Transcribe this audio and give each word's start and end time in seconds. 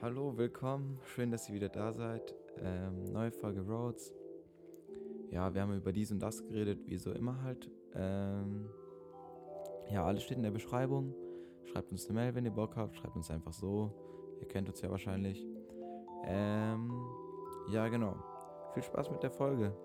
Hallo, 0.00 0.36
willkommen. 0.36 1.00
Schön, 1.02 1.32
dass 1.32 1.48
ihr 1.48 1.56
wieder 1.56 1.68
da 1.68 1.92
seid. 1.92 2.32
Ähm, 2.58 3.02
neue 3.10 3.32
Folge 3.32 3.62
Roads. 3.62 4.14
Ja, 5.32 5.52
wir 5.52 5.60
haben 5.60 5.76
über 5.76 5.90
dies 5.90 6.12
und 6.12 6.20
das 6.20 6.40
geredet, 6.46 6.86
wie 6.86 6.98
so 6.98 7.10
immer 7.10 7.42
halt. 7.42 7.68
Ähm, 7.96 8.70
ja, 9.90 10.04
alles 10.04 10.22
steht 10.22 10.36
in 10.36 10.44
der 10.44 10.52
Beschreibung. 10.52 11.16
Schreibt 11.64 11.90
uns 11.90 12.06
eine 12.06 12.14
Mail, 12.14 12.32
wenn 12.36 12.44
ihr 12.44 12.52
Bock 12.52 12.76
habt. 12.76 12.94
Schreibt 12.94 13.16
uns 13.16 13.28
einfach 13.28 13.52
so. 13.52 13.92
Ihr 14.40 14.46
kennt 14.46 14.68
uns 14.68 14.80
ja 14.80 14.88
wahrscheinlich. 14.88 15.44
Ähm, 16.26 16.92
ja, 17.68 17.88
genau. 17.88 18.14
Viel 18.74 18.84
Spaß 18.84 19.10
mit 19.10 19.24
der 19.24 19.32
Folge. 19.32 19.76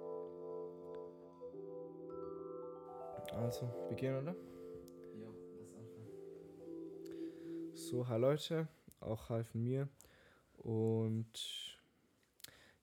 Also, 3.32 3.68
wir 3.88 3.96
gehen, 3.96 4.16
oder? 4.16 4.36
Jo, 5.16 5.34
lass 5.60 5.74
anfangen. 5.74 6.12
So, 7.74 8.08
hi 8.08 8.20
Leute, 8.20 8.68
auch 9.04 9.28
von 9.28 9.64
mir. 9.64 9.88
Und 10.58 11.78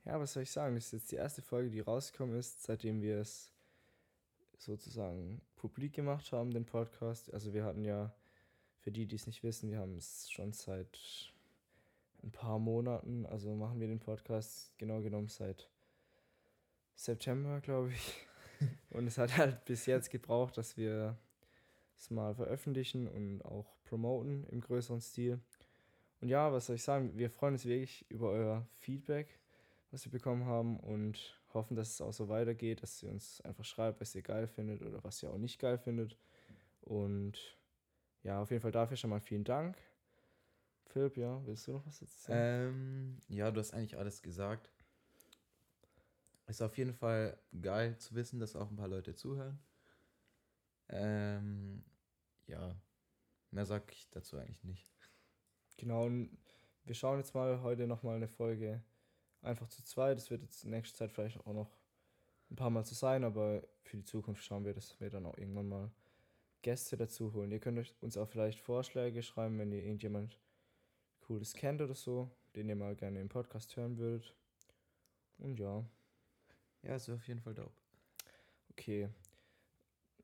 ja, 0.05 0.19
was 0.19 0.33
soll 0.33 0.43
ich 0.43 0.51
sagen? 0.51 0.75
Das 0.75 0.87
ist 0.87 0.93
jetzt 0.93 1.13
die 1.13 1.17
erste 1.17 1.43
Folge, 1.43 1.71
die 1.71 1.81
rausgekommen 1.81 2.37
ist, 2.39 2.63
seitdem 2.63 3.03
wir 3.03 3.19
es 3.19 3.53
sozusagen 4.59 5.41
publik 5.57 5.95
gemacht 5.95 6.33
haben, 6.33 6.51
den 6.53 6.65
Podcast. 6.65 7.33
Also 7.33 7.53
wir 7.53 7.65
hatten 7.65 7.85
ja, 7.85 8.15
für 8.79 8.91
die, 8.91 9.07
die 9.07 9.17
es 9.17 9.27
nicht 9.27 9.43
wissen, 9.43 9.71
wir 9.71 9.79
haben 9.79 9.97
es 9.97 10.31
schon 10.31 10.53
seit 10.53 10.99
ein 12.23 12.33
paar 12.33 12.59
Monaten, 12.59 13.27
also 13.27 13.55
machen 13.55 13.81
wir 13.81 13.89
den 13.89 14.01
Podcast 14.01 14.73
genau 14.79 15.01
genommen 15.01 15.29
seit 15.29 15.71
September, 16.95 17.61
glaube 17.61 17.93
ich. 17.93 18.27
Und 18.91 19.07
es 19.07 19.17
hat 19.17 19.37
halt 19.37 19.65
bis 19.65 19.87
jetzt 19.87 20.11
gebraucht, 20.11 20.59
dass 20.59 20.77
wir 20.77 21.17
es 21.97 22.11
mal 22.11 22.35
veröffentlichen 22.35 23.09
und 23.09 23.43
auch 23.45 23.67
promoten 23.85 24.47
im 24.47 24.61
größeren 24.61 25.01
Stil. 25.01 25.39
Und 26.21 26.29
ja, 26.29 26.53
was 26.53 26.67
soll 26.67 26.77
ich 26.77 26.83
sagen? 26.83 27.17
Wir 27.17 27.31
freuen 27.31 27.55
uns 27.55 27.65
wirklich 27.65 28.05
über 28.11 28.31
euer 28.31 28.67
Feedback, 28.79 29.39
was 29.91 30.05
wir 30.05 30.13
bekommen 30.13 30.45
haben 30.45 30.79
und 30.79 31.41
hoffen, 31.55 31.77
dass 31.77 31.91
es 31.91 32.01
auch 32.01 32.13
so 32.13 32.29
weitergeht, 32.29 32.83
dass 32.83 33.03
ihr 33.03 33.11
uns 33.11 33.41
einfach 33.41 33.65
schreibt, 33.65 34.01
was 34.01 34.15
ihr 34.15 34.23
geil 34.23 34.47
findet 34.47 34.83
oder 34.83 35.03
was 35.03 35.23
ihr 35.23 35.31
auch 35.31 35.39
nicht 35.39 35.59
geil 35.59 35.79
findet. 35.79 36.17
Und 36.83 37.39
ja, 38.23 38.41
auf 38.43 38.51
jeden 38.51 38.61
Fall 38.61 38.73
dafür 38.73 38.97
schon 38.97 39.11
mal 39.11 39.21
vielen 39.21 39.45
Dank. 39.45 39.77
Philipp, 40.87 41.17
ja, 41.17 41.41
willst 41.47 41.67
du 41.67 41.73
noch 41.73 41.87
was 41.87 42.01
dazu 42.01 42.19
sagen? 42.19 42.39
Ähm, 42.41 43.19
ja, 43.29 43.51
du 43.51 43.61
hast 43.61 43.73
eigentlich 43.73 43.97
alles 43.97 44.23
gesagt. 44.23 44.71
Ist 46.47 46.63
auf 46.63 46.77
jeden 46.77 46.95
Fall 46.95 47.39
geil 47.61 47.97
zu 47.99 48.15
wissen, 48.17 48.41
dass 48.41 48.57
auch 48.57 48.71
ein 48.71 48.77
paar 48.77 48.89
Leute 48.89 49.15
zuhören. 49.15 49.61
Ähm, 50.89 51.85
ja, 52.47 52.75
mehr 53.53 53.67
sag 53.67 53.93
ich 53.93 54.11
dazu 54.11 54.37
eigentlich 54.37 54.65
nicht. 54.65 54.91
Genau, 55.81 56.05
und 56.05 56.37
wir 56.85 56.95
schauen 56.95 57.19
jetzt 57.19 57.35
mal 57.35 57.63
heute 57.63 57.87
nochmal 57.87 58.17
eine 58.17 58.29
Folge 58.29 58.83
einfach 59.41 59.67
zu 59.69 59.83
zweit. 59.83 60.19
Das 60.19 60.31
wird 60.31 60.43
jetzt 60.43 60.63
in 60.65 60.71
nächster 60.71 60.95
Zeit 60.99 61.11
vielleicht 61.11 61.39
auch 61.41 61.55
noch 61.55 61.71
ein 62.51 62.57
paar 62.57 62.69
Mal 62.69 62.85
zu 62.85 62.95
sein, 62.95 63.25
aber 63.25 63.63
für 63.83 63.97
die 63.97 64.05
Zukunft 64.05 64.45
schauen 64.45 64.67
wir, 64.67 64.75
dass 64.75 65.01
wir 65.01 65.09
dann 65.09 65.25
auch 65.25 65.39
irgendwann 65.39 65.69
mal 65.71 65.91
Gäste 66.61 66.99
dazu 66.99 67.33
holen. 67.33 67.51
Ihr 67.51 67.61
könnt 67.61 67.95
uns 68.03 68.19
auch 68.19 68.29
vielleicht 68.29 68.61
Vorschläge 68.61 69.23
schreiben, 69.23 69.59
wenn 69.59 69.73
ihr 69.73 69.83
irgendjemand 69.83 70.39
Cooles 71.21 71.55
kennt 71.55 71.81
oder 71.81 71.95
so, 71.95 72.31
den 72.55 72.69
ihr 72.69 72.77
mal 72.77 72.95
gerne 72.95 73.19
im 73.23 73.31
Podcast 73.31 73.75
hören 73.77 73.97
würdet. 73.97 74.35
Und 75.39 75.59
ja, 75.59 75.83
Ja, 76.83 76.97
ist 76.97 77.09
auf 77.09 77.27
jeden 77.27 77.41
Fall 77.41 77.55
dope. 77.55 77.73
okay. 78.73 79.09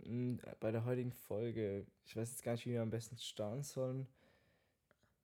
Mm, 0.05 0.37
Bei 0.61 0.71
der 0.71 0.85
heutigen 0.85 1.13
Folge, 1.13 1.87
ich 2.05 2.15
weiß 2.15 2.31
jetzt 2.31 2.43
gar 2.43 2.53
nicht, 2.53 2.67
wie 2.67 2.73
wir 2.73 2.83
am 2.83 2.91
besten 2.91 3.17
starten 3.17 3.63
sollen. 3.63 4.07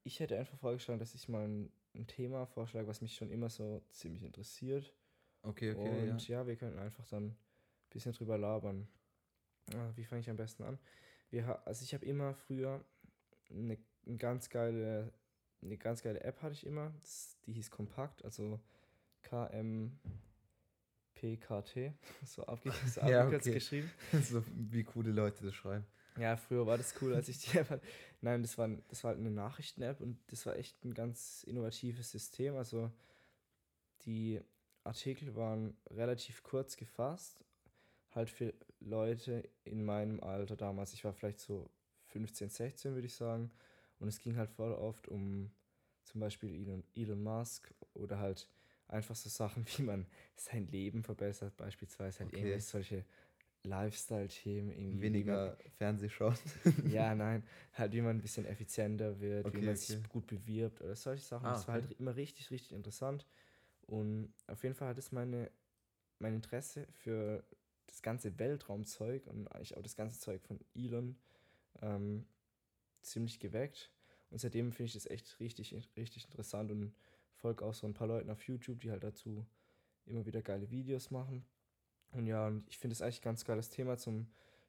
Ich 0.05 0.20
hätte 0.20 0.39
einfach 0.39 0.58
vorgeschlagen, 0.58 0.98
dass 0.98 1.14
ich 1.14 1.28
mal 1.28 1.47
ein, 1.47 1.72
ein 1.95 2.06
Thema 2.06 2.47
vorschlage, 2.47 2.89
was 2.89 3.00
mich 3.00 3.14
schon 3.14 3.31
immer 3.31 3.48
so 3.48 3.83
ziemlich 3.91 4.22
interessiert. 4.22 4.95
Okay, 5.42 5.72
okay, 5.75 5.89
Und 5.89 6.28
ja. 6.28 6.41
ja. 6.41 6.47
wir 6.47 6.56
könnten 6.56 6.78
einfach 6.78 7.06
dann 7.06 7.28
ein 7.28 7.36
bisschen 7.91 8.12
drüber 8.12 8.39
labern. 8.39 8.89
Ah, 9.74 9.92
Wie 9.95 10.05
fange 10.05 10.20
ich 10.20 10.30
am 10.30 10.36
besten 10.36 10.64
an? 10.64 10.79
Wir, 11.30 11.67
also 11.67 11.85
ich 11.85 11.95
habe 11.95 12.05
immer 12.05 12.35
früher 12.35 12.85
eine, 13.51 13.79
eine 14.07 14.17
ganz 14.18 14.51
geile, 14.51 15.12
eine 15.62 15.79
ganz 15.79 16.02
geile 16.02 16.20
App 16.23 16.42
hatte 16.42 16.55
ich 16.55 16.67
immer. 16.67 16.92
Das, 17.01 17.39
die 17.46 17.52
hieß 17.52 17.70
Kompakt, 17.70 18.24
also 18.24 18.61
KMPKT, 19.23 19.95
so, 22.24 22.45
abge 22.46 22.73
so 22.86 23.01
Ja, 23.07 23.20
abgekürzt 23.20 23.46
okay. 23.46 23.55
geschrieben. 23.55 23.91
so 24.23 24.45
wie 24.55 24.85
coole 24.85 25.11
Leute 25.11 25.45
das 25.45 25.55
schreiben. 25.55 25.86
Ja, 26.18 26.36
früher 26.36 26.67
war 26.67 26.77
das 26.77 26.95
cool, 27.00 27.14
als 27.14 27.28
ich 27.28 27.39
die 27.39 27.58
App 27.58 27.70
hatte. 27.70 27.86
Nein, 28.20 28.42
das 28.42 28.58
war, 28.58 28.68
das 28.89 29.02
war 29.02 29.11
halt 29.11 29.20
eine 29.20 29.30
Nachrichten-App 29.30 30.00
und 30.00 30.18
das 30.28 30.45
war 30.46 30.56
echt 30.56 30.84
ein 30.84 30.95
ganz 30.95 31.42
innovatives 31.45 32.11
System. 32.11 32.56
Also 32.56 32.90
die 34.05 34.40
Artikel 34.84 35.34
waren 35.36 35.77
relativ 35.90 36.42
kurz 36.42 36.77
gefasst, 36.77 37.45
halt 38.11 38.30
für 38.30 38.52
Leute 38.80 39.48
in 39.64 39.84
meinem 39.84 40.20
Alter 40.20 40.56
damals. 40.56 40.92
Ich 40.92 41.05
war 41.05 41.12
vielleicht 41.12 41.40
so 41.40 41.70
15, 42.08 42.50
16, 42.50 42.94
würde 42.94 43.06
ich 43.06 43.14
sagen. 43.14 43.50
Und 43.98 44.08
es 44.08 44.18
ging 44.18 44.36
halt 44.36 44.50
voll 44.50 44.73
oft 44.73 45.08
um 45.08 45.50
zum 46.05 46.20
Beispiel 46.20 46.50
Elon, 46.50 46.84
Elon 46.94 47.23
Musk 47.23 47.73
oder 47.94 48.18
halt 48.18 48.48
einfach 48.89 49.14
so 49.14 49.29
Sachen, 49.30 49.64
wie 49.77 49.83
man 49.83 50.06
sein 50.36 50.67
Leben 50.67 51.02
verbessert, 51.05 51.56
beispielsweise 51.56 52.20
halt 52.20 52.29
Okay. 52.29 52.39
irgendwelche 52.39 52.67
solche 52.67 53.05
Lifestyle-Themen. 53.64 54.70
irgendwie, 54.70 55.02
Weniger 55.02 55.56
Fernsehschauen. 55.78 56.36
ja, 56.89 57.14
nein, 57.14 57.45
halt 57.73 57.92
wie 57.92 58.00
man 58.00 58.17
ein 58.17 58.23
bisschen 58.23 58.45
effizienter 58.46 59.20
wird, 59.20 59.46
Okay, 59.46 59.56
wie 59.56 59.67
man 59.67 59.74
okay. 59.74 59.78
sich 59.78 60.08
gut 60.08 60.27
bewirbt 60.27 60.80
oder 60.80 60.96
solche 60.96 61.24
Sachen. 61.24 61.46
Ah, 61.46 61.52
das 61.52 61.68
war 61.68 61.77
okay. 61.77 61.86
halt 61.86 62.00
immer 62.00 62.17
richtig, 62.17 62.50
richtig 62.50 62.73
interessant. 62.73 63.27
Und 63.86 64.33
auf 64.46 64.62
jeden 64.62 64.74
Fall 64.74 64.89
hat 64.89 64.98
es 64.98 65.12
meine, 65.12 65.50
mein 66.18 66.34
Interesse 66.34 66.86
für 66.90 67.45
das 67.86 68.02
ganze 68.02 68.39
Weltraumzeug 68.39 69.27
und 69.27 69.48
eigentlich 69.48 69.77
auch 69.77 69.83
das 69.83 69.96
ganze 69.96 70.18
Zeug 70.18 70.40
von 70.42 70.58
Elon 70.74 71.17
ähm, 71.83 72.27
ziemlich 73.02 73.39
geweckt. 73.39 73.92
Und 74.30 74.39
seitdem 74.39 74.73
finde 74.73 74.86
ich 74.86 74.94
das 74.94 75.06
echt 75.06 75.39
richtig, 75.40 75.74
richtig 75.96 76.24
interessant 76.24 76.70
und 76.70 76.94
folge 77.34 77.64
auch 77.64 77.74
so 77.74 77.86
ein 77.86 77.92
paar 77.94 78.06
Leuten 78.06 78.30
auf 78.30 78.42
YouTube, 78.46 78.80
die 78.80 78.90
halt 78.90 79.05
dazu 79.05 79.44
immer 80.06 80.24
wieder 80.24 80.42
geile 80.42 80.70
Videos 80.70 81.11
machen. 81.11 81.44
Und 82.12 82.27
ja, 82.27 82.46
und 82.46 82.68
ich 82.68 82.78
finde 82.78 82.92
es 82.92 83.02
eigentlich 83.02 83.20
ein 83.20 83.24
ganz 83.24 83.45
geiles 83.45 83.70
Thema 83.70 83.96
zum 83.96 84.27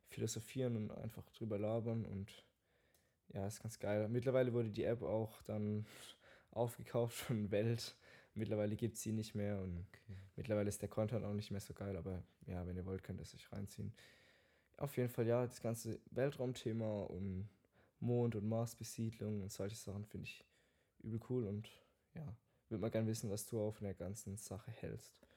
Philosophieren 0.07 0.75
und 0.75 0.91
einfach 0.91 1.29
drüber 1.31 1.57
labern 1.59 2.05
und 2.05 2.45
ja, 3.33 3.47
ist 3.47 3.61
ganz 3.61 3.79
geil. 3.79 4.07
Mittlerweile 4.09 4.53
wurde 4.53 4.69
die 4.69 4.83
App 4.83 5.01
auch 5.01 5.41
dann 5.43 5.85
aufgekauft 6.51 7.15
von 7.15 7.51
Welt. 7.51 7.95
Mittlerweile 8.35 8.75
gibt 8.75 8.95
es 8.95 9.03
sie 9.03 9.11
nicht 9.11 9.35
mehr 9.35 9.59
und 9.61 9.85
Okay. 9.93 10.17
mittlerweile 10.35 10.69
ist 10.69 10.81
der 10.81 10.89
Content 10.89 11.25
auch 11.25 11.33
nicht 11.33 11.51
mehr 11.51 11.59
so 11.59 11.73
geil, 11.73 11.95
aber 11.97 12.23
ja, 12.47 12.65
wenn 12.65 12.75
ihr 12.77 12.85
wollt, 12.85 13.03
könnt 13.03 13.19
ihr 13.19 13.23
es 13.23 13.35
euch 13.35 13.51
reinziehen. 13.51 13.93
Auf 14.77 14.97
jeden 14.97 15.09
Fall, 15.09 15.27
ja, 15.27 15.45
das 15.45 15.61
ganze 15.61 15.99
Weltraumthema 16.11 17.03
und 17.03 17.49
Mond- 17.99 18.35
und 18.35 18.47
Marsbesiedlung 18.47 19.41
und 19.41 19.51
solche 19.51 19.75
Sachen 19.75 20.05
finde 20.05 20.27
ich 20.27 20.43
übel 21.03 21.19
cool 21.29 21.45
und 21.45 21.69
ja, 22.15 22.35
würde 22.69 22.81
mal 22.81 22.89
gerne 22.89 23.07
wissen, 23.07 23.29
was 23.29 23.45
du 23.45 23.71
von 23.71 23.83
der 23.85 23.93
ganzen 23.93 24.37
Sache 24.37 24.71
hältst. 24.71 25.27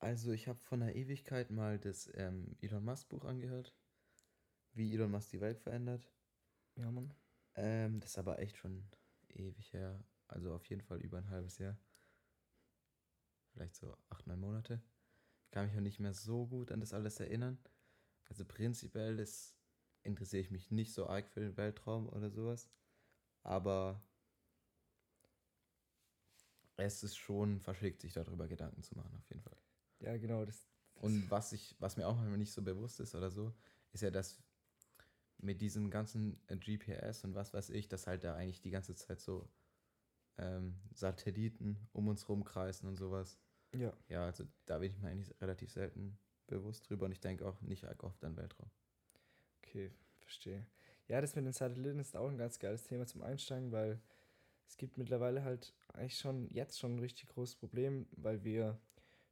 Also 0.00 0.30
ich 0.32 0.46
habe 0.46 0.60
von 0.60 0.80
der 0.80 0.94
Ewigkeit 0.94 1.50
mal 1.50 1.78
das 1.78 2.10
ähm, 2.14 2.56
Elon 2.60 2.84
Musk 2.84 3.08
Buch 3.08 3.24
angehört. 3.24 3.74
Wie 4.72 4.94
Elon 4.94 5.10
Musk 5.10 5.30
die 5.30 5.40
Welt 5.40 5.58
verändert. 5.58 6.08
Ja, 6.76 6.90
Mann. 6.90 7.12
Ähm, 7.56 7.98
das 8.00 8.10
ist 8.10 8.18
aber 8.18 8.38
echt 8.38 8.56
schon 8.56 8.88
ewig 9.28 9.72
her. 9.72 10.02
Also 10.28 10.54
auf 10.54 10.64
jeden 10.66 10.82
Fall 10.82 11.00
über 11.00 11.18
ein 11.18 11.30
halbes 11.30 11.58
Jahr. 11.58 11.76
Vielleicht 13.52 13.74
so 13.74 13.96
acht, 14.08 14.26
neun 14.26 14.38
Monate. 14.38 14.80
Ich 15.44 15.50
kann 15.50 15.66
mich 15.66 15.76
auch 15.76 15.80
nicht 15.80 15.98
mehr 15.98 16.14
so 16.14 16.46
gut 16.46 16.70
an 16.70 16.80
das 16.80 16.92
alles 16.92 17.18
erinnern. 17.18 17.58
Also 18.26 18.44
prinzipiell 18.44 19.16
das 19.16 19.56
interessiere 20.04 20.42
ich 20.42 20.50
mich 20.50 20.70
nicht 20.70 20.92
so 20.92 21.08
arg 21.08 21.28
für 21.28 21.40
den 21.40 21.56
Weltraum 21.56 22.08
oder 22.08 22.30
sowas. 22.30 22.70
Aber 23.42 24.00
es 26.76 27.02
ist 27.02 27.16
schon 27.16 27.60
verschickt, 27.60 28.00
sich 28.00 28.12
darüber 28.12 28.46
Gedanken 28.46 28.82
zu 28.82 28.94
machen, 28.94 29.16
auf 29.16 29.28
jeden 29.28 29.42
Fall. 29.42 29.56
Ja, 30.00 30.16
genau, 30.16 30.44
das, 30.44 30.66
Und 30.94 31.30
was 31.30 31.52
ich, 31.52 31.76
was 31.78 31.96
mir 31.96 32.06
auch 32.06 32.16
manchmal 32.16 32.38
nicht 32.38 32.52
so 32.52 32.62
bewusst 32.62 33.00
ist 33.00 33.14
oder 33.14 33.30
so, 33.30 33.54
ist 33.92 34.02
ja, 34.02 34.10
dass 34.10 34.38
mit 35.38 35.60
diesem 35.60 35.90
ganzen 35.90 36.40
äh, 36.48 36.56
GPS 36.56 37.24
und 37.24 37.34
was 37.34 37.54
weiß 37.54 37.70
ich, 37.70 37.88
dass 37.88 38.06
halt 38.06 38.24
da 38.24 38.34
eigentlich 38.34 38.60
die 38.60 38.70
ganze 38.70 38.94
Zeit 38.94 39.20
so 39.20 39.48
ähm, 40.36 40.80
Satelliten 40.92 41.88
um 41.92 42.08
uns 42.08 42.28
rumkreisen 42.28 42.88
und 42.88 42.96
sowas. 42.96 43.38
ja. 43.72 43.92
Ja, 44.08 44.24
also 44.24 44.44
da 44.66 44.78
bin 44.78 44.90
ich 44.90 44.98
mir 44.98 45.08
eigentlich 45.10 45.34
relativ 45.40 45.70
selten 45.70 46.18
bewusst 46.46 46.88
drüber 46.88 47.06
und 47.06 47.12
ich 47.12 47.20
denke 47.20 47.46
auch 47.46 47.60
nicht 47.60 47.84
oft 48.02 48.24
an 48.24 48.36
Weltraum. 48.36 48.70
Okay, 49.62 49.92
verstehe. 50.20 50.66
Ja, 51.06 51.20
das 51.20 51.36
mit 51.36 51.44
den 51.44 51.52
Satelliten 51.52 51.98
ist 52.00 52.16
auch 52.16 52.28
ein 52.28 52.38
ganz 52.38 52.58
geiles 52.58 52.84
Thema 52.84 53.06
zum 53.06 53.22
Einsteigen, 53.22 53.72
weil 53.72 54.00
es 54.66 54.76
gibt 54.76 54.98
mittlerweile 54.98 55.44
halt 55.44 55.74
eigentlich 55.88 56.18
schon 56.18 56.48
jetzt 56.50 56.78
schon 56.78 56.96
ein 56.96 56.98
richtig 57.00 57.28
großes 57.28 57.56
Problem, 57.56 58.06
weil 58.12 58.44
wir 58.44 58.78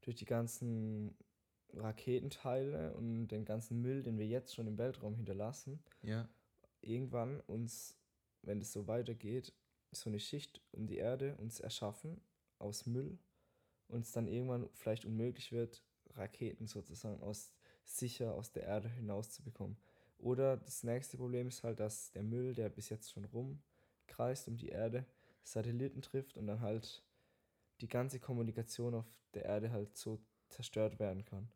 durch 0.06 0.17
die 0.17 0.25
ganzen 0.25 1.14
Raketenteile 1.75 2.94
und 2.94 3.29
den 3.29 3.44
ganzen 3.44 3.82
Müll, 3.82 4.03
den 4.03 4.19
wir 4.19 4.26
jetzt 4.26 4.55
schon 4.55 4.67
im 4.67 4.79
Weltraum 4.79 5.17
hinterlassen, 5.17 5.82
Ja, 6.03 6.29
irgendwann 6.81 7.41
uns, 7.41 7.99
wenn 8.43 8.61
es 8.61 8.73
so 8.73 8.87
weitergeht, 8.87 9.53
so 9.91 10.08
eine 10.08 10.20
Schicht 10.20 10.62
um 10.73 10.87
die 10.87 10.97
Erde 10.97 11.37
uns 11.37 11.61
erschaffen 11.61 12.20
aus 12.58 12.87
Müll 12.87 13.19
und 13.88 14.03
es 14.03 14.12
dann 14.12 14.29
irgendwann 14.29 14.69
vielleicht 14.75 15.05
unmöglich 15.05 15.53
wird, 15.53 15.82
Raketen 16.11 16.67
sozusagen 16.67 17.20
aus 17.20 17.53
sicher 17.85 18.35
aus 18.35 18.53
der 18.53 18.64
Erde 18.64 18.88
hinauszubekommen. 18.88 19.76
Oder 20.19 20.56
das 20.56 20.82
nächste 20.82 21.17
Problem 21.17 21.49
ist 21.49 21.62
halt, 21.62 21.81
dass 21.81 22.11
der 22.12 22.23
Müll, 22.23 22.55
der 22.55 22.69
bis 22.69 22.88
jetzt 22.88 23.11
schon 23.11 23.25
rumkreist 23.25 24.49
um 24.49 24.56
die 24.56 24.69
Erde, 24.69 25.05
Satelliten 25.43 26.03
trifft 26.03 26.37
und 26.37 26.47
dann 26.47 26.61
halt 26.61 27.05
die 27.81 27.88
ganze 27.88 28.20
Kommunikation 28.20 28.94
auf 28.94 29.06
der 29.34 29.44
Erde 29.44 29.70
halt 29.70 29.96
so 29.96 30.19
zerstört 30.49 30.99
werden 30.99 31.25
kann. 31.25 31.49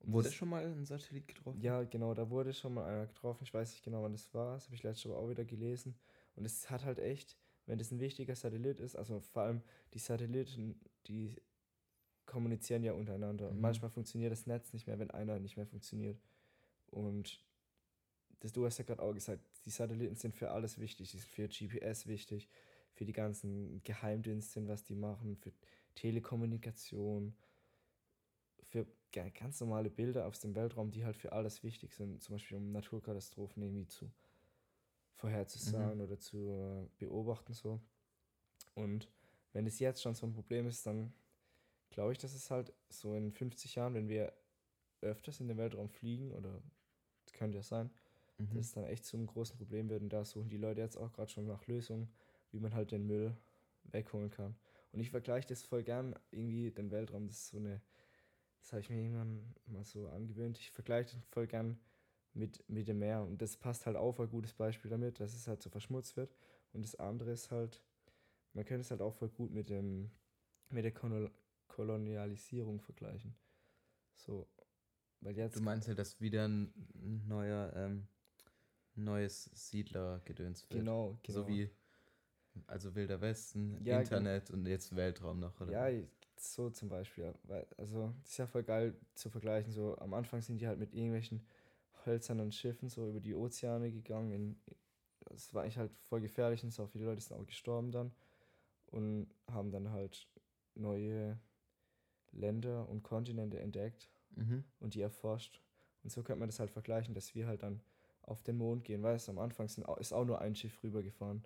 Und 0.00 0.12
Wurde 0.12 0.28
das- 0.28 0.34
schon 0.34 0.48
mal 0.50 0.64
ein 0.64 0.84
Satellit 0.84 1.26
getroffen? 1.26 1.60
ja, 1.60 1.82
genau, 1.84 2.12
da 2.14 2.28
wurde 2.28 2.52
schon 2.52 2.74
mal 2.74 2.84
einer 2.84 3.06
getroffen. 3.06 3.42
Ich 3.44 3.54
weiß 3.54 3.70
nicht 3.72 3.82
genau, 3.84 4.02
wann 4.02 4.12
das 4.12 4.32
war. 4.34 4.54
Das 4.54 4.66
habe 4.66 4.74
ich 4.74 4.82
letztes 4.82 5.06
Mal 5.10 5.16
auch 5.16 5.28
wieder 5.28 5.44
gelesen. 5.44 5.94
Und 6.36 6.44
es 6.44 6.68
hat 6.70 6.84
halt 6.84 6.98
echt, 6.98 7.38
wenn 7.66 7.78
das 7.78 7.90
ein 7.90 8.00
wichtiger 8.00 8.34
Satellit 8.36 8.80
ist, 8.80 8.96
also 8.96 9.20
vor 9.20 9.42
allem 9.44 9.62
die 9.94 9.98
Satelliten, 9.98 10.78
die 11.06 11.40
kommunizieren 12.26 12.82
ja 12.84 12.92
untereinander. 12.92 13.48
Und 13.48 13.56
Mhm. 13.56 13.62
manchmal 13.62 13.90
funktioniert 13.90 14.32
das 14.32 14.46
Netz 14.46 14.72
nicht 14.72 14.86
mehr, 14.86 14.98
wenn 14.98 15.10
einer 15.10 15.38
nicht 15.38 15.56
mehr 15.56 15.66
funktioniert. 15.66 16.20
Und 16.90 17.42
das, 18.40 18.52
du 18.52 18.66
hast 18.66 18.78
ja 18.78 18.84
gerade 18.84 19.02
auch 19.02 19.14
gesagt, 19.14 19.40
die 19.64 19.70
Satelliten 19.70 20.16
sind 20.16 20.34
für 20.34 20.50
alles 20.50 20.78
wichtig. 20.78 21.10
Die 21.10 21.16
sind 21.18 21.28
für 21.30 21.48
GPS 21.48 22.06
wichtig, 22.06 22.48
für 22.94 23.04
die 23.04 23.12
ganzen 23.12 23.82
Geheimdienste, 23.84 24.66
was 24.68 24.84
die 24.84 24.94
machen, 24.94 25.36
für 25.36 25.52
Telekommunikation, 25.94 27.34
für 28.62 28.86
ga- 29.12 29.28
ganz 29.30 29.60
normale 29.60 29.90
Bilder 29.90 30.26
aus 30.26 30.40
dem 30.40 30.54
Weltraum, 30.54 30.90
die 30.90 31.04
halt 31.04 31.16
für 31.16 31.32
alles 31.32 31.62
wichtig 31.62 31.92
sind, 31.94 32.22
zum 32.22 32.34
Beispiel 32.36 32.56
um 32.56 32.72
Naturkatastrophen 32.72 33.62
irgendwie 33.62 33.86
zu 33.86 34.10
vorherzusagen 35.16 36.00
oder 36.00 36.18
zu 36.18 36.50
äh, 36.50 36.88
beobachten 36.98 37.52
so. 37.54 37.80
Und 38.74 39.08
wenn 39.52 39.66
es 39.66 39.78
jetzt 39.78 40.02
schon 40.02 40.14
so 40.14 40.26
ein 40.26 40.32
Problem 40.32 40.66
ist, 40.66 40.86
dann 40.86 41.12
glaube 41.90 42.12
ich, 42.12 42.18
dass 42.18 42.34
es 42.34 42.50
halt 42.50 42.72
so 42.88 43.14
in 43.14 43.32
50 43.32 43.76
Jahren, 43.76 43.94
wenn 43.94 44.08
wir 44.08 44.32
öfters 45.00 45.40
in 45.40 45.48
den 45.48 45.58
Weltraum 45.58 45.88
fliegen, 45.88 46.32
oder 46.32 46.62
das 47.24 47.32
könnte 47.34 47.58
ja 47.58 47.62
sein, 47.62 47.90
Mhm. 48.38 48.54
dass 48.54 48.66
es 48.66 48.72
dann 48.72 48.84
echt 48.84 49.04
zu 49.04 49.16
einem 49.16 49.26
großen 49.26 49.56
Problem 49.56 49.88
wird. 49.88 50.02
Und 50.02 50.10
da 50.10 50.24
suchen 50.24 50.48
die 50.50 50.56
Leute 50.56 50.80
jetzt 50.80 50.96
auch 50.96 51.12
gerade 51.12 51.30
schon 51.30 51.46
nach 51.46 51.66
Lösungen, 51.66 52.08
wie 52.54 52.60
man 52.60 52.72
halt 52.72 52.92
den 52.92 53.06
Müll 53.06 53.36
wegholen 53.82 54.30
kann. 54.30 54.56
Und 54.92 55.00
ich 55.00 55.10
vergleiche 55.10 55.48
das 55.48 55.62
voll 55.64 55.82
gern 55.82 56.14
irgendwie 56.30 56.70
den 56.70 56.90
Weltraum. 56.92 57.26
Das 57.26 57.36
ist 57.36 57.48
so 57.48 57.58
eine, 57.58 57.82
das 58.60 58.72
habe 58.72 58.80
ich 58.80 58.88
mir 58.88 59.02
irgendwann 59.02 59.54
mal 59.66 59.84
so 59.84 60.08
angewöhnt. 60.08 60.58
Ich 60.58 60.70
vergleiche 60.70 61.16
den 61.16 61.22
voll 61.24 61.48
gern 61.48 61.80
mit, 62.32 62.66
mit 62.68 62.86
dem 62.86 63.00
Meer. 63.00 63.22
Und 63.22 63.42
das 63.42 63.56
passt 63.56 63.86
halt 63.86 63.96
auf, 63.96 64.20
ein 64.20 64.28
gutes 64.30 64.54
Beispiel 64.54 64.90
damit, 64.90 65.18
dass 65.18 65.34
es 65.34 65.48
halt 65.48 65.62
so 65.62 65.68
verschmutzt 65.68 66.16
wird. 66.16 66.34
Und 66.72 66.82
das 66.82 66.94
andere 66.94 67.32
ist 67.32 67.50
halt, 67.50 67.82
man 68.52 68.64
könnte 68.64 68.82
es 68.82 68.90
halt 68.92 69.02
auch 69.02 69.14
voll 69.14 69.28
gut 69.28 69.50
mit 69.50 69.68
dem, 69.68 70.10
mit 70.70 70.84
der 70.84 70.92
Kolon 70.92 71.30
Kolonialisierung 71.66 72.80
vergleichen. 72.80 73.34
So, 74.14 74.46
weil 75.20 75.36
jetzt 75.36 75.56
Du 75.56 75.60
meinst 75.60 75.88
ja, 75.88 75.94
dass 75.94 76.20
wieder 76.20 76.46
ein 76.46 76.72
neuer, 77.26 77.72
ähm, 77.74 78.06
neues 78.94 79.50
Siedlergedöns 79.54 80.70
wird. 80.70 80.80
genau, 80.80 81.18
genau. 81.22 81.40
So 81.40 81.48
wie, 81.48 81.68
also 82.66 82.94
Wilder 82.94 83.20
Westen, 83.20 83.80
Ja, 83.84 84.00
Internet 84.00 84.50
und 84.50 84.66
jetzt 84.66 84.94
Weltraum 84.94 85.40
noch, 85.40 85.60
oder? 85.60 85.88
Ja, 85.90 86.02
so 86.36 86.70
zum 86.70 86.88
Beispiel. 86.88 87.24
ja. 87.24 87.34
Weil, 87.44 87.66
also, 87.76 88.12
das 88.22 88.30
ist 88.32 88.38
ja 88.38 88.46
voll 88.46 88.62
geil 88.62 88.94
zu 89.14 89.30
vergleichen. 89.30 89.72
So, 89.72 89.96
am 89.98 90.14
Anfang 90.14 90.40
sind 90.42 90.60
die 90.60 90.66
halt 90.66 90.78
mit 90.78 90.92
irgendwelchen 90.94 91.46
hölzernen 92.04 92.52
Schiffen 92.52 92.88
so 92.88 93.08
über 93.08 93.20
die 93.20 93.34
Ozeane 93.34 93.90
gegangen. 93.90 94.60
Das 95.20 95.54
war 95.54 95.62
eigentlich 95.62 95.78
halt 95.78 95.92
voll 95.92 96.20
gefährlich 96.20 96.62
und 96.64 96.70
so 96.70 96.86
viele 96.86 97.04
Leute 97.06 97.22
sind 97.22 97.36
auch 97.36 97.46
gestorben 97.46 97.90
dann 97.90 98.12
und 98.86 99.28
haben 99.50 99.70
dann 99.70 99.90
halt 99.90 100.28
neue 100.74 101.38
Länder 102.32 102.88
und 102.88 103.02
Kontinente 103.02 103.58
entdeckt 103.60 104.10
Mhm. 104.36 104.64
und 104.80 104.94
die 104.94 105.00
erforscht. 105.00 105.60
Und 106.02 106.10
so 106.10 106.22
könnte 106.22 106.40
man 106.40 106.48
das 106.48 106.58
halt 106.58 106.70
vergleichen, 106.70 107.14
dass 107.14 107.34
wir 107.34 107.46
halt 107.46 107.62
dann 107.62 107.80
auf 108.22 108.42
den 108.42 108.56
Mond 108.56 108.84
gehen. 108.84 109.02
Weißt 109.02 109.28
du, 109.28 109.32
am 109.32 109.38
Anfang 109.38 109.68
sind, 109.68 109.88
ist 109.98 110.12
auch 110.12 110.24
nur 110.24 110.40
ein 110.40 110.54
Schiff 110.56 110.82
rübergefahren. 110.82 111.44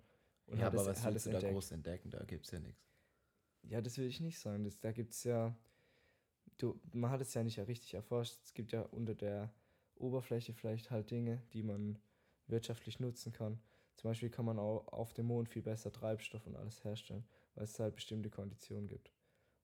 Und 0.49 0.59
ja, 0.59 0.67
aber 0.67 0.81
es, 0.81 0.87
was 0.87 1.05
willst 1.05 1.17
es 1.17 1.23
du 1.23 1.29
da 1.29 1.35
entdeckt. 1.37 1.53
groß 1.53 1.71
entdecken? 1.71 2.09
Da 2.09 2.23
gibt's 2.23 2.51
ja 2.51 2.59
nichts. 2.59 2.89
Ja, 3.63 3.81
das 3.81 3.97
will 3.97 4.07
ich 4.07 4.19
nicht 4.19 4.39
sagen. 4.39 4.63
Das, 4.63 4.79
da 4.79 4.91
gibt 4.91 5.13
es 5.13 5.23
ja. 5.23 5.55
Du, 6.57 6.79
man 6.91 7.11
hat 7.11 7.21
es 7.21 7.33
ja 7.33 7.43
nicht 7.43 7.59
richtig 7.59 7.93
erforscht. 7.93 8.37
Es 8.43 8.53
gibt 8.53 8.71
ja 8.71 8.81
unter 8.81 9.15
der 9.15 9.53
Oberfläche 9.95 10.53
vielleicht 10.53 10.91
halt 10.91 11.11
Dinge, 11.11 11.41
die 11.53 11.63
man 11.63 11.99
wirtschaftlich 12.47 12.99
nutzen 12.99 13.31
kann. 13.31 13.59
Zum 13.95 14.09
Beispiel 14.09 14.29
kann 14.29 14.45
man 14.45 14.59
auch 14.59 14.87
auf 14.87 15.13
dem 15.13 15.27
Mond 15.27 15.49
viel 15.49 15.61
besser 15.61 15.91
Treibstoff 15.91 16.47
und 16.47 16.55
alles 16.55 16.83
herstellen, 16.83 17.25
weil 17.55 17.65
es 17.65 17.79
halt 17.79 17.95
bestimmte 17.95 18.29
Konditionen 18.29 18.87
gibt. 18.87 19.11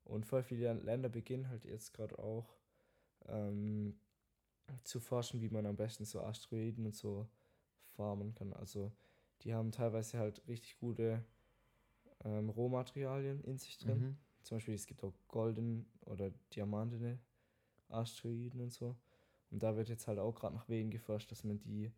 Und 0.04 0.26
voll 0.26 0.44
viele 0.44 0.74
Länder 0.74 1.10
beginnen 1.10 1.50
halt 1.50 1.66
jetzt 1.66 1.94
gerade 1.94 2.20
auch 2.20 2.56
ähm, 3.28 3.98
zu 4.84 5.00
forschen, 5.00 5.42
wie 5.42 5.50
man 5.50 5.66
am 5.66 5.76
besten 5.76 6.06
so 6.06 6.22
Asteroiden 6.22 6.86
und 6.86 6.96
so 6.96 7.28
farmen 7.96 8.34
kann. 8.36 8.54
Also 8.54 8.92
die 9.42 9.54
haben 9.54 9.72
teilweise 9.72 10.18
halt 10.18 10.48
richtig 10.48 10.78
gute 10.80 11.24
ähm, 12.24 12.50
Rohmaterialien 12.50 13.44
in 13.44 13.58
sich 13.58 13.78
drin. 13.78 14.00
Mhm. 14.00 14.18
Zum 14.42 14.58
Beispiel, 14.58 14.76
es 14.76 14.86
gibt 14.86 15.04
auch 15.04 15.14
golden 15.28 15.92
oder 16.06 16.32
diamantene 16.54 17.20
Asteroiden 17.90 18.62
und 18.62 18.72
so. 18.72 18.96
Und 19.52 19.64
da 19.64 19.76
wird 19.76 19.90
jetzt 19.90 20.08
halt 20.08 20.20
auch 20.20 20.36
gerade 20.36 20.56
nach 20.56 20.70
Wegen 20.70 20.90
geforscht, 20.90 21.32
dass 21.32 21.44
man 21.44 21.60
die 21.60 21.92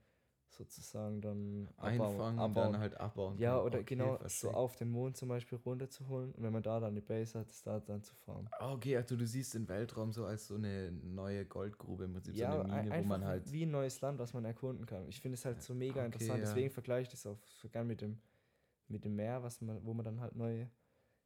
sozusagen 0.49 1.21
dann 1.21 1.67
Einfangen 1.77 2.39
und 2.39 2.55
dann 2.55 2.77
halt 2.77 2.99
abbauen. 2.99 3.37
ja, 3.39 3.55
kann. 3.57 3.65
oder 3.65 3.79
Okay, 3.79 3.85
genau 3.95 4.13
so 4.15 4.17
verstehe. 4.17 4.53
auf 4.55 4.75
den 4.75 4.89
Mond 4.89 5.17
zum 5.17 5.29
Beispiel 5.29 5.57
runterzuholen 5.59 6.31
und 6.31 6.43
wenn 6.43 6.53
man 6.53 6.63
da 6.63 6.79
dann 6.79 6.91
eine 6.91 7.01
Base 7.01 7.37
hat, 7.39 7.49
das 7.49 7.63
da 7.63 7.79
dann 7.79 8.03
zu 8.03 8.15
farmen. 8.15 8.47
Okay, 8.59 8.97
also 8.97 9.15
du 9.15 9.25
siehst 9.27 9.53
den 9.53 9.67
Weltraum 9.67 10.11
so 10.11 10.25
als 10.25 10.47
so 10.47 10.55
eine 10.55 10.91
neue 10.91 11.45
Goldgrube 11.45 12.05
im 12.05 12.13
Prinzip, 12.13 12.35
so 12.35 12.43
eine 12.45 12.63
ein- 12.63 12.83
Mine, 12.85 12.85
wo 12.85 13.03
einfach 13.03 13.05
man 13.09 13.25
halt. 13.25 13.51
wie 13.51 13.63
ein 13.65 13.71
neues 13.71 14.01
Land, 14.01 14.19
was 14.19 14.33
man 14.33 14.45
erkunden 14.45 14.85
kann. 14.85 15.07
Ich 15.09 15.21
finde 15.21 15.35
es 15.35 15.45
halt 15.45 15.61
so 15.61 15.73
mega 15.73 15.93
Okay, 15.93 16.05
interessant, 16.05 16.39
ja. 16.39 16.45
deswegen 16.49 16.69
vergleiche 16.71 17.03
ich 17.03 17.09
das 17.09 17.25
auch 17.27 17.37
so 17.61 17.69
gern 17.69 17.87
mit 17.87 18.01
dem, 18.01 18.19
mit 18.87 19.03
dem 19.05 19.15
Meer, 19.15 19.43
was 19.43 19.61
man, 19.61 19.85
wo 19.85 19.93
man 19.93 20.05
dann 20.05 20.19
halt 20.21 20.35
neue 20.35 20.69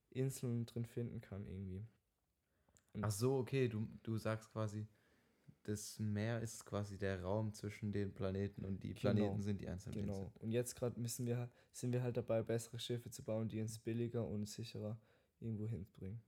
Inseln 0.10 0.66
drin 0.66 0.86
finden 0.86 1.22
kann 1.22 1.46
irgendwie. 1.48 1.86
Ach 3.02 3.12
so, 3.12 3.38
okay, 3.38 3.70
du, 3.70 3.88
du 4.04 4.18
sagst 4.18 4.52
quasi, 4.52 4.86
das 5.64 6.00
Meer 6.00 6.42
ist 6.42 6.66
quasi 6.66 6.98
der 6.98 7.22
Raum 7.22 7.54
zwischen 7.54 7.92
den 7.92 8.14
Planeten 8.14 8.66
und 8.66 8.84
die 8.84 8.94
Genau, 8.94 9.02
Planeten 9.14 9.42
sind 9.42 9.62
die 9.62 9.68
einzelnen 9.68 10.02
Genau. 10.02 10.14
Inseln. 10.14 10.32
Und 10.40 10.52
jetzt 10.52 10.76
gerade 10.76 11.00
müssen 11.00 11.26
wir, 11.26 11.50
sind 11.72 11.92
wir 11.92 12.02
halt 12.02 12.18
dabei, 12.18 12.42
bessere 12.44 12.80
Schiffe 12.80 13.10
zu 13.10 13.24
bauen, 13.24 13.48
die 13.48 13.62
uns 13.62 13.78
billiger 13.80 14.28
und 14.28 14.48
sicherer 14.48 15.00
irgendwo 15.40 15.68
hinbringen. 15.68 16.22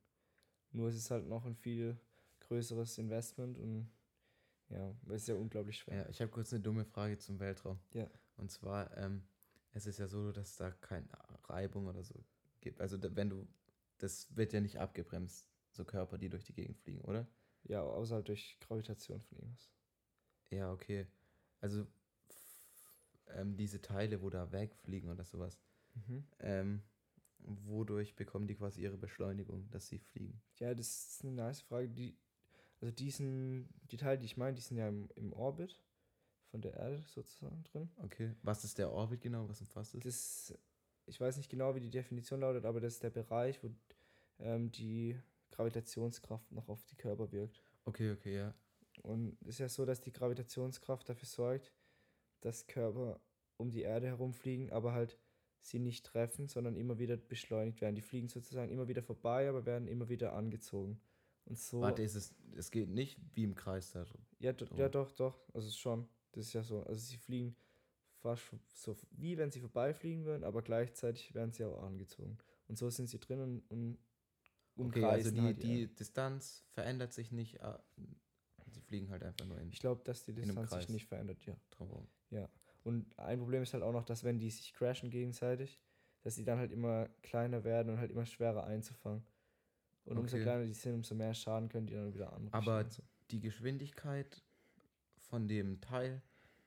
Nur 0.72 0.90
es 0.90 0.96
ist 0.96 1.12
halt 1.12 1.28
noch 1.28 1.46
ein 1.46 1.56
viel 1.56 1.98
größeres 2.42 2.98
Investment 2.98 3.58
und 3.58 3.90
ja, 4.70 4.96
es 5.10 5.24
ist 5.24 5.28
ja 5.28 5.36
unglaublich 5.36 5.78
schwer. 5.78 5.98
Ja, 5.98 6.10
ich 6.10 6.22
habe 6.22 6.32
kurz 6.32 6.52
eine 6.54 6.62
dumme 6.62 6.86
Frage 6.86 7.18
zum 7.18 7.40
Weltraum. 7.40 7.80
Ja. 7.94 8.10
Und 8.38 8.52
zwar, 8.52 8.96
ähm, 8.98 9.24
es 9.72 9.86
ist 9.86 10.00
ja 10.00 10.08
so, 10.08 10.32
dass 10.32 10.56
da 10.58 10.72
keine 10.72 11.08
Reibung 11.46 11.88
oder 11.88 12.04
so 12.04 12.16
gibt. 12.62 12.82
Also 12.82 12.98
wenn 13.16 13.30
du, 13.30 13.48
das 13.98 14.36
wird 14.36 14.54
ja 14.54 14.62
nicht 14.62 14.78
abgebremst, 14.80 15.48
so 15.72 15.86
Körper, 15.86 16.18
die 16.18 16.30
durch 16.30 16.44
die 16.44 16.54
Gegend 16.54 16.78
fliegen, 16.78 17.02
oder? 17.02 17.28
Ja, 17.66 17.82
außer 17.82 18.16
halt 18.16 18.28
durch 18.28 18.58
Gravitation 18.60 19.22
von 19.22 19.38
irgendwas. 19.40 19.72
Ja, 20.50 20.72
okay. 20.72 21.08
Also 21.62 21.88
ähm, 23.28 23.56
diese 23.56 23.82
Teile, 23.82 24.22
wo 24.22 24.30
da 24.30 24.52
wegfliegen 24.52 25.10
oder 25.10 25.24
sowas, 25.24 25.60
Mhm. 25.96 26.24
ähm, 26.40 26.82
wodurch 27.40 28.16
bekommen 28.16 28.48
die 28.48 28.56
quasi 28.56 28.82
ihre 28.82 28.98
Beschleunigung, 28.98 29.70
dass 29.70 29.88
sie 29.88 30.00
fliegen? 30.00 30.42
Ja, 30.60 30.74
das 30.74 31.08
ist 31.08 31.24
eine 31.24 31.34
nice 31.34 31.62
Frage. 31.62 31.90
Die, 31.90 32.18
also 32.82 32.92
diesen, 32.92 33.70
die 33.92 33.98
Teile, 33.98 34.18
die 34.18 34.26
ich 34.26 34.38
meine, 34.38 34.56
die 34.56 34.62
sind 34.62 34.78
ja 34.78 34.88
im, 34.88 35.10
im 35.16 35.34
Orbit 35.34 35.80
von 36.52 36.62
der 36.62 36.74
Erde 36.74 37.04
sozusagen 37.08 37.64
drin. 37.64 37.90
Okay. 37.98 38.34
Was 38.44 38.64
ist 38.64 38.78
der 38.78 38.92
Orbit 38.92 39.22
genau? 39.22 39.48
Was 39.50 39.62
umfasst 39.62 39.96
es? 39.96 40.04
Das, 40.04 40.60
ich 41.06 41.20
weiß 41.20 41.38
nicht 41.38 41.50
genau, 41.50 41.76
wie 41.76 41.82
die 41.82 41.90
Definition 41.90 42.40
lautet, 42.42 42.66
aber 42.66 42.80
das 42.80 42.94
ist 42.96 43.04
der 43.04 43.10
Bereich, 43.10 43.64
wo 43.64 43.70
ähm, 44.40 44.72
die 44.72 45.20
Gravitationskraft 45.54 46.52
noch 46.52 46.68
auf 46.68 46.84
die 46.86 46.96
Körper 46.96 47.32
wirkt. 47.32 47.64
Okay, 47.86 48.12
okay, 48.12 48.36
ja. 48.36 48.54
Und 49.02 49.38
es 49.42 49.50
ist 49.50 49.60
ja 49.60 49.70
so, 49.70 49.86
dass 49.86 50.02
die 50.02 50.12
Gravitationskraft 50.12 51.08
dafür 51.08 51.28
sorgt, 51.28 51.74
dass 52.42 52.68
Körper 52.68 53.20
um 53.58 53.70
die 53.70 53.82
Erde 53.82 54.08
herumfliegen, 54.08 54.72
aber 54.72 54.94
halt 54.94 55.18
sie 55.62 55.80
nicht 55.80 56.06
treffen, 56.06 56.48
sondern 56.48 56.76
immer 56.76 57.00
wieder 57.00 57.18
beschleunigt 57.18 57.82
werden. 57.82 57.96
Die 57.96 58.02
fliegen 58.02 58.28
sozusagen 58.28 58.72
immer 58.72 58.88
wieder 58.88 59.04
vorbei, 59.04 59.48
aber 59.48 59.66
werden 59.66 59.88
immer 59.88 60.10
wieder 60.10 60.34
angezogen. 60.34 61.00
Und 61.46 61.58
so. 61.58 61.82
Warte, 61.82 62.04
ist 62.04 62.16
es, 62.16 62.36
es 62.56 62.72
geht 62.72 62.90
nicht 62.90 63.20
wie 63.34 63.44
im 63.44 63.56
Kreis 63.56 63.92
da 63.92 64.04
drum. 64.04 64.22
Ja, 64.40 64.54
do, 64.54 64.66
ja, 64.76 64.90
doch, 64.90 65.12
doch. 65.12 65.40
Also 65.54 65.70
schon. 65.70 66.08
Das 66.32 66.48
ist 66.48 66.54
ja 66.54 66.64
so. 66.64 66.82
Also 66.84 67.00
sie 67.00 67.18
fliegen 67.18 67.56
fast 68.24 68.56
so 68.74 68.96
wie 69.12 69.38
wenn 69.38 69.52
sie 69.52 69.60
vorbeifliegen 69.60 70.26
würden, 70.26 70.44
aber 70.44 70.62
gleichzeitig 70.62 71.34
werden 71.36 71.52
sie 71.52 71.66
auch 71.66 71.84
angezogen. 71.84 72.38
Und 72.68 72.78
so 72.78 72.90
sind 72.90 73.08
sie 73.08 73.20
drin 73.20 73.40
und, 73.40 73.60
und 73.70 73.98
Okay, 74.78 75.04
also 75.06 75.30
umkreisen 75.30 75.36
die, 75.36 75.42
halt 75.42 75.64
die 75.64 75.82
Erde. 75.82 75.94
Distanz 75.94 76.66
verändert 76.74 77.14
sich 77.14 77.32
nicht. 77.32 77.62
ah, 77.62 77.84
Sie 78.72 78.82
fliegen 78.82 79.10
halt 79.10 79.24
einfach 79.24 79.46
nur 79.46 79.60
in 79.60 79.70
Ich 79.70 79.80
glaube, 79.80 80.02
dass 80.04 80.26
die 80.26 80.34
Distanz 80.34 80.72
sich 80.72 80.90
nicht 80.90 81.06
verändert, 81.06 81.46
ja. 81.46 81.56
drumherum. 81.72 82.08
Und 82.84 83.18
ein 83.18 83.40
Problem 83.40 83.64
ist 83.64 83.74
halt 83.74 83.84
auch 83.84 83.94
noch, 83.94 84.04
dass 84.04 84.24
wenn 84.24 84.40
die 84.40 84.50
sich 84.50 84.74
crashen 84.74 85.10
gegenseitig, 85.10 85.80
dass 86.22 86.36
die 86.36 86.44
dann 86.44 86.60
halt 86.60 86.72
immer 86.72 87.08
kleiner 87.22 87.64
werden 87.64 87.94
und 87.94 88.00
halt 88.00 88.12
immer 88.12 88.26
schwerer 88.26 88.66
einzufangen. 88.66 89.26
Und 90.06 90.18
umso 90.18 90.36
Okay. 90.36 90.44
kleiner 90.44 90.66
die 90.66 90.74
sind, 90.74 90.96
umso 90.96 91.16
mehr 91.16 91.34
Schaden 91.34 91.70
können 91.70 91.88
die 91.88 91.94
dann 91.94 92.14
wieder 92.14 92.34
anrichten. 92.34 92.58
Aber 92.58 92.86
die 93.32 93.40
Geschwindigkeit 93.40 94.44
von 95.18 95.48
dem 95.48 95.80
Teil 95.80 96.22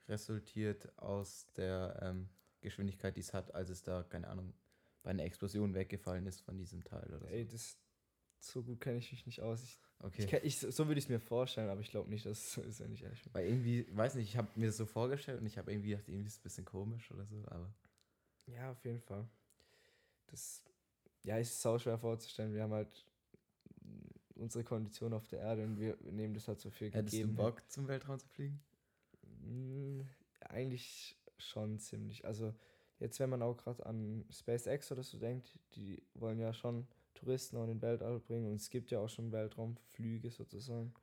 resultiert 0.09 0.97
aus 0.99 1.47
der 1.57 1.99
ähm, 2.03 2.29
Geschwindigkeit, 2.61 3.17
die 3.17 3.21
es 3.21 3.35
hat, 3.35 3.55
als 3.55 3.69
es 3.69 3.83
da, 3.83 4.03
keine 4.03 4.29
Ahnung, 4.29 4.55
bei 5.03 5.11
einer 5.11 5.25
Explosion 5.25 5.75
weggefallen 5.75 6.27
ist 6.27 6.41
von 6.41 6.57
diesem 6.57 6.83
Teil 6.83 7.07
oder 7.09 7.19
so. 7.19 7.27
Ey, 7.27 7.47
das 7.47 7.79
so 8.41 8.63
gut 8.63 8.81
kenne 8.81 8.99
ich 8.99 9.11
mich 9.13 9.27
nicht 9.27 9.41
aus. 9.43 9.63
Ich, 9.63 9.79
okay. 10.01 10.23
ich, 10.25 10.31
kenn- 10.31 10.41
ich, 10.45 10.59
so 10.59 10.87
würde 10.87 10.99
ich 10.99 11.05
es 11.07 11.09
mir 11.09 11.21
vorstellen, 11.21 11.69
aber 11.71 11.81
ich 11.81 11.91
glaube 11.91 12.11
nicht, 12.11 12.25
dass 12.27 12.39
es 12.39 12.53
so 12.53 12.63
ist, 12.63 12.81
wenn 12.81 12.93
ich 12.93 13.03
ehrlich 13.03 13.23
bin. 13.23 13.33
Weil 13.35 13.47
irgendwie, 13.47 13.87
weiß 13.97 14.15
nicht, 14.17 14.29
ich 14.29 14.37
habe 14.37 14.49
mir 14.55 14.67
das 14.67 14.77
so 14.77 14.87
vorgestellt 14.87 15.41
und 15.41 15.47
ich 15.47 15.59
habe 15.59 15.73
irgendwie 15.73 15.91
gedacht, 15.91 16.09
irgendwie 16.09 16.27
ist 16.29 16.35
es 16.35 16.41
ein 16.41 16.43
bisschen 16.45 16.65
komisch 16.65 17.11
oder 17.11 17.27
so, 17.27 17.43
aber 17.49 17.73
Ja, 18.47 18.71
auf 18.71 18.85
jeden 18.85 19.01
Fall. 19.01 19.29
Das 20.27 20.63
ja, 21.25 21.39
ist 21.39 21.61
sau 21.61 21.79
schwer 21.79 21.99
vorzustellen. 21.99 22.55
Wir 22.55 22.63
haben 22.63 22.73
halt 22.73 23.05
unsere 24.35 24.65
Kondition 24.65 25.13
auf 25.15 25.27
der 25.29 25.41
Erde 25.41 25.65
und 25.65 25.79
wir 25.81 25.97
nehmen 26.03 26.35
das 26.35 26.47
halt 26.49 26.61
so 26.61 26.71
für 26.71 26.87
hättest 26.91 27.23
du 27.23 27.29
gegeben. 27.29 27.37
Bock 27.37 27.63
zum 27.71 27.87
Weltraum 27.89 28.19
zu 28.19 28.29
fliegen? 28.29 28.61
Mm, 29.45 30.03
Eigentlich 30.41 31.17
schon 31.39 31.79
ziemlich. 31.79 32.25
Also 32.25 32.55
jetzt, 32.99 33.19
wenn 33.21 33.31
man 33.31 33.43
auch 33.43 33.57
gerade 33.57 33.85
an 33.87 34.25
SpaceX 34.31 34.93
oder 34.93 35.03
so 35.03 35.19
denkt, 35.19 35.59
die 35.75 36.03
wollen 36.15 36.39
ja 36.39 36.53
schon 36.55 36.87
Touristen 37.17 37.57
auch 37.57 37.63
in 37.65 37.69
den 37.71 37.83
Weltall 37.83 38.21
bringen 38.21 38.47
und 38.49 38.57
es 38.57 38.71
gibt 38.71 38.91
ja 38.91 39.01
auch 39.01 39.09
schon 39.09 39.33
Weltraumflüge 39.33 40.31
sozusagen. 40.31 40.95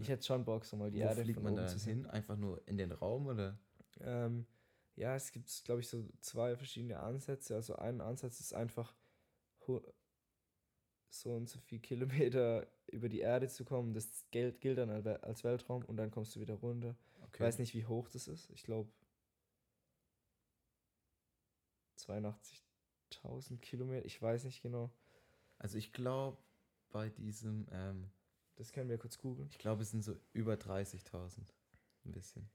Ich 0.00 0.08
hätte 0.08 0.24
schon 0.26 0.44
Bock, 0.44 0.64
so 0.64 0.76
mal 0.76 0.90
die 0.90 0.98
Wo 0.98 1.02
Erde 1.02 1.22
fliegt 1.22 1.36
von 1.36 1.44
man 1.44 1.52
oben 1.54 1.62
da 1.62 1.68
zu 1.68 1.78
sehen. 1.78 1.98
hin? 2.02 2.06
Einfach 2.06 2.36
nur 2.36 2.66
in 2.66 2.76
den 2.76 2.92
Raum 2.92 3.26
oder? 3.26 3.58
Ähm, 4.00 4.46
ja, 4.96 5.14
es 5.16 5.32
gibt, 5.32 5.64
glaube 5.64 5.80
ich, 5.80 5.88
so 5.88 6.04
zwei 6.20 6.56
verschiedene 6.56 7.00
Ansätze. 7.00 7.54
Also 7.54 7.76
ein 7.76 8.00
Ansatz 8.00 8.40
ist 8.40 8.54
einfach 8.54 8.94
so 11.10 11.34
und 11.34 11.48
so 11.48 11.60
viel 11.60 11.78
Kilometer 11.78 12.66
über 12.88 13.08
die 13.08 13.20
Erde 13.20 13.48
zu 13.48 13.64
kommen. 13.64 13.94
Das 13.94 14.24
gilt, 14.30 14.60
gilt 14.60 14.78
dann 14.78 14.90
als 14.90 15.44
Weltraum 15.44 15.84
und 15.84 15.96
dann 15.96 16.10
kommst 16.10 16.34
du 16.36 16.40
wieder 16.40 16.54
runter. 16.54 16.96
Ich 17.16 17.22
Okay. 17.28 17.44
weiß 17.44 17.58
nicht, 17.58 17.74
wie 17.74 17.86
hoch 17.86 18.08
das 18.08 18.28
ist. 18.28 18.50
Ich 18.50 18.62
glaube 18.64 18.90
82.000 21.98 23.58
Kilometer. 23.60 24.04
Ich 24.04 24.20
weiß 24.20 24.44
nicht 24.44 24.62
genau. 24.62 24.90
Also 25.62 25.78
ich 25.78 25.92
glaube, 25.92 26.36
bei 26.90 27.08
diesem, 27.08 27.66
ähm, 27.70 28.10
Das 28.56 28.72
können 28.72 28.90
wir 28.90 28.98
kurz 28.98 29.16
googeln. 29.16 29.48
ich 29.48 29.58
glaube, 29.58 29.82
es 29.82 29.90
sind 29.92 30.02
so 30.02 30.16
über 30.32 30.54
30.000. 30.54 31.38
Ein 32.04 32.12
bisschen. 32.12 32.50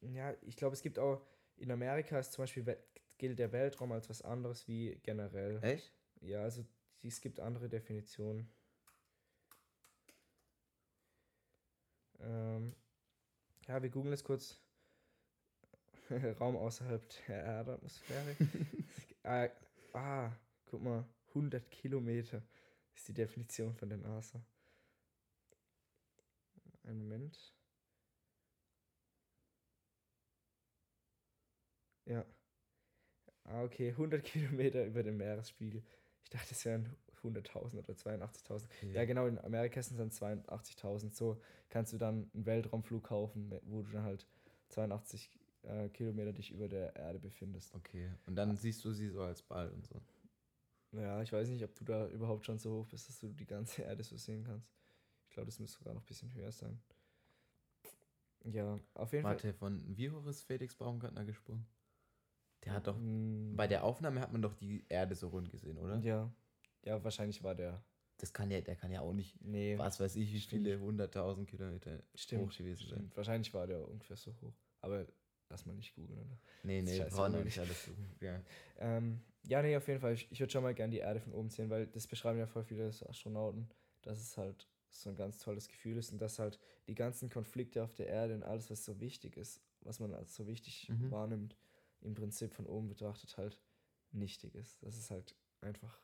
Ja, 0.00 0.34
ich 0.42 0.56
glaube, 0.56 0.74
es 0.74 0.82
gibt 0.82 0.98
auch 0.98 1.24
in 1.56 1.70
Amerika 1.70 2.18
ist 2.18 2.32
zum 2.32 2.42
Beispiel 2.42 2.76
gilt 3.18 3.38
der 3.38 3.52
Weltraum 3.52 3.92
als 3.92 4.10
was 4.10 4.22
anderes 4.22 4.66
wie 4.66 4.96
generell. 5.04 5.62
Echt? 5.62 5.92
Ja, 6.20 6.42
also 6.42 6.66
es 7.04 7.20
gibt 7.20 7.38
andere 7.38 7.68
Definitionen. 7.68 8.52
Ähm, 12.18 12.74
ja, 13.68 13.80
wir 13.80 13.90
googeln 13.90 14.12
jetzt 14.12 14.24
kurz. 14.24 14.58
Raum 16.40 16.56
außerhalb 16.56 17.08
der 17.28 17.44
Erdatmosphäre. 17.44 18.36
ah, 19.22 19.48
ah, 19.92 20.32
guck 20.66 20.82
mal, 20.82 21.04
100 21.34 21.70
Kilometer 21.70 22.42
ist 22.94 23.08
die 23.08 23.14
Definition 23.14 23.74
von 23.74 23.88
der 23.88 23.98
NASA. 23.98 24.44
Einen 26.84 26.98
Moment. 26.98 27.52
Ja. 32.06 32.24
Ah, 33.44 33.62
okay, 33.62 33.90
100 33.90 34.24
Kilometer 34.24 34.84
über 34.84 35.02
dem 35.02 35.16
Meeresspiegel. 35.16 35.82
Ich 36.24 36.30
dachte, 36.30 36.52
es 36.52 36.64
wären 36.64 36.96
100.000 37.22 37.78
oder 37.78 37.92
82.000. 37.92 38.64
Ja, 38.92 39.04
genau, 39.04 39.26
in 39.26 39.38
Amerika 39.38 39.82
sind 39.82 40.00
es 40.00 40.18
dann 40.18 40.44
82.000. 40.46 41.14
So 41.14 41.40
kannst 41.68 41.92
du 41.92 41.98
dann 41.98 42.30
einen 42.34 42.46
Weltraumflug 42.46 43.04
kaufen, 43.04 43.52
wo 43.62 43.82
du 43.82 43.92
dann 43.92 44.04
halt 44.04 44.26
82 44.70 45.30
äh, 45.62 45.88
Kilometer 45.90 46.32
dich 46.32 46.50
über 46.50 46.68
der 46.68 46.96
Erde 46.96 47.18
befindest. 47.18 47.74
Okay. 47.74 48.10
Und 48.26 48.36
dann 48.36 48.56
siehst 48.56 48.84
du 48.84 48.92
sie 48.92 49.08
so 49.08 49.22
als 49.22 49.42
Ball 49.42 49.70
und 49.70 49.86
so. 49.86 50.00
Ja, 50.92 51.22
ich 51.22 51.32
weiß 51.32 51.48
nicht, 51.48 51.64
ob 51.64 51.74
du 51.74 51.84
da 51.84 52.06
überhaupt 52.08 52.44
schon 52.44 52.58
so 52.58 52.80
hoch 52.80 52.86
bist, 52.88 53.08
dass 53.08 53.18
du 53.18 53.28
die 53.32 53.46
ganze 53.46 53.82
Erde 53.82 54.02
so 54.02 54.16
sehen 54.16 54.44
kannst. 54.44 54.70
Ich 55.28 55.34
glaube, 55.34 55.46
das 55.46 55.58
müsste 55.58 55.78
sogar 55.78 55.94
noch 55.94 56.02
ein 56.02 56.06
bisschen 56.06 56.32
höher 56.34 56.52
sein. 56.52 56.80
Ja, 58.44 58.78
auf 58.94 59.12
jeden 59.12 59.24
Warte, 59.24 59.54
von 59.54 59.96
wie 59.96 60.10
hoch 60.10 60.26
ist 60.26 60.42
Felix 60.42 60.74
Baumgartner 60.74 61.24
gesprungen? 61.24 61.66
Der 62.64 62.74
hat 62.74 62.86
doch. 62.86 62.94
Fall. 62.94 63.02
Mm, 63.02 63.56
Bei 63.56 63.66
der 63.66 63.84
Aufnahme 63.84 64.20
hat 64.20 64.32
man 64.32 64.42
doch 64.42 64.54
die 64.54 64.84
Erde 64.88 65.14
so 65.14 65.28
rund 65.28 65.50
gesehen, 65.50 65.78
oder? 65.78 65.98
Ja. 66.00 66.30
Ja, 66.84 67.02
wahrscheinlich 67.02 67.42
war 67.42 67.54
der. 67.54 67.82
Das 68.18 68.32
kann 68.32 68.50
ja, 68.50 68.60
der 68.60 68.76
kann 68.76 68.90
ja 68.90 69.00
auch 69.00 69.12
nicht, 69.12 69.40
Nee. 69.42 69.76
was 69.78 69.98
weiß 69.98 70.16
ich, 70.16 70.32
wie 70.32 70.40
viele 70.40 70.78
hunderttausend 70.78 71.48
Kilometer 71.48 72.02
Stimmt, 72.14 72.42
hoch 72.52 72.56
gewesen 72.56 72.88
sein. 72.88 73.10
Wahrscheinlich 73.14 73.52
war 73.54 73.66
der 73.66 73.88
ungefähr 73.88 74.16
so 74.16 74.32
hoch. 74.40 74.54
Aber 74.80 75.06
lass 75.52 75.66
mal 75.66 75.74
nicht 75.74 75.94
googeln, 75.94 76.18
oder? 76.18 76.38
Nee, 76.64 76.82
nee, 76.82 76.98
Scheiße, 76.98 77.16
brauchen 77.16 77.34
wir 77.34 77.44
nicht 77.44 77.58
alles 77.58 77.84
suchen. 77.84 78.16
Ja. 78.20 78.40
Ähm, 78.78 79.20
ja, 79.44 79.62
nee, 79.62 79.76
auf 79.76 79.86
jeden 79.86 80.00
Fall. 80.00 80.14
Ich, 80.14 80.30
ich 80.32 80.40
würde 80.40 80.52
schon 80.52 80.62
mal 80.62 80.74
gerne 80.74 80.90
die 80.92 80.98
Erde 80.98 81.20
von 81.20 81.32
oben 81.32 81.50
sehen, 81.50 81.70
weil 81.70 81.86
das 81.86 82.06
beschreiben 82.06 82.38
ja 82.38 82.46
voll 82.46 82.64
viele 82.64 82.88
Astronauten, 82.88 83.68
dass 84.02 84.18
es 84.18 84.36
halt 84.36 84.66
so 84.90 85.10
ein 85.10 85.16
ganz 85.16 85.38
tolles 85.38 85.68
Gefühl 85.68 85.96
ist 85.96 86.10
und 86.10 86.20
dass 86.20 86.38
halt 86.38 86.58
die 86.86 86.94
ganzen 86.94 87.30
Konflikte 87.30 87.82
auf 87.82 87.94
der 87.94 88.08
Erde 88.08 88.34
und 88.34 88.42
alles, 88.42 88.70
was 88.70 88.84
so 88.84 89.00
wichtig 89.00 89.36
ist, 89.36 89.60
was 89.80 90.00
man 90.00 90.14
als 90.14 90.34
so 90.34 90.46
wichtig 90.46 90.88
Mhm. 90.88 91.10
wahrnimmt, 91.10 91.56
im 92.00 92.14
Prinzip 92.14 92.54
von 92.54 92.66
oben 92.66 92.88
betrachtet 92.88 93.36
halt 93.36 93.60
nichtig 94.10 94.54
ist. 94.54 94.82
Dass 94.82 94.96
es 94.96 95.10
halt 95.10 95.36
einfach 95.60 96.00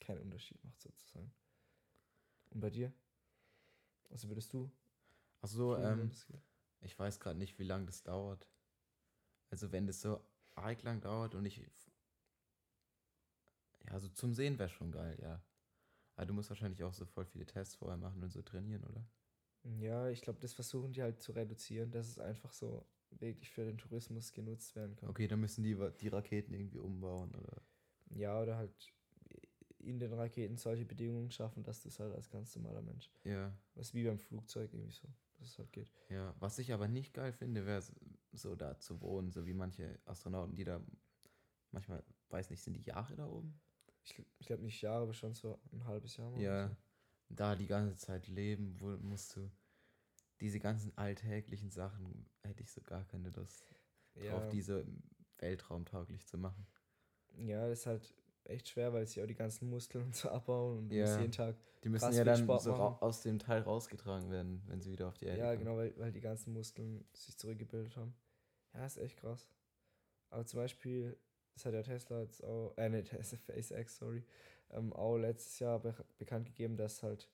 keinen 0.00 0.20
Unterschied 0.20 0.62
macht, 0.64 0.80
sozusagen. 0.80 1.32
Und 2.50 2.60
bei 2.60 2.70
dir? 2.70 2.92
Also 4.10 4.28
würdest 4.28 4.52
du? 4.52 4.70
Ach 5.42 5.48
so, 5.48 5.76
ähm, 5.76 6.08
das 6.10 6.26
ich 6.80 6.98
weiß 6.98 7.20
gerade 7.20 7.38
nicht, 7.38 7.58
wie 7.58 7.64
lange 7.64 7.86
das 7.86 8.02
dauert. 8.02 8.46
Also 9.50 9.72
wenn 9.72 9.86
das 9.86 10.00
so 10.00 10.20
arg 10.54 10.82
lang 10.82 11.00
dauert 11.00 11.34
und 11.34 11.44
ich. 11.44 11.58
Ja, 13.86 13.92
also 13.92 14.08
zum 14.08 14.34
Sehen 14.34 14.58
wäre 14.58 14.68
schon 14.68 14.92
geil, 14.92 15.18
ja. 15.22 15.42
Aber 16.16 16.26
du 16.26 16.34
musst 16.34 16.50
wahrscheinlich 16.50 16.82
auch 16.84 16.92
so 16.94 17.06
voll 17.06 17.24
viele 17.24 17.46
Tests 17.46 17.76
vorher 17.76 17.96
machen 17.96 18.22
und 18.22 18.32
so 18.32 18.42
trainieren, 18.42 18.84
oder? 18.84 19.06
Ja, 19.80 20.08
ich 20.08 20.22
glaube, 20.22 20.40
das 20.40 20.52
versuchen 20.52 20.92
die 20.92 21.02
halt 21.02 21.20
zu 21.22 21.32
reduzieren, 21.32 21.90
dass 21.90 22.08
es 22.08 22.18
einfach 22.18 22.52
so 22.52 22.86
wirklich 23.10 23.50
für 23.50 23.64
den 23.64 23.78
Tourismus 23.78 24.32
genutzt 24.32 24.74
werden 24.76 24.96
kann. 24.96 25.08
Okay, 25.08 25.28
dann 25.28 25.40
müssen 25.40 25.62
die 25.62 25.76
die 26.00 26.08
Raketen 26.08 26.52
irgendwie 26.54 26.78
umbauen, 26.78 27.34
oder? 27.34 27.62
Ja, 28.10 28.40
oder 28.40 28.56
halt 28.56 28.72
in 29.78 29.98
den 29.98 30.12
Raketen 30.12 30.56
solche 30.56 30.84
Bedingungen 30.84 31.30
schaffen, 31.30 31.62
dass 31.62 31.82
du 31.82 31.88
es 31.88 31.98
halt 32.00 32.14
als 32.14 32.28
ganz 32.28 32.54
normaler 32.56 32.82
Mensch. 32.82 33.10
Ja, 33.24 33.52
Das 33.74 33.88
ist 33.88 33.94
wie 33.94 34.04
beim 34.04 34.18
Flugzeug 34.18 34.72
irgendwie 34.72 34.92
so, 34.92 35.08
dass 35.38 35.48
es 35.48 35.58
halt 35.58 35.72
geht. 35.72 35.92
ja. 36.10 36.34
Was 36.40 36.58
ich 36.58 36.72
aber 36.72 36.88
nicht 36.88 37.14
geil 37.14 37.32
finde, 37.32 37.64
wäre 37.64 37.82
so 38.32 38.54
da 38.54 38.78
zu 38.78 39.00
wohnen, 39.00 39.30
so 39.30 39.46
wie 39.46 39.54
manche 39.54 39.98
Astronauten, 40.04 40.54
die 40.54 40.64
da 40.64 40.80
manchmal, 41.70 42.02
weiß 42.30 42.50
nicht, 42.50 42.62
sind 42.62 42.74
die 42.74 42.82
Jahre 42.82 43.16
da 43.16 43.26
oben? 43.26 43.60
Ich, 44.04 44.22
ich 44.38 44.46
glaube 44.46 44.62
nicht 44.62 44.80
Jahre, 44.80 45.02
aber 45.02 45.14
schon 45.14 45.34
so 45.34 45.58
ein 45.72 45.84
halbes 45.84 46.16
Jahr 46.16 46.30
mal. 46.30 46.40
Ja, 46.40 46.76
da 47.28 47.56
die 47.56 47.66
ganze 47.66 47.96
Zeit 47.96 48.26
leben, 48.28 48.80
wo 48.80 48.96
musst 48.98 49.36
du 49.36 49.50
diese 50.40 50.60
ganzen 50.60 50.96
alltäglichen 50.96 51.70
Sachen 51.70 52.26
hätte 52.42 52.62
ich 52.62 52.70
so 52.70 52.80
gar 52.82 53.04
keine 53.04 53.30
Lust 53.30 53.64
so. 54.14 54.20
drauf, 54.20 54.44
ja, 54.44 54.50
diese 54.50 54.86
weltraumtauglich 55.38 56.26
zu 56.26 56.38
machen. 56.38 56.66
ja, 57.36 57.68
das 57.68 57.80
ist 57.80 57.86
halt 57.86 58.14
echt 58.48 58.68
schwer, 58.68 58.92
weil 58.92 59.06
sie 59.06 59.22
auch 59.22 59.26
die 59.26 59.34
ganzen 59.34 59.68
Muskeln 59.70 60.04
und 60.06 60.14
so 60.16 60.28
abbauen 60.28 60.78
und 60.78 60.92
Ja. 60.92 61.20
jeden 61.20 61.32
Tag. 61.32 61.56
Die 61.84 61.88
müssen 61.88 62.12
ja 62.12 62.24
dann 62.24 62.42
Sport 62.42 62.62
so 62.62 62.72
aus 62.72 63.22
dem 63.22 63.38
Teil 63.38 63.62
rausgetragen 63.62 64.30
werden, 64.30 64.62
wenn 64.66 64.80
sie 64.80 64.90
wieder 64.92 65.08
auf 65.08 65.16
die 65.18 65.26
Erde 65.26 65.38
Ja, 65.38 65.50
kommen. 65.54 65.58
genau, 65.64 65.76
weil, 65.76 65.96
weil 65.98 66.12
die 66.12 66.20
ganzen 66.20 66.52
Muskeln 66.52 67.06
sich 67.14 67.36
zurückgebildet 67.36 67.96
haben. 67.96 68.14
Ja, 68.74 68.84
ist 68.86 68.98
echt 68.98 69.18
krass. 69.18 69.48
Aber 70.30 70.44
zum 70.44 70.58
Beispiel, 70.58 71.16
das 71.54 71.64
hat 71.64 71.74
ja 71.74 71.82
Tesla 71.82 72.20
jetzt 72.22 72.42
auch, 72.44 72.74
äh, 72.76 72.88
ne, 72.88 73.02
Tesla, 73.04 73.38
SpaceX, 73.38 73.96
sorry, 73.98 74.24
ähm, 74.70 74.92
auch 74.92 75.16
letztes 75.16 75.58
Jahr 75.58 75.78
be 75.80 75.94
bekannt 76.18 76.46
gegeben, 76.46 76.76
dass 76.76 77.02
halt 77.02 77.28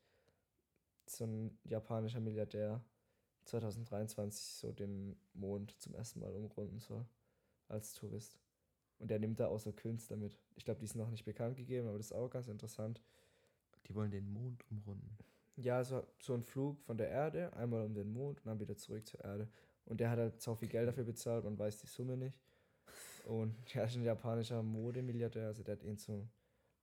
so 1.07 1.25
ein 1.25 1.59
japanischer 1.65 2.21
Milliardär 2.21 2.83
2023 3.45 4.43
so 4.57 4.73
den 4.73 5.17
Mond 5.35 5.75
zum 5.81 5.95
ersten 5.95 6.21
Mal 6.21 6.33
umrunden 6.35 6.79
soll. 6.79 7.05
Als 7.69 7.93
Tourist. 7.95 8.39
Und 8.99 9.11
der 9.11 9.19
nimmt 9.19 9.41
da 9.41 9.49
auch 9.49 9.59
so 9.59 9.73
Künstler 9.73 10.17
mit. 10.17 10.39
Ich 10.57 10.65
glaube, 10.65 10.79
die 10.79 10.87
ist 10.87 10.95
noch 10.95 11.11
nicht 11.11 11.25
bekannt 11.25 11.57
gegeben, 11.57 11.89
aber 11.89 11.99
das 11.99 12.07
ist 12.07 12.13
auch 12.13 12.31
ganz 12.31 12.49
interessant. 12.49 13.03
Die 13.87 13.95
wollen 13.95 14.11
den 14.11 14.33
Mond 14.33 14.65
umrunden. 14.71 15.19
Ja, 15.57 15.85
so, 15.85 16.05
so 16.21 16.35
ein 16.35 16.43
Flug 16.43 16.81
von 16.81 16.97
der 16.97 17.09
Erde, 17.09 17.53
einmal 17.55 17.85
um 17.85 17.95
den 17.95 18.13
Mond 18.13 18.41
und 18.41 18.47
dann 18.47 18.61
wieder 18.61 18.77
zurück 18.77 19.07
zur 19.07 19.23
Erde. 19.23 19.49
Und 19.85 20.01
der 20.01 20.11
hat 20.11 20.19
halt 20.19 20.41
so 20.41 20.55
viel 20.55 20.69
Geld 20.69 20.89
dafür 20.89 21.05
bezahlt, 21.05 21.45
man 21.45 21.59
weiß 21.59 21.79
die 21.79 21.87
Summe 21.87 22.17
nicht. 22.17 22.41
Und 23.25 23.55
der 23.75 23.85
ist 23.85 23.97
ein 23.97 24.03
japanischer 24.03 24.63
Modemilliardär, 24.63 25.47
also 25.47 25.63
der 25.63 25.77
hat 25.77 25.83
irgend 25.83 26.01
so 26.01 26.27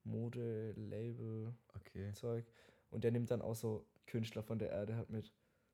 Modelabel-Zeug. 0.04 2.46
Okay. 2.46 2.52
Und 2.92 3.04
der 3.04 3.12
nimmt 3.12 3.32
dann 3.32 3.42
auch 3.42 3.56
so 3.56 3.86
Künstler 4.06 4.44
von 4.44 4.60
der 4.60 4.70
Erde 4.70 4.96
halt 4.96 5.10
mit, 5.10 5.32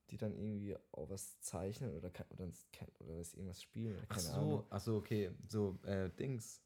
die 0.09 0.17
dann 0.17 0.33
irgendwie 0.33 0.75
auch 0.91 1.09
was 1.09 1.39
zeichnen 1.41 1.95
oder, 1.95 2.09
ke- 2.09 2.25
oder, 2.29 2.49
oder 2.99 3.17
was 3.17 3.33
irgendwas 3.33 3.61
spielen 3.61 3.95
oder 3.95 4.05
Ach 4.09 4.15
keine 4.15 4.33
Ahnung. 4.33 4.49
so, 4.51 4.67
ach 4.69 4.79
so, 4.79 4.95
okay. 4.97 5.31
So, 5.47 5.77
äh, 5.83 6.09
Dings. 6.09 6.61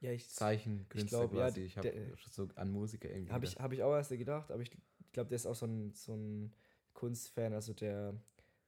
Ja, 0.00 0.12
ich, 0.12 0.28
Zeichenkünstler 0.28 1.26
glaub, 1.26 1.32
ja, 1.34 1.46
quasi. 1.46 1.62
ich 1.62 1.76
habe 1.76 1.92
so 2.30 2.48
an 2.54 2.70
Musiker 2.70 3.10
irgendwie. 3.10 3.32
Habe 3.32 3.46
ich, 3.46 3.56
hab 3.56 3.72
ich 3.72 3.82
auch 3.82 3.94
erst 3.94 4.10
gedacht, 4.10 4.50
aber 4.50 4.62
ich 4.62 4.70
glaube, 5.12 5.28
der 5.28 5.36
ist 5.36 5.46
auch 5.46 5.56
so 5.56 5.66
ein, 5.66 5.92
so 5.94 6.14
ein 6.14 6.54
Kunstfan. 6.94 7.52
Also 7.52 7.72
der 7.74 8.14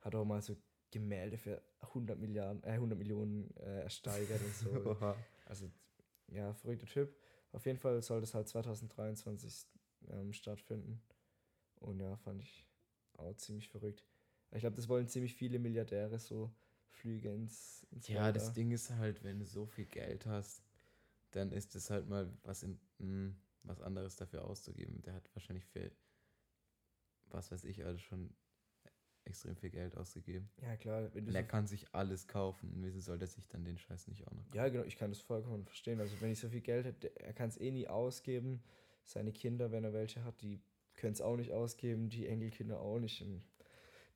hat 0.00 0.14
auch 0.14 0.24
mal 0.24 0.42
so 0.42 0.56
Gemälde 0.90 1.38
für 1.38 1.62
100 1.80 2.18
Milliarden, 2.18 2.62
äh, 2.64 2.72
100 2.72 2.98
Millionen 2.98 3.54
äh, 3.58 3.82
ersteigert 3.82 4.40
und 4.42 4.54
so. 4.56 4.96
Also, 5.46 5.68
ja, 6.28 6.54
verrückter 6.54 6.86
Typ. 6.86 7.12
Auf 7.50 7.66
jeden 7.66 7.78
Fall 7.78 8.00
soll 8.02 8.20
das 8.20 8.34
halt 8.34 8.48
2023 8.48 9.66
ähm, 10.08 10.32
stattfinden. 10.32 11.02
Und 11.80 11.98
ja, 11.98 12.16
fand 12.18 12.42
ich 12.42 12.64
auch 13.20 13.36
ziemlich 13.36 13.68
verrückt. 13.68 14.04
Ich 14.52 14.60
glaube, 14.60 14.76
das 14.76 14.88
wollen 14.88 15.06
ziemlich 15.08 15.34
viele 15.34 15.58
Milliardäre 15.58 16.18
so 16.18 16.50
Flüge 16.88 17.32
ins, 17.32 17.86
ins 17.92 18.08
Ja, 18.08 18.14
Weltall. 18.16 18.32
das 18.32 18.52
Ding 18.52 18.70
ist 18.72 18.90
halt, 18.90 19.22
wenn 19.24 19.38
du 19.38 19.46
so 19.46 19.66
viel 19.66 19.86
Geld 19.86 20.26
hast, 20.26 20.62
dann 21.32 21.52
ist 21.52 21.74
es 21.76 21.90
halt 21.90 22.08
mal 22.08 22.32
was, 22.42 22.62
im, 22.62 22.78
mh, 22.98 23.34
was 23.62 23.80
anderes 23.80 24.16
dafür 24.16 24.44
auszugeben. 24.44 25.02
Der 25.02 25.14
hat 25.14 25.30
wahrscheinlich 25.34 25.64
für, 25.66 25.90
was 27.30 27.50
weiß 27.52 27.64
ich, 27.64 27.84
alles 27.84 28.02
schon 28.02 28.34
extrem 29.24 29.56
viel 29.56 29.70
Geld 29.70 29.96
ausgegeben. 29.96 30.50
Ja, 30.62 30.76
klar. 30.76 31.10
Wenn 31.14 31.24
du 31.24 31.30
Und 31.30 31.32
so 31.32 31.36
er 31.36 31.44
kann 31.44 31.66
sich 31.66 31.94
alles 31.94 32.26
kaufen. 32.26 32.70
Und 32.72 32.82
wieso 32.82 33.00
soll 33.00 33.18
der 33.18 33.28
sich 33.28 33.48
dann 33.48 33.64
den 33.64 33.78
Scheiß 33.78 34.08
nicht 34.08 34.26
auch 34.26 34.32
noch 34.32 34.44
Ja, 34.54 34.68
genau, 34.68 34.84
ich 34.84 34.96
kann 34.96 35.10
das 35.10 35.20
vollkommen 35.20 35.64
verstehen. 35.64 36.00
Also 36.00 36.20
wenn 36.20 36.30
ich 36.30 36.40
so 36.40 36.48
viel 36.48 36.60
Geld 36.60 36.84
hätte, 36.86 37.14
er 37.20 37.32
kann 37.32 37.48
es 37.48 37.58
eh 37.60 37.70
nie 37.70 37.86
ausgeben. 37.88 38.62
Seine 39.04 39.32
Kinder, 39.32 39.70
wenn 39.72 39.84
er 39.84 39.92
welche 39.92 40.24
hat, 40.24 40.40
die 40.40 40.60
können 41.00 41.14
es 41.14 41.20
auch 41.20 41.36
nicht 41.36 41.52
ausgeben, 41.52 42.08
die 42.08 42.26
Enkelkinder 42.26 42.80
auch 42.80 42.98
nicht. 43.00 43.24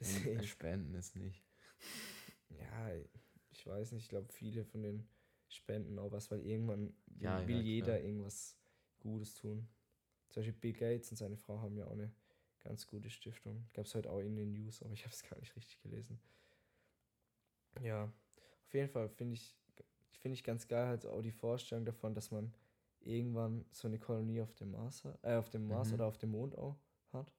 Deswegen, 0.01 0.43
spenden 0.47 0.95
es 0.95 1.15
nicht. 1.15 1.43
ja, 2.51 2.91
ich 3.51 3.67
weiß 3.67 3.93
nicht, 3.93 4.05
ich 4.05 4.09
glaube, 4.09 4.33
viele 4.33 4.65
von 4.65 4.83
den 4.83 5.09
spenden 5.49 5.99
auch 5.99 6.13
was, 6.13 6.31
weil 6.31 6.41
irgendwann 6.47 6.95
will, 7.07 7.23
Ja, 7.23 7.41
ja, 7.43 7.47
will 7.49 7.63
jeder 7.63 8.01
klar. 8.01 8.01
irgendwas 8.01 8.57
Gutes 9.01 9.35
tun. 9.35 9.69
Zum 10.31 10.43
Beispiel 10.43 10.59
Bill 10.61 10.73
Gates 10.73 11.11
und 11.11 11.17
seine 11.17 11.37
Frau 11.37 11.61
haben 11.61 11.77
ja 11.77 11.87
auch 11.87 11.93
eine 11.93 12.13
ganz 12.61 12.87
gute 12.87 13.11
Stiftung. 13.11 13.69
Gab 13.73 13.87
es 13.87 13.95
heute 13.95 14.11
auch 14.11 14.21
in 14.21 14.37
den 14.37 14.53
News, 14.53 14.83
aber 14.83 14.93
ich 14.95 15.05
habe 15.05 15.15
es 15.15 15.23
gar 15.23 15.39
nicht 15.39 15.55
richtig 15.57 15.81
gelesen. 15.81 16.21
Ja, 17.83 18.05
auf 18.67 18.75
jeden 18.75 18.89
Fall 18.89 19.09
finde 19.09 19.35
ich, 19.35 19.55
finde 20.21 20.35
ich 20.35 20.45
ganz 20.45 20.67
geil 20.69 20.87
halt 20.87 21.07
auch 21.07 21.23
die 21.23 21.33
Vorstellung 21.33 21.85
davon, 21.85 22.15
dass 22.15 22.31
man 22.31 22.55
irgendwann 23.07 23.65
so 23.73 23.89
eine 23.89 23.99
Kolonie 23.99 24.41
auf 24.43 24.55
dem 24.55 24.71
Mars, 24.73 25.05
äh, 25.23 25.35
auf 25.37 25.51
dem 25.51 25.67
Mars 25.69 25.89
Mhm. 25.89 25.95
oder 25.95 26.07
auf 26.07 26.19
dem 26.19 26.31
Mond 26.31 26.57
auch 26.57 26.79
hat. 27.13 27.33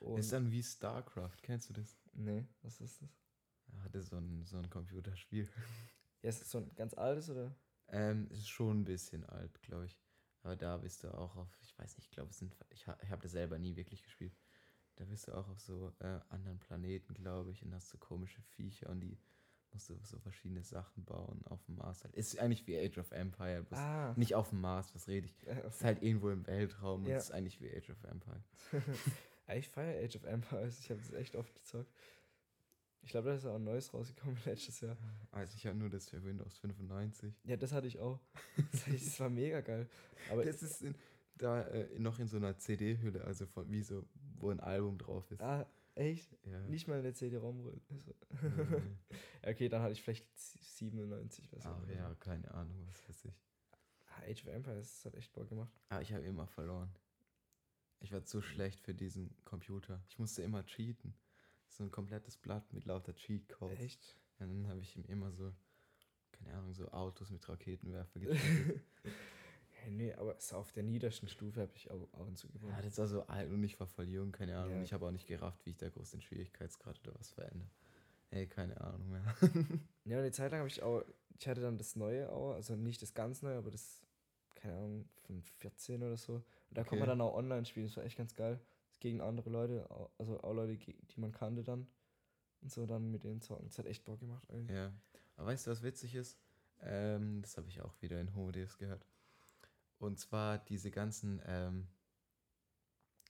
Und, 0.00 0.18
ist 0.18 0.32
dann 0.32 0.50
wie 0.50 0.62
StarCraft, 0.62 1.36
kennst 1.42 1.70
du 1.70 1.72
das? 1.74 1.96
nee, 2.12 2.46
was 2.62 2.80
ist 2.80 3.02
das? 3.02 3.10
Er 3.72 3.82
hatte 3.82 4.02
so 4.02 4.16
ein, 4.16 4.44
so 4.44 4.58
ein 4.58 4.70
Computerspiel. 4.70 5.48
Ja, 6.22 6.30
ist 6.30 6.40
das 6.40 6.50
so 6.50 6.58
ein 6.58 6.74
ganz 6.74 6.94
altes 6.94 7.30
oder? 7.30 7.54
Ähm, 7.88 8.26
ist 8.30 8.48
schon 8.48 8.80
ein 8.80 8.84
bisschen 8.84 9.24
alt, 9.26 9.62
glaube 9.62 9.86
ich. 9.86 9.96
Aber 10.42 10.56
da 10.56 10.76
bist 10.78 11.04
du 11.04 11.12
auch 11.14 11.36
auf, 11.36 11.56
ich 11.60 11.78
weiß 11.78 11.96
nicht, 11.96 12.06
ich 12.06 12.10
glaube, 12.10 12.30
es 12.30 12.38
sind, 12.38 12.56
ich, 12.70 12.86
ich 13.02 13.10
habe 13.10 13.22
das 13.22 13.32
selber 13.32 13.58
nie 13.58 13.76
wirklich 13.76 14.02
gespielt. 14.02 14.34
Da 14.96 15.04
bist 15.04 15.28
du 15.28 15.32
auch 15.32 15.48
auf 15.48 15.60
so 15.60 15.92
äh, 16.00 16.18
anderen 16.30 16.58
Planeten, 16.58 17.14
glaube 17.14 17.52
ich, 17.52 17.62
und 17.62 17.74
hast 17.74 17.90
so 17.90 17.98
komische 17.98 18.40
Viecher 18.42 18.88
und 18.88 19.00
die 19.00 19.18
musst 19.72 19.90
du 19.90 19.94
so 20.02 20.18
verschiedene 20.18 20.62
Sachen 20.62 21.04
bauen 21.04 21.42
auf 21.46 21.62
dem 21.66 21.76
Mars 21.76 22.02
halt. 22.04 22.14
Ist 22.14 22.38
eigentlich 22.38 22.66
wie 22.66 22.78
Age 22.78 22.98
of 22.98 23.10
Empire, 23.12 23.62
bloß 23.62 23.78
Ah, 23.78 24.14
nicht 24.16 24.34
auf 24.34 24.50
dem 24.50 24.60
Mars, 24.60 24.94
was 24.94 25.06
rede 25.08 25.26
ich? 25.26 25.46
Ist 25.46 25.84
halt 25.84 26.02
irgendwo 26.02 26.30
im 26.30 26.46
Weltraum 26.46 27.02
und 27.04 27.10
Ja. 27.10 27.18
ist 27.18 27.30
eigentlich 27.32 27.60
wie 27.60 27.70
Age 27.74 27.90
of 27.90 28.02
Empire. 28.04 28.42
Ich 29.54 29.68
feiere 29.68 30.04
Age 30.04 30.16
of 30.16 30.24
Empires. 30.24 30.80
Ich 30.80 30.90
habe 30.90 31.00
das 31.00 31.12
echt 31.12 31.36
oft 31.36 31.54
gezockt. 31.54 31.88
Ich 33.02 33.10
glaube, 33.12 33.28
da 33.28 33.36
ist 33.36 33.46
auch 33.46 33.54
ein 33.54 33.62
neues 33.62 33.94
rausgekommen 33.94 34.36
letztes 34.44 34.80
Jahr. 34.80 34.96
Also 35.30 35.54
ich 35.56 35.64
habe 35.68 35.78
nur 35.78 35.88
das 35.88 36.08
für 36.08 36.24
Windows 36.24 36.58
95. 36.58 37.32
Ja, 37.44 37.56
das 37.56 37.70
hatte 37.70 37.86
ich 37.86 38.00
auch. 38.00 38.18
Das, 38.72 38.84
das 38.86 39.20
war 39.20 39.28
mega 39.30 39.60
geil. 39.60 39.88
Aber 40.32 40.44
Das 40.44 40.62
ist 40.64 40.82
in, 40.82 40.96
da 41.38 41.62
äh, 41.62 41.96
noch 42.00 42.18
in 42.18 42.26
so 42.26 42.38
einer 42.38 42.58
CD-Hülle, 42.58 43.22
also 43.24 43.46
von, 43.46 43.70
wie 43.70 43.82
so, 43.82 44.04
wo 44.38 44.50
ein 44.50 44.58
Album 44.58 44.98
drauf 44.98 45.30
ist. 45.30 45.40
ah, 45.40 45.64
echt? 45.96 46.36
Ja. 46.44 46.60
Nicht 46.68 46.88
mal 46.88 46.98
eine 46.98 47.12
CD-ROM. 47.12 47.80
Also, 47.90 48.14
ja, 49.42 49.50
okay, 49.50 49.68
dann 49.68 49.82
hatte 49.82 49.92
ich 49.92 50.02
vielleicht 50.02 50.26
97. 50.36 51.52
Was 51.52 51.66
Ach 51.66 51.88
ja, 51.88 52.14
keine 52.14 52.50
Ahnung, 52.52 52.86
was 52.86 53.08
weiß 53.08 53.24
ich. 53.26 53.34
Ah, 54.06 54.22
Age 54.22 54.42
of 54.42 54.48
Empires, 54.48 54.94
das 54.94 55.04
hat 55.06 55.14
echt 55.18 55.32
Bock 55.32 55.48
gemacht. 55.48 55.72
Aber 55.88 56.02
ich 56.02 56.12
habe 56.12 56.24
immer 56.24 56.46
verloren. 56.46 56.94
Ich 58.00 58.12
war 58.12 58.24
zu 58.24 58.42
schlecht 58.42 58.80
für 58.80 58.94
diesen 58.94 59.34
Computer. 59.44 60.02
Ich 60.08 60.18
musste 60.18 60.42
immer 60.42 60.64
cheaten. 60.64 61.14
So 61.68 61.82
ein 61.82 61.90
komplettes 61.90 62.36
Blatt 62.36 62.72
mit 62.72 62.84
lauter 62.84 63.14
Cheatcodes. 63.14 63.80
Echt? 63.80 64.16
Und 64.38 64.48
dann 64.48 64.68
habe 64.68 64.80
ich 64.80 64.96
ihm 64.96 65.04
immer 65.06 65.32
so, 65.32 65.52
keine 66.32 66.54
Ahnung, 66.54 66.74
so 66.74 66.88
Autos 66.92 67.30
mit 67.30 67.48
Raketenwerfer 67.48 68.20
gecheatet. 68.20 68.82
Ja, 69.86 69.92
nee, 69.92 70.12
aber 70.14 70.36
auf 70.52 70.72
der 70.72 70.82
niedersten 70.82 71.28
Stufe 71.28 71.60
habe 71.62 71.72
ich 71.74 71.90
auch, 71.90 72.08
auch 72.14 72.26
und 72.26 72.36
zu 72.36 72.48
ja, 72.48 72.52
gewonnen. 72.54 72.76
das 72.82 72.98
war 72.98 73.06
so 73.06 73.22
alt 73.26 73.50
und 73.50 73.62
ich 73.64 73.78
war 73.80 73.86
voll 73.86 74.08
jung, 74.08 74.32
keine 74.32 74.56
Ahnung. 74.58 74.76
Ja. 74.76 74.82
Ich 74.82 74.92
habe 74.92 75.06
auch 75.06 75.10
nicht 75.12 75.26
gerafft, 75.26 75.64
wie 75.64 75.70
ich 75.70 75.76
da 75.76 75.88
groß 75.88 76.10
den 76.10 76.20
Schwierigkeitsgrad 76.20 77.00
oder 77.06 77.14
was 77.18 77.30
verändere. 77.30 77.70
Ey, 78.30 78.46
keine 78.46 78.80
Ahnung 78.80 79.10
mehr. 79.10 79.24
Ja, 80.04 80.16
und 80.18 80.22
eine 80.22 80.30
Zeit 80.32 80.50
lang 80.52 80.60
habe 80.60 80.68
ich 80.68 80.82
auch, 80.82 81.02
ich 81.38 81.48
hatte 81.48 81.60
dann 81.60 81.78
das 81.78 81.96
Neue 81.96 82.30
auch, 82.30 82.52
also 82.54 82.76
nicht 82.76 83.02
das 83.02 83.12
ganz 83.14 83.42
Neue, 83.42 83.56
aber 83.56 83.70
das, 83.70 84.02
keine 84.54 84.74
Ahnung, 84.76 85.08
von 85.22 85.42
14 85.42 86.02
oder 86.02 86.16
so. 86.16 86.34
Und 86.34 86.44
da 86.70 86.82
konnte 86.82 86.96
man 86.96 87.08
Okay. 87.08 87.18
dann 87.18 87.20
auch 87.22 87.34
online 87.34 87.64
spielen, 87.64 87.86
das 87.86 87.96
war 87.96 88.04
echt 88.04 88.16
ganz 88.16 88.34
geil. 88.34 88.60
Gegen 89.00 89.20
andere 89.20 89.50
Leute, 89.50 89.88
also 90.18 90.40
auch 90.42 90.52
Leute, 90.54 90.76
die 90.76 91.20
man 91.20 91.32
kannte 91.32 91.62
dann. 91.64 91.86
Und 92.62 92.70
so 92.72 92.86
dann 92.86 93.10
mit 93.10 93.24
denen 93.24 93.40
zocken. 93.40 93.66
Das 93.68 93.78
hat 93.78 93.86
echt 93.86 94.04
Bock 94.04 94.18
gemacht 94.20 94.48
eigentlich. 94.50 94.76
Ja. 94.76 94.92
Aber 95.36 95.48
weißt 95.48 95.66
du, 95.66 95.70
was 95.70 95.82
witzig 95.82 96.14
ist? 96.14 96.38
Ähm, 96.80 97.42
das 97.42 97.56
habe 97.56 97.68
ich 97.68 97.80
auch 97.80 97.94
wieder 98.00 98.20
in 98.20 98.34
Homo 98.34 98.50
Deus 98.52 98.78
gehört. 98.78 99.06
Und 99.98 100.18
zwar 100.18 100.58
diese 100.58 100.90
ganzen 100.90 101.40
ähm, 101.46 101.88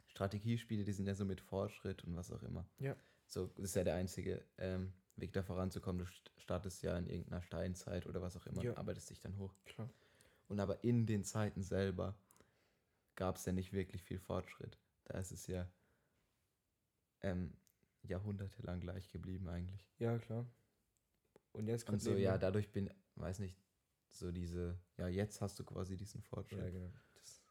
Strategiespiele, 0.09 0.85
die 0.85 0.92
sind 0.92 1.07
ja 1.07 1.14
so 1.14 1.24
mit 1.24 1.40
Fortschritt 1.40 2.05
und 2.05 2.16
was 2.16 2.31
auch 2.33 2.42
immer. 2.42 2.66
Ja. 2.79 2.96
So, 3.26 3.46
das 3.48 3.66
ist 3.66 3.76
ja 3.76 3.85
der 3.85 3.94
einzige 3.96 4.44
ähm, 4.59 4.92
Weg 5.16 5.33
da 5.33 5.42
voranzukommen. 5.42 6.05
Du 6.05 6.11
st- 6.11 6.31
startest 6.38 6.83
ja 6.83 6.96
in 6.98 7.07
irgendeiner 7.07 7.42
Steinzeit 7.42 8.07
oder 8.07 8.22
was 8.22 8.37
auch 8.37 8.46
immer 8.46 8.62
Ja. 8.62 8.70
und 8.70 8.79
arbeitest 8.79 9.11
dich 9.11 9.20
dann 9.20 9.37
hoch. 9.38 9.55
Klar. 9.64 9.90
Und 10.48 10.61
aber 10.61 10.83
in 10.85 11.07
den 11.07 11.24
Zeiten 11.24 11.62
selber 11.62 12.14
gab 13.14 13.37
es 13.37 13.44
ja 13.46 13.52
nicht 13.52 13.72
wirklich 13.72 14.02
viel 14.02 14.18
Fortschritt. 14.18 14.79
Da 15.05 15.18
ist 15.18 15.33
es 15.33 15.46
ja 15.46 15.68
ähm, 17.22 17.57
jahrhundertelang 18.02 18.81
gleich 18.81 19.11
geblieben 19.11 19.48
eigentlich. 19.48 19.88
Ja, 19.98 20.18
klar. 20.18 20.46
Und 21.52 21.66
jetzt 21.66 21.83
Und 21.83 21.92
kommt 21.92 22.02
so, 22.02 22.11
neben 22.11 22.22
ja, 22.22 22.38
dadurch 22.38 22.70
bin, 22.70 22.90
weiß 23.16 23.38
nicht, 23.40 23.57
so 24.18 24.33
diese, 24.33 24.79
ja, 24.96 25.09
jetzt 25.09 25.40
hast 25.40 25.59
du 25.59 25.64
quasi 25.64 25.96
diesen 25.96 26.22
Fortschritt. 26.22 26.59
Ja, 26.59 26.70
genau. 26.70 26.92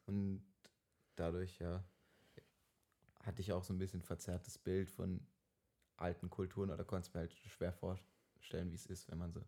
Und 0.05 0.43
dadurch, 1.15 1.59
ja, 1.59 1.83
hatte 3.21 3.41
ich 3.41 3.51
auch 3.53 3.63
so 3.63 3.73
ein 3.73 3.79
bisschen 3.79 4.01
verzerrtes 4.01 4.57
Bild 4.57 4.89
von 4.89 5.25
alten 5.97 6.29
Kulturen 6.29 6.69
oder 6.69 6.83
konnte 6.83 7.07
es 7.07 7.13
mir 7.13 7.21
halt 7.21 7.33
schwer 7.33 7.73
vorstellen, 7.73 8.71
wie 8.71 8.75
es 8.75 8.85
ist, 8.85 9.09
wenn 9.09 9.17
man 9.17 9.31
so 9.31 9.43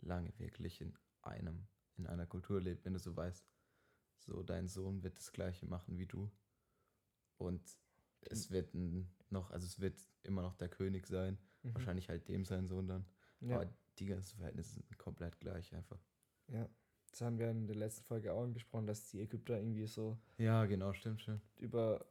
lange 0.00 0.32
wirklich 0.38 0.80
in 0.80 0.96
einem, 1.22 1.66
in 1.96 2.06
einer 2.06 2.26
Kultur 2.26 2.60
lebt, 2.60 2.84
wenn 2.84 2.92
du 2.92 2.98
so 2.98 3.16
weißt, 3.16 3.44
so 4.18 4.42
dein 4.42 4.68
Sohn 4.68 5.02
wird 5.02 5.18
das 5.18 5.32
gleiche 5.32 5.66
machen 5.66 5.98
wie 5.98 6.06
du. 6.06 6.30
Und 7.38 7.62
es 8.20 8.50
wird 8.50 8.72
noch, 9.30 9.50
also 9.50 9.66
es 9.66 9.80
wird 9.80 9.98
immer 10.22 10.42
noch 10.42 10.54
der 10.54 10.68
König 10.68 11.06
sein, 11.06 11.38
mhm. 11.62 11.74
wahrscheinlich 11.74 12.08
halt 12.08 12.28
dem 12.28 12.44
sein 12.44 12.66
Sohn 12.66 12.86
dann. 12.86 13.06
Ja, 13.40 13.56
Aber 13.56 13.74
die 13.98 14.06
ganzen 14.06 14.36
Verhältnisse 14.36 14.74
sind 14.74 14.98
komplett 14.98 15.40
gleich 15.40 15.74
einfach. 15.74 16.00
Ja. 16.48 16.68
Das 17.10 17.20
haben 17.20 17.38
wir 17.38 17.50
in 17.50 17.66
der 17.66 17.76
letzten 17.76 18.04
Folge 18.04 18.32
auch 18.32 18.42
angesprochen, 18.42 18.86
dass 18.86 19.10
die 19.10 19.20
Ägypter 19.20 19.58
irgendwie 19.58 19.86
so 19.86 20.16
Ja, 20.38 20.64
genau, 20.64 20.94
stimmt 20.94 21.20
schon. 21.20 21.42
über 21.58 22.06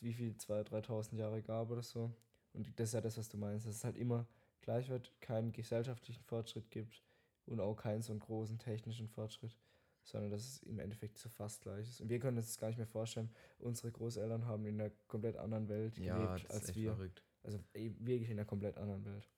wie 0.00 0.14
viel, 0.14 0.32
2.000, 0.32 0.86
3.000 0.86 1.16
Jahre 1.18 1.42
gab 1.42 1.70
oder 1.70 1.82
so. 1.82 2.10
Und 2.54 2.78
das 2.80 2.88
ist 2.88 2.94
ja 2.94 3.00
das, 3.02 3.18
was 3.18 3.28
du 3.28 3.36
meinst, 3.36 3.66
dass 3.66 3.76
es 3.76 3.84
halt 3.84 3.96
immer 3.96 4.26
gleich 4.62 4.88
wird, 4.88 5.12
keinen 5.20 5.52
gesellschaftlichen 5.52 6.22
Fortschritt 6.24 6.70
gibt 6.70 7.02
und 7.46 7.60
auch 7.60 7.76
keinen 7.76 8.02
so 8.02 8.12
einen 8.12 8.20
großen 8.20 8.58
technischen 8.58 9.08
Fortschritt, 9.08 9.56
sondern 10.04 10.30
dass 10.30 10.42
es 10.46 10.62
im 10.62 10.78
Endeffekt 10.78 11.18
so 11.18 11.28
fast 11.28 11.60
gleich 11.60 11.88
ist. 11.88 12.00
Und 12.00 12.08
wir 12.08 12.18
können 12.18 12.36
uns 12.38 12.46
das 12.48 12.58
gar 12.58 12.68
nicht 12.68 12.78
mehr 12.78 12.86
vorstellen. 12.86 13.30
Unsere 13.58 13.92
Großeltern 13.92 14.46
haben 14.46 14.64
in 14.66 14.80
einer 14.80 14.90
komplett 15.06 15.36
anderen 15.36 15.68
Welt 15.68 15.98
Ja, 15.98 16.16
gelebt 16.34 16.50
als 16.50 16.74
wir. 16.74 16.94
verrückt. 16.94 17.22
Also 17.42 17.58
wirklich 17.74 18.30
in 18.30 18.38
einer 18.38 18.46
komplett 18.46 18.76
anderen 18.78 19.04
Welt. 19.04 19.28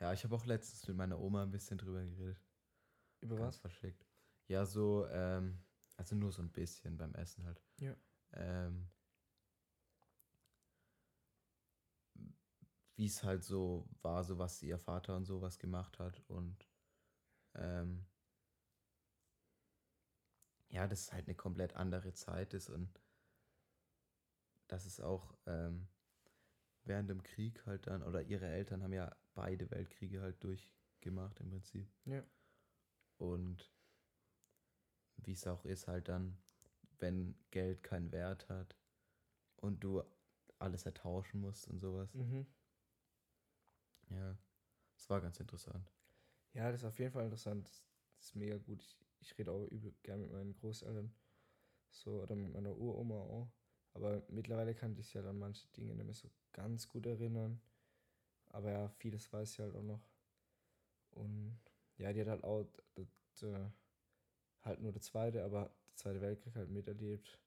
Ja, 0.00 0.12
ich 0.14 0.24
habe 0.24 0.34
auch 0.34 0.46
letztens 0.46 0.88
mit 0.88 0.96
meiner 0.96 1.20
Oma 1.20 1.42
ein 1.42 1.50
bisschen 1.50 1.76
drüber 1.76 2.02
geredet. 2.02 2.40
Über 3.20 3.36
Ganz 3.36 3.56
was? 3.56 3.60
verschickt. 3.60 4.06
Ja, 4.48 4.64
so, 4.64 5.06
ähm, 5.08 5.58
also 5.96 6.16
nur 6.16 6.32
so 6.32 6.42
ein 6.42 6.50
bisschen 6.50 6.96
beim 6.96 7.14
Essen 7.14 7.44
halt. 7.44 7.60
Ja. 7.80 7.94
Ähm, 8.32 8.88
wie 12.96 13.06
es 13.06 13.22
halt 13.22 13.44
so 13.44 13.88
war, 14.02 14.24
so 14.24 14.38
was 14.38 14.62
ihr 14.62 14.78
Vater 14.78 15.16
und 15.16 15.24
sowas 15.26 15.58
gemacht 15.58 15.98
hat 15.98 16.22
und 16.28 16.66
ähm, 17.54 18.04
ja, 20.70 20.86
dass 20.86 21.00
es 21.00 21.12
halt 21.12 21.26
eine 21.26 21.34
komplett 21.34 21.76
andere 21.76 22.12
Zeit 22.14 22.54
ist 22.54 22.70
und 22.70 22.88
dass 24.68 24.86
es 24.86 25.00
auch 25.00 25.34
ähm, 25.46 25.88
während 26.84 27.10
dem 27.10 27.22
Krieg 27.22 27.66
halt 27.66 27.86
dann, 27.86 28.02
oder 28.02 28.22
ihre 28.22 28.46
Eltern 28.46 28.82
haben 28.82 28.92
ja 28.92 29.19
beide 29.34 29.70
Weltkriege 29.70 30.20
halt 30.20 30.42
durchgemacht 30.42 31.40
im 31.40 31.50
Prinzip. 31.50 31.88
Ja. 32.04 32.22
Und 33.18 33.70
wie 35.16 35.32
es 35.32 35.46
auch 35.46 35.64
ist, 35.64 35.88
halt 35.88 36.08
dann, 36.08 36.38
wenn 36.98 37.34
Geld 37.50 37.82
keinen 37.82 38.12
Wert 38.12 38.48
hat 38.48 38.76
und 39.56 39.84
du 39.84 40.02
alles 40.58 40.84
ertauschen 40.86 41.40
musst 41.40 41.68
und 41.68 41.78
sowas. 41.80 42.14
Mhm. 42.14 42.46
Ja, 44.10 44.36
das 44.94 45.08
war 45.08 45.20
ganz 45.20 45.38
interessant. 45.40 45.92
Ja, 46.52 46.70
das 46.70 46.80
ist 46.80 46.86
auf 46.86 46.98
jeden 46.98 47.12
Fall 47.12 47.24
interessant. 47.24 47.66
Das, 47.68 47.84
das 48.16 48.26
ist 48.26 48.36
mega 48.36 48.58
gut. 48.58 48.82
Ich, 48.82 48.98
ich 49.20 49.38
rede 49.38 49.52
auch 49.52 49.66
übel 49.66 49.94
gern 50.02 50.20
mit 50.20 50.32
meinen 50.32 50.54
Großeltern. 50.54 51.14
So, 51.90 52.22
oder 52.22 52.34
mit 52.34 52.52
meiner 52.52 52.76
Uroma 52.76 53.16
auch. 53.16 53.52
Aber 53.92 54.22
mittlerweile 54.28 54.74
kann 54.74 54.96
ich 54.96 55.12
ja 55.14 55.22
dann 55.22 55.38
manche 55.38 55.66
Dinge 55.68 55.94
nicht 55.94 56.04
mehr 56.04 56.14
so 56.14 56.30
ganz 56.52 56.88
gut 56.88 57.06
erinnern. 57.06 57.60
Aber 58.50 58.70
ja, 58.70 58.88
vieles 58.88 59.32
weiß 59.32 59.52
ich 59.52 59.58
halt 59.60 59.74
auch 59.74 59.82
noch. 59.82 60.00
Und 61.12 61.58
ja, 61.96 62.12
die 62.12 62.20
hat 62.20 62.28
halt 62.28 62.44
auch 62.44 62.64
das, 62.94 63.06
das, 63.40 63.72
halt 64.62 64.80
nur 64.80 64.92
der 64.92 65.02
zweite, 65.02 65.44
aber 65.44 65.70
der 65.88 65.96
Zweite 65.96 66.20
Weltkrieg 66.20 66.54
halt 66.56 66.70
miterlebt. 66.70 67.38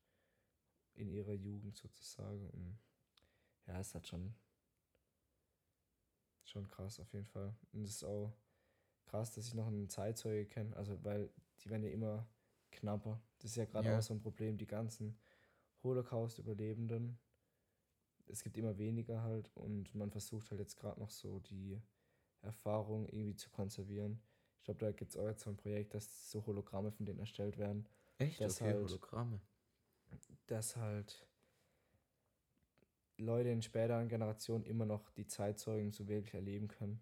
In 0.95 1.09
ihrer 1.09 1.33
Jugend 1.33 1.75
sozusagen. 1.75 2.47
Und 2.51 2.77
ja, 3.65 3.79
ist 3.79 3.95
halt 3.95 4.07
schon, 4.07 4.35
schon 6.43 6.67
krass 6.67 6.99
auf 6.99 7.11
jeden 7.13 7.25
Fall. 7.25 7.55
Und 7.71 7.83
es 7.83 7.91
ist 7.91 8.03
auch 8.03 8.31
krass, 9.05 9.31
dass 9.31 9.47
ich 9.47 9.55
noch 9.55 9.67
einen 9.67 9.89
Zeitzeuge 9.89 10.45
kenne. 10.45 10.75
Also, 10.75 11.03
weil 11.03 11.31
die 11.61 11.69
werden 11.69 11.83
ja 11.83 11.89
immer 11.89 12.27
knapper. 12.71 13.19
Das 13.39 13.51
ist 13.51 13.57
ja 13.57 13.65
gerade 13.65 13.89
Ja. 13.89 13.97
auch 13.97 14.01
so 14.03 14.13
ein 14.13 14.21
Problem, 14.21 14.57
die 14.57 14.67
ganzen 14.67 15.17
Holocaust-Überlebenden. 15.83 17.17
Es 18.27 18.43
gibt 18.43 18.57
immer 18.57 18.77
weniger 18.77 19.21
halt 19.21 19.51
und 19.55 19.93
man 19.95 20.11
versucht 20.11 20.49
halt 20.51 20.59
jetzt 20.59 20.77
gerade 20.77 20.99
noch 20.99 21.09
so 21.09 21.39
die 21.39 21.79
Erfahrung 22.41 23.07
irgendwie 23.07 23.35
zu 23.35 23.49
konservieren. 23.49 24.21
Ich 24.57 24.63
glaube, 24.65 24.79
da 24.79 24.91
gibt 24.91 25.11
es 25.11 25.17
auch 25.17 25.27
jetzt 25.27 25.43
so 25.43 25.49
ein 25.49 25.57
Projekt, 25.57 25.93
dass 25.93 26.31
so 26.31 26.45
Hologramme 26.45 26.91
von 26.91 27.05
denen 27.05 27.19
erstellt 27.19 27.57
werden, 27.57 27.87
Echt? 28.17 28.39
Das 28.39 28.61
okay, 28.61 28.71
halt- 28.73 28.83
Hologramme. 28.83 29.41
dass 30.47 30.75
halt 30.75 31.27
Leute 33.17 33.49
in 33.49 33.61
späteren 33.61 34.07
Generationen 34.07 34.63
immer 34.65 34.85
noch 34.85 35.09
die 35.11 35.27
Zeitzeugen 35.27 35.91
so 35.91 36.07
wirklich 36.07 36.33
erleben 36.33 36.67
können, 36.67 37.01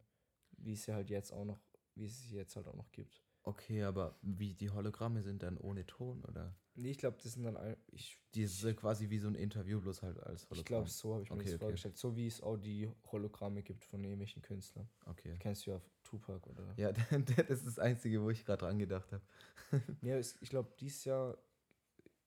wie 0.58 0.74
es 0.74 0.84
sie 0.84 0.94
halt 0.94 1.10
jetzt 1.10 1.32
auch 1.32 1.46
noch, 1.46 1.60
wie 1.96 2.06
es 2.06 2.22
sie 2.30 2.36
jetzt 2.36 2.56
halt 2.56 2.68
auch 2.68 2.76
noch 2.76 2.92
gibt. 2.92 3.24
Okay, 3.44 3.84
aber 3.84 4.16
wie 4.22 4.54
die 4.54 4.70
Hologramme 4.70 5.22
sind 5.24 5.42
dann 5.44 5.58
ohne 5.58 5.86
Ton 5.86 6.24
oder? 6.26 6.56
Nee, 6.76 6.92
ich 6.92 6.98
glaube, 7.00 7.18
das 7.22 7.34
sind 7.34 7.44
dann 7.44 7.76
ich, 7.92 8.18
Die 8.34 8.44
ist 8.44 8.64
quasi 8.78 9.10
wie 9.10 9.18
so 9.20 9.28
ein 9.28 9.36
Interview, 9.36 9.82
bloß 9.82 10.04
halt 10.04 10.20
als 10.20 10.44
Hologramm. 10.46 10.60
ich 10.60 10.66
glaube, 10.66 10.90
so 10.90 11.14
habe 11.16 11.24
ich 11.24 11.30
mir 11.30 11.36
Okay, 11.36 11.44
das 11.46 11.54
okay. 11.56 11.60
vorgestellt. 11.60 11.98
So 11.98 12.16
wie 12.16 12.28
es 12.28 12.42
auch 12.42 12.58
die 12.58 12.90
Hologramme 13.12 13.62
gibt 13.64 13.84
von 13.84 14.04
irgendwelchen 14.04 14.42
Künstlern. 14.42 14.88
Okay. 15.06 15.36
Kennst 15.40 15.66
du 15.66 15.72
ja 15.72 15.82
Tupac 16.04 16.48
oder? 16.50 16.74
Ja, 16.78 16.92
das 17.38 17.50
ist 17.50 17.68
das 17.68 17.80
Einzige, 17.80 18.22
wo 18.22 18.30
ich 18.30 18.46
gerade 18.46 18.60
dran 18.66 18.80
gedacht 18.80 19.12
habe. 19.12 19.24
Ja, 20.02 20.18
es- 20.18 20.38
ich 20.42 20.50
glaube, 20.50 20.72
dieses 20.80 21.04
Jahr 21.06 21.38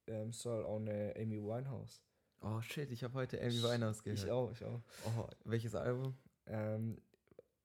ähm, 0.07 0.33
soll 0.33 0.65
auch 0.65 0.77
eine 0.77 1.15
Amy 1.17 1.41
Winehouse. 1.43 2.03
Oh 2.41 2.61
shit, 2.61 2.91
ich 2.91 3.03
habe 3.05 3.15
heute 3.15 3.41
Amy 3.41 3.63
Winehouse 3.63 4.03
gehört. 4.03 4.19
Ich 4.25 4.31
auch, 4.31 4.51
ich 4.53 4.65
auch. 4.65 4.81
Oh, 5.07 5.27
welches 5.45 5.75
Album? 5.75 6.15
Ähm, 6.47 7.01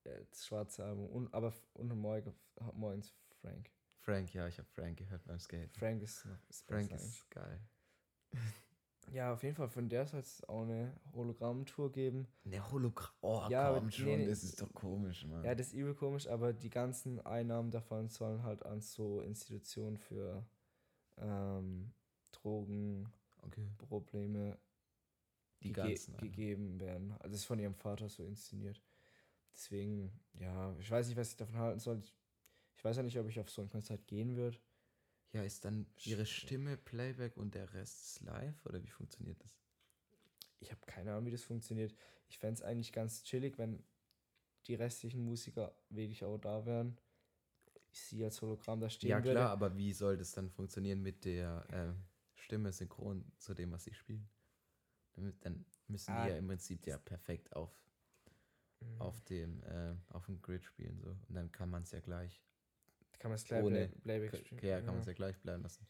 äh, 0.04 0.24
das 0.30 0.46
schwarze 0.46 0.84
Album. 0.84 1.06
Und, 1.10 1.34
aber 1.34 1.48
f- 1.48 1.70
und 1.74 1.94
morgen, 1.94 2.32
morgens 2.72 3.12
Frank. 3.40 3.70
Frank, 3.98 4.32
ja, 4.32 4.48
ich 4.48 4.58
habe 4.58 4.68
Frank 4.68 4.98
gehört 4.98 5.24
beim 5.24 5.38
Skaten. 5.38 5.78
Frank 5.78 6.02
ist 6.02 6.24
noch 6.24 6.48
ist 6.48 6.66
Frank 6.66 6.90
ist 6.90 7.30
geil. 7.30 7.60
Ja, 9.12 9.32
auf 9.32 9.42
jeden 9.42 9.56
Fall, 9.56 9.68
von 9.68 9.88
der 9.88 10.06
soll 10.06 10.20
es 10.20 10.44
auch 10.44 10.62
eine 10.62 10.92
Hologramm-Tour 11.14 11.90
geben. 11.90 12.28
Ne 12.44 12.70
Hologramm. 12.70 13.12
Oh, 13.22 13.44
Ja, 13.48 13.72
komm 13.72 13.90
schon, 13.90 14.04
nee, 14.04 14.26
das 14.26 14.44
ist 14.44 14.62
doch 14.62 14.72
komisch, 14.72 15.26
Mann. 15.26 15.42
Ja, 15.42 15.54
das 15.54 15.68
ist 15.68 15.72
übel 15.72 15.94
komisch, 15.94 16.28
aber 16.28 16.52
die 16.52 16.70
ganzen 16.70 17.18
Einnahmen 17.26 17.72
davon 17.72 18.08
sollen 18.08 18.44
halt 18.44 18.64
an 18.64 18.80
so 18.80 19.20
Institutionen 19.20 19.96
für 19.96 20.46
ähm, 21.16 21.92
Drogenprobleme 22.32 24.52
okay. 24.52 24.58
Die 25.62 25.72
gege 25.72 25.88
ganzen. 25.88 26.14
Alter. 26.14 26.26
gegeben 26.26 26.80
werden. 26.80 27.12
Also 27.12 27.32
das 27.32 27.40
ist 27.40 27.46
von 27.46 27.58
ihrem 27.58 27.74
Vater 27.74 28.08
so 28.08 28.24
inszeniert. 28.24 28.80
Deswegen, 29.52 30.12
ja, 30.34 30.74
ich 30.78 30.90
weiß 30.90 31.08
nicht, 31.08 31.16
was 31.16 31.30
ich 31.30 31.36
davon 31.36 31.58
halten 31.58 31.80
soll. 31.80 31.98
Ich, 31.98 32.14
ich 32.80 32.84
weiß 32.86 32.96
ja 32.96 33.02
nicht, 33.02 33.18
ob 33.18 33.28
ich 33.28 33.38
auf 33.38 33.50
so 33.50 33.60
ein 33.60 33.68
Konzert 33.68 34.06
gehen 34.06 34.36
würde. 34.36 34.58
Ja, 35.32 35.42
ist 35.42 35.64
dann 35.64 35.86
ihre 36.04 36.24
Stimme 36.24 36.76
Playback 36.76 37.36
und 37.36 37.56
der 37.56 37.72
Rest 37.74 38.04
ist 38.04 38.20
live 38.20 38.64
oder 38.64 38.80
wie 38.80 38.90
funktioniert 38.90 39.42
das? 39.42 39.50
Ich 40.60 40.70
habe 40.70 40.80
keine 40.86 41.12
Ahnung, 41.12 41.26
wie 41.26 41.30
das 41.30 41.42
funktioniert. 41.44 41.94
Ich 42.28 42.38
fände 42.38 42.54
es 42.54 42.62
eigentlich 42.62 42.92
ganz 42.92 43.22
chillig, 43.24 43.58
wenn 43.58 43.82
die 44.66 44.74
restlichen 44.74 45.24
Musiker 45.24 45.74
wirklich 45.90 46.24
auch 46.24 46.38
da 46.38 46.66
wären. 46.66 46.98
Ich 47.92 48.02
sie 48.02 48.24
als 48.24 48.42
Hologramm 48.42 48.80
da 48.80 48.90
stehen 48.90 49.10
ja, 49.10 49.20
würde. 49.24 49.24
klar, 49.32 49.50
aber 49.50 49.76
wie 49.76 49.92
soll 49.92 50.16
das 50.16 50.32
dann 50.32 50.50
funktionieren 50.50 51.02
mit 51.02 51.24
der 51.24 51.66
ähm, 51.70 52.04
Stimme 52.34 52.72
synchron 52.72 53.24
zu 53.38 53.54
dem, 53.54 53.72
was 53.72 53.84
sie 53.84 53.94
spielen? 53.94 54.28
Dann 55.40 55.64
müssen 55.88 56.14
Ah, 56.14 56.24
die 56.24 56.24
ja 56.26 56.36
im 56.36 56.46
Prinzip 56.48 56.86
ja 56.86 56.98
perfekt 56.98 57.54
auf, 57.54 57.70
Mhm. 58.82 58.90
auf 58.98 59.20
dem 59.22 59.62
äh, 59.64 59.96
auf 60.10 60.26
dem 60.26 60.40
Grid 60.40 60.62
spielen 60.64 61.00
so 61.00 61.10
und 61.28 61.34
dann 61.34 61.50
kann 61.50 61.70
man 61.70 61.82
es 61.82 61.90
ja 61.90 62.00
gleich 62.00 62.40
Kann 63.20 63.30
man 63.30 63.36
es 63.36 63.44
gleich 63.44 63.62
ohne- 63.62 63.88
Play 64.02 64.18
Playback 64.28 64.62
ja, 64.62 64.78
kann 64.80 64.86
man 64.94 65.00
es 65.00 65.06
ja 65.06 65.12
gleich 65.12 65.38
bleiben 65.38 65.62
lassen. 65.62 65.86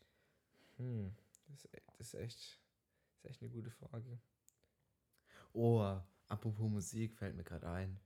Hm, 0.77 1.15
das, 1.49 1.65
ist, 1.65 1.75
e- 1.75 1.83
das 1.97 2.07
ist 2.09 2.15
echt, 2.21 2.61
das 3.15 3.25
ist 3.25 3.31
echt 3.31 3.41
eine 3.43 3.51
gute 3.51 3.71
Frage. 3.71 4.21
Oh, 5.53 5.97
apropos 6.29 6.71
Musik 6.71 7.15
fällt 7.17 7.37
mir 7.37 7.45
gerade 7.45 7.69
ein. 7.69 7.99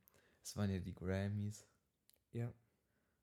Es 0.43 0.57
waren 0.57 0.71
ja 0.71 0.79
die 0.79 0.95
Grammys. 0.95 1.67
Ja. 2.33 2.53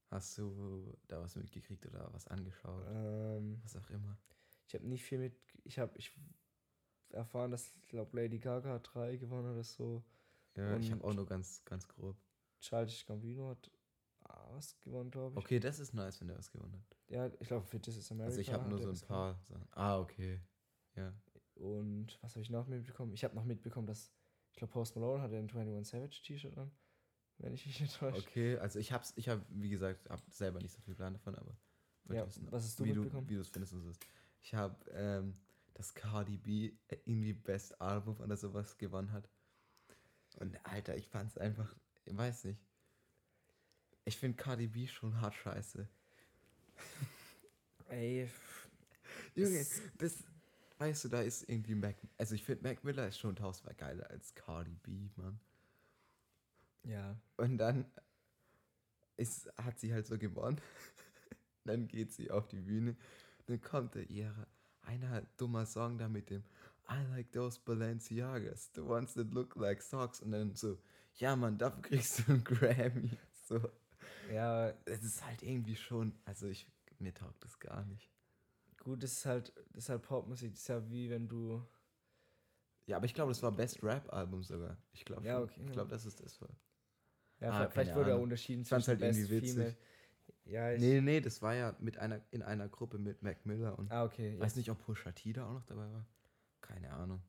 Hast 0.09 0.37
du 0.37 0.97
da 1.07 1.21
was 1.21 1.35
mitgekriegt 1.35 1.85
oder 1.85 2.11
was 2.13 2.27
angeschaut? 2.27 2.85
Ähm, 2.89 3.59
Was 3.63 3.75
auch 3.77 3.89
immer. 3.89 4.17
ich 4.67 4.73
habe 4.73 4.85
nicht 4.87 5.03
viel 5.03 5.19
mit. 5.19 5.33
Ich 5.63 5.79
habe 5.79 5.97
ich 5.97 6.11
erfahren, 7.11 7.51
dass 7.51 7.75
ich 7.77 7.87
glaube 7.87 8.15
Lady 8.19 8.39
Gaga 8.39 8.73
hat 8.73 8.89
drei 8.93 9.15
gewonnen 9.17 9.53
oder 9.53 9.63
so. 9.63 10.03
Ja, 10.55 10.75
ich 10.77 10.91
habe 10.91 11.01
Und- 11.03 11.09
auch 11.11 11.13
nur 11.15 11.25
ganz, 11.25 11.63
ganz 11.65 11.87
grob. 11.87 12.17
Childish 12.59 13.05
Gambino 13.05 13.49
hat 13.49 13.71
was 14.53 14.79
gewonnen, 14.81 15.11
glaube 15.11 15.39
ich. 15.39 15.45
Okay, 15.45 15.59
das 15.59 15.79
ist 15.79 15.93
nice, 15.93 16.19
wenn 16.21 16.27
der 16.27 16.37
was 16.37 16.51
gewonnen 16.51 16.73
hat. 16.73 16.97
Ja, 17.07 17.27
ich 17.39 17.47
glaube 17.47 17.65
für 17.65 17.79
This 17.81 17.97
is 17.97 18.11
America. 18.11 18.29
Also 18.29 18.41
ich 18.41 18.51
habe 18.51 18.63
hat 18.63 18.69
nur 18.69 18.79
so 18.81 18.89
ein 18.89 19.07
paar 19.07 19.39
Sachen. 19.43 19.67
Ah, 19.71 19.99
okay. 19.99 20.39
Ja. 20.95 21.13
Und 21.55 22.17
was 22.21 22.31
habe 22.35 22.41
ich 22.41 22.49
noch 22.49 22.67
mitbekommen? 22.67 23.13
Ich 23.13 23.23
habe 23.23 23.35
noch 23.35 23.45
mitbekommen, 23.45 23.87
dass 23.87 24.11
ich 24.51 24.57
glaube 24.57 24.73
Post 24.73 24.95
Malone 24.95 25.21
hatte 25.21 25.35
ein 25.37 25.49
21 25.49 25.87
Savage 25.87 26.21
T-Shirt 26.23 26.57
an, 26.57 26.71
wenn 27.37 27.53
ich 27.53 27.65
mich 27.65 27.79
nicht 27.79 27.97
täusche. 27.97 28.17
Okay, 28.19 28.57
also 28.57 28.79
ich 28.79 28.91
hab's, 28.91 29.13
ich 29.15 29.29
habe, 29.29 29.45
wie 29.49 29.69
gesagt, 29.69 30.09
hab 30.09 30.21
selber 30.31 30.59
nicht 30.59 30.73
so 30.73 30.81
viel 30.81 30.95
Plan 30.95 31.13
davon, 31.13 31.35
aber 31.35 31.55
Ja, 32.09 32.25
wissen, 32.25 32.51
was 32.51 32.63
hast 32.63 32.79
du 32.79 32.83
wie 32.83 32.93
du, 32.93 33.01
mitbekommen? 33.01 33.29
wie 33.29 33.35
du 33.35 33.41
es 33.41 33.49
findest 33.49 33.73
und 33.73 33.81
so. 33.81 33.91
Ich 34.41 34.53
habe 34.53 34.75
ähm, 34.91 35.37
das 35.73 35.93
Cardi 35.93 36.37
B 36.37 36.73
irgendwie 37.05 37.33
Best 37.33 37.79
Album 37.79 38.19
oder 38.19 38.35
sowas 38.35 38.77
gewonnen 38.77 39.11
hat. 39.11 39.29
Und 40.39 40.57
Alter, 40.65 40.95
ich 40.97 41.07
fand's 41.07 41.37
einfach, 41.37 41.75
ich 42.05 42.17
weiß 42.17 42.45
nicht. 42.45 42.59
Ich 44.05 44.17
finde 44.17 44.37
Cardi 44.37 44.67
B 44.67 44.87
schon 44.87 45.19
hart 45.21 45.33
scheiße. 45.35 45.87
Ey, 47.89 48.29
Junge, 49.35 49.67
das, 49.97 50.23
weißt 50.79 51.05
du, 51.05 51.09
da 51.09 51.21
ist 51.21 51.47
irgendwie 51.49 51.75
Mac, 51.75 51.95
also 52.17 52.35
ich 52.35 52.43
finde 52.43 52.63
Mac 52.67 52.83
Miller 52.83 53.07
ist 53.07 53.19
schon 53.19 53.35
tausendmal 53.35 53.75
geiler 53.75 54.09
als 54.09 54.33
Cardi 54.35 54.75
B, 54.83 55.09
Mann. 55.15 55.39
ja, 56.83 57.15
Und 57.37 57.57
dann 57.57 57.85
ist, 59.17 59.51
hat 59.57 59.79
sie 59.79 59.93
halt 59.93 60.07
so 60.07 60.17
gewonnen. 60.17 60.59
dann 61.65 61.87
geht 61.87 62.11
sie 62.13 62.31
auf 62.31 62.47
die 62.47 62.59
Bühne. 62.61 62.95
Dann 63.47 63.61
kommt 63.61 63.95
da 63.95 63.99
ihre 64.01 64.47
einer 64.83 65.21
dummer 65.37 65.65
Song 65.65 65.97
da 65.97 66.07
mit 66.09 66.29
dem 66.29 66.43
I 66.89 67.03
like 67.11 67.31
those 67.31 67.59
Balenciagas, 67.63 68.71
the 68.75 68.81
ones 68.81 69.13
that 69.13 69.31
look 69.31 69.55
like 69.55 69.81
socks. 69.81 70.21
Und 70.21 70.31
dann 70.31 70.55
so, 70.55 70.77
ja 71.15 71.35
Mann, 71.35 71.57
dafür 71.57 71.81
kriegst 71.83 72.19
du 72.27 72.33
einen 72.33 72.43
Grammy. 72.43 73.11
So, 73.47 73.59
ja, 74.31 74.73
es 74.85 75.03
ist 75.03 75.25
halt 75.25 75.41
irgendwie 75.43 75.75
schon, 75.75 76.13
also 76.25 76.47
ich, 76.47 76.67
mir 76.99 77.13
taugt 77.13 77.43
das 77.43 77.59
gar 77.59 77.85
nicht. 77.85 78.09
gut, 78.79 79.03
das 79.03 79.11
ist 79.13 79.25
halt, 79.25 79.53
das 79.73 79.83
ist 79.85 79.89
halt 79.89 80.01
Popmusik. 80.01 80.51
Das 80.53 80.61
ist 80.61 80.67
ja 80.67 80.89
wie 80.89 81.09
wenn 81.09 81.27
du 81.27 81.65
Ja, 82.87 82.97
aber 82.97 83.05
ich 83.05 83.13
glaube, 83.13 83.31
das 83.31 83.41
war 83.43 83.51
Best 83.51 83.83
Rap 83.83 84.11
Album 84.11 84.43
sogar. 84.43 84.77
Ich 84.91 85.05
glaube, 85.05 85.25
Ja, 85.25 85.39
okay, 85.39 85.61
ich 85.61 85.67
ja. 85.67 85.73
glaube, 85.73 85.89
das 85.91 86.05
ist 86.05 86.19
das 86.23 86.41
war. 86.41 86.49
Ja, 87.39 87.51
Ah, 87.51 87.69
vielleicht- 87.69 87.95
wurde 87.95 88.11
er 88.11 88.19
unterschieden 88.19 88.65
zwischen 88.65 88.87
halt 88.87 89.01
irgendwie 89.01 89.21
Best 89.21 89.31
witzig. 89.31 89.53
Female. 89.53 89.77
Ja, 90.45 90.71
ich, 90.71 90.79
Nee, 90.81 91.01
nee, 91.01 91.21
das 91.21 91.41
war 91.41 91.53
ja 91.53 91.75
mit 91.79 91.97
einer, 91.97 92.21
in 92.31 92.41
einer 92.41 92.67
Gruppe 92.69 92.97
mit 92.97 93.21
Mac 93.21 93.45
Miller 93.45 93.77
und 93.77 93.91
Ah, 93.91 94.03
okay. 94.03 94.29
Ich 94.33 94.35
Ja. 94.39 94.41
weiß 94.45 94.55
nicht, 94.55 94.69
ob 94.71 94.79
Pusha 94.79 95.11
T 95.11 95.31
da 95.33 95.47
auch 95.47 95.53
noch 95.53 95.65
dabei 95.65 95.91
war. 95.91 96.05
Keine 96.61 96.91
Ahnung. 96.91 97.21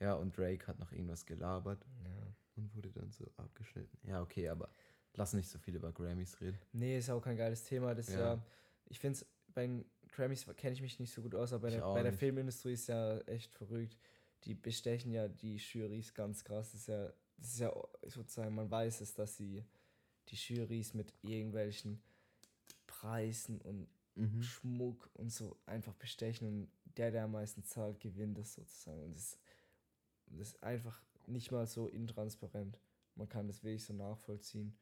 Ja, 0.00 0.14
und 0.14 0.36
Drake 0.36 0.66
hat 0.66 0.78
noch 0.78 0.90
irgendwas 0.92 1.24
gelabert 1.26 1.84
Ja. 2.04 2.34
und 2.56 2.74
wurde 2.74 2.90
dann 2.90 3.10
so 3.12 3.30
abgeschnitten. 3.36 3.98
Ja, 4.08 4.22
okay, 4.22 4.48
aber 4.48 4.70
lass 5.14 5.32
nicht 5.32 5.48
so 5.48 5.58
viel 5.58 5.74
über 5.76 5.92
Grammys 5.92 6.40
reden. 6.40 6.58
Nee, 6.72 6.98
ist 6.98 7.10
auch 7.10 7.20
kein 7.20 7.36
geiles 7.36 7.64
Thema. 7.64 7.94
Das 7.94 8.08
ist 8.08 8.14
Ja. 8.14 8.34
ja, 8.34 8.42
ich 8.86 8.98
finde 8.98 9.18
es, 9.18 9.26
bei 9.54 9.62
den 9.66 9.84
Grammys 10.08 10.46
kenne 10.56 10.74
ich 10.74 10.82
mich 10.82 10.98
nicht 11.00 11.12
so 11.12 11.22
gut 11.22 11.34
aus, 11.34 11.52
aber 11.52 11.62
bei 11.62 11.70
der, 11.70 11.80
bei 11.80 12.02
der. 12.02 12.12
Filmindustrie 12.12 12.72
ist 12.72 12.88
ja 12.88 13.18
echt 13.20 13.52
verrückt. 13.54 13.98
Die 14.44 14.54
bestechen 14.54 15.12
ja 15.12 15.28
die 15.28 15.56
Jurys 15.56 16.14
ganz 16.14 16.44
krass. 16.44 16.72
Das 16.72 16.80
ist 16.82 16.88
ja, 16.88 17.12
das 17.36 17.52
ist 17.52 17.60
ja 17.60 17.72
sozusagen, 18.06 18.54
man 18.54 18.70
weiß 18.70 19.00
es, 19.00 19.14
dass 19.14 19.36
sie 19.36 19.64
die 20.28 20.36
Jurys 20.36 20.94
mit 20.94 21.12
irgendwelchen 21.22 22.02
Preisen 22.86 23.60
und 23.60 23.88
Mhm. 24.16 24.42
Schmuck 24.42 25.08
und 25.14 25.30
so 25.32 25.56
einfach 25.66 25.94
bestechen 25.94 26.46
und 26.48 26.70
der, 26.96 27.10
der 27.10 27.24
am 27.24 27.32
meisten 27.32 27.62
zahlt, 27.62 28.00
gewinnt 28.00 28.38
das 28.38 28.54
sozusagen. 28.54 29.02
Und 29.04 29.16
das, 29.16 29.38
das 30.26 30.48
ist 30.48 30.62
einfach 30.62 31.00
nicht 31.26 31.50
mal 31.52 31.66
so 31.66 31.86
intransparent. 31.86 32.78
Man 33.14 33.28
kann 33.28 33.46
das 33.46 33.62
wirklich 33.62 33.84
so 33.84 33.94
nachvollziehen. 33.94 34.76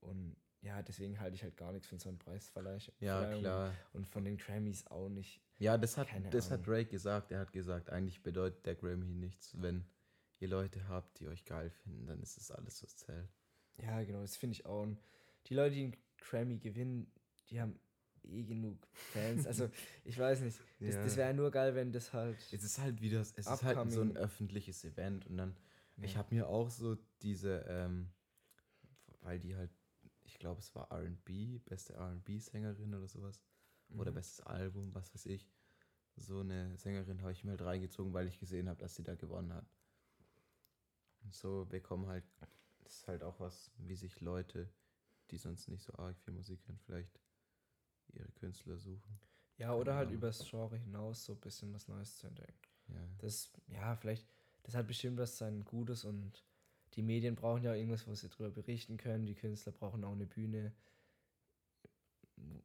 Und 0.00 0.36
ja, 0.60 0.82
deswegen 0.82 1.20
halte 1.20 1.36
ich 1.36 1.42
halt 1.42 1.56
gar 1.56 1.72
nichts 1.72 1.86
von 1.88 1.98
so 1.98 2.08
einem 2.08 2.18
Preisverleih. 2.18 2.78
Ja, 3.00 3.32
klar. 3.38 3.74
Und 3.92 4.06
von 4.06 4.24
den 4.24 4.36
Grammys 4.36 4.86
auch 4.88 5.08
nicht. 5.08 5.40
Ja, 5.58 5.78
das 5.78 5.96
hat, 5.96 6.08
Keine 6.08 6.30
das 6.30 6.50
hat. 6.50 6.66
Drake 6.66 6.90
gesagt. 6.90 7.30
Er 7.32 7.40
hat 7.40 7.52
gesagt, 7.52 7.90
eigentlich 7.90 8.22
bedeutet 8.22 8.66
der 8.66 8.74
Grammy 8.74 9.14
nichts. 9.14 9.60
Wenn 9.60 9.84
ihr 10.40 10.48
Leute 10.48 10.88
habt, 10.88 11.18
die 11.20 11.28
euch 11.28 11.44
geil 11.44 11.70
finden, 11.70 12.06
dann 12.06 12.20
ist 12.20 12.36
das 12.36 12.50
alles, 12.50 12.82
was 12.82 12.96
zählt. 12.96 13.28
Ja, 13.76 14.02
genau, 14.02 14.20
das 14.20 14.36
finde 14.36 14.54
ich 14.54 14.66
auch. 14.66 14.82
Und 14.82 14.98
die 15.46 15.54
Leute, 15.54 15.74
die 15.76 15.82
einen 15.84 15.96
Grammy 16.18 16.58
gewinnen, 16.58 17.12
die 17.50 17.60
haben 17.60 17.78
eh 18.24 18.42
genug 18.44 18.86
Fans. 18.92 19.46
Also, 19.46 19.70
ich 20.04 20.18
weiß 20.18 20.40
nicht. 20.40 20.58
Das, 20.80 20.94
Ja. 20.94 21.02
das 21.04 21.16
wäre 21.16 21.34
nur 21.34 21.50
geil, 21.50 21.74
wenn 21.74 21.92
das 21.92 22.12
halt. 22.12 22.36
Es 22.52 22.62
ist 22.64 22.78
halt 22.78 23.00
wieder, 23.00 23.20
es 23.20 23.32
ist 23.32 23.62
halt 23.62 23.90
so 23.92 24.02
ein 24.02 24.16
öffentliches 24.16 24.84
Event 24.84 25.26
und 25.26 25.36
dann, 25.36 25.56
ich 26.02 26.12
Ja. 26.14 26.18
habe 26.18 26.34
mir 26.34 26.48
auch 26.48 26.70
so 26.70 26.96
diese, 27.22 27.64
ähm, 27.68 28.10
weil 29.22 29.38
die 29.40 29.56
halt, 29.56 29.70
ich 30.38 30.40
glaube, 30.40 30.60
es 30.60 30.72
war 30.76 30.88
R&B, 30.92 31.58
beste 31.58 31.94
R&B-Sängerin 31.94 32.94
oder 32.94 33.08
sowas, 33.08 33.42
oder 33.96 34.12
Mhm. 34.12 34.14
bestes 34.14 34.40
Album, 34.46 34.94
was 34.94 35.12
weiß 35.12 35.26
ich. 35.26 35.50
So 36.14 36.40
eine 36.40 36.76
Sängerin 36.76 37.22
habe 37.22 37.32
ich 37.32 37.42
mir 37.42 37.50
halt 37.50 37.62
reingezogen, 37.62 38.12
weil 38.12 38.28
ich 38.28 38.38
gesehen 38.38 38.68
habe, 38.68 38.78
dass 38.78 38.94
sie 38.94 39.02
da 39.02 39.16
gewonnen 39.16 39.52
hat. 39.52 39.66
Und 41.24 41.34
so 41.34 41.66
bekommen 41.68 42.06
halt, 42.06 42.24
das 42.84 42.98
ist 42.98 43.08
halt 43.08 43.24
auch 43.24 43.40
was, 43.40 43.72
wie 43.78 43.96
sich 43.96 44.20
Leute, 44.20 44.72
die 45.32 45.38
sonst 45.38 45.66
nicht 45.66 45.82
so 45.82 45.92
arg 45.94 46.16
viel 46.20 46.34
Musik 46.34 46.64
hören, 46.68 46.78
vielleicht 46.86 47.20
ihre 48.12 48.30
Künstler 48.30 48.78
suchen. 48.78 49.18
Ja, 49.56 49.74
oder 49.74 49.96
halt 49.96 50.10
Ahnung. 50.10 50.18
übers 50.18 50.48
Genre 50.48 50.76
hinaus 50.76 51.24
so 51.24 51.32
ein 51.32 51.40
bisschen 51.40 51.74
was 51.74 51.88
Neues 51.88 52.16
zu 52.16 52.28
entdecken. 52.28 52.56
Ja. 52.86 53.08
Das, 53.18 53.50
ja, 53.66 53.96
vielleicht, 53.96 54.28
das 54.62 54.76
hat 54.76 54.86
bestimmt 54.86 55.18
was 55.18 55.36
sein 55.36 55.64
Gutes 55.64 56.04
und 56.04 56.44
die 56.94 57.02
Medien 57.02 57.34
brauchen 57.34 57.62
ja 57.62 57.74
irgendwas, 57.74 58.06
wo 58.06 58.14
sie 58.14 58.28
drüber 58.28 58.50
berichten 58.50 58.96
können. 58.96 59.26
Die 59.26 59.34
Künstler 59.34 59.72
brauchen 59.72 60.04
auch 60.04 60.12
eine 60.12 60.26
Bühne, 60.26 60.72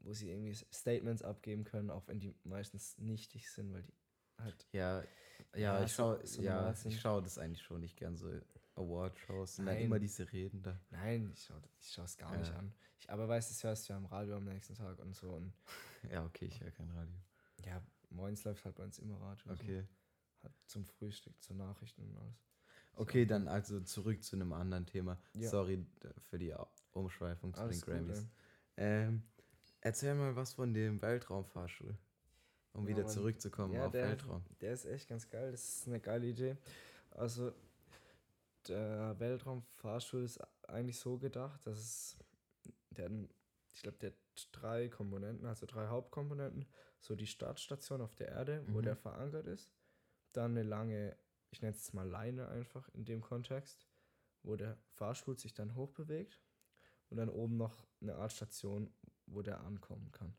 wo 0.01 0.13
sie 0.13 0.29
irgendwie 0.31 0.53
Statements 0.73 1.21
abgeben 1.23 1.63
können, 1.63 1.89
auch 1.89 2.07
wenn 2.07 2.19
die 2.19 2.33
meistens 2.43 2.97
nichtig 2.97 3.49
sind, 3.49 3.73
weil 3.73 3.83
die 3.83 3.93
halt. 4.37 4.67
Ja, 4.71 5.01
ja, 5.01 5.07
Ja, 5.55 5.83
ich 5.83 5.93
schaue 5.93 6.25
so 6.25 6.41
ja, 6.41 6.73
ich 6.85 6.99
schaue 6.99 7.21
das 7.21 7.37
eigentlich 7.37 7.61
schon 7.61 7.81
nicht 7.81 7.97
gern 7.97 8.15
so 8.17 8.29
Award-Shows. 8.75 9.57
Dann 9.57 9.65
Nein. 9.65 9.81
immer 9.83 9.99
diese 9.99 10.31
Reden 10.31 10.61
da. 10.61 10.79
Nein, 10.89 11.31
ich 11.33 11.43
schaue 11.43 11.61
ich 11.79 11.91
schaue 11.91 12.05
es 12.05 12.17
gar 12.17 12.35
nicht 12.37 12.49
Ja. 12.51 12.57
an. 12.57 12.73
Ich, 12.99 13.09
aber 13.09 13.27
weiß, 13.27 13.49
das 13.49 13.63
hörst 13.63 13.87
du 13.89 13.93
ja 13.93 13.97
im 13.97 14.05
Radio 14.05 14.37
am 14.37 14.45
nächsten 14.45 14.75
Tag 14.75 14.99
und 14.99 15.13
so. 15.15 15.29
Und 15.31 15.53
Ja, 16.11 16.25
okay, 16.25 16.45
ich 16.45 16.61
höre 16.61 16.71
kein 16.71 16.89
Radio. 16.91 17.15
ja, 17.65 17.81
morgens 18.09 18.43
läuft 18.43 18.63
halt 18.65 18.75
bei 18.75 18.83
uns 18.83 18.99
immer 18.99 19.19
Radio. 19.21 19.51
Okay. 19.53 19.81
So, 19.81 20.43
halt 20.43 20.53
zum 20.67 20.85
Frühstück, 20.85 21.41
zu 21.41 21.53
Nachrichten 21.53 22.01
und 22.03 22.17
alles. 22.17 22.35
Okay, 22.95 23.25
dann 23.25 23.47
also 23.47 23.79
zurück 23.81 24.23
zu 24.23 24.35
einem 24.35 24.53
anderen 24.53 24.85
Thema. 24.85 25.17
Ja. 25.33 25.49
Sorry 25.49 25.85
für 26.29 26.37
die 26.37 26.53
Umschweifung 26.91 27.53
zu 27.53 27.61
den 27.67 27.71
gut, 27.79 27.85
Grammys. 27.85 28.19
ey. 28.75 29.05
ähm, 29.07 29.23
erzähl 29.81 30.13
mal 30.15 30.35
was 30.35 30.53
von 30.53 30.73
dem 30.73 31.01
Weltraumfahrstuhl. 31.01 31.97
Um 32.73 32.83
Ja, 32.83 32.89
wieder 32.89 33.07
zurückzukommen 33.07 33.73
Ja, 33.73 33.85
auf 33.87 33.91
der- 33.91 34.07
Weltraum. 34.09 34.43
Der 34.61 34.73
ist 34.73 34.85
echt 34.85 35.07
ganz 35.09 35.29
geil. 35.29 35.51
Das 35.51 35.63
ist 35.77 35.87
eine 35.87 35.99
geile 35.99 36.25
Idee. 36.27 36.57
Also, 37.11 37.51
der 38.67 39.19
Weltraumfahrstuhl 39.19 40.23
ist 40.23 40.39
eigentlich 40.67 40.97
so 40.99 41.17
gedacht, 41.17 41.65
dass 41.67 41.77
es, 41.77 42.17
der, 42.91 43.11
ich 43.73 43.81
glaube, 43.83 43.97
der 43.99 44.11
hat 44.11 44.17
drei 44.51 44.87
Komponenten, 44.89 45.45
also 45.45 45.65
drei 45.65 45.87
Hauptkomponenten. 45.87 46.65
So 46.99 47.15
die 47.15 47.27
Startstation 47.27 48.01
auf 48.01 48.15
der 48.15 48.29
Erde, 48.29 48.63
wo 48.67 48.79
Mhm. 48.79 48.83
der 48.83 48.95
verankert 48.95 49.45
ist. 49.47 49.69
Dann 50.31 50.51
eine 50.51 50.63
lange, 50.63 51.15
ich 51.53 51.61
nenne 51.61 51.75
es 51.75 51.93
mal 51.93 52.07
Leine 52.07 52.47
einfach 52.47 52.89
in 52.89 53.05
dem 53.05 53.21
Kontext, 53.21 53.87
wo 54.41 54.55
der 54.55 54.75
Fahrstuhl 54.95 55.37
sich 55.37 55.53
dann 55.53 55.75
hochbewegt. 55.75 56.41
Und 57.09 57.17
dann 57.17 57.29
oben 57.29 57.57
noch 57.57 57.85
eine 58.01 58.15
Art 58.15 58.33
Station, 58.33 58.91
wo 59.27 59.43
der 59.43 59.61
ankommen 59.61 60.11
kann. 60.11 60.35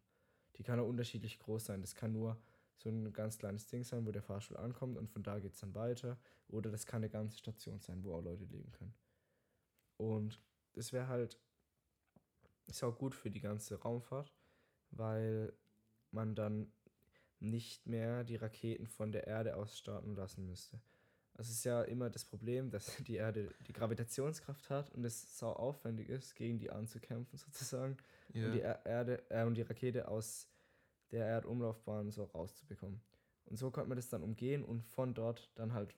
Die 0.57 0.65
kann 0.65 0.81
auch 0.81 0.89
unterschiedlich 0.89 1.39
groß 1.39 1.67
sein. 1.67 1.81
Das 1.81 1.95
kann 1.95 2.13
nur 2.13 2.37
so 2.75 2.89
ein 2.89 3.13
ganz 3.13 3.39
kleines 3.39 3.69
Ding 3.69 3.85
sein, 3.85 4.05
wo 4.07 4.11
der 4.11 4.23
Fahrstuhl 4.23 4.57
ankommt 4.57 4.99
und 4.99 5.09
von 5.09 5.23
da 5.23 5.39
geht 5.39 5.53
es 5.53 5.61
dann 5.61 5.77
weiter. 5.77 6.19
Oder 6.49 6.73
das 6.73 6.85
kann 6.85 6.99
eine 6.99 7.11
ganze 7.11 7.39
Station 7.39 7.81
sein, 7.81 8.03
wo 8.03 8.15
auch 8.15 8.23
Leute 8.23 8.45
leben 8.47 8.73
können. 8.73 8.95
Und 9.97 10.43
das 10.73 10.93
wäre 10.93 11.07
halt, 11.07 11.39
ist 12.67 12.83
auch 12.83 12.99
gut 12.99 13.15
für 13.15 13.31
die 13.31 13.41
ganze 13.41 13.81
Raumfahrt, 13.81 14.35
weil 14.91 15.53
man 16.11 16.35
dann 16.35 16.73
nicht 17.39 17.87
mehr 17.87 18.25
die 18.25 18.37
Raketen 18.37 18.89
von 18.89 19.13
der 19.13 19.29
Erde 19.29 19.55
aus 19.57 19.79
starten 19.79 20.17
lassen 20.17 20.45
müsste. 20.45 20.81
Es 21.37 21.51
ist 21.51 21.65
ja 21.65 21.83
immer 21.83 22.11
das 22.11 22.25
Problem, 22.25 22.71
dass 22.71 22.87
die 23.09 23.17
Erde 23.17 23.51
die 23.67 23.73
Gravitationskraft 23.73 24.71
hat 24.71 24.91
und 24.91 25.05
es 25.05 25.39
sau 25.39 25.53
aufwendig 25.53 26.09
ist, 26.09 26.35
gegen 26.37 26.59
die 26.59 26.71
anzukämpfen 26.71 27.39
sozusagen 27.45 27.97
Ja. 28.33 28.47
und 28.47 28.53
die 28.53 28.61
Er- 28.61 28.85
Erde 28.87 29.23
äh, 29.31 29.45
und 29.45 29.55
die 29.55 29.63
Rakete 29.63 30.09
aus 30.09 30.49
der 31.11 31.27
Erdumlaufbahn 31.27 32.11
so 32.11 32.25
rauszubekommen. 32.25 33.01
Und 33.47 33.57
so 33.57 33.71
konnte 33.71 33.89
man 33.89 33.97
das 33.97 34.09
dann 34.09 34.23
umgehen 34.23 34.65
und 34.65 34.83
von 34.83 35.13
dort 35.15 35.51
dann 35.55 35.73
halt 35.75 35.95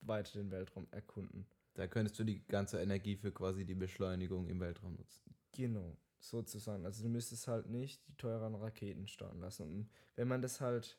weiter 0.00 0.38
den 0.38 0.50
Weltraum 0.50 0.86
erkunden. 0.90 1.46
Da 1.74 1.86
könntest 1.86 2.18
du 2.18 2.24
die 2.24 2.44
ganze 2.48 2.80
Energie 2.80 3.16
für 3.16 3.30
quasi 3.30 3.64
die 3.64 3.74
Beschleunigung 3.76 4.48
im 4.48 4.58
Weltraum 4.60 4.94
nutzen. 4.96 5.32
Genau, 5.52 5.96
sozusagen. 6.18 6.84
Also 6.84 7.04
du 7.04 7.08
müsstest 7.08 7.46
halt 7.46 7.68
nicht 7.68 8.06
die 8.08 8.16
teuren 8.16 8.54
Raketen 8.56 9.06
starten 9.06 9.38
lassen. 9.40 9.62
Und 9.62 9.90
wenn 10.16 10.26
man 10.28 10.42
das 10.42 10.60
halt 10.60 10.98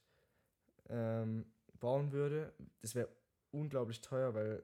ähm, 0.87 1.45
bauen 1.79 2.11
würde, 2.13 2.53
das 2.81 2.95
wäre 2.95 3.09
unglaublich 3.51 4.01
teuer, 4.01 4.33
weil 4.33 4.63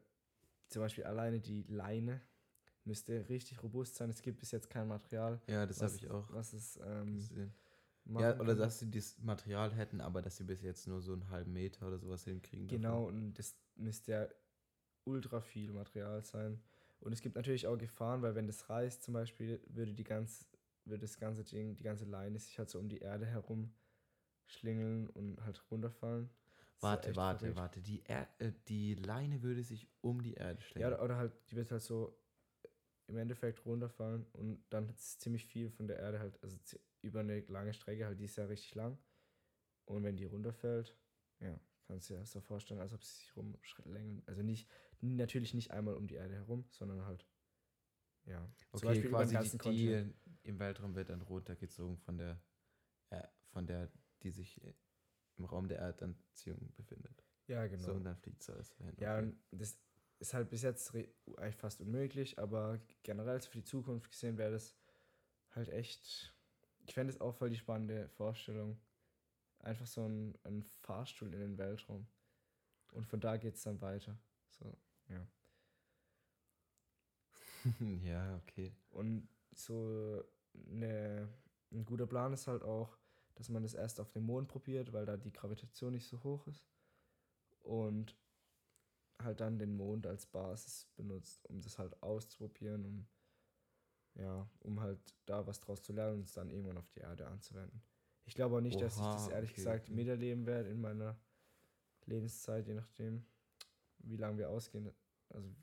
zum 0.70 0.82
Beispiel 0.82 1.04
alleine 1.06 1.40
die 1.40 1.64
Leine 1.64 2.22
müsste 2.84 3.28
richtig 3.30 3.64
robust 3.64 3.96
sein. 3.96 4.10
Es 4.10 4.22
gibt 4.22 4.40
bis 4.40 4.52
jetzt 4.52 4.70
kein 4.70 4.88
Material, 4.88 5.40
Ja, 5.48 5.66
das 5.66 5.82
habe 5.82 5.96
ich 5.96 6.10
auch 6.10 6.28
was 6.32 6.54
es 6.54 6.80
ähm, 6.86 7.18
gesehen. 7.18 7.54
Ja, 8.18 8.40
oder 8.40 8.56
dass 8.56 8.80
sie 8.80 8.90
das 8.92 9.18
Material 9.20 9.74
hätten, 9.74 10.00
aber 10.00 10.22
dass 10.22 10.38
sie 10.38 10.44
bis 10.44 10.62
jetzt 10.62 10.88
nur 10.88 11.02
so 11.02 11.14
einen 11.14 11.30
halben 11.30 11.54
Meter 11.54 11.88
oder 11.88 11.98
sowas 11.98 12.24
hinkriegen. 12.24 12.68
davon. 12.68 12.82
Genau, 12.82 13.06
und 13.08 13.34
das 13.34 13.56
müsste 13.76 14.12
ja 14.12 14.28
ultra 15.06 15.42
viel 15.42 15.72
Material 15.72 16.24
sein. 16.24 16.62
Und 17.00 17.14
es 17.14 17.22
gibt 17.22 17.36
natürlich 17.36 17.68
auch 17.68 17.78
Gefahren, 17.78 18.22
weil 18.22 18.36
wenn 18.36 18.48
das 18.48 18.70
reißt 18.70 19.04
zum 19.04 19.14
Beispiel, 19.14 19.62
würde 19.68 19.94
die 19.94 20.04
ganz, 20.04 20.48
würde 20.86 21.02
das 21.02 21.20
ganze 21.20 21.44
Ding, 21.44 21.76
die 21.76 21.84
ganze 21.84 22.06
Leine 22.06 22.40
sich 22.40 22.58
halt 22.58 22.70
so 22.70 22.80
um 22.80 22.90
die 22.90 23.00
Erde 23.00 23.26
herum 23.26 23.74
schlingeln 24.48 25.08
und 25.10 25.44
halt 25.44 25.64
runterfallen. 25.72 26.30
Ja 26.84 26.84
Warte, 26.84 27.16
warte, 27.16 27.42
verrückt. 27.42 27.58
warte. 27.58 27.82
Die, 27.82 28.06
er 28.06 28.30
äh, 28.40 28.54
die 28.68 28.96
Leine 28.96 29.42
würde 29.42 29.64
sich 29.64 29.90
um 30.02 30.22
die 30.22 30.36
Erde 30.36 30.62
Ja, 30.78 30.88
schlängeln. 30.88 30.88
oder, 30.88 31.04
oder 31.04 31.18
halt, 31.18 31.34
die 31.50 31.56
wird 31.56 31.72
halt 31.72 31.82
so 31.82 32.22
im 33.08 33.18
Endeffekt 33.18 33.66
runterfallen 33.66 34.26
und 34.34 34.66
dann 34.72 34.90
ist 34.90 35.22
ziemlich 35.22 35.46
viel 35.46 35.70
von 35.70 35.88
der 35.88 36.00
Erde 36.00 36.20
halt, 36.20 36.42
also 36.44 36.58
über 37.02 37.20
eine 37.22 37.42
lange 37.42 37.74
Strecke, 37.74 38.06
halt 38.06 38.20
die 38.20 38.26
ist 38.26 38.38
ja 38.38 38.46
richtig 38.46 38.76
lang. 38.76 38.98
Und 39.86 40.04
wenn 40.04 40.18
die 40.18 40.26
runterfällt, 40.26 40.98
ja, 41.40 41.60
kannst 41.88 42.10
du 42.10 42.16
dir 42.16 42.22
das 42.22 42.32
so 42.32 42.42
vorstellen, 42.42 42.82
als 42.82 42.94
ob 42.94 43.04
sie 43.04 43.16
sich 43.18 43.36
rumschlängeln. 43.38 44.24
Also 44.28 44.44
nicht, 44.44 44.70
natürlich 45.02 45.54
nicht 45.54 45.72
einmal 45.72 45.96
um 45.96 46.08
die 46.08 46.16
Erde 46.16 46.36
herum, 46.36 46.66
sondern 46.72 47.06
halt, 47.06 47.28
ja. 48.26 48.50
zum 48.74 48.88
okay, 48.88 48.88
Beispiel 48.88 49.12
über 49.12 49.26
den 49.26 49.32
quasi 49.32 49.34
ganzen 49.34 49.60
die, 49.60 49.62
die 49.62 50.14
im 50.44 50.60
Weltraum 50.60 50.96
wird 50.96 51.10
dann 51.10 51.22
runtergezogen 51.22 51.98
von 51.98 52.18
der, 52.18 52.42
äh, 53.12 53.28
von 53.52 53.68
der, 53.68 53.92
die 54.24 54.32
sich 54.32 54.62
im 55.38 55.46
Raum 55.46 55.68
der 55.68 55.80
Erdanziehung 55.80 56.74
befindet. 56.76 57.24
Ja, 57.48 57.68
genau. 57.68 57.84
So, 57.84 57.94
und 57.94 58.04
dann 58.04 58.16
fliegt 58.18 58.42
es 58.42 58.50
alles 58.50 58.74
dahin. 58.74 58.96
Ja, 59.00 59.18
okay. 59.18 59.28
und 59.28 59.40
das 59.52 59.78
ist 60.20 60.34
halt 60.34 60.50
bis 60.50 60.62
jetzt 60.62 60.94
eigentlich 60.94 61.56
fast 61.56 61.82
unmöglich, 61.82 62.40
aber 62.40 62.80
generell 63.04 63.40
für 63.42 63.58
die 63.58 63.64
Zukunft 63.64 64.10
gesehen 64.12 64.38
wäre 64.38 64.52
das 64.52 64.76
halt 65.52 65.70
echt. 65.70 66.34
Ich 66.88 66.94
fände 66.94 67.12
es 67.12 67.22
auch 67.22 67.36
voll 67.36 67.50
die 67.50 67.58
spannende 67.58 68.10
Vorstellung. 68.10 68.80
Einfach 69.60 69.88
so 69.88 70.08
ein, 70.08 70.38
ein 70.44 70.64
Fahrstuhl 70.64 71.34
in 71.34 71.40
den 71.40 71.58
Weltraum. 71.58 72.08
Und 72.92 73.06
von 73.08 73.20
da 73.20 73.38
geht 73.38 73.56
es 73.56 73.64
dann 73.64 73.82
weiter. 73.82 74.18
So, 74.50 74.78
ja. 75.10 75.28
ja, 78.04 78.36
okay. 78.38 78.76
Und 78.92 79.28
so 79.52 80.24
eine, 80.68 81.28
ein 81.72 81.86
guter 81.86 82.06
Plan 82.06 82.34
ist 82.34 82.48
halt 82.48 82.64
auch, 82.64 82.98
dass 83.36 83.50
man 83.50 83.64
das 83.64 83.74
erst 83.74 84.00
auf 84.00 84.12
dem 84.12 84.24
Mond 84.24 84.48
probiert, 84.48 84.94
weil 84.94 85.06
da 85.06 85.18
die 85.18 85.34
Gravitation 85.34 85.94
nicht 85.94 86.08
so 86.08 86.24
hoch 86.24 86.48
ist. 86.48 86.66
Und 87.62 88.16
halt 89.24 89.40
dann 89.40 89.60
den 89.60 89.76
Mond 89.76 90.08
als 90.08 90.26
Basis 90.26 90.88
benutzt, 90.96 91.46
um 91.50 91.62
das 91.62 91.80
halt 91.80 92.02
auszuprobieren, 92.04 92.86
um 92.86 93.08
ja, 94.16 94.50
um 94.60 94.80
halt 94.80 95.00
da 95.26 95.46
was 95.46 95.60
draus 95.60 95.84
zu 95.84 95.94
lernen 95.94 96.20
und 96.20 96.24
es 96.24 96.34
dann 96.34 96.50
irgendwann 96.50 96.78
auf 96.78 96.90
die 96.90 97.00
Erde 97.00 97.28
anzuwenden. 97.28 97.82
Ich 98.26 98.34
glaube 98.34 98.56
auch 98.56 98.62
nicht, 98.62 98.82
dass 98.82 98.96
ich 98.96 99.04
das 99.04 99.28
Oha, 99.28 99.34
ehrlich 99.34 99.52
okay, 99.52 99.62
gesagt 99.62 99.90
miterleben 99.90 100.46
werde 100.46 100.70
in 100.70 100.82
meiner 100.82 101.20
Lebenszeit, 102.06 102.66
je 102.66 102.74
nachdem, 102.74 103.26
wie 104.00 104.18
lange 104.18 104.38
wir 104.38 104.50
ausgehen. 104.50 104.90
Also 105.30 105.54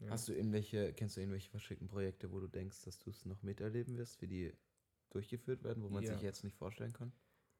ja. 0.00 0.10
Hast 0.10 0.28
du 0.28 0.32
irgendwelche, 0.32 0.92
kennst 0.94 1.16
du 1.16 1.20
irgendwelche 1.20 1.50
verschickten 1.50 1.88
Projekte, 1.88 2.32
wo 2.32 2.40
du 2.40 2.46
denkst, 2.46 2.82
dass 2.82 2.98
du 2.98 3.10
es 3.10 3.26
noch 3.26 3.42
miterleben 3.42 3.98
wirst, 3.98 4.22
wie 4.22 4.28
die 4.28 4.56
durchgeführt 5.10 5.62
werden, 5.64 5.82
wo 5.82 5.88
man 5.88 6.04
Ja. 6.04 6.12
sich 6.14 6.22
jetzt 6.22 6.44
nicht 6.44 6.56
vorstellen 6.56 6.92
kann? 6.92 7.12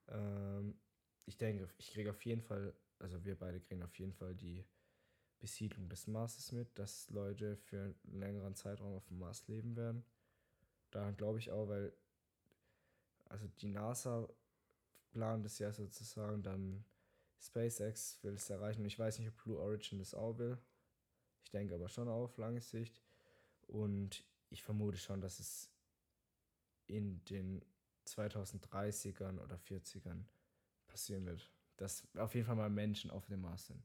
Ähm, 0.09 0.81
ich 1.27 1.37
denke, 1.37 1.69
ich 1.79 1.93
kriege 1.93 2.11
auf 2.11 2.25
jeden 2.25 2.43
Fall, 2.43 2.75
also 2.99 3.25
wir 3.25 3.37
beide 3.39 3.61
kriegen 3.61 3.83
auf 3.83 3.99
jeden 3.99 4.13
Fall 4.13 4.35
die 4.35 4.65
Besiedlung 5.39 5.89
des 5.89 6.07
Marses 6.07 6.53
mit, 6.53 6.79
dass 6.79 7.09
Leute 7.11 7.57
für 7.57 7.81
einen 7.81 8.19
längeren 8.21 8.55
Zeitraum 8.55 8.95
auf 8.95 9.07
dem 9.09 9.19
Mars 9.19 9.47
leben 9.49 9.77
werden. 9.77 10.05
Daran 10.91 11.17
glaube 11.17 11.39
ich 11.39 11.51
auch, 11.51 11.69
weil 11.69 11.93
also 13.27 13.47
die 13.61 13.69
NASA 13.69 14.29
plant 15.13 15.47
es 15.47 15.59
ja 15.59 15.73
sozusagen, 15.73 16.43
dann 16.43 16.85
SpaceX 17.41 18.23
will 18.23 18.35
es 18.35 18.51
erreichen 18.51 18.81
und 18.81 18.87
ich 18.87 18.99
weiß 18.99 19.19
nicht, 19.19 19.29
ob 19.29 19.37
Blue 19.37 19.59
Origin 19.59 19.99
das 19.99 20.15
auch 20.15 20.39
will. 20.39 20.59
Ich 21.45 21.51
denke 21.51 21.75
aber 21.75 21.89
schon 21.89 22.09
auf 22.09 22.37
lange 22.37 22.61
Sicht. 22.61 23.03
Und 23.67 24.25
ich 24.51 24.63
vermute 24.63 24.99
schon, 24.99 25.21
dass 25.21 25.39
es 25.39 25.70
in 26.91 27.25
den 27.27 27.65
2030ern 28.07 29.39
oder 29.39 29.57
40ern 29.57 30.25
passieren 30.87 31.27
wird. 31.27 31.51
Dass 31.77 32.07
auf 32.17 32.35
jeden 32.35 32.47
Fall 32.47 32.57
mal 32.57 32.71
Menschen 32.71 33.11
auf 33.11 33.27
dem 33.27 33.41
Mars 33.41 33.67
sind. 33.67 33.83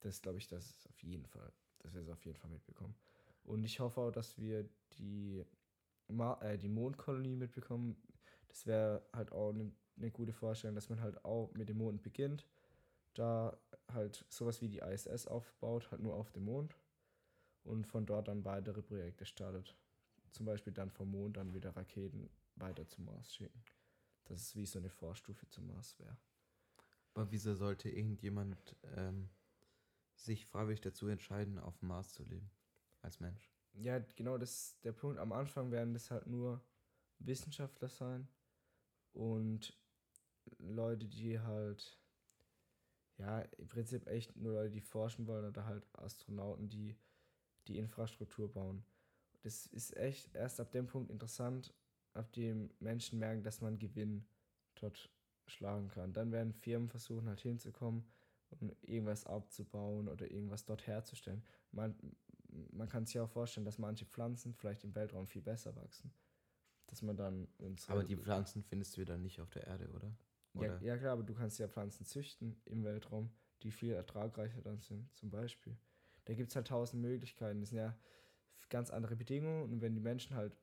Das 0.00 0.22
glaube 0.22 0.38
ich, 0.38 0.46
das 0.46 0.66
ist 0.66 0.88
auf 0.88 1.02
jeden 1.02 1.26
Fall, 1.26 1.52
dass 1.80 1.94
wir 1.94 2.02
es 2.02 2.08
auf 2.08 2.24
jeden 2.24 2.38
Fall 2.38 2.50
mitbekommen. 2.50 2.94
Und 3.44 3.64
ich 3.64 3.80
hoffe 3.80 4.00
auch, 4.00 4.10
dass 4.10 4.38
wir 4.38 4.68
die, 4.98 5.44
Ma 6.08 6.38
äh, 6.42 6.58
die 6.58 6.68
Mondkolonie 6.68 7.36
mitbekommen. 7.36 7.96
Das 8.48 8.66
wäre 8.66 9.02
halt 9.12 9.32
auch 9.32 9.50
eine 9.50 9.72
ne 9.96 10.10
gute 10.10 10.32
Vorstellung, 10.32 10.74
dass 10.74 10.88
man 10.88 11.00
halt 11.00 11.24
auch 11.24 11.52
mit 11.54 11.68
dem 11.68 11.78
Mond 11.78 12.02
beginnt. 12.02 12.46
Da 13.14 13.58
halt 13.92 14.24
sowas 14.28 14.60
wie 14.60 14.68
die 14.68 14.78
ISS 14.78 15.26
aufbaut, 15.26 15.90
halt 15.90 16.02
nur 16.02 16.14
auf 16.14 16.30
dem 16.32 16.44
Mond. 16.44 16.76
Und 17.64 17.86
von 17.86 18.06
dort 18.06 18.28
dann 18.28 18.44
weitere 18.44 18.82
Projekte 18.82 19.26
startet. 19.26 19.76
Zum 20.32 20.46
Beispiel 20.46 20.72
dann 20.72 20.90
vom 20.90 21.10
Mond 21.10 21.36
dann 21.36 21.54
wieder 21.54 21.76
Raketen 21.76 22.30
weiter 22.56 22.86
zum 22.88 23.06
Mars 23.06 23.34
schicken. 23.34 23.62
Das 24.24 24.42
ist 24.42 24.56
wie 24.56 24.66
so 24.66 24.78
eine 24.78 24.90
Vorstufe 24.90 25.48
zum 25.48 25.68
Mars 25.68 25.98
wäre. 25.98 26.16
Aber 27.14 27.30
wieso 27.30 27.54
sollte 27.54 27.88
irgendjemand 27.88 28.76
ähm, 28.96 29.30
sich 30.14 30.46
freiwillig 30.46 30.80
dazu 30.80 31.08
entscheiden, 31.08 31.58
auf 31.58 31.78
dem 31.78 31.88
Mars 31.88 32.12
zu 32.12 32.24
leben? 32.24 32.50
Als 33.02 33.20
Mensch. 33.20 33.50
Ja, 33.72 33.98
genau, 34.16 34.36
das 34.36 34.50
ist 34.50 34.84
der 34.84 34.92
Punkt. 34.92 35.18
Am 35.18 35.32
Anfang 35.32 35.70
werden 35.70 35.94
das 35.94 36.10
halt 36.10 36.26
nur 36.26 36.60
Wissenschaftler 37.18 37.88
sein 37.88 38.28
und 39.12 39.78
Leute, 40.58 41.06
die 41.06 41.40
halt, 41.40 41.98
ja, 43.16 43.40
im 43.40 43.68
Prinzip 43.68 44.06
echt 44.06 44.36
nur 44.36 44.54
Leute, 44.54 44.70
die 44.72 44.80
forschen 44.80 45.26
wollen 45.26 45.46
oder 45.46 45.64
halt 45.66 45.86
Astronauten, 45.94 46.68
die 46.68 46.96
die 47.66 47.78
Infrastruktur 47.78 48.52
bauen. 48.52 48.84
Das 49.46 49.64
ist 49.66 49.96
echt 49.96 50.34
erst 50.34 50.58
ab 50.58 50.72
dem 50.72 50.88
Punkt 50.88 51.08
interessant, 51.08 51.72
ab 52.14 52.32
dem 52.32 52.68
Menschen 52.80 53.20
merken, 53.20 53.44
dass 53.44 53.60
man 53.60 53.78
Gewinn 53.78 54.26
dort 54.74 55.08
schlagen 55.46 55.86
kann. 55.86 56.12
Dann 56.12 56.32
werden 56.32 56.52
Firmen 56.52 56.88
versuchen 56.88 57.28
halt 57.28 57.40
hinzukommen 57.42 58.04
und 58.50 58.74
irgendwas 58.82 59.24
abzubauen 59.24 60.08
oder 60.08 60.28
irgendwas 60.28 60.64
dort 60.64 60.88
herzustellen. 60.88 61.44
Man, 61.70 61.94
man 62.72 62.88
kann 62.88 63.06
sich 63.06 63.14
ja 63.14 63.22
auch 63.22 63.30
vorstellen, 63.30 63.64
dass 63.64 63.78
manche 63.78 64.04
Pflanzen 64.04 64.52
vielleicht 64.52 64.82
im 64.82 64.96
Weltraum 64.96 65.28
viel 65.28 65.42
besser 65.42 65.76
wachsen. 65.76 66.12
Dass 66.88 67.02
man 67.02 67.16
dann 67.16 67.46
Aber 67.86 68.02
die 68.02 68.16
Pflanzen 68.16 68.64
findest 68.64 68.96
du 68.96 69.02
wieder 69.02 69.16
nicht 69.16 69.40
auf 69.40 69.50
der 69.50 69.68
Erde, 69.68 69.88
oder? 69.90 70.12
ja, 70.54 70.60
Oder? 70.62 70.82
ja 70.82 70.96
klar, 70.98 71.12
aber 71.12 71.22
du 71.22 71.34
kannst 71.34 71.60
ja 71.60 71.68
Pflanzen 71.68 72.04
züchten 72.04 72.60
im 72.64 72.82
Weltraum, 72.82 73.30
die 73.62 73.70
viel 73.70 73.92
ertragreicher 73.92 74.60
dann 74.60 74.80
sind, 74.80 75.14
zum 75.14 75.30
Beispiel. 75.30 75.76
Da 76.24 76.34
gibt 76.34 76.50
es 76.50 76.56
halt 76.56 76.66
tausend 76.66 77.00
Möglichkeiten. 77.00 77.60
Das 77.60 77.68
sind 77.68 77.78
ja 77.78 77.96
ganz 78.68 78.90
andere 78.90 79.16
Bedingungen 79.16 79.72
und 79.72 79.80
wenn 79.80 79.94
die 79.94 80.00
Menschen 80.00 80.36
halt 80.36 80.56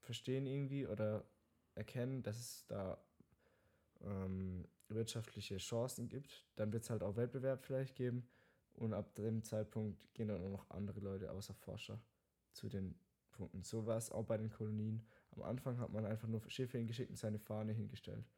verstehen 0.00 0.46
irgendwie 0.46 0.86
oder 0.86 1.24
erkennen, 1.74 2.22
dass 2.22 2.38
es 2.38 2.66
da 2.66 2.98
ähm, 4.02 4.66
wirtschaftliche 4.88 5.56
Chancen 5.56 6.08
gibt, 6.08 6.46
dann 6.56 6.72
wird 6.72 6.84
es 6.84 6.90
halt 6.90 7.02
auch 7.02 7.16
Wettbewerb 7.16 7.64
vielleicht 7.64 7.96
geben 7.96 8.28
und 8.74 8.92
ab 8.92 9.14
dem 9.14 9.42
Zeitpunkt 9.42 10.14
gehen 10.14 10.28
dann 10.28 10.42
auch 10.42 10.50
noch 10.50 10.70
andere 10.70 11.00
Leute 11.00 11.30
außer 11.30 11.54
Forscher 11.54 12.00
zu 12.52 12.68
den 12.68 12.98
Punkten. 13.30 13.62
So 13.62 13.86
war 13.86 13.96
es 13.96 14.10
auch 14.10 14.24
bei 14.24 14.36
den 14.36 14.50
Kolonien. 14.50 15.06
Am 15.32 15.42
Anfang 15.42 15.78
hat 15.78 15.92
man 15.92 16.04
einfach 16.04 16.28
nur 16.28 16.42
Schiffe 16.48 16.78
hingeschickt 16.78 17.10
und 17.10 17.16
seine 17.16 17.38
Fahne 17.38 17.72
hingestellt. 17.72 18.30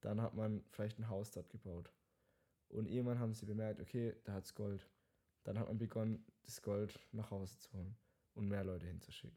Dann 0.00 0.20
hat 0.20 0.34
man 0.34 0.62
vielleicht 0.70 0.98
ein 0.98 1.08
Haus 1.08 1.30
dort 1.32 1.50
gebaut. 1.50 1.90
Und 2.68 2.86
irgendwann 2.86 3.18
haben 3.18 3.32
sie 3.32 3.46
bemerkt, 3.46 3.80
okay, 3.80 4.14
da 4.24 4.34
hat's 4.34 4.54
Gold. 4.54 4.88
Dann 5.44 5.58
hat 5.58 5.68
man 5.68 5.78
begonnen, 5.78 6.24
das 6.42 6.62
Gold 6.62 7.00
nach 7.12 7.30
Hause 7.30 7.58
zu 7.58 7.72
holen 7.72 7.96
und 8.36 8.48
mehr 8.48 8.64
Leute 8.64 8.86
hinzuschicken. 8.86 9.36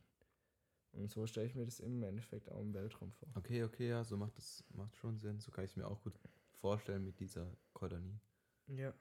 Und 0.92 1.10
so 1.10 1.26
stelle 1.28 1.48
ich 1.48 1.56
mir 1.56 1.66
das 1.66 1.80
im 1.80 2.02
Endeffekt 2.04 2.52
auch 2.52 2.62
im 2.62 2.74
Weltraum 2.74 3.12
vor. 3.12 3.30
Okay, 3.36 3.64
okay, 3.64 3.90
ja, 3.90 4.04
so 4.04 4.18
macht 4.18 4.38
das 4.38 4.64
macht 4.70 4.96
schon 4.96 5.18
Sinn. 5.18 5.40
So 5.40 5.52
kann 5.52 5.66
ich 5.66 5.72
es 5.72 5.78
mir 5.78 5.88
auch 5.88 6.02
gut 6.02 6.14
vorstellen 6.60 7.06
mit 7.06 7.20
dieser 7.20 7.48
Kolonie. 7.74 8.20
Ja. 8.68 8.94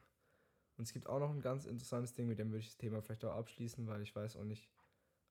Und 0.76 0.84
es 0.84 0.92
gibt 0.92 1.08
auch 1.08 1.18
noch 1.18 1.30
ein 1.30 1.40
ganz 1.40 1.64
interessantes 1.64 2.12
Ding, 2.12 2.28
mit 2.28 2.38
dem 2.38 2.50
würde 2.50 2.60
ich 2.60 2.68
das 2.68 2.76
Thema 2.76 3.02
vielleicht 3.02 3.24
auch 3.24 3.34
abschließen, 3.34 3.86
weil 3.86 4.02
ich 4.02 4.14
weiß 4.14 4.36
auch 4.36 4.44
nicht, 4.44 4.68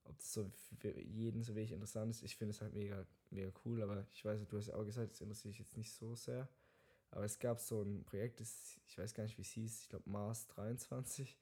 ob 0.03 0.17
das 0.17 0.33
so 0.33 0.49
für 0.79 0.99
jeden 0.99 1.43
so 1.43 1.55
wenig 1.55 1.71
interessant 1.71 2.11
ist. 2.11 2.23
Ich 2.23 2.35
finde 2.35 2.51
es 2.51 2.61
halt 2.61 2.73
mega, 2.73 3.05
mega 3.29 3.51
cool, 3.63 3.81
aber 3.81 4.05
ich 4.11 4.25
weiß, 4.25 4.45
du 4.47 4.57
hast 4.57 4.67
ja 4.67 4.75
auch 4.75 4.85
gesagt, 4.85 5.11
das 5.11 5.21
interessiert 5.21 5.53
dich 5.53 5.59
jetzt 5.59 5.77
nicht 5.77 5.91
so 5.93 6.15
sehr. 6.15 6.49
Aber 7.11 7.23
es 7.23 7.39
gab 7.39 7.59
so 7.59 7.81
ein 7.81 8.03
Projekt, 8.03 8.41
das, 8.41 8.77
ich 8.85 8.97
weiß 8.97 9.13
gar 9.13 9.23
nicht, 9.23 9.37
wie 9.37 9.43
es 9.43 9.51
hieß, 9.51 9.83
ich 9.83 9.89
glaube 9.89 10.09
Mars 10.09 10.47
23. 10.47 11.37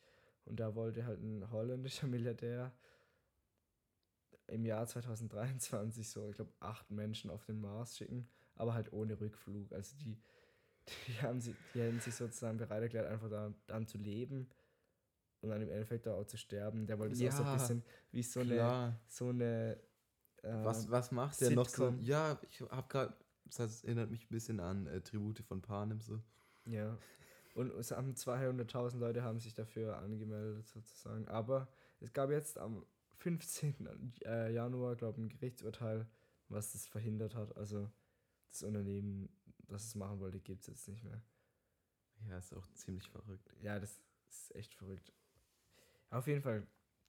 Und 0.45 0.59
da 0.59 0.75
wollte 0.75 1.05
halt 1.05 1.21
ein 1.21 1.49
holländischer 1.51 2.07
Milliardär 2.07 2.71
im 4.47 4.65
Jahr 4.65 4.85
2023 4.87 6.09
so, 6.09 6.29
ich 6.29 6.35
glaube, 6.35 6.53
acht 6.59 6.91
Menschen 6.91 7.29
auf 7.31 7.45
den 7.45 7.59
Mars 7.61 7.97
schicken, 7.97 8.27
aber 8.55 8.73
halt 8.73 8.93
ohne 8.93 9.19
Rückflug. 9.19 9.71
Also 9.73 9.95
die, 9.97 10.17
die 11.07 11.21
haben 11.21 11.41
sie, 11.41 11.55
die 11.73 11.81
hätten 11.81 11.99
sich 11.99 12.15
sozusagen 12.15 12.57
bereit 12.57 12.83
erklärt, 12.83 13.07
einfach 13.07 13.29
da 13.29 13.53
dann 13.67 13.87
zu 13.87 13.97
leben 13.97 14.49
und 15.41 15.49
dann 15.49 15.61
im 15.61 15.69
Endeffekt 15.69 16.05
da 16.05 16.13
auch 16.15 16.25
zu 16.25 16.37
sterben. 16.37 16.87
Der 16.87 16.99
wollte 16.99 17.13
es 17.13 17.21
auch 17.21 17.31
so 17.31 17.43
ein 17.43 17.45
Ja, 17.45 17.57
bisschen 17.57 17.83
wie 18.11 18.23
so 18.23 18.41
eine, 18.41 18.53
Klar. 18.55 18.99
so 19.07 19.29
eine 19.29 19.79
äh, 20.43 20.51
Was, 20.65 20.89
was 20.89 21.11
macht 21.11 21.41
der 21.41 21.51
noch 21.51 21.69
so? 21.69 21.93
Ja, 22.01 22.39
ich 22.49 22.61
habe 22.61 22.87
gerade, 22.87 23.13
das 23.45 23.83
erinnert 23.83 24.11
mich 24.11 24.25
ein 24.25 24.29
bisschen 24.33 24.59
an 24.59 24.87
äh, 24.87 25.01
Tribute 25.01 25.39
von 25.39 25.61
Panem 25.61 26.01
so. 26.01 26.19
Ja. 26.65 26.97
Und 27.53 27.71
es 27.71 27.91
haben 27.91 28.15
200.000 28.15 28.97
Leute 28.99 29.23
haben 29.23 29.39
sich 29.39 29.53
dafür 29.53 29.97
angemeldet 29.97 30.67
sozusagen. 30.67 31.27
Aber 31.27 31.67
es 32.01 32.11
gab 32.13 32.29
jetzt 32.29 32.57
am 32.57 32.85
15. 33.17 34.13
äh, 34.25 34.53
Januar, 34.53 34.95
glaube 34.95 35.19
ich, 35.19 35.25
ein 35.25 35.29
Gerichtsurteil, 35.29 36.07
was 36.49 36.71
das 36.73 36.87
verhindert 36.87 37.35
hat. 37.35 37.55
Also 37.57 37.91
das 38.49 38.63
Unternehmen, 38.63 39.29
das 39.67 39.85
es 39.85 39.95
machen 39.95 40.19
wollte, 40.19 40.39
gibt 40.39 40.61
es 40.61 40.67
jetzt 40.67 40.87
nicht 40.87 41.03
mehr. 41.03 41.21
Ja, 42.29 42.37
ist 42.37 42.53
auch 42.53 42.67
ziemlich 42.73 43.07
verrückt. 43.09 43.53
Ja, 43.61 43.79
das 43.79 44.01
ist 44.29 44.55
echt 44.55 44.73
verrückt. 44.73 45.13
Auf 46.09 46.27
jeden 46.27 46.41
Fall 46.41 46.65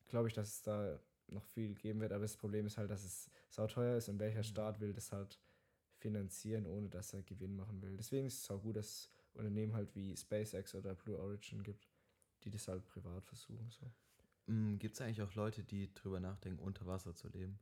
glaube 0.06 0.28
ich, 0.28 0.34
dass 0.34 0.48
es 0.48 0.62
da 0.62 1.00
noch 1.28 1.44
viel 1.44 1.74
geben 1.74 2.00
wird, 2.00 2.12
aber 2.12 2.22
das 2.22 2.36
Problem 2.36 2.66
ist 2.66 2.78
halt, 2.78 2.90
dass 2.90 3.04
es 3.04 3.30
sauteuer 3.48 3.96
ist 3.96 4.08
und 4.08 4.18
welcher 4.18 4.42
Staat 4.42 4.80
will 4.80 4.92
das 4.92 5.12
halt 5.12 5.40
finanzieren, 5.98 6.66
ohne 6.66 6.88
dass 6.88 7.12
er 7.12 7.22
Gewinn 7.22 7.56
machen 7.56 7.82
will. 7.82 7.96
Deswegen 7.96 8.26
ist 8.26 8.42
es 8.42 8.50
auch 8.50 8.62
gut, 8.62 8.76
dass 8.76 8.86
es 8.86 9.10
Unternehmen 9.34 9.74
halt 9.74 9.94
wie 9.94 10.16
SpaceX 10.16 10.74
oder 10.74 10.94
Blue 10.94 11.18
Origin 11.18 11.62
gibt, 11.62 11.88
die 12.44 12.50
das 12.50 12.68
halt 12.68 12.84
privat 12.84 13.24
versuchen. 13.24 13.70
So. 13.70 13.90
Gibt 14.46 14.94
es 14.94 15.00
eigentlich 15.00 15.22
auch 15.22 15.34
Leute, 15.34 15.64
die 15.64 15.92
drüber 15.92 16.20
nachdenken, 16.20 16.60
unter 16.62 16.86
Wasser 16.86 17.14
zu 17.14 17.28
leben? 17.28 17.58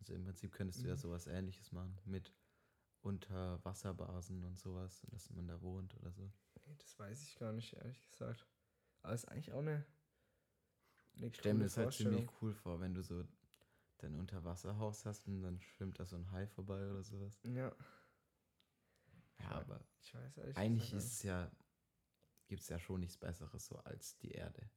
Also 0.00 0.14
im 0.14 0.24
Prinzip 0.24 0.52
könntest 0.52 0.82
du 0.82 0.88
ja 0.88 0.94
Mhm. 0.94 1.00
sowas 1.02 1.26
ähnliches 1.26 1.72
machen 1.72 1.98
mit 2.06 2.32
Unterwasserbasen 3.02 4.44
und 4.44 4.58
sowas, 4.58 5.02
dass 5.10 5.30
man 5.30 5.46
da 5.46 5.60
wohnt 5.60 5.94
oder 5.96 6.10
so. 6.12 6.30
Nee, 6.66 6.74
das 6.78 6.98
weiß 6.98 7.22
ich 7.24 7.38
gar 7.38 7.52
nicht, 7.52 7.74
ehrlich 7.74 8.10
gesagt. 8.10 8.46
Aber 9.02 9.14
es 9.14 9.24
ist 9.24 9.28
eigentlich 9.30 9.52
auch 9.52 9.58
eine, 9.58 9.84
eine 11.16 11.28
Ich 11.28 11.36
stelle 11.38 11.54
mir 11.58 11.64
das 11.64 11.76
halt 11.76 11.92
ziemlich 11.92 12.26
cool 12.40 12.54
vor, 12.54 12.80
wenn 12.80 12.94
du 12.94 13.02
so 13.02 13.24
dein 13.98 14.14
Unterwasserhaus 14.14 15.04
hast 15.04 15.26
und 15.26 15.42
dann 15.42 15.60
schwimmt 15.60 15.98
da 15.98 16.04
so 16.06 16.16
ein 16.16 16.30
Hai 16.30 16.46
vorbei 16.46 16.90
oder 16.90 17.02
sowas. 17.02 17.38
Ja, 17.44 17.72
Ja, 19.38 19.50
Ja. 19.50 19.60
aber 19.60 19.80
ich 20.02 20.14
weiß 20.14 20.36
ehrlich 20.38 20.56
eigentlich 20.56 20.92
ist 20.92 21.12
es 21.12 21.22
ja, 21.22 21.50
gibt 22.48 22.62
es 22.62 22.68
ja 22.68 22.78
schon 22.78 23.00
nichts 23.00 23.16
Besseres 23.16 23.66
so 23.66 23.76
als 23.76 24.18
die 24.18 24.32
Erde 24.32 24.70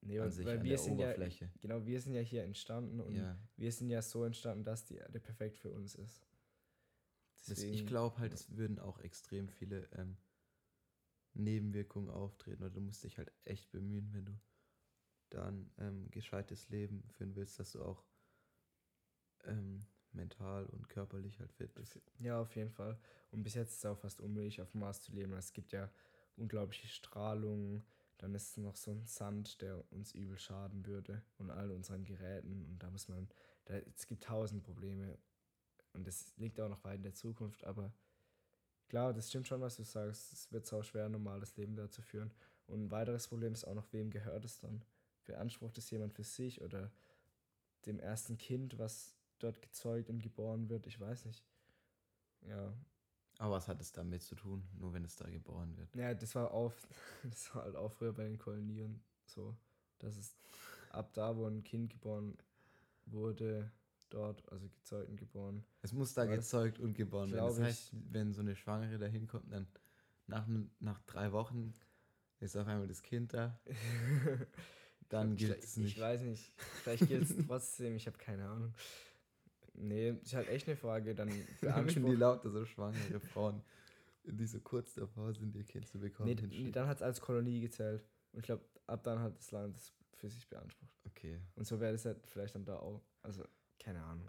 nee, 0.00 0.18
an 0.20 0.30
sich, 0.30 0.46
weil 0.46 0.58
an 0.58 0.64
wir 0.64 0.70
der 0.76 0.78
sind 0.78 0.98
ja, 0.98 1.06
Oberfläche. 1.08 1.50
genau, 1.60 1.84
wir 1.86 2.00
sind 2.00 2.14
ja 2.14 2.20
hier 2.20 2.44
entstanden 2.44 3.00
und 3.00 3.14
Ja, 3.16 3.38
wir 3.56 3.72
sind 3.72 3.90
ja 3.90 4.02
so 4.02 4.24
entstanden, 4.24 4.64
dass 4.64 4.84
die 4.84 4.96
Erde 4.96 5.20
perfekt 5.20 5.58
für 5.58 5.70
uns 5.70 5.94
ist. 5.94 6.22
das, 7.46 7.50
ich 7.50 7.56
Deswegen- 7.70 7.86
glaube 7.86 8.18
halt, 8.18 8.32
ja. 8.32 8.34
es 8.36 8.56
würden 8.56 8.78
auch 8.78 8.98
extrem 9.00 9.48
viele 9.48 9.88
ähm, 9.92 10.16
Nebenwirkungen 11.34 12.10
auftreten 12.10 12.62
oder 12.62 12.70
du 12.72 12.80
musst 12.80 13.04
dich 13.04 13.18
halt 13.18 13.32
echt 13.44 13.70
bemühen, 13.70 14.12
wenn 14.12 14.24
du 14.26 14.40
dann 15.30 15.70
ähm, 15.78 16.10
gescheites 16.10 16.68
Leben 16.70 17.04
führen 17.10 17.36
willst, 17.36 17.58
dass 17.58 17.72
du 17.72 17.82
auch 17.82 18.02
ähm, 19.44 19.84
mental 20.12 20.66
und 20.66 20.88
körperlich 20.88 21.38
halt 21.38 21.52
fit 21.52 21.74
bist. 21.74 22.00
Ja, 22.18 22.40
auf 22.40 22.56
jeden 22.56 22.70
Fall. 22.70 22.98
Und 23.30 23.42
bis 23.42 23.54
jetzt 23.54 23.72
ist 23.72 23.78
es 23.78 23.84
auch 23.84 23.98
fast 23.98 24.20
unmöglich, 24.20 24.60
auf 24.62 24.72
dem 24.72 24.80
Mars 24.80 25.02
zu 25.02 25.12
leben. 25.12 25.32
Es 25.34 25.52
gibt 25.52 25.70
ja 25.72 25.90
unglaubliche 26.36 26.88
Strahlung. 26.88 27.84
Dann 28.18 28.34
ist 28.34 28.58
noch 28.58 28.76
so 28.76 28.90
ein 28.90 29.06
Sand, 29.06 29.60
der 29.62 29.82
uns 29.92 30.12
übel 30.12 30.38
schaden 30.38 30.84
würde 30.86 31.22
und 31.38 31.50
all 31.50 31.70
unseren 31.70 32.04
Geräten. 32.04 32.66
Und 32.66 32.82
da 32.82 32.90
muss 32.90 33.08
man, 33.08 33.28
da, 33.64 33.74
es 33.74 34.06
gibt 34.06 34.24
tausend 34.24 34.64
Probleme. 34.64 35.16
Und 35.92 36.06
das 36.06 36.36
liegt 36.36 36.60
auch 36.60 36.68
noch 36.68 36.84
weit 36.84 36.96
in 36.96 37.04
der 37.04 37.14
Zukunft, 37.14 37.64
aber 37.64 37.92
klar, 38.88 39.14
das 39.14 39.28
stimmt 39.28 39.46
schon, 39.46 39.60
was 39.60 39.76
du 39.76 39.84
sagst. 39.84 40.32
Es 40.32 40.52
wird 40.52 40.66
sau 40.66 40.82
schwer, 40.82 41.06
ein 41.06 41.12
normales 41.12 41.56
Leben 41.56 41.76
da 41.76 41.88
zu 41.88 42.02
führen. 42.02 42.32
Und 42.66 42.84
ein 42.84 42.90
weiteres 42.90 43.28
Problem 43.28 43.52
ist 43.52 43.64
auch 43.64 43.74
noch, 43.74 43.92
wem 43.92 44.10
gehört 44.10 44.44
es 44.44 44.58
dann? 44.58 44.84
Beansprucht 45.24 45.78
es 45.78 45.90
jemand 45.90 46.12
für 46.12 46.24
sich 46.24 46.60
oder 46.60 46.90
dem 47.86 48.00
ersten 48.00 48.36
Kind, 48.36 48.78
was 48.78 49.14
dort 49.38 49.62
gezeugt 49.62 50.10
und 50.10 50.22
geboren 50.22 50.68
wird? 50.68 50.86
Ich 50.86 50.98
weiß 50.98 51.24
nicht. 51.24 51.44
Ja. 52.42 52.74
Aber 53.38 53.54
was 53.54 53.68
hat 53.68 53.80
es 53.80 53.92
damit 53.92 54.22
zu 54.22 54.34
tun, 54.34 54.66
nur 54.78 54.92
wenn 54.92 55.04
es 55.04 55.16
da 55.16 55.28
geboren 55.30 55.76
wird? 55.76 55.94
Ja, 55.94 56.12
das 56.14 56.34
war 56.34 56.50
auf, 56.50 56.74
das 57.24 57.54
war 57.54 57.62
halt 57.64 57.76
auch 57.76 57.92
früher 57.92 58.12
bei 58.12 58.24
den 58.24 58.38
Kolonien 58.38 59.00
so, 59.26 59.56
dass 60.00 60.16
es 60.16 60.36
ab 60.90 61.12
da, 61.14 61.36
wo 61.36 61.46
ein 61.46 61.62
Kind 61.62 61.90
geboren 61.90 62.36
wurde, 63.06 63.70
dort, 64.10 64.50
also 64.50 64.68
gezeugt 64.68 65.08
und 65.10 65.16
geboren. 65.16 65.64
Es 65.82 65.92
muss 65.92 66.14
da 66.14 66.24
gezeugt 66.24 66.78
und 66.80 66.94
geboren 66.94 67.30
werden. 67.30 67.46
Das 67.46 67.58
ich. 67.58 67.64
heißt, 67.64 67.90
wenn 68.10 68.32
so 68.32 68.40
eine 68.40 68.56
Schwangere 68.56 68.98
da 68.98 69.06
hinkommt, 69.06 69.52
dann 69.52 69.66
nach, 70.26 70.46
nach 70.80 71.00
drei 71.02 71.30
Wochen 71.32 71.74
ist 72.40 72.56
auf 72.56 72.66
einmal 72.66 72.86
das 72.88 73.02
Kind 73.02 73.34
da, 73.34 73.58
dann 75.08 75.32
Ich- 75.32 75.38
gilt 75.38 75.62
es 75.62 75.76
Ich 75.76 75.84
nicht. 75.84 76.00
weiß 76.00 76.22
nicht. 76.22 76.52
Vielleicht 76.82 77.06
gilt 77.08 77.30
es 77.30 77.46
trotzdem, 77.46 77.94
ich 77.96 78.06
habe 78.06 78.18
keine 78.18 78.48
Ahnung. 78.48 78.74
Nee, 79.80 80.10
ist 80.22 80.34
halt 80.34 80.48
echt 80.48 80.68
eine 80.68 80.76
Frage. 80.76 81.14
Dann 81.14 81.30
Wenn 81.60 81.86
die 82.04 82.14
lauter 82.14 82.50
so 82.50 82.64
schwangere 82.64 83.20
Frauen, 83.20 83.62
die 84.24 84.46
so 84.46 84.60
kurz 84.60 84.94
davor 84.94 85.32
sind, 85.32 85.54
ihr 85.54 85.64
Kind 85.64 85.86
zu 85.88 85.98
bekommen, 85.98 86.28
Nee, 86.28 86.46
nee, 86.46 86.70
dann 86.70 86.86
hat 86.86 86.98
es 86.98 87.02
als 87.02 87.20
Kolonie 87.20 87.60
gezählt. 87.60 88.04
Und 88.32 88.40
ich 88.40 88.44
glaube, 88.44 88.64
ab 88.86 89.02
dann 89.04 89.20
hat 89.20 89.38
das 89.38 89.50
Land 89.50 89.76
es 89.76 89.92
für 90.14 90.28
sich 90.28 90.48
beansprucht. 90.48 90.92
Okay. 91.06 91.40
Und 91.54 91.66
so 91.66 91.80
wäre 91.80 91.92
das 91.92 92.04
halt 92.04 92.26
vielleicht 92.26 92.54
dann 92.54 92.64
da 92.64 92.78
auch. 92.78 93.02
Also, 93.22 93.44
keine 93.78 94.02
Ahnung. 94.02 94.28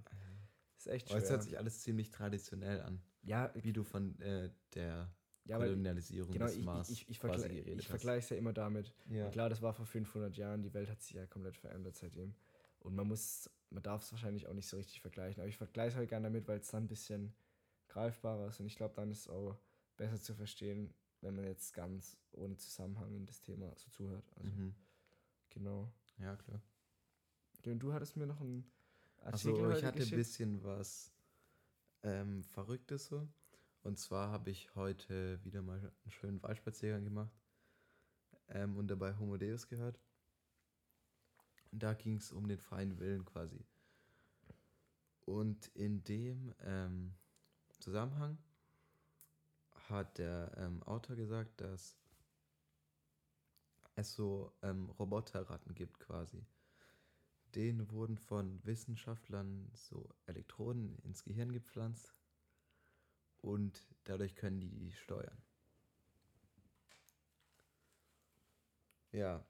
Ist 0.78 0.88
echt 0.88 1.10
Aber 1.10 1.18
es 1.18 1.26
schwer. 1.26 1.32
hört 1.32 1.44
sich 1.44 1.58
alles 1.58 1.82
ziemlich 1.82 2.10
traditionell 2.10 2.82
an, 2.82 3.02
ja, 3.22 3.52
wie 3.56 3.74
du 3.74 3.84
von 3.84 4.18
äh, 4.22 4.50
der 4.74 5.12
ja, 5.44 5.58
Kolonialisierung 5.58 6.32
genau, 6.32 6.46
des 6.46 6.56
ich, 6.56 6.64
Mars 6.64 6.90
ich, 6.90 7.02
ich, 7.02 7.10
ich, 7.10 7.20
quasi 7.20 7.40
vergle 7.42 7.56
geredet 7.56 7.82
ich 7.82 7.88
vergleiche 7.88 8.20
es 8.20 8.30
ja 8.30 8.38
immer 8.38 8.54
damit. 8.54 8.94
Ja. 9.10 9.30
Klar, 9.30 9.50
das 9.50 9.62
war 9.62 9.74
vor 9.74 9.86
500 9.86 10.38
Jahren. 10.38 10.62
Die 10.62 10.74
Welt 10.74 10.90
hat 10.90 11.02
sich 11.02 11.16
ja 11.16 11.26
komplett 11.26 11.58
verändert 11.58 11.98
seitdem. 11.98 12.34
Und 12.80 12.96
man 12.96 13.08
muss, 13.08 13.50
man 13.70 13.84
darf 13.84 14.04
es 14.04 14.12
wahrscheinlich 14.12 14.48
auch 14.48 14.54
nicht 14.54 14.68
so 14.68 14.78
richtig 14.78 15.02
vergleichen. 15.02 15.42
Aber 15.42 15.50
ich 15.50 15.58
vergleiche 15.58 15.90
es 15.90 15.96
halt 15.96 16.10
gerne 16.10 16.28
damit, 16.28 16.48
weil 16.48 16.60
es 16.60 16.70
dann 16.72 16.84
ein 16.86 16.88
bisschen 16.88 17.34
greifbarer 17.90 18.48
ist. 18.48 18.60
Und 18.60 18.68
ich 18.68 18.76
glaube, 18.76 18.96
dann 18.96 19.12
ist 19.12 19.22
es 19.22 19.30
auch 19.30 19.58
besser 19.98 20.20
zu 20.22 20.34
verstehen, 20.34 20.94
wenn 21.22 21.36
man 21.36 21.46
jetzt 21.46 21.74
ganz 21.74 22.18
ohne 22.32 22.56
Zusammenhang 22.58 23.14
in 23.16 23.26
das 23.26 23.42
Thema 23.42 23.74
so 23.76 23.90
zuhört. 23.90 24.26
Also, 24.38 24.50
Mhm. 24.50 24.76
genau. 25.50 25.92
Ja, 26.18 26.36
klar. 26.36 26.62
Und 27.66 27.80
du 27.80 27.94
hattest 27.94 28.16
mir 28.16 28.26
noch 28.26 28.40
einen 28.40 28.72
Artikel 29.18 29.66
Also 29.66 29.78
ich 29.78 29.84
hatte 29.84 30.04
ein 30.04 30.10
bisschen 30.10 30.64
was 30.64 31.12
ähm, 32.04 32.44
Verrücktes 32.44 33.08
so. 33.08 33.28
Und 33.84 33.98
zwar 33.98 34.30
habe 34.32 34.50
ich 34.50 34.74
heute 34.76 35.44
wieder 35.44 35.62
mal 35.62 35.80
einen 35.80 36.12
schönen 36.12 36.42
Waldspaziergang 36.42 37.04
gemacht 37.04 37.32
ähm, 38.50 38.78
und 38.78 38.88
dabei 38.88 39.18
Homo 39.18 39.38
Deus 39.38 39.68
gehört. 39.68 40.00
Und 41.72 41.84
da 41.84 41.94
ging 41.94 42.18
es 42.18 42.32
um 42.32 42.48
den 42.48 42.60
freien 42.60 43.00
Willen 43.00 43.26
quasi. 43.26 43.64
Und 45.26 45.68
in 45.76 46.04
dem 46.04 46.54
ähm, 46.62 47.14
Zusammenhang 47.80 48.38
hat 49.88 50.18
der 50.18 50.52
ähm, 50.58 50.82
Autor 50.84 51.16
gesagt, 51.16 51.62
dass 51.62 51.96
es 53.96 54.14
so 54.14 54.52
ähm, 54.62 54.90
Roboterratten 54.90 55.76
gibt 55.76 56.00
quasi. 56.00 56.46
Denen 57.56 57.92
wurden 57.92 58.18
von 58.18 58.64
Wissenschaftlern 58.66 59.70
so 59.74 60.10
Elektroden 60.26 60.98
ins 61.00 61.24
Gehirn 61.24 61.52
gepflanzt 61.52 62.14
und 63.42 63.88
dadurch 64.04 64.36
können 64.36 64.60
die 64.60 64.70
die 64.70 64.92
steuern. 64.92 65.42
Ja, 69.12 69.44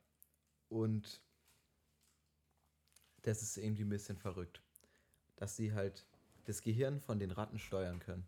und 0.70 1.22
das 3.24 3.42
ist 3.42 3.58
irgendwie 3.58 3.84
ein 3.84 3.90
bisschen 3.90 4.18
verrückt, 4.18 4.62
dass 5.36 5.56
sie 5.56 5.74
halt 5.74 6.06
das 6.46 6.62
Gehirn 6.62 7.00
von 7.00 7.20
den 7.20 7.32
Ratten 7.32 7.60
steuern 7.60 8.00
können. 8.00 8.26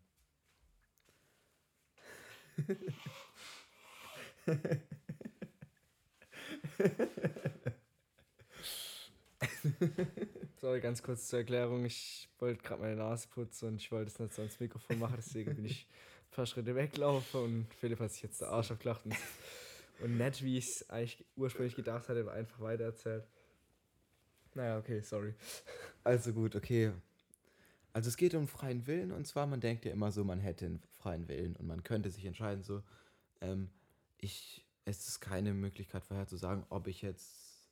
Sorry, 10.57 10.81
ganz 10.81 11.01
kurz 11.01 11.27
zur 11.27 11.39
Erklärung. 11.39 11.85
Ich 11.85 12.29
wollte 12.39 12.61
gerade 12.61 12.81
meine 12.81 12.95
Nase 12.95 13.27
putzen 13.27 13.69
und 13.69 13.75
ich 13.77 13.91
wollte 13.91 14.11
es 14.11 14.19
nicht 14.19 14.33
so 14.33 14.41
ans 14.41 14.59
Mikrofon 14.59 14.99
machen, 14.99 15.15
deswegen 15.17 15.55
bin 15.55 15.65
ich 15.65 15.87
ein 16.31 16.31
paar 16.31 16.45
Schritte 16.45 16.75
weglaufen 16.75 17.41
und 17.41 17.73
Philipp 17.75 17.99
hat 17.99 18.11
sich 18.11 18.23
jetzt 18.23 18.41
der 18.41 18.49
Arsch 18.49 18.71
aufgelacht 18.71 19.03
und, 19.99 20.17
nett, 20.17 20.43
wie 20.43 20.57
ich 20.57 20.67
es 20.67 20.89
eigentlich 20.89 21.25
ursprünglich 21.35 21.75
gedacht 21.75 22.09
hatte, 22.09 22.29
einfach 22.31 22.59
weitererzählt. 22.59 23.27
Naja, 24.55 24.77
okay, 24.77 25.01
sorry. 25.01 25.33
Also 26.03 26.33
gut, 26.33 26.55
okay. 26.55 26.93
Also 27.93 28.09
es 28.09 28.17
geht 28.17 28.33
um 28.35 28.47
freien 28.47 28.87
Willen 28.87 29.11
und 29.11 29.27
zwar, 29.27 29.45
man 29.47 29.61
denkt 29.61 29.85
ja 29.85 29.91
immer 29.91 30.11
so, 30.11 30.23
man 30.23 30.39
hätte 30.39 30.65
einen 30.65 30.81
freien 30.91 31.27
Willen 31.27 31.55
und 31.57 31.67
man 31.67 31.83
könnte 31.83 32.09
sich 32.09 32.25
entscheiden, 32.25 32.63
so, 32.63 32.81
ähm, 33.41 33.69
ich, 34.17 34.65
es 34.85 35.07
ist 35.07 35.19
keine 35.19 35.53
Möglichkeit 35.53 36.03
vorher 36.03 36.27
zu 36.27 36.37
sagen, 36.37 36.65
ob 36.69 36.87
ich 36.87 37.01
jetzt 37.01 37.67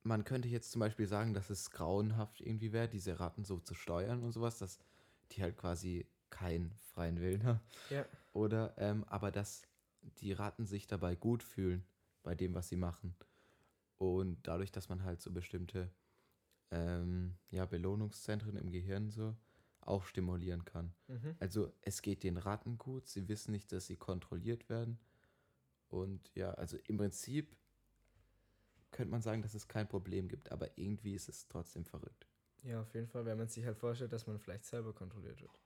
man 0.02 0.24
könnte 0.24 0.48
jetzt 0.48 0.72
zum 0.72 0.80
Beispiel 0.80 1.06
sagen, 1.06 1.34
dass 1.34 1.50
es 1.50 1.70
grauenhaft 1.70 2.40
irgendwie 2.40 2.72
wäre, 2.72 2.88
diese 2.88 3.20
Ratten 3.20 3.44
so 3.44 3.58
zu 3.60 3.74
steuern 3.74 4.22
und 4.22 4.32
sowas, 4.32 4.58
dass 4.58 4.78
die 5.32 5.42
halt 5.42 5.56
quasi 5.56 6.06
keinen 6.30 6.72
freien 6.92 7.20
Willen 7.20 7.44
haben. 7.44 7.60
Ja. 7.90 8.04
Oder, 8.32 8.74
ähm, 8.78 9.04
aber 9.04 9.30
dass 9.30 9.62
die 10.18 10.32
Ratten 10.32 10.66
sich 10.66 10.86
dabei 10.86 11.14
gut 11.14 11.42
fühlen 11.42 11.84
bei 12.22 12.34
dem, 12.34 12.54
was 12.54 12.68
sie 12.68 12.76
machen. 12.76 13.14
Und 13.98 14.38
dadurch, 14.48 14.72
dass 14.72 14.88
man 14.88 15.04
halt 15.04 15.20
so 15.20 15.30
bestimmte 15.30 15.90
ähm, 16.70 17.36
ja, 17.50 17.66
Belohnungszentren 17.66 18.56
im 18.56 18.70
Gehirn 18.70 19.10
so 19.10 19.36
auch 19.80 20.04
stimulieren 20.04 20.64
kann. 20.64 20.92
Mhm. 21.08 21.36
Also 21.38 21.72
es 21.82 22.02
geht 22.02 22.22
den 22.22 22.36
Ratten 22.36 22.78
gut, 22.78 23.08
sie 23.08 23.28
wissen 23.28 23.52
nicht, 23.52 23.70
dass 23.72 23.86
sie 23.86 23.96
kontrolliert 23.96 24.68
werden. 24.68 24.98
Und 25.88 26.30
ja, 26.34 26.52
also 26.52 26.78
im 26.86 26.96
Prinzip 26.96 27.54
könnte 28.92 29.10
man 29.10 29.22
sagen, 29.22 29.42
dass 29.42 29.54
es 29.54 29.68
kein 29.68 29.88
Problem 29.88 30.28
gibt, 30.28 30.52
aber 30.52 30.78
irgendwie 30.78 31.14
ist 31.14 31.28
es 31.28 31.48
trotzdem 31.48 31.84
verrückt. 31.84 32.26
Ja, 32.62 32.80
auf 32.80 32.94
jeden 32.94 33.08
Fall, 33.08 33.24
wenn 33.26 33.36
man 33.38 33.48
sich 33.48 33.64
halt 33.66 33.76
vorstellt, 33.76 34.12
dass 34.12 34.26
man 34.26 34.38
vielleicht 34.38 34.64
selber 34.64 34.92
kontrolliert 34.94 35.40
wird. 35.42 35.60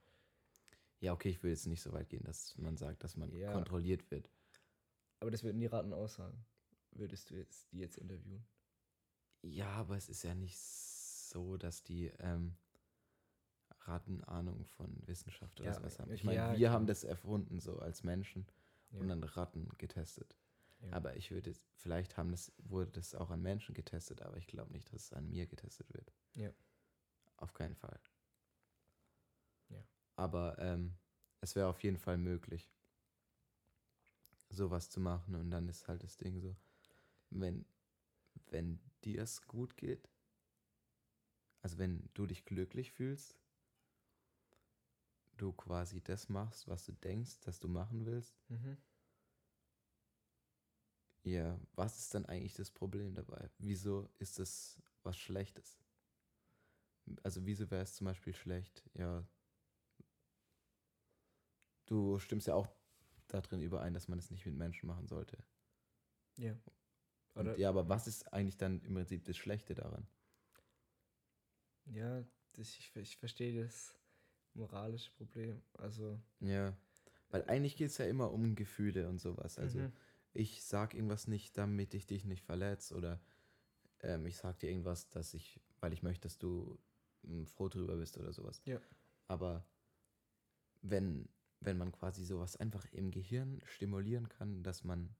Ja, 1.00 1.12
okay, 1.12 1.28
ich 1.28 1.42
will 1.42 1.50
jetzt 1.50 1.66
nicht 1.66 1.82
so 1.82 1.92
weit 1.92 2.08
gehen, 2.08 2.24
dass 2.24 2.56
man 2.58 2.76
sagt, 2.76 3.04
dass 3.04 3.16
man 3.16 3.30
Ja. 3.32 3.52
kontrolliert 3.52 4.10
wird. 4.10 4.30
Aber 5.20 5.30
das 5.30 5.42
würden 5.42 5.60
die 5.60 5.66
Ratten 5.66 5.92
aussagen. 5.92 6.44
Würdest 6.92 7.30
du 7.30 7.34
jetzt 7.34 7.70
die 7.72 7.78
jetzt 7.78 7.98
interviewen? 7.98 8.46
Ja, 9.42 9.68
aber 9.68 9.96
es 9.96 10.08
ist 10.08 10.22
ja 10.22 10.34
nicht 10.34 10.58
so, 10.58 11.56
dass 11.56 11.82
die 11.82 12.06
ähm, 12.18 12.56
Ratten 13.82 14.24
Ahnung 14.24 14.64
von 14.64 14.96
Wissenschaft 15.06 15.60
oder 15.60 15.68
Ja, 15.70 15.74
sowas 15.74 15.98
haben. 15.98 16.12
Ich 16.12 16.24
meine, 16.24 16.36
ja, 16.38 16.58
wir 16.58 16.70
haben 16.70 16.86
das 16.86 17.04
erfunden 17.04 17.60
so 17.60 17.78
als 17.78 18.02
Menschen 18.02 18.46
und 18.92 19.10
an 19.10 19.22
Ratten 19.22 19.68
getestet. 19.78 20.34
Ja. 20.80 20.92
Aber 20.92 21.16
ich 21.16 21.30
würde, 21.30 21.52
vielleicht 21.76 22.16
haben 22.16 22.30
das, 22.30 22.52
wurde 22.58 22.90
das 22.92 23.14
auch 23.14 23.30
an 23.30 23.42
Menschen 23.42 23.74
getestet, 23.74 24.22
aber 24.22 24.36
ich 24.36 24.46
glaube 24.46 24.72
nicht, 24.72 24.92
dass 24.92 25.04
es 25.04 25.12
an 25.12 25.28
mir 25.28 25.46
getestet 25.46 25.92
wird. 25.92 26.12
Ja. 26.34 26.50
Auf 27.36 27.52
keinen 27.54 27.74
Fall. 27.74 27.98
Ja. 29.68 29.82
Aber 30.16 30.58
ähm, 30.58 30.96
es 31.40 31.54
wäre 31.56 31.68
auf 31.68 31.82
jeden 31.82 31.98
Fall 31.98 32.18
möglich, 32.18 32.70
sowas 34.48 34.90
zu 34.90 35.00
machen. 35.00 35.34
Und 35.34 35.50
dann 35.50 35.68
ist 35.68 35.88
halt 35.88 36.02
das 36.02 36.16
Ding 36.16 36.40
so, 36.40 36.56
wenn, 37.30 37.66
wenn 38.50 38.80
dir 39.04 39.22
es 39.22 39.42
gut 39.46 39.76
geht, 39.76 40.08
also 41.62 41.78
wenn 41.78 42.08
du 42.14 42.26
dich 42.26 42.44
glücklich 42.44 42.92
fühlst, 42.92 43.38
du 45.36 45.52
quasi 45.52 46.00
das 46.00 46.28
machst, 46.28 46.68
was 46.68 46.86
du 46.86 46.92
denkst, 46.92 47.40
dass 47.40 47.58
du 47.58 47.68
machen 47.68 48.06
willst, 48.06 48.36
Mhm. 48.48 48.76
Ja, 51.26 51.60
was 51.74 51.98
ist 51.98 52.14
dann 52.14 52.24
eigentlich 52.26 52.54
das 52.54 52.70
Problem 52.70 53.12
dabei? 53.14 53.50
Wieso 53.58 54.08
ist 54.18 54.38
es 54.38 54.80
was 55.02 55.18
Schlechtes? 55.18 55.78
Also 57.24 57.44
wieso 57.46 57.70
wäre 57.70 57.82
es 57.82 57.94
zum 57.94 58.04
Beispiel 58.06 58.32
schlecht? 58.32 58.84
Ja, 58.94 59.26
du 61.86 62.18
stimmst 62.20 62.46
ja 62.46 62.54
auch 62.54 62.68
darin 63.28 63.60
überein, 63.60 63.92
dass 63.94 64.06
man 64.08 64.18
es 64.20 64.30
nicht 64.30 64.46
mit 64.46 64.54
Menschen 64.56 64.86
machen 64.86 65.08
sollte. 65.08 65.38
Ja. 66.38 66.56
Und, 67.34 67.42
Oder, 67.42 67.58
ja, 67.58 67.68
aber 67.68 67.88
was 67.88 68.06
ist 68.08 68.32
eigentlich 68.32 68.56
dann 68.56 68.80
im 68.82 68.94
Prinzip 68.94 69.24
das 69.24 69.36
Schlechte 69.36 69.74
daran? 69.74 70.06
ja, 71.86 72.24
das, 72.52 72.78
ich, 72.78 72.94
ich 72.96 73.16
verstehe 73.16 73.62
das 73.64 73.94
moralische 74.54 75.10
Problem. 75.12 75.62
Also, 75.74 76.20
Ja, 76.40 76.76
weil 77.30 77.44
eigentlich 77.48 77.76
geht 77.76 77.90
es 77.90 77.98
ja 77.98 78.06
immer 78.06 78.30
um 78.32 78.54
Gefühle 78.54 79.08
und 79.08 79.18
sowas. 79.18 79.58
Also 79.58 79.80
mhm. 79.80 79.92
Ich 80.36 80.62
sag 80.64 80.94
irgendwas 80.94 81.26
nicht, 81.26 81.56
damit 81.56 81.94
ich 81.94 82.06
dich 82.06 82.24
nicht 82.24 82.42
verletze 82.42 82.94
oder 82.94 83.20
ähm, 84.00 84.26
ich 84.26 84.36
sag 84.36 84.58
dir 84.58 84.70
irgendwas, 84.70 85.08
dass 85.10 85.34
ich, 85.34 85.60
weil 85.80 85.92
ich 85.92 86.02
möchte, 86.02 86.22
dass 86.22 86.38
du 86.38 86.78
ähm, 87.24 87.46
froh 87.46 87.68
drüber 87.68 87.96
bist 87.96 88.18
oder 88.18 88.32
sowas. 88.32 88.60
Ja. 88.64 88.80
Aber 89.28 89.66
wenn, 90.82 91.28
wenn 91.60 91.78
man 91.78 91.92
quasi 91.92 92.24
sowas 92.24 92.56
einfach 92.56 92.84
im 92.92 93.10
Gehirn 93.10 93.60
stimulieren 93.64 94.28
kann, 94.28 94.62
dass 94.62 94.84
man 94.84 95.14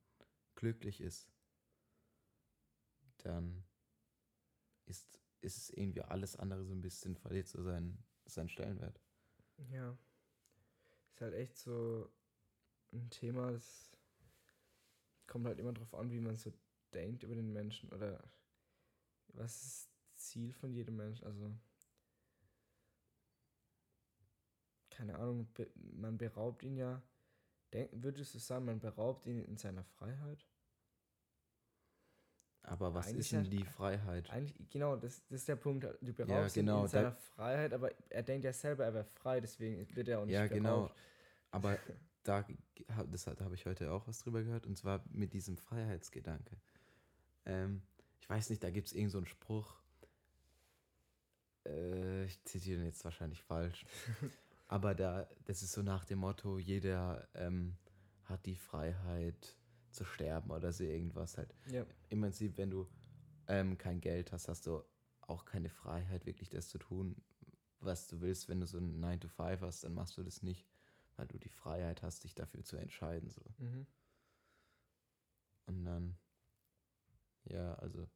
glücklich 0.55 1.01
ist, 1.01 1.29
dann 3.19 3.65
ist, 4.85 5.19
ist 5.41 5.57
es 5.57 5.71
irgendwie 5.71 6.03
alles 6.03 6.37
andere 6.37 6.65
so 6.65 6.73
ein 6.73 6.83
bisschen 6.83 7.17
verliert 7.17 7.49
so 7.49 7.63
seinen, 7.63 8.05
seinen 8.27 8.49
Stellenwert. 8.49 9.01
ja. 9.71 9.97
Ist 11.09 11.23
halt 11.23 11.35
echt 11.35 11.57
so 11.57 12.11
ein 12.93 13.09
Thema, 13.09 13.51
das 13.51 13.96
kommt 15.27 15.47
halt 15.47 15.59
immer 15.59 15.73
drauf 15.73 15.95
an, 15.95 16.11
wie 16.11 16.21
man 16.21 16.37
so 16.37 16.53
denkt 16.95 17.23
über 17.23 17.35
den 17.35 17.53
Menschen 17.53 17.91
oder 17.93 18.23
was 19.29 19.63
ist 19.63 19.91
das 20.15 20.17
Ziel 20.17 20.53
von 20.53 20.73
jedem 20.73 20.97
Menschen. 20.97 21.27
Also, 21.27 21.51
keine 24.91 25.17
Ahnung, 25.19 25.49
man 25.75 26.17
beraubt 26.19 26.63
ihn 26.63 26.77
ja, 26.77 27.03
denk, 27.73 27.91
würdest 27.93 28.35
du 28.35 28.39
sagen, 28.39 28.65
man 28.65 28.81
beraubt 28.81 29.27
ihn 29.27 29.45
in 29.45 29.57
seiner 29.57 29.85
Freiheit? 29.85 30.47
Aber 32.63 32.95
was 32.95 33.07
Eigentlich 33.07 33.19
ist 33.27 33.33
denn 33.33 33.45
ja- 33.45 33.51
die 33.51 33.65
Freiheit? 33.65 34.31
Eigentlich, 34.31 34.71
genau, 34.71 34.97
das, 34.97 35.23
das 35.29 35.41
ist 35.41 35.49
der 35.49 35.57
Punkt. 35.57 35.85
Du 36.01 36.13
beraubst 36.13 36.57
genau, 36.57 36.79
ihn 36.79 36.83
in 36.83 36.89
seiner 36.89 37.13
Freiheit, 37.13 37.73
aber 37.73 37.91
er 38.11 38.23
denkt 38.23 38.45
ja 38.45 38.53
selber, 38.53 38.85
er 38.85 38.95
wäre 38.95 39.05
frei, 39.05 39.41
deswegen 39.41 39.87
wird 39.95 40.09
er 40.09 40.19
auch 40.21 40.25
nicht 40.27 40.35
Ja, 40.35 40.47
genau. 40.49 40.87
beraubt. 40.87 40.97
Aber 41.53 41.79
da, 42.29 42.47
das, 43.11 43.25
da 43.25 43.39
habe 43.41 43.55
ich 43.55 43.67
heute 43.67 43.93
auch 43.93 44.07
was 44.07 44.19
drüber 44.19 44.43
gehört, 44.43 44.67
und 44.67 44.77
zwar 44.77 45.05
mit 45.11 45.33
diesem 45.33 45.57
Freiheitsgedanke. 45.57 46.57
Ähm, 47.45 47.83
ich 48.21 48.29
weiß 48.29 48.51
nicht, 48.51 48.63
da 48.63 48.71
gibt 48.71 48.89
es 48.89 48.95
irgend 48.95 49.13
so 49.13 49.19
einen 49.19 49.27
Spruch. 49.27 49.75
Äh, 51.65 52.25
ich 52.25 52.43
zitiere 52.45 52.79
den 52.79 52.87
jetzt 52.87 53.05
wahrscheinlich 53.05 53.43
falsch. 53.43 53.85
aber 54.69 54.95
da, 54.95 55.29
das 55.45 55.63
ist 55.63 55.73
so 55.73 55.83
nach 55.83 56.05
dem 56.05 56.21
Motto, 56.21 56.59
jeder 56.59 57.29
ähm, 57.35 57.77
hat 58.25 58.47
die 58.47 58.57
Freiheit 58.57 59.57
zu 59.91 60.05
sterben 60.05 60.51
oder 60.51 60.73
so 60.73 60.85
irgendwas 60.85 61.39
halt. 61.39 61.55
Ja, 61.71 61.87
Im 62.09 62.21
Prinzip, 62.21 62.59
wenn 62.59 62.71
du 62.71 62.89
ähm, 63.49 63.79
kein 63.79 64.01
Geld 64.01 64.33
hast, 64.33 64.49
hast 64.49 64.67
du 64.67 64.83
auch 65.21 65.45
keine 65.45 65.71
Freiheit, 65.71 66.27
wirklich 66.27 66.51
das 66.51 66.69
zu 66.69 66.79
tun, 66.79 67.17
was 67.81 68.07
du 68.09 68.21
willst. 68.21 68.49
Wenn 68.49 68.61
du 68.61 68.67
so 68.67 68.79
einen 68.79 69.01
9 69.01 69.21
to 69.21 69.29
5 69.29 69.61
hast, 69.63 69.85
dann 69.85 69.95
machst 69.95 70.17
du 70.17 70.23
das 70.23 70.43
nicht, 70.43 70.67
weil 71.17 71.27
du 71.27 71.39
die 71.39 71.49
Freiheit 71.49 72.03
hast, 72.03 72.25
dich 72.25 72.35
dafür 72.35 72.65
zu 72.65 72.77
entscheiden. 72.77 73.31
So. 73.31 73.43
mhm. 73.59 73.87
Und 75.67 75.85
dann, 75.85 76.17
ja, 77.45 77.75
also, 77.77 78.09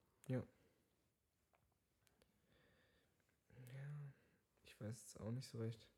ich 4.80 4.80
weiß 4.80 5.04
es 5.04 5.16
auch 5.18 5.30
nicht 5.30 5.48
so 5.48 5.58
recht. 5.58 5.88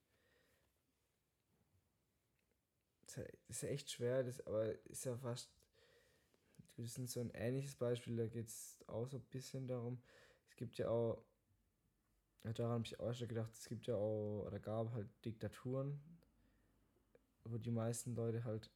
Das 3.06 3.18
ist 3.48 3.62
ja- 3.62 3.68
ja 3.68 3.74
echt 3.74 3.90
schwer, 3.90 4.22
das, 4.24 4.44
aber 4.46 4.72
ist 4.86 5.04
ja 5.04 5.16
fast. 5.16 5.50
Das 6.76 6.98
ist 6.98 7.12
so 7.12 7.20
ein 7.20 7.30
ähnliches 7.34 7.76
Beispiel, 7.76 8.16
da 8.16 8.26
geht 8.26 8.48
es 8.48 8.82
auch 8.88 9.06
so 9.06 9.18
ein 9.18 9.24
bisschen 9.24 9.68
darum. 9.68 10.02
Es 10.48 10.56
gibt 10.56 10.78
ja 10.78 10.88
auch, 10.88 11.22
ja, 12.44 12.52
daran 12.52 12.72
habe 12.72 12.84
ich 12.86 12.98
auch 12.98 13.12
schon 13.14 13.28
gedacht, 13.28 13.52
es 13.52 13.68
gibt 13.68 13.86
ja 13.86 13.94
auch, 13.94 14.46
oder 14.46 14.58
gab 14.58 14.90
halt 14.92 15.08
Diktaturen, 15.24 16.00
wo 17.44 17.58
die 17.58 17.70
meisten 17.70 18.14
Leute 18.14 18.44
halt 18.44 18.70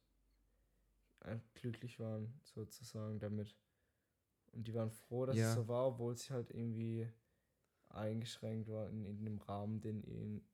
glücklich 1.55 1.99
waren, 1.99 2.39
sozusagen 2.43 3.19
damit. 3.19 3.55
Und 4.53 4.67
die 4.67 4.73
waren 4.73 4.91
froh, 4.91 5.25
dass 5.25 5.37
Ja. 5.37 5.49
es 5.49 5.55
so 5.55 5.67
war, 5.67 5.87
obwohl 5.87 6.15
sie 6.15 6.33
halt 6.33 6.51
irgendwie 6.51 7.07
eingeschränkt 7.89 8.69
war 8.69 8.89
in, 8.89 9.25
dem 9.25 9.37
Rahmen, 9.39 9.81
den 9.81 10.03
ihnen, 10.03 10.47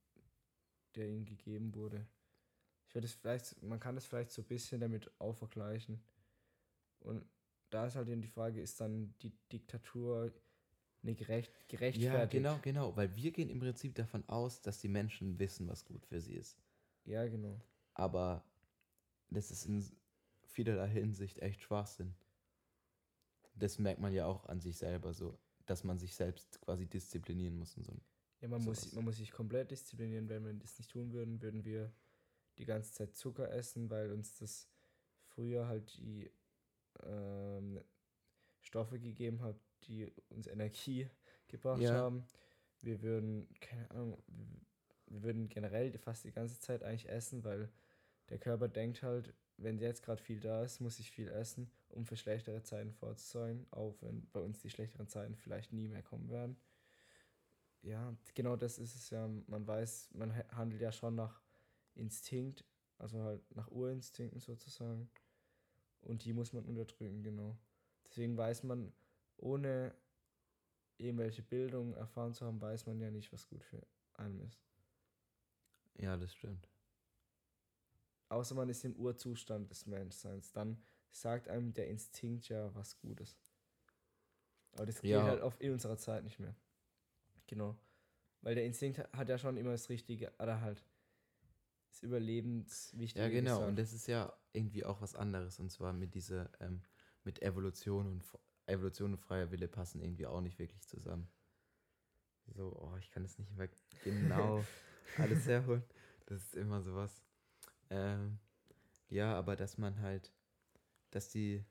der 0.96 1.08
ihnen 1.08 1.26
gegeben 1.26 1.74
wurde. 1.76 2.06
Ich 2.88 2.96
würde 2.96 3.06
es 3.06 3.14
vielleicht, 3.14 3.62
man 3.64 3.80
kann 3.80 3.96
das 3.96 4.06
vielleicht 4.06 4.32
so 4.32 4.42
ein 4.42 4.48
bisschen 4.48 4.82
damit 4.82 5.10
auch 5.20 5.34
vergleichen. 5.36 6.02
Und 7.00 7.26
da 7.70 7.86
ist 7.88 7.96
halt 7.96 8.08
eben 8.10 8.22
die 8.22 8.28
Frage, 8.28 8.62
ist 8.62 8.80
dann 8.82 9.14
die 9.22 9.32
Diktatur 9.52 10.32
eine 11.04 11.16
gerecht, 11.16 11.52
ja, 11.92 12.26
gerechtfertigt? 12.26 12.32
genau, 12.32 12.60
genau, 12.62 12.96
weil 12.98 13.16
wir 13.16 13.32
gehen 13.32 13.50
im 13.50 13.60
Prinzip 13.60 13.96
davon 13.96 14.28
aus, 14.28 14.62
dass 14.62 14.80
die 14.80 14.90
Menschen 14.90 15.40
wissen, 15.40 15.68
was 15.68 15.86
gut 15.86 16.06
für 16.06 16.20
sie 16.20 16.34
ist. 16.36 16.58
Ja, 17.06 17.26
genau. 17.28 17.60
Aber 17.94 18.44
das 19.30 19.52
ist 19.52 19.66
in 19.66 19.84
vielerlei 20.46 20.90
Hinsicht 20.90 21.40
echt 21.40 21.62
Schwachsinn. 21.62 22.14
Das 23.56 23.80
merkt 23.80 24.02
man 24.02 24.14
ja 24.14 24.26
auch 24.26 24.46
an 24.48 24.60
sich 24.62 24.78
selber 24.78 25.14
so, 25.14 25.38
dass 25.66 25.84
man 25.84 25.98
sich 25.98 26.16
selbst 26.16 26.60
quasi 26.62 26.86
disziplinieren 26.86 27.58
muss 27.58 27.78
und 27.78 27.86
so. 27.86 27.94
Ja, 28.42 28.48
man 28.50 28.64
muss, 28.64 28.92
man 28.94 29.06
muss 29.06 29.18
sich 29.18 29.32
komplett 29.32 29.72
disziplinieren. 29.72 30.28
Wenn 30.28 30.46
wir 30.46 30.54
das 30.54 30.78
nicht 30.78 30.92
tun 30.92 31.14
würden, 31.14 31.42
würden 31.42 31.64
wir 31.64 31.92
die 32.58 32.66
ganze 32.66 32.92
Zeit 32.94 33.16
Zucker 33.16 33.52
essen, 33.52 33.90
weil 33.90 34.12
uns 34.12 34.38
das 34.38 34.68
früher 35.28 35.68
halt 35.68 35.98
die 35.98 36.30
ähm, 37.04 37.80
Stoffe 38.62 39.00
gegeben 39.00 39.42
hat, 39.42 39.56
die 39.88 40.12
uns 40.30 40.48
Energie 40.48 41.08
gebracht 41.48 41.82
Ja. 41.82 41.94
haben. 41.94 42.26
Wir 42.82 43.02
würden, 43.02 43.48
keine 43.62 43.90
Ahnung, 43.92 44.22
wir 45.08 45.24
würden 45.24 45.48
generell 45.48 45.98
fast 45.98 46.26
die 46.26 46.32
ganze 46.32 46.60
Zeit 46.60 46.84
eigentlich 46.84 47.08
essen, 47.08 47.44
weil 47.44 47.70
der 48.30 48.40
Körper 48.40 48.68
denkt 48.68 49.04
halt, 49.04 49.34
wenn 49.58 49.78
jetzt 49.78 50.04
gerade 50.04 50.22
viel 50.22 50.40
da 50.40 50.64
ist, 50.64 50.80
muss 50.82 51.00
ich 51.00 51.12
viel 51.12 51.28
essen, 51.30 51.72
um 51.90 52.06
für 52.06 52.18
schlechtere 52.18 52.64
Zeiten 52.64 52.92
vorzusorgen, 52.92 53.68
auch 53.72 53.96
wenn 54.02 54.28
bei 54.32 54.40
uns 54.40 54.60
die 54.62 54.70
schlechteren 54.70 55.08
Zeiten 55.08 55.36
vielleicht 55.36 55.74
nie 55.74 55.88
mehr 55.88 56.04
kommen 56.04 56.30
werden. 56.30 56.58
Ja, 57.82 58.16
genau 58.34 58.56
das 58.56 58.80
ist 58.80 58.96
es 58.96 59.10
ja. 59.10 59.28
Man 59.48 59.68
weiß, 59.68 60.12
man 60.14 60.36
ha- 60.36 60.46
handelt 60.56 60.82
ja 60.82 60.92
schon 60.92 61.16
nach 61.16 61.42
Instinkt, 61.96 62.66
also 62.98 63.22
halt 63.22 63.56
nach 63.56 63.70
Urinstinkten 63.70 64.40
sozusagen. 64.40 65.10
Und 66.02 66.26
die 66.26 66.34
muss 66.34 66.54
man 66.54 66.66
unterdrücken, 66.66 67.24
genau. 67.24 67.58
Deswegen 68.06 68.38
weiß 68.38 68.64
man, 68.64 68.94
ohne 69.38 69.94
irgendwelche 70.98 71.44
Bildung 71.44 71.94
erfahren 71.96 72.34
zu 72.34 72.46
haben, 72.46 72.62
weiß 72.62 72.86
man 72.88 73.00
ja 73.00 73.12
nicht, 73.12 73.32
was 73.34 73.48
gut 73.48 73.64
für 73.64 73.86
einen 74.16 74.40
ist. 74.42 74.62
Ja, 76.00 76.18
das 76.18 76.34
stimmt. 76.34 76.68
Außer 78.34 78.56
man 78.56 78.70
ist 78.70 78.84
im 78.84 78.96
Urzustand 78.96 79.70
des 79.70 79.86
Menschseins. 79.86 80.52
Dann 80.52 80.82
sagt 81.12 81.48
einem 81.48 81.74
der 81.74 81.88
Instinkt 81.88 82.50
ja 82.50 82.74
was 82.76 82.98
Gutes. 82.98 83.38
Aber 84.74 84.86
das 84.86 85.02
geht 85.02 85.12
Ja. 85.12 85.24
halt 85.24 85.42
auf 85.42 85.60
in 85.62 85.72
unserer 85.72 85.98
Zeit 85.98 86.24
nicht 86.24 86.40
mehr. 86.40 86.56
Genau. 87.48 87.78
Weil 88.42 88.56
der 88.56 88.66
Instinkt 88.66 89.00
hat 89.00 89.30
ja 89.30 89.38
schon 89.38 89.58
immer 89.58 89.72
das 89.72 89.90
Richtige, 89.90 90.34
oder 90.40 90.62
halt 90.62 90.84
das 91.90 92.02
Überlebenswichtige. 92.02 93.24
Ja, 93.24 93.30
genau. 93.30 93.52
gesagt. 93.58 93.70
Und 93.70 93.76
das 93.78 93.94
ist 93.94 94.08
ja 94.08 94.34
irgendwie 94.52 94.84
auch 94.84 95.00
was 95.02 95.16
anderes. 95.16 95.60
Und 95.60 95.70
zwar 95.72 95.94
mit 95.94 96.16
dieser, 96.16 96.50
ähm, 96.60 96.82
mit 97.24 97.42
Evolution 97.42 98.08
und 98.08 98.24
Evolution 98.66 99.14
und 99.14 99.18
freier 99.20 99.52
Wille 99.52 99.68
passen 99.68 100.02
irgendwie 100.02 100.26
auch 100.26 100.42
nicht 100.42 100.58
wirklich 100.58 100.88
zusammen. 100.88 101.28
So, 102.48 102.76
oh, 102.76 102.98
ich 102.98 103.10
kann 103.12 103.24
es 103.24 103.38
nicht 103.38 103.52
mehr 103.56 103.70
genau 104.04 104.66
alles 105.18 105.46
herholen. 105.46 105.84
Das 106.26 106.42
ist 106.42 106.56
immer 106.56 106.82
sowas. 106.82 107.22
Ähm, 107.94 108.40
ja, 109.10 109.38
aber 109.38 109.56
dass 109.56 109.78
man 109.78 110.00
halt, 110.00 110.34
dass 111.12 111.30
die, 111.30 111.64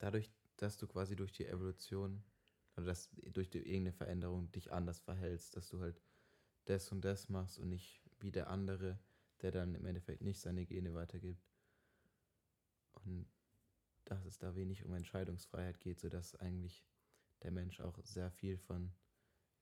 dadurch, 0.00 0.32
dass 0.56 0.76
du 0.76 0.88
quasi 0.88 1.14
durch 1.14 1.30
die 1.32 1.46
Evolution 1.46 2.24
oder 2.76 2.86
dass 2.86 3.08
durch 3.32 3.48
die, 3.50 3.58
irgendeine 3.58 3.92
Veränderung 3.92 4.50
dich 4.50 4.72
anders 4.72 4.98
verhältst, 4.98 5.54
dass 5.56 5.68
du 5.68 5.80
halt 5.80 6.02
das 6.64 6.90
und 6.90 7.04
das 7.04 7.28
machst 7.28 7.60
und 7.60 7.68
nicht 7.68 8.02
wie 8.18 8.32
der 8.32 8.50
andere, 8.50 8.98
der 9.42 9.52
dann 9.52 9.76
im 9.76 9.86
Endeffekt 9.86 10.22
nicht 10.22 10.40
seine 10.40 10.66
Gene 10.66 10.92
weitergibt. 10.92 11.46
Und 13.04 13.28
dass 14.06 14.24
es 14.24 14.38
da 14.38 14.56
wenig 14.56 14.84
um 14.84 14.92
Entscheidungsfreiheit 14.92 15.78
geht, 15.78 16.00
sodass 16.00 16.34
eigentlich 16.34 16.84
der 17.44 17.52
Mensch 17.52 17.80
auch 17.80 17.96
sehr 18.02 18.32
viel 18.32 18.58
von 18.58 18.92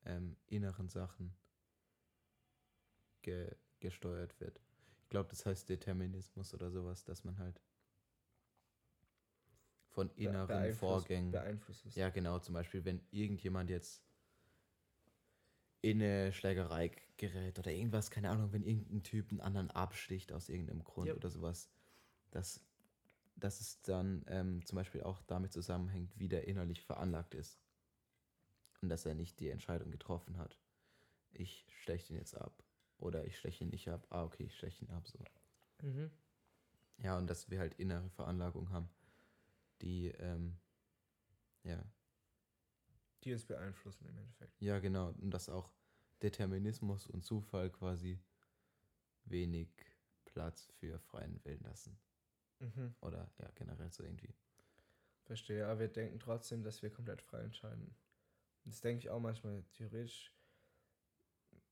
ähm, 0.07 0.39
inneren 0.47 0.89
Sachen 0.89 1.37
ge 3.21 3.55
gesteuert 3.85 4.41
wird. 4.41 4.61
Ich 5.03 5.11
glaube, 5.11 5.29
das 5.29 5.45
heißt 5.45 5.69
Determinismus 5.69 6.55
oder 6.55 6.71
sowas, 6.71 7.05
dass 7.05 7.23
man 7.23 7.39
halt 7.39 7.61
von 9.91 10.11
inneren 10.17 10.49
beeinflusst- 10.49 10.79
Vorgängen 10.79 11.31
Beeinflusst 11.31 11.85
ja, 11.95 12.09
genau. 12.09 12.39
Zum 12.39 12.55
Beispiel, 12.55 12.85
wenn 12.85 13.07
irgendjemand 13.11 13.69
jetzt 13.71 14.03
in 15.83 16.03
eine 16.03 16.33
Schlägerei 16.33 16.91
gerät 17.19 17.59
oder 17.59 17.71
irgendwas, 17.71 18.11
keine 18.11 18.31
Ahnung, 18.31 18.53
wenn 18.53 18.65
irgendein 18.65 19.03
Typ 19.03 19.31
einen 19.31 19.43
anderen 19.43 19.71
absticht 19.71 20.33
aus 20.33 20.49
irgendeinem 20.49 20.83
Grund 20.83 21.09
Ja. 21.09 21.15
oder 21.15 21.29
sowas, 21.29 21.71
dass, 22.31 22.65
dass 23.37 23.61
es 23.61 23.83
dann 23.83 24.25
ähm, 24.29 24.65
zum 24.65 24.77
Beispiel 24.77 25.03
auch 25.03 25.23
damit 25.25 25.53
zusammenhängt, 25.53 26.19
wie 26.19 26.29
der 26.29 26.49
innerlich 26.49 26.83
veranlagt 26.83 27.35
ist. 27.35 27.61
Und 28.81 28.89
dass 28.89 29.05
er 29.05 29.15
nicht 29.15 29.39
die 29.41 29.51
Entscheidung 29.51 29.91
getroffen 29.91 30.39
hat. 30.39 30.59
Ich 31.33 31.67
steche 31.69 32.15
ihn 32.15 32.19
jetzt 32.19 32.35
ab. 32.35 32.64
Oder 33.05 33.25
ich 33.27 33.37
steche 33.39 33.65
ihn 33.65 33.71
nicht 33.71 33.89
ab. 33.89 34.07
Ah, 34.11 34.25
okay, 34.25 34.45
ich 34.45 34.57
steche 34.57 34.85
ihn 34.85 34.91
ab. 34.91 35.07
So. 35.07 35.19
Mhm. 35.83 36.11
Ja, 36.99 37.19
und 37.19 37.29
dass 37.29 37.51
wir 37.51 37.59
halt 37.59 37.75
innere 37.75 38.09
Veranlagung 38.11 38.71
haben, 38.71 38.89
die, 39.83 40.09
ähm, 40.09 40.57
ja, 41.65 41.85
Die 43.25 43.33
uns 43.33 43.45
beeinflussen 43.45 44.07
im 44.09 44.17
Endeffekt. 44.19 44.61
Ja, 44.61 44.79
genau. 44.79 45.09
Und 45.21 45.31
dass 45.31 45.49
auch 45.49 45.73
Determinismus 46.23 47.07
und 47.07 47.25
Zufall 47.25 47.71
quasi 47.71 48.19
wenig 49.25 49.69
Platz 50.25 50.69
für 50.79 50.99
freien 50.99 51.45
Willen 51.45 51.63
lassen. 51.63 51.99
Mhm. 52.61 52.95
Oder 53.01 53.31
ja, 53.39 53.51
generell 53.55 53.91
so 53.93 54.03
irgendwie. 54.03 54.35
Verstehe, 55.25 55.67
aber 55.67 55.81
wir 55.81 55.89
denken 55.89 56.19
trotzdem, 56.21 56.63
dass 56.63 56.83
wir 56.83 56.91
komplett 56.91 57.23
frei 57.23 57.41
entscheiden. 57.41 57.97
Das 58.65 58.81
denke 58.81 59.01
ich 59.01 59.11
auch 59.11 59.21
manchmal. 59.21 59.65
Theoretisch, 59.73 60.33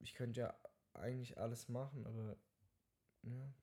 ich 0.01 0.15
könnte 0.15 0.41
ja 0.41 0.59
eigentlich 1.03 1.39
alles 1.39 1.69
machen, 1.69 2.07
aber 2.07 2.37
ja, 3.23 3.55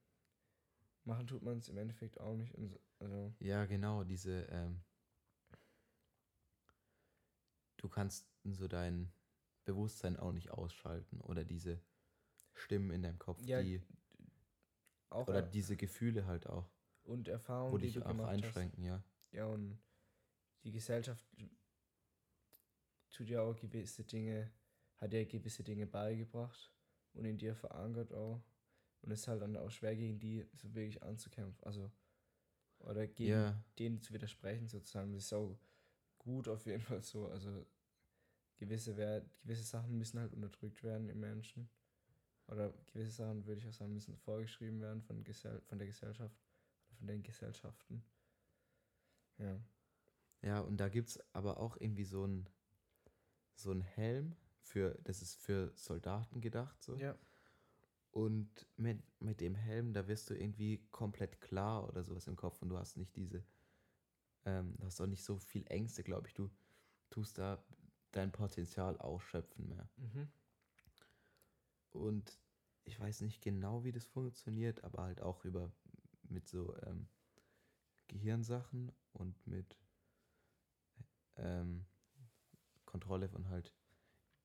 machen 1.03 1.27
tut 1.27 1.43
man 1.43 1.57
es 1.57 1.67
im 1.69 1.77
Endeffekt 1.77 2.19
auch 2.21 2.35
nicht. 2.35 2.55
Also, 2.99 3.33
Ja, 3.39 3.65
genau, 3.65 4.03
diese, 4.03 4.43
ähm, 4.49 4.81
du 7.77 7.89
kannst 7.89 8.27
so 8.43 8.67
dein 8.67 9.11
Bewusstsein 9.65 10.17
auch 10.17 10.31
nicht 10.31 10.51
ausschalten 10.51 11.21
oder 11.21 11.45
diese 11.45 11.79
Stimmen 12.53 12.91
in 12.91 13.01
deinem 13.03 13.19
Kopf, 13.19 13.47
Ja, 13.47 13.61
die, 13.61 13.81
auch 15.09 15.27
oder 15.27 15.41
er- 15.41 15.49
diese 15.49 15.77
Gefühle 15.77 16.25
halt 16.25 16.47
auch, 16.47 16.65
und 17.03 17.27
wo 17.67 17.77
Erfahrungen, 17.77 17.81
die 17.81 17.91
dich 17.91 17.93
du 17.93 18.03
auch 18.05 18.19
einschränken, 18.25 18.83
ja. 18.83 19.03
hast. 19.31 19.37
Ja, 19.37 19.45
und 19.47 19.79
die 20.63 20.71
Gesellschaft 20.71 21.25
tut 23.09 23.29
ja 23.29 23.41
auch 23.43 23.55
gewisse 23.55 24.03
Dinge, 24.03 24.51
hat 24.97 25.13
ja 25.13 25.23
gewisse 25.25 25.63
Dinge 25.63 25.85
beigebracht 25.87 26.78
und 27.13 27.25
in 27.25 27.37
dir 27.37 27.55
verankert 27.55 28.13
auch. 28.13 28.41
Und 29.01 29.11
es 29.11 29.21
ist 29.21 29.27
halt 29.27 29.41
dann 29.41 29.57
auch 29.57 29.71
schwer, 29.71 29.95
gegen 29.95 30.19
die 30.19 30.45
so 30.53 30.73
wirklich 30.75 31.01
anzukämpfen. 31.03 31.63
Also, 31.63 31.91
oder 32.79 33.07
gegen 33.07 33.35
Ja, 33.35 33.63
denen 33.79 34.01
zu 34.01 34.13
widersprechen 34.13 34.67
sozusagen. 34.67 35.13
Das 35.13 35.25
ist 35.25 35.33
auch 35.33 35.57
gut 36.19 36.47
auf 36.47 36.65
jeden 36.65 36.81
Fall 36.81 37.01
so. 37.03 37.27
Also 37.27 37.65
gewisse, 38.57 38.97
Wert, 38.97 39.29
gewisse 39.41 39.63
Sachen 39.63 39.97
müssen 39.97 40.19
halt 40.19 40.33
unterdrückt 40.33 40.83
werden 40.83 41.09
im 41.09 41.19
Menschen. 41.19 41.69
Oder 42.47 42.73
gewisse 42.87 43.11
Sachen, 43.11 43.45
würde 43.45 43.61
ich 43.61 43.67
auch 43.67 43.73
sagen, 43.73 43.93
müssen 43.93 44.17
vorgeschrieben 44.17 44.81
werden 44.81 45.01
von, 45.03 45.23
Gesell 45.23 45.61
von 45.61 45.77
der 45.79 45.87
Gesellschaft 45.87 46.35
oder 46.89 46.97
von 46.97 47.07
den 47.07 47.23
Gesellschaften. 47.23 48.03
Ja. 49.37 49.59
Ja, 50.41 50.59
und 50.61 50.77
da 50.77 50.89
gibt 50.89 51.09
es 51.09 51.19
aber 51.33 51.59
auch 51.59 51.77
irgendwie 51.79 52.03
so 52.05 52.25
ein 52.25 52.49
so 53.55 53.71
ein 53.71 53.81
Helm 53.81 54.35
für, 54.61 54.97
das 55.03 55.21
ist 55.21 55.35
für 55.35 55.71
Soldaten 55.75 56.41
gedacht, 56.41 56.81
so. 56.83 56.95
Ja. 56.95 57.17
Und 58.11 58.67
mit, 58.75 59.01
mit 59.19 59.39
dem 59.39 59.55
Helm, 59.55 59.93
da 59.93 60.07
wirst 60.07 60.29
du 60.29 60.33
irgendwie 60.33 60.87
komplett 60.91 61.41
klar 61.41 61.87
oder 61.87 62.03
sowas 62.03 62.27
im 62.27 62.35
Kopf 62.35 62.61
und 62.61 62.69
du 62.69 62.77
hast 62.77 62.97
nicht 62.97 63.15
diese, 63.15 63.43
ähm, 64.45 64.75
du 64.77 64.85
hast 64.85 64.99
auch 64.99 65.07
nicht 65.07 65.23
so 65.23 65.37
viel 65.37 65.65
Ängste, 65.67 66.03
glaube 66.03 66.27
ich. 66.27 66.33
Du 66.33 66.49
tust 67.11 67.37
da 67.37 67.63
dein 68.11 68.31
Potenzial 68.31 68.97
ausschöpfen 68.97 69.67
mehr. 69.67 69.87
Mhm. 69.97 70.27
Und 71.91 72.39
ich 72.85 72.99
weiß 72.99 73.21
nicht 73.21 73.41
genau, 73.41 73.83
wie 73.83 73.91
das 73.91 74.05
funktioniert, 74.05 74.83
aber 74.83 75.03
halt 75.03 75.21
auch 75.21 75.45
über 75.45 75.71
mit 76.23 76.47
so 76.47 76.75
ähm, 76.83 77.07
Gehirnsachen 78.07 78.91
und 79.13 79.45
mit 79.45 79.77
ähm, 81.37 81.85
Kontrolle 82.85 83.29
von 83.29 83.49
halt 83.49 83.73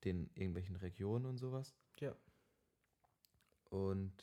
den 0.05 0.29
irgendwelchen 0.35 0.75
Regionen 0.75 1.25
und 1.25 1.37
sowas. 1.37 1.75
Ja. 1.99 2.15
Und 3.69 4.13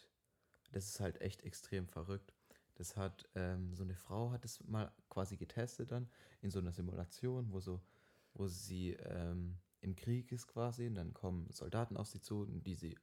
das 0.72 0.88
ist 0.88 1.00
halt 1.00 1.20
echt 1.20 1.42
extrem 1.42 1.86
verrückt. 1.86 2.32
Das 2.74 2.96
hat, 2.96 3.28
ähm, 3.34 3.74
so 3.74 3.82
eine 3.82 3.94
Frau 3.94 4.30
hat 4.30 4.44
es 4.44 4.64
mal 4.64 4.90
quasi 5.10 5.36
getestet 5.36 5.92
dann 5.92 6.08
in 6.40 6.50
so 6.50 6.58
einer 6.58 6.72
Simulation, 6.72 7.52
wo 7.52 7.60
so, 7.60 7.82
wo 8.32 8.46
sie 8.46 8.92
ähm, 8.92 9.58
im 9.80 9.94
Krieg 9.94 10.32
ist 10.32 10.46
quasi 10.46 10.86
und 10.86 10.94
dann 10.94 11.12
kommen 11.12 11.50
Soldaten 11.50 11.96
auf 11.96 12.06
sie 12.06 12.20
zu, 12.20 12.46
die 12.46 12.74
sie 12.74 12.96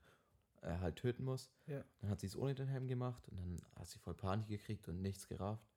äh, 0.62 0.78
halt 0.80 0.96
töten 0.96 1.24
muss. 1.24 1.52
Ja. 1.68 1.84
Dann 2.00 2.10
hat 2.10 2.22
sie 2.22 2.28
es 2.28 2.36
ohne 2.36 2.56
den 2.56 2.68
Helm 2.68 2.88
gemacht 2.88 3.28
und 3.28 3.38
dann 3.38 3.62
hat 3.76 3.88
sie 3.88 4.00
voll 4.00 4.16
Panik 4.16 4.48
gekriegt 4.48 4.88
und 4.88 5.02
nichts 5.02 5.28
gerafft. 5.28 5.70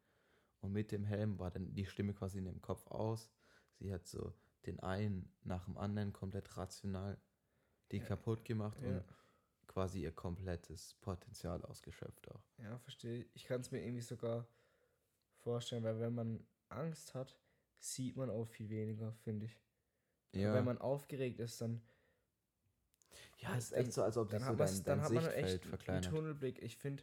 Und 0.60 0.72
mit 0.72 0.92
dem 0.92 1.04
Helm 1.04 1.38
war 1.38 1.50
dann 1.50 1.74
die 1.74 1.86
Stimme 1.86 2.14
quasi 2.14 2.38
in 2.38 2.46
ihrem 2.46 2.62
Kopf 2.62 2.86
aus. 2.86 3.30
Sie 3.78 3.92
hat 3.92 4.06
so 4.06 4.32
den 4.66 4.80
einen 4.80 5.32
nach 5.42 5.64
dem 5.64 5.76
anderen 5.76 6.12
komplett 6.12 6.56
rational 6.56 7.18
die 7.90 7.98
Ja, 7.98 8.04
kaputt 8.04 8.44
gemacht 8.44 8.78
Ja. 8.82 8.88
und 8.88 9.04
quasi 9.66 10.02
ihr 10.02 10.12
komplettes 10.12 10.94
Potenzial 11.00 11.62
ausgeschöpft 11.64 12.30
auch. 12.30 12.42
Ja, 12.58 12.78
verstehe. 12.78 13.26
Ich 13.34 13.44
kann 13.44 13.60
es 13.60 13.70
mir 13.70 13.82
irgendwie 13.82 14.00
sogar 14.02 14.46
vorstellen, 15.38 15.82
weil 15.84 15.98
wenn 16.00 16.14
man 16.14 16.46
Angst 16.68 17.14
hat, 17.14 17.36
sieht 17.78 18.16
man 18.16 18.30
auch 18.30 18.44
viel 18.46 18.68
weniger, 18.68 19.12
finde 19.24 19.46
ich. 19.46 19.58
Ja, 20.34 20.54
Wenn 20.54 20.64
man 20.64 20.78
aufgeregt 20.78 21.40
ist, 21.40 21.60
dann, 21.60 21.82
ja 23.38 23.54
es 23.56 23.64
ist 23.64 23.72
dann- 23.72 23.80
echt 23.80 23.92
so, 23.92 24.02
als 24.02 24.16
ob 24.16 24.30
dann 24.30 24.40
so 24.40 24.46
hat, 24.46 24.52
dein, 24.52 24.58
man's- 24.66 24.82
dein 24.82 24.98
dann 24.98 25.04
hat 25.04 25.12
man 25.12 25.26
echt 25.32 25.62
einen 25.62 25.70
verkleinert. 25.70 26.04
Tunnelblick. 26.06 26.62
Ich 26.62 26.76
finde, 26.76 27.02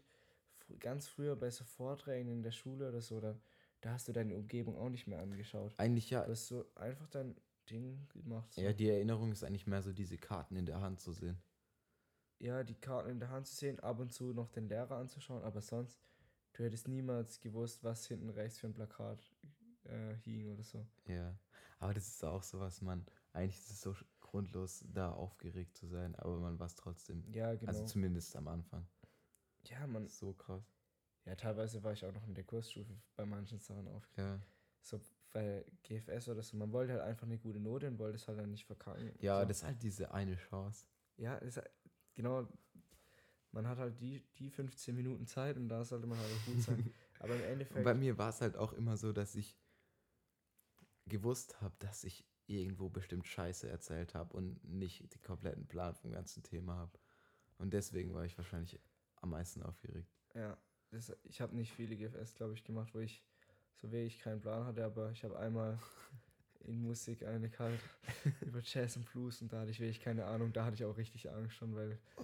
fr 0.57 0.77
ganz 0.77 1.07
früher 1.07 1.35
bei 1.35 1.49
so 1.51 1.63
Vorträgen 1.63 2.29
in 2.29 2.41
der 2.43 2.51
Schule 2.51 2.89
oder 2.89 3.01
so, 3.01 3.19
da, 3.19 3.35
da 3.81 3.91
hast 3.91 4.07
du 4.07 4.13
deine 4.13 4.35
Umgebung 4.35 4.77
auch 4.77 4.89
nicht 4.89 5.05
mehr 5.07 5.19
angeschaut. 5.19 5.73
Eigentlich 5.77 6.09
ja, 6.09 6.23
Du 6.25 6.31
hast 6.31 6.47
so 6.47 6.65
einfach 6.75 7.07
dein 7.09 7.35
Ding 7.69 8.07
gemacht. 8.09 8.53
So. 8.53 8.61
ja, 8.61 8.73
die 8.73 8.89
Erinnerung 8.89 9.31
ist 9.31 9.43
eigentlich 9.43 9.67
mehr 9.67 9.81
so 9.81 9.93
diese 9.93 10.17
Karten 10.17 10.55
in 10.55 10.65
der 10.65 10.81
Hand 10.81 10.99
zu 10.99 11.13
sehen. 11.13 11.41
ja, 12.39 12.63
die 12.63 12.75
Karten 12.75 13.09
in 13.09 13.19
der 13.19 13.29
Hand 13.29 13.47
zu 13.47 13.55
sehen, 13.55 13.79
ab 13.81 13.99
und 13.99 14.11
zu 14.13 14.33
noch 14.33 14.49
den 14.49 14.67
Lehrer 14.69 14.97
anzuschauen, 14.97 15.43
aber 15.43 15.61
sonst, 15.61 15.99
du 16.53 16.63
hättest 16.63 16.87
niemals 16.87 17.39
gewusst, 17.39 17.83
was 17.83 18.07
hinten 18.07 18.29
rechts 18.29 18.59
für 18.59 18.67
ein 18.67 18.73
Plakat 18.73 19.19
äh, 19.83 20.15
hing 20.23 20.51
oder 20.51 20.63
so. 20.63 20.85
Ja, 21.07 21.37
aber 21.79 21.93
das 21.93 22.07
ist 22.07 22.23
auch 22.23 22.43
so 22.43 22.59
was, 22.59 22.81
man, 22.81 23.05
eigentlich 23.33 23.57
ist 23.57 23.71
es 23.71 23.81
so 23.81 23.95
grundlos, 24.21 24.85
da 24.87 25.11
aufgeregt 25.11 25.75
zu 25.75 25.87
sein, 25.87 26.15
aber 26.15 26.39
man 26.39 26.59
war 26.59 26.67
es 26.67 26.75
trotzdem. 26.75 27.23
Ja, 27.33 27.53
genau. 27.55 27.67
Also 27.67 27.85
zumindest 27.85 28.35
am 28.35 28.47
Anfang. 28.47 28.87
ja, 29.65 29.85
man, 29.87 30.07
So 30.07 30.33
krass. 30.33 30.63
ja, 31.25 31.35
teilweise 31.35 31.83
war 31.83 31.93
ich 31.93 32.05
auch 32.05 32.13
noch 32.13 32.25
in 32.27 32.33
der 32.33 32.43
Kursstufe 32.43 32.93
bei 33.15 33.25
manchen 33.25 33.59
Sachen 33.59 33.87
aufgeregt. 33.87 34.17
Ja, 34.17 34.39
So 34.81 34.99
bei 35.31 35.65
GFS 35.83 36.27
oder 36.29 36.41
so, 36.43 36.57
man 36.57 36.71
wollte 36.71 36.93
halt 36.93 37.01
einfach 37.03 37.23
eine 37.27 37.37
gute 37.37 37.59
Note 37.59 37.87
und 37.87 37.99
wollte 37.99 38.15
es 38.15 38.27
halt 38.27 38.39
dann 38.39 38.51
nicht 38.51 38.65
verkacken. 38.65 39.11
ja 39.19 39.41
so. 39.41 39.47
das 39.47 39.57
ist 39.57 39.63
halt 39.63 39.83
diese 39.83 40.11
eine 40.13 40.35
Chance. 40.35 40.85
Ja, 41.17 41.39
das 41.39 41.57
ist, 41.57 41.63
genau. 42.15 42.47
Man 43.51 43.67
hat 43.67 43.79
halt 43.79 43.99
die, 43.99 44.23
die 44.37 44.49
15 44.49 44.95
Minuten 44.95 45.25
Zeit 45.25 45.57
und 45.57 45.69
da 45.69 45.83
sollte 45.83 46.05
man 46.07 46.17
halt 46.19 46.29
auch 46.31 46.45
gut 46.45 46.61
sein. 46.61 46.93
Aber 47.19 47.35
im 47.35 47.41
Und 47.41 47.47
Endeffekt. 47.47 47.83
bei 47.83 47.93
mir 47.93 48.17
war 48.17 48.29
es 48.29 48.41
halt 48.41 48.57
auch 48.57 48.73
immer 48.73 48.95
so, 48.97 49.11
dass 49.11 49.35
ich 49.35 49.57
gewusst 51.07 51.59
habe, 51.61 51.75
dass 51.79 52.03
ich 52.03 52.25
irgendwo 52.45 52.89
bestimmt 52.89 53.27
Scheiße 53.27 53.67
erzählt 53.69 54.13
habe 54.15 54.35
und 54.35 54.63
nicht 54.63 55.13
den 55.13 55.21
kompletten 55.21 55.67
Plan 55.67 55.93
vom 55.95 56.11
ganzen 56.11 56.43
Thema 56.43 56.75
habe. 56.75 56.99
Und 57.57 57.73
deswegen 57.73 58.13
war 58.13 58.25
ich 58.25 58.37
wahrscheinlich 58.37 58.79
am 59.17 59.31
meisten 59.31 59.61
aufgeregt. 59.63 60.09
Ja, 60.33 60.57
das, 60.91 61.15
ich 61.23 61.41
habe 61.41 61.55
nicht 61.55 61.71
viele 61.73 61.95
GFS, 61.95 62.35
glaube 62.35 62.53
ich, 62.53 62.63
gemacht, 62.63 62.93
wo 62.93 62.99
ich 62.99 63.23
so 63.75 63.91
wenig 63.91 64.19
keinen 64.19 64.41
Plan 64.41 64.65
hatte, 64.65 64.83
aber 64.83 65.11
ich 65.11 65.23
habe 65.23 65.37
einmal 65.39 65.79
in 66.69 66.81
Musik 66.83 67.25
eine 67.25 67.49
kalt 67.49 67.79
über 68.41 68.59
Jazz 68.61 68.95
und 68.97 69.09
Blues 69.11 69.41
und 69.41 69.51
da 69.51 69.61
hatte 69.61 69.71
ich 69.71 69.79
wirklich 69.79 70.01
keine 70.01 70.25
Ahnung, 70.25 70.53
da 70.53 70.65
hatte 70.65 70.75
ich 70.75 70.85
auch 70.85 70.97
richtig 70.97 71.29
Angst 71.31 71.55
schon, 71.55 71.75
weil 71.75 71.97
oh, 72.17 72.23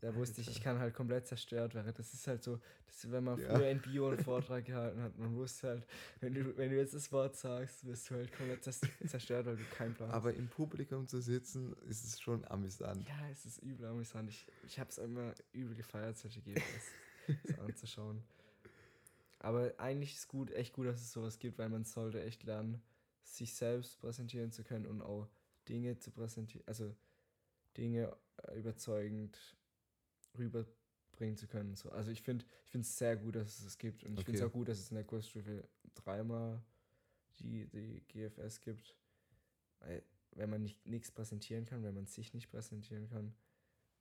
da 0.00 0.14
wusste 0.14 0.38
Alter. 0.38 0.50
ich, 0.50 0.56
ich 0.56 0.62
kann 0.62 0.78
halt 0.78 0.94
komplett 0.94 1.26
zerstört 1.26 1.74
werden. 1.74 1.92
Das 1.96 2.12
ist 2.14 2.26
halt 2.26 2.42
so, 2.42 2.60
das 2.86 3.04
ist, 3.04 3.12
wenn 3.12 3.24
man 3.24 3.40
ja. 3.40 3.48
früher 3.48 3.70
in 3.70 3.80
Bio 3.80 4.08
einen 4.08 4.18
Vortrag 4.18 4.64
gehalten 4.64 5.02
hat, 5.02 5.18
man 5.18 5.34
wusste 5.34 5.68
halt, 5.68 5.86
wenn 6.20 6.34
du, 6.34 6.56
wenn 6.56 6.70
du 6.70 6.76
jetzt 6.76 6.94
das 6.94 7.10
Wort 7.12 7.36
sagst, 7.36 7.84
wirst 7.86 8.10
du 8.10 8.14
halt 8.14 8.32
komplett 8.36 8.62
zerstört, 8.64 9.46
weil 9.46 9.56
du 9.56 9.64
keinen 9.76 9.94
Plan 9.94 10.08
hast. 10.08 10.16
Aber 10.16 10.34
im 10.34 10.48
Publikum 10.48 11.08
zu 11.08 11.20
sitzen, 11.20 11.74
ist 11.88 12.04
es 12.04 12.20
schon 12.20 12.44
amüsant. 12.46 13.06
Ja, 13.08 13.28
es 13.30 13.46
ist 13.46 13.62
übel 13.62 13.86
amüsant. 13.86 14.30
Ich, 14.30 14.46
ich 14.66 14.78
habe 14.78 14.90
es 14.90 14.98
immer 14.98 15.34
übel 15.52 15.74
gefeiert, 15.74 16.18
solche 16.18 16.40
GFS 16.40 16.92
anzuschauen. 17.58 18.22
Aber 19.42 19.74
eigentlich 19.78 20.12
ist 20.12 20.18
es 20.20 20.28
gut, 20.28 20.52
echt 20.52 20.72
gut, 20.72 20.86
dass 20.86 21.00
es 21.00 21.12
sowas 21.12 21.38
gibt, 21.38 21.58
weil 21.58 21.68
man 21.68 21.84
sollte 21.84 22.22
echt 22.22 22.44
lernen, 22.44 22.80
sich 23.24 23.54
selbst 23.54 24.00
präsentieren 24.00 24.52
zu 24.52 24.62
können 24.62 24.86
und 24.86 25.02
auch 25.02 25.28
Dinge 25.68 25.98
zu 25.98 26.12
präsentieren, 26.12 26.66
also 26.66 26.94
Dinge 27.76 28.16
äh, 28.48 28.58
überzeugend 28.58 29.56
rüberbringen 30.38 31.36
zu 31.36 31.48
können. 31.48 31.74
So. 31.74 31.90
Also 31.90 32.12
ich 32.12 32.22
finde 32.22 32.44
ich 32.66 32.74
es 32.74 32.96
sehr 32.96 33.16
gut, 33.16 33.34
dass 33.34 33.58
es 33.58 33.64
es 33.64 33.78
gibt. 33.78 34.04
Und 34.04 34.18
ich 34.18 34.24
finde 34.24 34.40
es 34.40 34.46
auch 34.46 34.52
gut, 34.52 34.68
dass 34.68 34.78
es 34.78 34.90
in 34.90 34.94
der 34.96 35.04
Kursstufe 35.04 35.68
dreimal 35.94 36.62
die, 37.40 37.66
die 37.66 38.04
GFS 38.08 38.60
gibt. 38.60 38.96
Weil 39.80 40.04
wenn 40.32 40.50
man 40.50 40.62
nicht 40.62 40.86
nichts 40.86 41.10
präsentieren 41.10 41.66
kann, 41.66 41.82
wenn 41.82 41.94
man 41.94 42.06
sich 42.06 42.32
nicht 42.32 42.48
präsentieren 42.48 43.08
kann, 43.08 43.34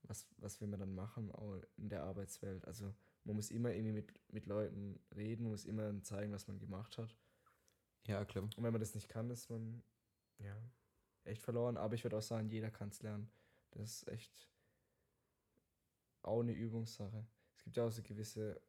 was, 0.03 0.27
was 0.37 0.61
will 0.61 0.67
man 0.67 0.79
dann 0.79 0.93
machen 0.93 1.31
auch 1.31 1.59
in 1.77 1.89
der 1.89 2.03
Arbeitswelt? 2.03 2.65
Also 2.65 2.93
man 3.23 3.35
muss 3.35 3.51
immer 3.51 3.71
irgendwie 3.71 3.93
mit, 3.93 4.13
mit 4.31 4.45
Leuten 4.45 4.99
reden, 5.15 5.47
muss 5.47 5.65
immer 5.65 6.01
zeigen, 6.03 6.31
was 6.31 6.47
man 6.47 6.59
gemacht 6.59 6.97
hat. 6.97 7.15
Ja, 8.07 8.25
klar. 8.25 8.43
Und 8.43 8.57
wenn 8.57 8.71
man 8.71 8.81
das 8.81 8.95
nicht 8.95 9.09
kann, 9.09 9.29
ist 9.29 9.49
man 9.49 9.83
ja 10.39 10.55
echt 11.23 11.43
verloren. 11.43 11.77
Aber 11.77 11.93
ich 11.93 12.03
würde 12.03 12.17
auch 12.17 12.21
sagen, 12.21 12.49
jeder 12.49 12.71
kann 12.71 12.89
es 12.89 13.01
lernen. 13.01 13.31
Das 13.71 13.83
ist 13.83 14.07
echt 14.07 14.49
auch 16.23 16.41
eine 16.41 16.53
Übungssache. 16.53 17.25
Es 17.55 17.63
gibt 17.63 17.77
ja 17.77 17.85
auch 17.85 17.91
so 17.91 18.01
gewisse 18.01 18.59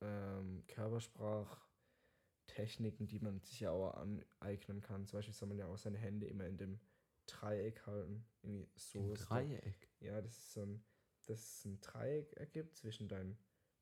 ähm, 0.00 0.64
Körpersprachtechniken, 0.68 3.08
die 3.08 3.18
man 3.18 3.40
sich 3.40 3.60
ja 3.60 3.70
auch 3.70 3.94
aneignen 3.94 4.80
kann. 4.80 5.06
Zum 5.06 5.18
Beispiel 5.18 5.34
soll 5.34 5.48
man 5.48 5.58
ja 5.58 5.66
auch 5.66 5.78
seine 5.78 5.98
Hände 5.98 6.26
immer 6.26 6.46
in 6.46 6.56
dem 6.56 6.80
Dreieck 7.26 7.84
halten. 7.86 8.24
Irgendwie 8.42 8.68
so. 8.76 9.00
Im 9.00 9.14
Dreieck? 9.14 9.90
Ja, 10.00 10.20
das 10.20 10.38
ist 10.38 10.52
so 10.52 10.62
ein 10.62 10.84
dass 11.26 11.40
es 11.40 11.64
ein 11.64 11.80
Dreieck 11.80 12.32
ergibt 12.34 12.76
zwischen 12.76 13.08
deinen 13.08 13.36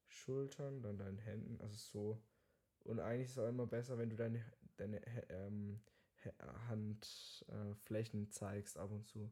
Schultern, 0.06 0.82
dann 0.82 0.98
deinen 0.98 1.18
Händen, 1.18 1.60
also 1.60 1.76
so. 1.76 2.22
Und 2.84 3.00
eigentlich 3.00 3.26
ist 3.26 3.32
es 3.32 3.38
auch 3.38 3.48
immer 3.48 3.66
besser, 3.66 3.98
wenn 3.98 4.10
du 4.10 4.16
deine, 4.16 4.44
deine 4.76 5.00
ähm, 5.30 5.80
Handflächen 6.68 8.24
äh, 8.24 8.30
zeigst 8.30 8.78
ab 8.78 8.90
und 8.90 9.06
zu. 9.06 9.30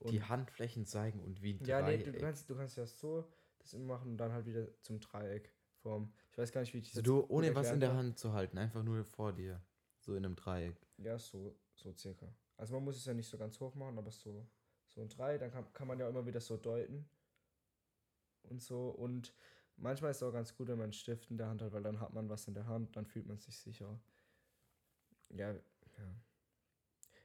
Und 0.00 0.12
die 0.12 0.22
Handflächen 0.22 0.86
zeigen 0.86 1.20
und 1.20 1.42
wie 1.42 1.54
ein 1.54 1.64
Ja, 1.64 1.80
Dreieck. 1.82 2.06
nee, 2.06 2.12
du 2.12 2.18
kannst, 2.18 2.48
du 2.48 2.54
kannst 2.54 2.76
ja 2.76 2.86
so 2.86 3.28
das 3.58 3.74
immer 3.74 3.94
machen 3.94 4.12
und 4.12 4.18
dann 4.18 4.32
halt 4.32 4.46
wieder 4.46 4.66
zum 4.80 5.00
Dreieck 5.00 5.52
formen. 5.82 6.12
Ich 6.30 6.38
weiß 6.38 6.52
gar 6.52 6.60
nicht, 6.60 6.72
wie 6.72 6.78
ich 6.78 6.90
das 6.90 6.98
also 6.98 7.22
Du, 7.22 7.34
ohne 7.34 7.54
was 7.54 7.70
in 7.72 7.80
der 7.80 7.94
Hand 7.94 8.18
zu 8.18 8.32
halten, 8.32 8.58
einfach 8.58 8.82
nur 8.82 9.04
vor 9.04 9.32
dir. 9.32 9.60
So 9.98 10.14
in 10.14 10.24
einem 10.24 10.36
Dreieck. 10.36 10.76
Ja, 10.98 11.18
so, 11.18 11.58
so 11.74 11.92
circa. 11.92 12.32
Also 12.56 12.74
man 12.74 12.84
muss 12.84 12.96
es 12.96 13.04
ja 13.04 13.14
nicht 13.14 13.28
so 13.28 13.36
ganz 13.36 13.58
hoch 13.60 13.74
machen, 13.74 13.98
aber 13.98 14.10
so, 14.10 14.46
so 14.86 15.00
ein 15.00 15.08
Dreieck, 15.08 15.40
dann 15.40 15.50
kann, 15.50 15.72
kann 15.72 15.88
man 15.88 15.98
ja 15.98 16.08
immer 16.08 16.24
wieder 16.24 16.40
so 16.40 16.56
deuten 16.56 17.08
und 18.50 18.62
so. 18.62 18.88
Und 18.90 19.34
manchmal 19.76 20.10
ist 20.10 20.18
es 20.18 20.22
auch 20.22 20.32
ganz 20.32 20.54
gut, 20.54 20.68
wenn 20.68 20.78
man 20.78 20.84
einen 20.84 20.92
Stift 20.92 21.30
in 21.30 21.38
der 21.38 21.48
Hand 21.48 21.62
hat, 21.62 21.72
weil 21.72 21.82
dann 21.82 22.00
hat 22.00 22.12
man 22.12 22.28
was 22.28 22.48
in 22.48 22.54
der 22.54 22.66
Hand, 22.66 22.96
dann 22.96 23.06
fühlt 23.06 23.26
man 23.26 23.38
sich 23.38 23.58
sicher. 23.58 23.98
Ja, 25.30 25.52
ja. 25.52 26.14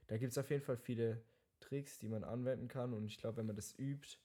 Da 0.08 0.18
gibt 0.18 0.32
es 0.32 0.38
auf 0.38 0.50
jeden 0.50 0.64
Fall 0.64 0.78
viele 0.78 1.24
Tricks, 1.60 1.98
die 2.00 2.08
man 2.08 2.24
anwenden 2.24 2.68
kann. 2.68 2.94
Und 2.94 3.06
ich 3.06 3.18
glaube, 3.18 3.38
wenn 3.38 3.46
man 3.46 3.56
das 3.56 3.78
übt 3.80 4.18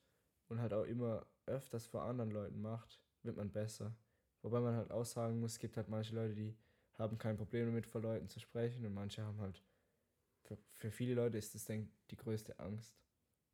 und 0.48 0.60
halt 0.60 0.72
auch 0.72 0.84
immer 0.84 1.26
öfters 1.46 1.86
vor 1.86 2.02
anderen 2.02 2.30
Leuten 2.30 2.60
macht, 2.60 3.00
wird 3.22 3.36
man 3.36 3.50
besser. 3.50 3.94
Wobei 4.42 4.60
man 4.60 4.76
halt 4.76 4.90
auch 4.90 5.04
sagen 5.04 5.40
muss, 5.40 5.52
es 5.52 5.58
gibt 5.58 5.76
halt 5.76 5.88
manche 5.88 6.14
Leute, 6.14 6.34
die 6.34 6.56
haben 6.94 7.18
kein 7.18 7.36
Problem 7.36 7.66
damit, 7.66 7.86
vor 7.86 8.00
Leuten 8.00 8.28
zu 8.28 8.40
sprechen 8.40 8.84
und 8.84 8.94
manche 8.94 9.22
haben 9.22 9.40
halt, 9.40 9.62
für, 10.42 10.58
für 10.72 10.90
viele 10.90 11.14
Leute 11.14 11.38
ist 11.38 11.54
das, 11.54 11.64
denke 11.64 11.88
ich, 11.88 12.06
die 12.08 12.16
größte 12.16 12.58
Angst, 12.58 13.00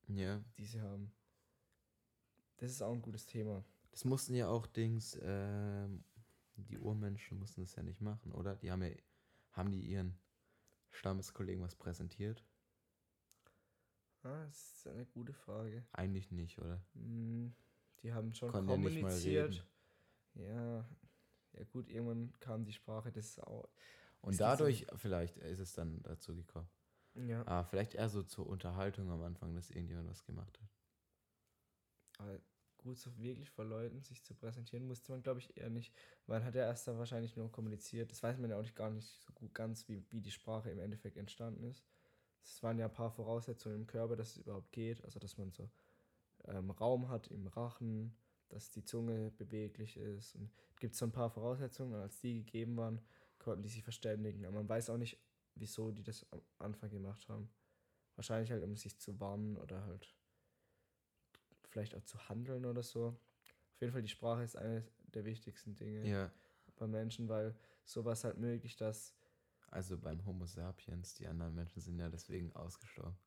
ja. 0.08 0.42
die 0.58 0.64
sie 0.64 0.80
haben. 0.80 1.12
Das 2.64 2.72
ist 2.72 2.82
auch 2.82 2.92
ein 2.94 3.02
gutes 3.02 3.26
Thema. 3.26 3.62
Das 3.90 4.06
mussten 4.06 4.34
ja 4.34 4.48
auch 4.48 4.66
Dings, 4.66 5.18
ähm, 5.22 6.02
die 6.56 6.78
Urmenschen 6.78 7.38
mussten 7.38 7.60
das 7.60 7.76
ja 7.76 7.82
nicht 7.82 8.00
machen, 8.00 8.32
oder? 8.32 8.56
Die 8.56 8.70
haben 8.70 8.82
ja, 8.82 8.90
haben 9.52 9.70
die 9.70 9.82
ihren 9.82 10.18
Stammeskollegen 10.90 11.62
was 11.62 11.76
präsentiert? 11.76 12.42
Ah, 14.22 14.46
das 14.46 14.76
ist 14.76 14.86
eine 14.86 15.04
gute 15.04 15.34
Frage. 15.34 15.84
Eigentlich 15.92 16.30
nicht, 16.30 16.58
oder? 16.58 16.82
Hm, 16.94 17.54
die 18.02 18.14
haben 18.14 18.32
schon 18.32 18.50
Konnten 18.50 18.70
kommuniziert. 18.70 19.66
Ja, 20.32 20.88
ja 21.52 21.64
gut, 21.70 21.90
irgendwann 21.90 22.32
kam 22.40 22.64
die 22.64 22.72
Sprache, 22.72 23.12
das 23.12 23.26
ist 23.26 23.42
auch. 23.46 23.68
Und 24.22 24.40
dadurch, 24.40 24.86
diese... 24.86 24.98
vielleicht 24.98 25.36
ist 25.36 25.60
es 25.60 25.74
dann 25.74 26.00
dazu 26.02 26.34
gekommen. 26.34 26.70
Ja. 27.14 27.46
Ah, 27.46 27.64
vielleicht 27.64 27.94
eher 27.94 28.08
so 28.08 28.22
zur 28.22 28.46
Unterhaltung 28.46 29.10
am 29.10 29.22
Anfang, 29.22 29.54
dass 29.54 29.70
irgendjemand 29.70 30.08
was 30.08 30.24
gemacht 30.24 30.58
hat. 30.58 30.68
Aber 32.16 32.40
gut, 32.84 32.98
so 32.98 33.16
wirklich 33.18 33.50
vor 33.50 33.64
Leuten 33.64 34.02
sich 34.02 34.22
zu 34.22 34.34
präsentieren, 34.34 34.86
musste 34.86 35.10
man, 35.10 35.22
glaube 35.22 35.40
ich, 35.40 35.56
eher 35.56 35.70
nicht. 35.70 35.92
Man 36.26 36.44
hat 36.44 36.54
ja 36.54 36.62
erst 36.62 36.86
da 36.86 36.96
wahrscheinlich 36.98 37.34
nur 37.34 37.50
kommuniziert. 37.50 38.10
Das 38.10 38.22
weiß 38.22 38.38
man 38.38 38.50
ja 38.50 38.58
auch 38.58 38.62
nicht 38.62 38.76
gar 38.76 38.90
nicht 38.90 39.08
so 39.08 39.32
gut 39.32 39.54
ganz, 39.54 39.88
wie, 39.88 40.04
wie 40.10 40.20
die 40.20 40.30
Sprache 40.30 40.70
im 40.70 40.78
Endeffekt 40.78 41.16
entstanden 41.16 41.64
ist. 41.64 41.82
Es 42.44 42.62
waren 42.62 42.78
ja 42.78 42.86
ein 42.86 42.92
paar 42.92 43.10
Voraussetzungen 43.10 43.76
im 43.76 43.86
Körper, 43.86 44.16
dass 44.16 44.32
es 44.32 44.36
überhaupt 44.36 44.70
geht. 44.70 45.02
Also, 45.04 45.18
dass 45.18 45.38
man 45.38 45.50
so 45.50 45.70
ähm, 46.44 46.70
Raum 46.70 47.08
hat 47.08 47.28
im 47.28 47.46
Rachen, 47.46 48.14
dass 48.50 48.70
die 48.70 48.84
Zunge 48.84 49.30
beweglich 49.30 49.96
ist. 49.96 50.34
Und 50.36 50.52
es 50.74 50.80
gibt 50.80 50.94
so 50.94 51.06
ein 51.06 51.12
paar 51.12 51.30
Voraussetzungen, 51.30 51.94
als 51.94 52.20
die 52.20 52.44
gegeben 52.44 52.76
waren, 52.76 53.00
konnten 53.38 53.62
die 53.62 53.70
sich 53.70 53.82
verständigen. 53.82 54.44
Aber 54.44 54.56
man 54.56 54.68
weiß 54.68 54.90
auch 54.90 54.98
nicht, 54.98 55.18
wieso 55.54 55.90
die 55.90 56.02
das 56.02 56.30
am 56.30 56.42
Anfang 56.58 56.90
gemacht 56.90 57.28
haben. 57.28 57.50
Wahrscheinlich 58.16 58.50
halt, 58.50 58.62
um 58.62 58.76
sich 58.76 58.98
zu 58.98 59.18
warnen 59.18 59.56
oder 59.56 59.84
halt 59.86 60.14
vielleicht 61.74 61.96
auch 61.96 62.04
zu 62.04 62.28
handeln 62.28 62.64
oder 62.64 62.84
so. 62.84 63.08
Auf 63.08 63.80
jeden 63.80 63.92
Fall, 63.92 64.02
die 64.02 64.08
Sprache 64.08 64.44
ist 64.44 64.56
eines 64.56 64.84
der 65.12 65.24
wichtigsten 65.24 65.74
Dinge 65.74 66.08
ja. 66.08 66.30
bei 66.76 66.86
Menschen, 66.86 67.28
weil 67.28 67.54
sowas 67.84 68.24
halt 68.24 68.38
möglich, 68.38 68.76
dass. 68.76 69.14
Also 69.68 69.98
beim 69.98 70.24
Homo 70.24 70.46
sapiens, 70.46 71.14
die 71.14 71.26
anderen 71.26 71.52
Menschen 71.52 71.80
sind 71.80 71.98
ja 71.98 72.08
deswegen 72.08 72.52
ausgestorben. 72.54 73.18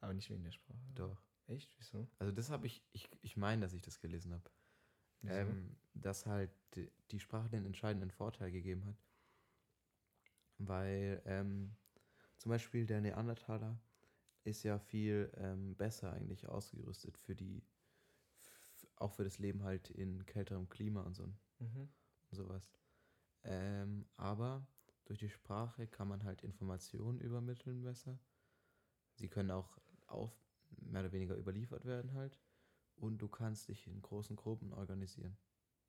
Aber 0.00 0.12
nicht 0.12 0.28
wegen 0.28 0.44
der 0.44 0.52
Sprache. 0.52 0.78
Doch. 0.94 1.22
Echt? 1.46 1.72
Wieso? 1.78 2.06
Also 2.18 2.30
das 2.30 2.50
habe 2.50 2.66
ich, 2.66 2.84
ich, 2.92 3.08
ich 3.22 3.38
meine, 3.38 3.62
dass 3.62 3.72
ich 3.72 3.80
das 3.80 3.98
gelesen 4.00 4.34
habe. 4.34 4.50
Ähm, 5.26 5.74
dass 5.94 6.26
halt 6.26 6.50
die, 6.74 7.20
Sprache 7.20 7.48
den 7.48 7.64
entscheidenden 7.64 8.10
Vorteil 8.10 8.50
gegeben 8.50 8.84
hat. 8.84 9.02
Weil 10.58 11.22
ähm, 11.24 11.74
zum 12.36 12.50
Beispiel 12.50 12.84
der 12.84 13.00
Neandertaler 13.00 13.80
ist 14.42 14.62
ja 14.62 14.78
viel 14.78 15.32
ähm, 15.38 15.74
besser 15.74 16.12
eigentlich 16.12 16.46
ausgerüstet 16.46 17.16
für 17.16 17.34
die 17.34 17.62
auch 18.96 19.12
für 19.12 19.24
das 19.24 19.38
Leben 19.38 19.64
halt 19.64 19.90
in 19.90 20.24
kälterem 20.26 20.68
Klima 20.68 21.02
und 21.02 21.14
so 21.14 21.24
mhm. 21.58 21.88
und 22.30 22.36
sowas. 22.36 22.70
Ähm, 23.42 24.06
aber 24.16 24.66
durch 25.04 25.18
die 25.18 25.28
Sprache 25.28 25.86
kann 25.86 26.08
man 26.08 26.24
halt 26.24 26.42
Informationen 26.42 27.20
übermitteln 27.20 27.82
besser. 27.82 28.18
Sie 29.16 29.28
können 29.28 29.50
auch 29.50 29.78
auf, 30.06 30.32
mehr 30.80 31.02
oder 31.02 31.12
weniger 31.12 31.36
überliefert 31.36 31.84
werden 31.84 32.14
halt. 32.14 32.38
Und 32.96 33.18
du 33.18 33.28
kannst 33.28 33.68
dich 33.68 33.86
in 33.86 34.00
großen 34.00 34.36
Gruppen 34.36 34.72
organisieren. 34.72 35.36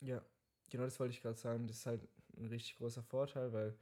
Ja, 0.01 0.23
genau 0.69 0.83
das 0.83 0.99
wollte 0.99 1.13
ich 1.13 1.21
gerade 1.21 1.37
sagen. 1.37 1.67
Das 1.67 1.77
ist 1.77 1.85
halt 1.85 2.07
ein 2.35 2.47
richtig 2.47 2.77
großer 2.77 3.03
Vorteil, 3.03 3.53
weil 3.53 3.77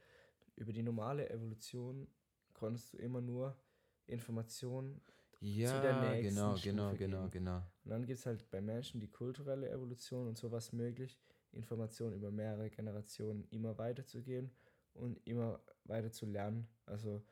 über 0.56 0.72
die 0.72 0.82
normale 0.82 1.28
Evolution 1.30 2.06
konntest 2.52 2.92
du 2.92 2.98
immer 2.98 3.20
nur 3.20 3.56
Informationen 4.06 5.00
ja, 5.40 5.68
zu 5.70 5.80
der 5.80 5.94
nächsten 5.94 6.22
genau, 6.22 6.56
Stufe 6.56 6.68
genau, 6.70 6.94
gehen. 6.96 6.98
genau, 7.10 7.28
genau. 7.30 7.62
Und 7.84 7.90
dann 7.90 8.06
gibt 8.06 8.18
es 8.18 8.26
halt 8.26 8.50
bei 8.50 8.60
Menschen 8.60 9.00
die 9.00 9.10
kulturelle 9.10 9.68
Evolution 9.70 10.28
und 10.28 10.38
sowas 10.38 10.72
möglich, 10.72 11.20
Informationen 11.52 12.14
über 12.14 12.30
mehrere 12.30 12.70
Generationen 12.70 13.46
immer 13.50 13.78
weiterzugehen 13.78 14.50
und 14.94 15.18
immer 15.26 15.60
weiter 15.84 16.10
zu 16.10 16.26
lernen. 16.26 16.68
Also 16.86 17.24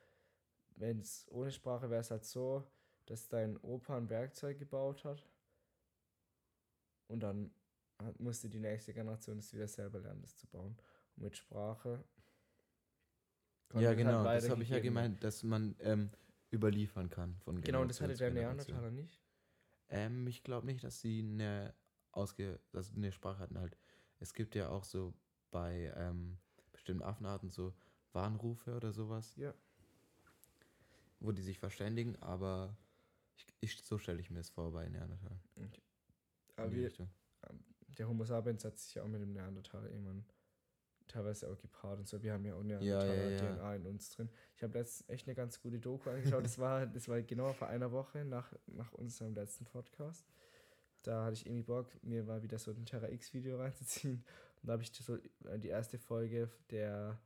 wenn 0.75 0.99
es 0.99 1.25
ohne 1.31 1.51
Sprache 1.51 1.89
wäre 1.89 2.01
es 2.01 2.11
halt 2.11 2.25
so, 2.25 2.63
dass 3.05 3.27
dein 3.27 3.57
Opa 3.57 3.97
ein 3.97 4.09
Werkzeug 4.09 4.59
gebaut 4.59 5.03
hat 5.03 5.27
und 7.07 7.21
dann 7.21 7.53
hat, 8.01 8.19
musste 8.19 8.49
die 8.49 8.59
nächste 8.59 8.93
Generation 8.93 9.39
es 9.39 9.53
wieder 9.53 9.67
selber 9.67 9.99
lernen, 9.99 10.21
das 10.21 10.37
zu 10.37 10.47
bauen. 10.47 10.77
Und 11.15 11.23
mit 11.23 11.37
Sprache 11.37 12.03
Ja, 13.73 13.89
halt 13.89 13.97
genau, 13.97 14.23
das 14.23 14.49
habe 14.49 14.63
ich 14.63 14.69
ja 14.69 14.79
gemeint, 14.79 15.23
dass 15.23 15.43
man 15.43 15.75
ähm, 15.79 16.09
überliefern 16.53 17.09
kann 17.09 17.35
von 17.39 17.61
Genau, 17.61 17.81
und 17.81 17.89
das 17.89 17.99
hatte 18.01 18.15
der 18.15 18.29
Generation 18.31 18.75
Neandertaler 18.75 18.91
nicht. 18.91 19.21
Ähm, 19.89 20.27
ich 20.27 20.43
glaube 20.43 20.65
nicht, 20.65 20.83
dass 20.83 21.01
sie 21.01 21.19
eine 21.19 21.73
ausge 22.11 22.59
dass 22.71 22.93
eine 22.95 23.11
Sprache 23.11 23.39
hatten 23.39 23.59
halt. 23.59 23.77
Es 24.19 24.33
gibt 24.33 24.55
ja 24.55 24.69
auch 24.69 24.83
so 24.83 25.13
bei 25.51 25.91
ähm, 25.95 26.37
bestimmten 26.71 27.03
Affenarten 27.03 27.49
so 27.49 27.73
Warnrufe 28.13 28.75
oder 28.75 28.93
sowas, 28.93 29.35
Ja. 29.35 29.53
wo 31.19 31.31
die 31.31 31.41
sich 31.41 31.59
verständigen, 31.59 32.15
aber 32.17 32.77
ich, 33.35 33.45
ich, 33.61 33.81
so 33.83 33.97
stelle 33.97 34.19
ich 34.19 34.29
mir 34.29 34.39
es 34.39 34.49
vor 34.49 34.71
bei 34.71 34.87
Neandertal. 34.87 35.39
Aber 36.55 36.67
in 36.67 36.71
die 36.71 36.77
wir, 36.77 36.85
Richtung. 36.87 37.09
der 37.97 38.07
Homo 38.07 38.23
sapiens 38.25 38.63
hat 38.63 38.77
sich 38.77 38.95
ja 38.95 39.03
auch 39.03 39.07
mit 39.07 39.21
dem 39.21 39.33
Neandertaler 39.33 39.89
irgendwann 39.89 40.25
teilweise 41.07 41.49
auch 41.49 41.57
gepaart 41.57 41.99
und 41.99 42.07
so. 42.07 42.21
Wir 42.21 42.33
haben 42.33 42.45
ja 42.45 42.55
auch 42.55 42.63
ja, 42.63 42.79
Neandertaler 42.79 43.31
ja. 43.31 43.55
DNA 43.55 43.75
in 43.75 43.85
uns 43.85 44.09
drin. 44.11 44.29
Ich 44.55 44.63
habe 44.63 44.77
letztens 44.77 45.09
echt 45.09 45.27
eine 45.27 45.35
ganz 45.35 45.61
gute 45.61 45.79
Doku 45.79 46.09
angeschaut. 46.09 46.43
Das 46.43 46.57
war, 46.59 46.85
das 46.85 47.07
war 47.07 47.21
genau 47.21 47.53
vor 47.53 47.67
einer 47.67 47.91
Woche 47.91 48.25
nach, 48.25 48.53
nach 48.67 48.91
unserem 48.93 49.33
letzten 49.33 49.65
Podcast. 49.65 50.25
Da 51.03 51.25
hatte 51.25 51.33
ich 51.33 51.45
irgendwie 51.45 51.63
Bock, 51.63 51.87
mir 52.03 52.23
mal 52.23 52.41
wieder 52.43 52.57
so 52.57 52.71
ein 52.71 52.85
Terra 52.85 53.09
X-Video 53.09 53.57
reinzuziehen. 53.57 54.23
Und 54.61 54.67
da 54.67 54.73
habe 54.73 54.83
ich 54.83 54.93
so 54.93 55.17
äh, 55.17 55.59
die 55.59 55.67
erste 55.67 55.97
Folge 55.97 56.49
der 56.71 57.19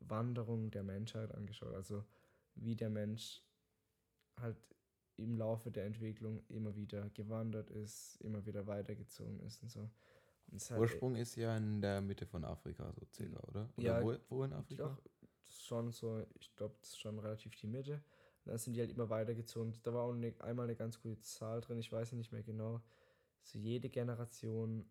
Wanderung 0.00 0.70
der 0.70 0.82
Menschheit 0.82 1.32
angeschaut. 1.32 1.74
Also 1.74 2.04
wie 2.56 2.74
der 2.74 2.90
Mensch 2.90 3.42
halt 4.40 4.56
im 5.16 5.36
Laufe 5.36 5.70
der 5.70 5.84
Entwicklung 5.84 6.42
immer 6.48 6.74
wieder 6.74 7.08
gewandert 7.10 7.70
ist, 7.70 8.16
immer 8.22 8.44
wieder 8.44 8.66
weitergezogen 8.66 9.40
ist 9.40 9.62
und 9.62 9.70
so. 9.70 9.90
Es 10.54 10.70
hat- 10.70 10.78
Ursprung 10.80 11.16
ist 11.16 11.36
ja 11.36 11.56
in 11.56 11.80
der 11.80 12.00
Mitte 12.00 12.26
von 12.26 12.44
Afrika, 12.44 12.92
so 12.92 13.06
circa, 13.12 13.40
oder? 13.48 13.68
Oder 13.76 13.82
Ja, 13.82 14.02
wo, 14.02 14.14
wo 14.28 14.44
in 14.44 14.52
Afrika? 14.52 14.84
Doch, 14.88 14.98
das 15.46 15.54
ist 15.54 15.66
schon 15.66 15.92
so, 15.92 16.24
ich 16.38 16.54
glaube, 16.56 16.74
das 16.80 16.90
ist 16.90 17.00
schon 17.00 17.18
relativ 17.18 17.56
die 17.56 17.66
Mitte. 17.66 17.94
Und 18.44 18.50
dann 18.50 18.58
sind 18.58 18.74
die 18.74 18.80
halt 18.80 18.90
immer 18.90 19.08
weitergezogen. 19.08 19.72
Da 19.82 19.94
war 19.94 20.02
auch 20.02 20.12
eine, 20.12 20.34
einmal 20.40 20.64
eine 20.66 20.76
ganz 20.76 21.00
gute 21.00 21.20
Zahl 21.22 21.60
drin, 21.60 21.78
ich 21.78 21.90
weiß 21.92 22.12
nicht 22.12 22.32
mehr 22.32 22.42
genau. 22.42 22.82
So 23.42 23.58
jede 23.58 23.88
Generation 23.88 24.84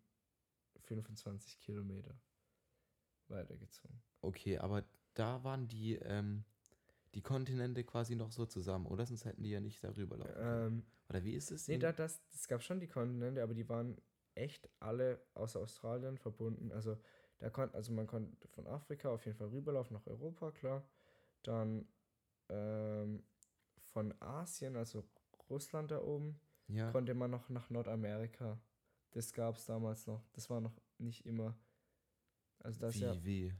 25 0.80 1.60
Kilometer 1.60 2.14
weitergezogen. 3.28 4.02
Okay, 4.20 4.58
aber 4.58 4.84
da 5.14 5.42
waren 5.44 5.68
die, 5.68 5.94
ähm, 5.96 6.44
die 7.14 7.22
Kontinente 7.22 7.84
quasi 7.84 8.14
noch 8.14 8.32
so 8.32 8.46
zusammen, 8.46 8.86
oder? 8.86 9.06
Sonst 9.06 9.24
hätten 9.24 9.42
die 9.42 9.50
ja 9.50 9.60
nicht 9.60 9.82
darüber 9.84 10.16
laufen 10.16 10.32
können. 10.34 10.66
Ähm, 10.66 10.82
Oder 11.08 11.24
wie 11.24 11.32
ist 11.34 11.50
es? 11.50 11.68
nee, 11.68 11.78
da, 11.78 11.92
das, 11.92 12.20
das 12.30 12.48
gab 12.48 12.62
schon 12.62 12.80
die 12.80 12.86
Kontinente, 12.88 13.42
aber 13.42 13.54
die 13.54 13.68
waren 13.68 13.96
echt 14.34 14.68
alle 14.80 15.22
außer 15.34 15.60
Australien 15.60 16.18
verbunden. 16.18 16.72
Also 16.72 16.96
da 17.38 17.50
konnte, 17.50 17.74
also 17.74 17.92
man 17.92 18.06
konnte 18.06 18.48
von 18.48 18.66
Afrika 18.66 19.10
auf 19.10 19.24
jeden 19.26 19.36
Fall 19.36 19.48
rüberlaufen 19.48 19.96
nach 19.96 20.06
Europa, 20.06 20.52
klar. 20.52 20.84
Dann 21.42 21.86
ähm, 22.48 23.24
von 23.80 24.14
Asien, 24.20 24.76
also 24.76 25.04
Russland 25.50 25.90
da 25.90 26.00
oben, 26.00 26.40
ja. 26.68 26.90
konnte 26.92 27.14
man 27.14 27.30
noch 27.30 27.48
nach 27.48 27.68
Nordamerika. 27.70 28.60
Das 29.10 29.32
gab 29.32 29.56
es 29.56 29.66
damals 29.66 30.06
noch. 30.06 30.24
Das 30.32 30.48
war 30.48 30.60
noch 30.60 30.80
nicht 30.98 31.26
immer. 31.26 31.56
Also 32.60 32.80
das 32.80 32.94
wie, 32.94 33.00
ja 33.00 33.24
wie? 33.24 33.54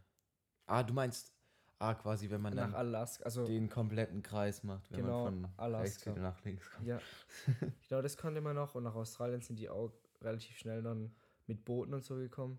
Ah, 0.66 0.83
du 0.83 0.95
meinst, 0.95 1.35
ah, 1.79 1.95
quasi, 1.95 2.31
wenn 2.31 2.41
man 2.41 2.55
nach 2.55 2.70
dann 2.70 2.75
Alaska. 2.75 3.25
Also 3.25 3.45
den 3.45 3.68
kompletten 3.68 4.23
Kreis 4.23 4.62
macht, 4.62 4.91
wenn 4.91 5.01
Genau, 5.01 5.25
man 5.25 5.35
von 5.35 5.45
rechts 5.45 5.59
Alaska. 5.59 6.12
wieder 6.12 6.23
nach 6.23 6.45
links 6.45 6.70
kommt. 6.70 6.87
ja, 6.87 7.01
genau 7.89 8.01
das 8.01 8.16
konnte 8.16 8.41
man 8.41 8.55
noch. 8.57 8.75
Und 8.75 8.85
nach 8.85 8.95
Australien 8.95 9.43
sind 9.43 9.59
die 9.59 9.68
auch 9.68 9.93
relativ 10.23 10.57
schnell 10.59 10.83
dann 10.83 11.14
mit 11.47 11.64
Booten 11.64 11.95
und 11.95 12.05
so 12.05 12.16
gekommen. 12.16 12.59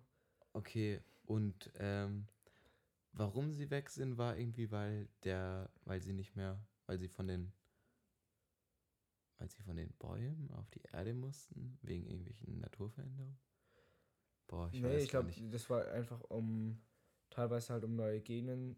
Okay, 0.53 1.01
und 1.25 1.71
ähm, 1.79 2.27
warum 3.13 3.53
sie 3.53 3.69
weg 3.69 3.89
sind, 3.89 4.17
war 4.17 4.37
irgendwie, 4.37 4.71
weil 4.71 5.07
der, 5.23 5.69
weil 5.85 6.01
sie 6.01 6.13
nicht 6.13 6.35
mehr, 6.35 6.59
weil 6.85 6.97
sie 6.97 7.07
von 7.07 7.27
den, 7.27 7.53
weil 9.39 9.49
sie 9.49 9.63
von 9.63 9.75
den 9.75 9.91
Bäumen 9.93 10.51
auf 10.51 10.69
die 10.71 10.81
Erde 10.91 11.13
mussten, 11.13 11.77
wegen 11.81 12.05
irgendwelchen 12.05 12.59
Naturveränderungen. 12.59 13.39
Boah, 14.47 14.69
ich 14.71 14.81
nee, 14.81 14.97
ich 14.97 15.09
glaube, 15.09 15.31
das 15.51 15.69
war 15.69 15.87
einfach 15.91 16.21
um 16.29 16.81
teilweise 17.29 17.73
halt 17.73 17.83
um 17.83 17.95
neue 17.95 18.21
Genen. 18.21 18.75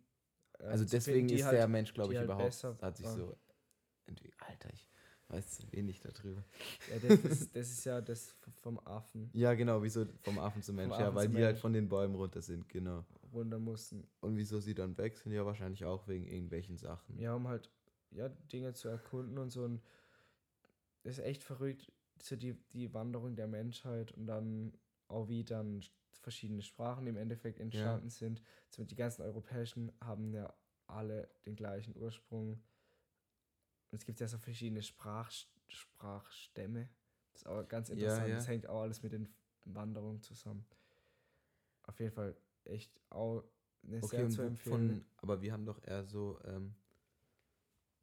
äh, 0.60 0.64
Also 0.64 0.86
deswegen 0.86 1.28
finden, 1.28 1.36
ist 1.36 1.46
halt, 1.46 1.58
der 1.58 1.68
Mensch, 1.68 1.94
glaube 1.94 2.14
ich, 2.14 2.18
halt 2.18 2.26
überhaupt, 2.28 2.46
besser 2.48 2.78
hat 2.82 2.98
sich 2.98 3.06
waren. 3.06 3.18
so 3.18 3.38
entwickelt. 4.06 4.42
Alter, 4.42 4.70
ich 4.74 4.90
weiß 5.30 5.57
zu 5.57 5.71
wenig 5.71 5.99
darüber. 5.99 6.43
Ja, 6.89 6.99
das, 6.99 7.21
das, 7.21 7.51
das 7.51 7.69
ist 7.71 7.86
ja 7.86 8.01
das 8.01 8.36
vom 8.61 8.80
Affen 8.80 9.30
Ja, 9.34 9.53
genau, 9.53 9.82
wieso 9.82 10.05
vom 10.21 10.39
Affen 10.39 10.61
zum 10.61 10.76
Mensch, 10.76 10.97
ja, 10.97 11.07
Affen 11.07 11.15
weil 11.15 11.26
zum 11.26 11.36
die 11.36 11.43
halt 11.43 11.53
Mensch. 11.53 11.61
von 11.61 11.73
den 11.73 11.89
Bäumen 11.89 12.15
runter 12.15 12.41
sind, 12.41 12.69
genau. 12.69 13.05
runter 13.34 13.59
mussten. 13.59 14.07
Und 14.21 14.38
wieso 14.38 14.59
sie 14.59 14.76
dann 14.76 14.97
weg 14.97 15.17
sind, 15.17 15.32
ja 15.32 15.45
wahrscheinlich 15.45 15.86
auch 15.86 16.07
wegen 16.07 16.28
irgendwelchen 16.28 16.78
Sachen. 16.78 17.17
Ja, 17.19 17.34
um 17.36 17.47
halt 17.47 17.69
ja, 18.11 18.30
Dinge 18.30 18.73
zu 18.73 18.88
erkunden 18.88 19.38
und 19.38 19.49
so. 19.49 19.63
Und 19.63 19.82
das 21.03 21.17
ist 21.17 21.26
echt 21.26 21.43
verrückt, 21.43 21.91
so 22.21 22.36
die, 22.36 22.53
die 22.71 22.93
Wanderung 22.93 23.36
der 23.36 23.47
Menschheit 23.47 24.11
und 24.13 24.28
dann 24.28 24.73
auch 25.07 25.28
wie 25.28 25.43
dann 25.43 25.82
verschiedene 26.21 26.61
Sprachen 26.61 27.05
im 27.07 27.17
Endeffekt 27.17 27.59
entstanden 27.59 28.09
sind. 28.09 28.41
So 28.69 28.84
die 28.84 28.95
ganzen 28.95 29.21
europäischen 29.21 29.91
haben 30.01 30.34
ja 30.34 30.53
alle 30.88 31.30
den 31.45 31.55
gleichen 31.55 31.95
Ursprung. 31.95 32.63
Und 33.92 33.98
es 34.00 34.06
gibt 34.06 34.20
ja 34.20 34.28
so 34.28 34.38
verschiedene 34.38 34.82
Sprach, 34.82 35.32
Sprachstämme. 35.68 36.90
Das 37.34 37.42
ist 37.42 37.48
auch 37.48 37.68
ganz 37.68 37.90
Ja, 37.90 37.96
interessant. 38.02 38.30
ja. 38.30 38.38
Das 38.38 38.48
hängt 38.48 38.68
auch 38.68 38.82
alles 38.82 39.04
mit 39.04 39.12
den 39.14 39.28
Wanderungen 39.66 40.22
zusammen. 40.22 40.66
Auf 41.84 42.00
jeden 42.00 42.12
Fall 42.12 42.36
echt 42.66 42.92
auch 43.10 43.44
eine 43.84 44.02
Okay, 44.02 44.18
sehr 44.18 44.30
zu 44.30 44.42
empfehlen. 44.42 45.02
von, 45.02 45.06
aber 45.18 45.42
wir 45.42 45.54
haben 45.54 45.66
doch 45.66 45.82
eher 45.84 46.04
so, 46.06 46.40
ähm, 46.46 46.76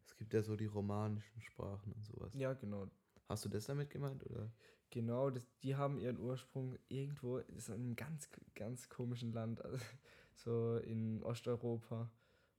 es 0.05 0.17
gibt 0.17 0.33
ja 0.35 0.43
so 0.43 0.55
die 0.57 0.67
romanischen 0.67 1.41
Sprachen 1.41 1.93
und 1.93 2.05
sowas. 2.05 2.33
ja, 2.35 2.53
genau. 2.55 2.89
Hast 3.29 3.45
du 3.45 3.49
das 3.49 3.67
damit 3.67 3.91
gemeint, 3.91 4.25
oder? 4.27 4.53
Genau, 4.91 5.31
das, 5.31 5.47
die 5.63 5.75
haben 5.77 5.99
ihren 5.99 6.19
Ursprung 6.21 6.77
irgendwo 6.89 7.39
das 7.41 7.57
ist 7.65 7.69
in 7.69 7.75
einem 7.75 7.97
ganz, 7.97 8.29
ganz 8.55 8.89
komischen 8.89 9.33
Land, 9.33 9.65
also 9.65 9.79
so 10.35 10.77
in 10.79 11.23
Osteuropa. 11.23 12.11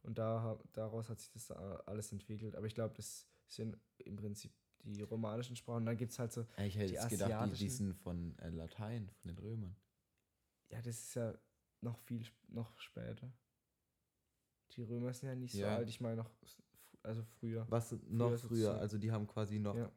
Und 0.03 0.17
da, 0.17 0.59
daraus 0.73 1.09
hat 1.09 1.19
sich 1.19 1.31
das 1.31 1.49
alles 1.51 2.11
entwickelt. 2.11 2.55
Aber 2.55 2.65
ich 2.67 2.75
glaube, 2.75 2.93
das 2.95 3.27
sind 3.47 3.77
im 3.99 4.15
Prinzip 4.17 4.53
die 4.83 5.01
romanischen 5.01 5.55
Sprachen. 5.55 5.85
Dann 5.85 5.95
gibt 5.97 6.11
es 6.11 6.19
halt 6.19 6.31
so, 6.33 6.45
Ich 6.57 6.75
hätte 6.75 6.87
Die 6.87 6.93
jetzt 6.93 7.09
gedacht, 7.09 7.51
die, 7.53 7.57
die 7.57 7.69
sind 7.69 7.93
von 7.95 8.37
äh, 8.39 8.49
Latein, 8.49 9.09
von 9.21 9.29
den 9.29 9.37
Römern. 9.37 9.75
ja, 10.69 10.81
das 10.81 10.97
ist 10.99 11.15
ja 11.15 11.33
noch 11.81 11.97
viel, 11.99 12.25
noch 12.49 12.77
später. 12.79 13.31
Die 14.71 14.81
Römer 14.81 15.13
sind 15.13 15.29
ja 15.29 15.35
nicht 15.35 15.53
so 15.53 15.59
Ja. 15.59 15.75
alt, 15.77 15.87
ich 15.89 16.01
meine 16.01 16.17
noch, 16.17 16.29
also 17.03 17.23
früher. 17.23 17.65
Was 17.69 17.95
noch 18.09 18.35
früher, 18.37 18.75
also 18.77 18.97
die 18.97 19.11
haben 19.11 19.27
quasi 19.27 19.59
noch 19.59 19.75
Ja. 19.75 19.91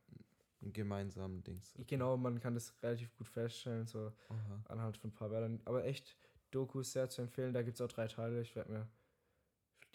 einen 0.61 0.73
gemeinsamen 0.73 1.43
Dings. 1.43 1.75
Genau, 1.87 2.17
man 2.17 2.39
kann 2.41 2.55
das 2.55 2.75
relativ 2.83 3.13
gut 3.17 3.27
feststellen, 3.29 3.87
so 3.87 4.13
Aha. 4.29 4.65
anhand 4.69 4.99
von 4.99 5.11
ein 5.11 5.15
paar 5.15 5.31
Wörtern. 5.31 5.61
Aber 5.65 5.85
echt, 5.85 6.17
Dokus 6.53 6.93
sehr 6.93 7.09
zu 7.09 7.23
empfehlen. 7.23 7.53
Da 7.53 7.63
gibt 7.63 7.75
es 7.75 7.81
auch 7.81 7.89
drei 7.89 8.07
Teile. 8.07 8.41
Ich 8.41 8.55
werde 8.55 8.71
mir 8.71 8.89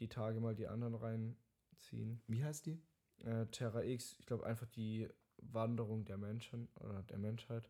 die 0.01 0.09
Tage 0.09 0.39
mal 0.39 0.55
die 0.55 0.67
anderen 0.67 0.95
reinziehen. 0.95 2.21
Wie 2.27 2.43
heißt 2.43 2.65
die? 2.65 2.81
Äh, 3.19 3.45
Terra 3.47 3.83
X, 3.83 4.17
ich 4.19 4.25
glaube 4.25 4.45
einfach 4.45 4.67
die 4.67 5.07
Wanderung 5.37 6.05
der 6.05 6.17
Menschen 6.17 6.67
oder 6.79 7.03
der 7.03 7.17
Menschheit. 7.17 7.69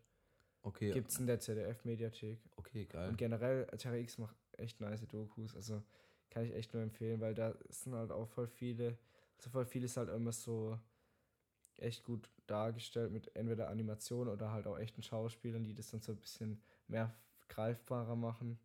Okay, 0.62 0.92
Gibt 0.92 1.10
es 1.10 1.18
in 1.18 1.26
der 1.26 1.40
ZDF-Mediathek. 1.40 2.40
okay, 2.56 2.86
geil. 2.86 3.08
Und 3.08 3.18
generell, 3.18 3.66
Terra 3.78 3.96
X 3.96 4.18
macht 4.18 4.36
echt 4.52 4.80
nice 4.80 5.06
Dokus. 5.08 5.54
Also 5.56 5.82
kann 6.30 6.44
ich 6.44 6.54
echt 6.54 6.72
nur 6.72 6.82
empfehlen, 6.82 7.20
weil 7.20 7.34
da 7.34 7.54
sind 7.68 7.94
halt 7.94 8.12
auch 8.12 8.28
voll 8.28 8.46
viele, 8.46 8.96
also 9.36 9.50
voll 9.50 9.66
viel 9.66 9.84
ist 9.84 9.96
halt 9.96 10.08
immer 10.08 10.32
so 10.32 10.78
echt 11.78 12.04
gut 12.04 12.30
dargestellt 12.46 13.12
mit 13.12 13.34
entweder 13.34 13.68
Animation 13.68 14.28
oder 14.28 14.52
halt 14.52 14.66
auch 14.66 14.78
echten 14.78 15.02
Schauspielern, 15.02 15.64
die 15.64 15.74
das 15.74 15.90
dann 15.90 16.00
so 16.00 16.12
ein 16.12 16.20
bisschen 16.20 16.62
mehr 16.86 17.14
greifbarer 17.48 18.16
machen. 18.16 18.58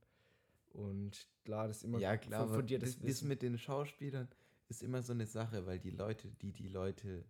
Und 0.78 1.28
klar, 1.43 1.67
das 1.67 1.78
ist 1.78 1.84
immer 1.84 1.99
Ja, 1.99 2.17
klar, 2.17 2.45
von, 2.45 2.55
von 2.59 2.67
dir 2.67 2.78
das, 2.80 2.91
das 2.91 2.99
das 2.99 3.07
Wissen. 3.07 3.28
mit 3.30 3.41
den 3.41 3.57
Schauspielern 3.57 4.28
ist 4.69 4.84
immer 4.84 5.01
so 5.01 5.13
eine 5.13 5.25
Sache, 5.25 5.65
weil 5.65 5.80
die 5.80 5.89
Leute, 5.91 6.28
die 6.41 6.51
die 6.51 6.67
Leute 6.67 7.25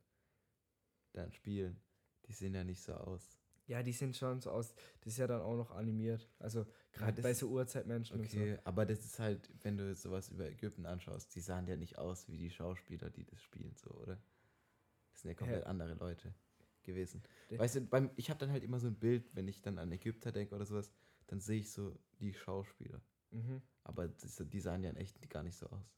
dann 1.13 1.31
spielen, 1.31 1.79
die 2.27 2.33
sehen 2.33 2.53
ja 2.53 2.63
nicht 2.63 2.81
so 2.81 2.93
aus. 2.93 3.37
Ja, 3.67 3.83
die 3.83 3.91
sind 3.93 4.15
schon 4.15 4.39
so 4.41 4.51
aus. 4.51 4.73
Das 5.01 5.13
ist 5.13 5.17
ja 5.19 5.27
dann 5.27 5.41
auch 5.41 5.55
noch 5.55 5.71
animiert. 5.71 6.29
Also 6.39 6.65
gerade 6.93 7.13
das 7.13 7.23
bei 7.23 7.33
so 7.33 7.47
Urzeitmenschen 7.49 8.19
und 8.19 8.29
so. 8.29 8.37
Okay, 8.37 8.57
aber 8.63 8.85
das 8.85 8.99
ist 9.05 9.19
halt, 9.19 9.49
wenn 9.63 9.77
du 9.77 9.93
sowas 9.95 10.29
über 10.29 10.49
Ägypten 10.49 10.85
anschaust, 10.85 11.33
die 11.35 11.41
sahen 11.41 11.67
ja 11.67 11.75
nicht 11.75 11.97
aus 11.97 12.27
wie 12.29 12.37
die 12.37 12.49
Schauspieler, 12.49 13.09
die 13.09 13.25
das 13.25 13.41
spielen, 13.41 13.75
so, 13.75 13.89
oder? 13.91 14.17
Das 15.11 15.21
sind 15.21 15.29
ja 15.31 15.35
komplett 15.35 15.63
Hä? 15.63 15.69
andere 15.69 15.93
Leute 15.95 16.33
gewesen. 16.83 17.23
Der- 17.49 17.59
Weißt 17.59 17.75
du, 17.75 17.81
beim, 17.81 18.09
ich 18.15 18.29
habe 18.29 18.39
dann 18.39 18.51
halt 18.51 18.63
immer 18.63 18.79
so 18.79 18.87
ein 18.87 18.95
Bild, 18.95 19.35
wenn 19.35 19.47
ich 19.47 19.61
dann 19.61 19.77
an 19.79 19.91
Ägypter 19.91 20.31
denke 20.31 20.55
oder 20.55 20.65
sowas, 20.65 20.91
dann 21.27 21.41
sehe 21.41 21.59
ich 21.59 21.71
so 21.71 21.97
die 22.19 22.33
Schauspieler. 22.33 23.01
Mhm. 23.31 23.61
Aber 23.83 24.07
die 24.07 24.59
sahen 24.59 24.83
ja 24.83 24.89
in 24.89 24.97
echt 24.97 25.29
gar 25.29 25.43
nicht 25.43 25.55
so 25.57 25.67
aus. 25.67 25.95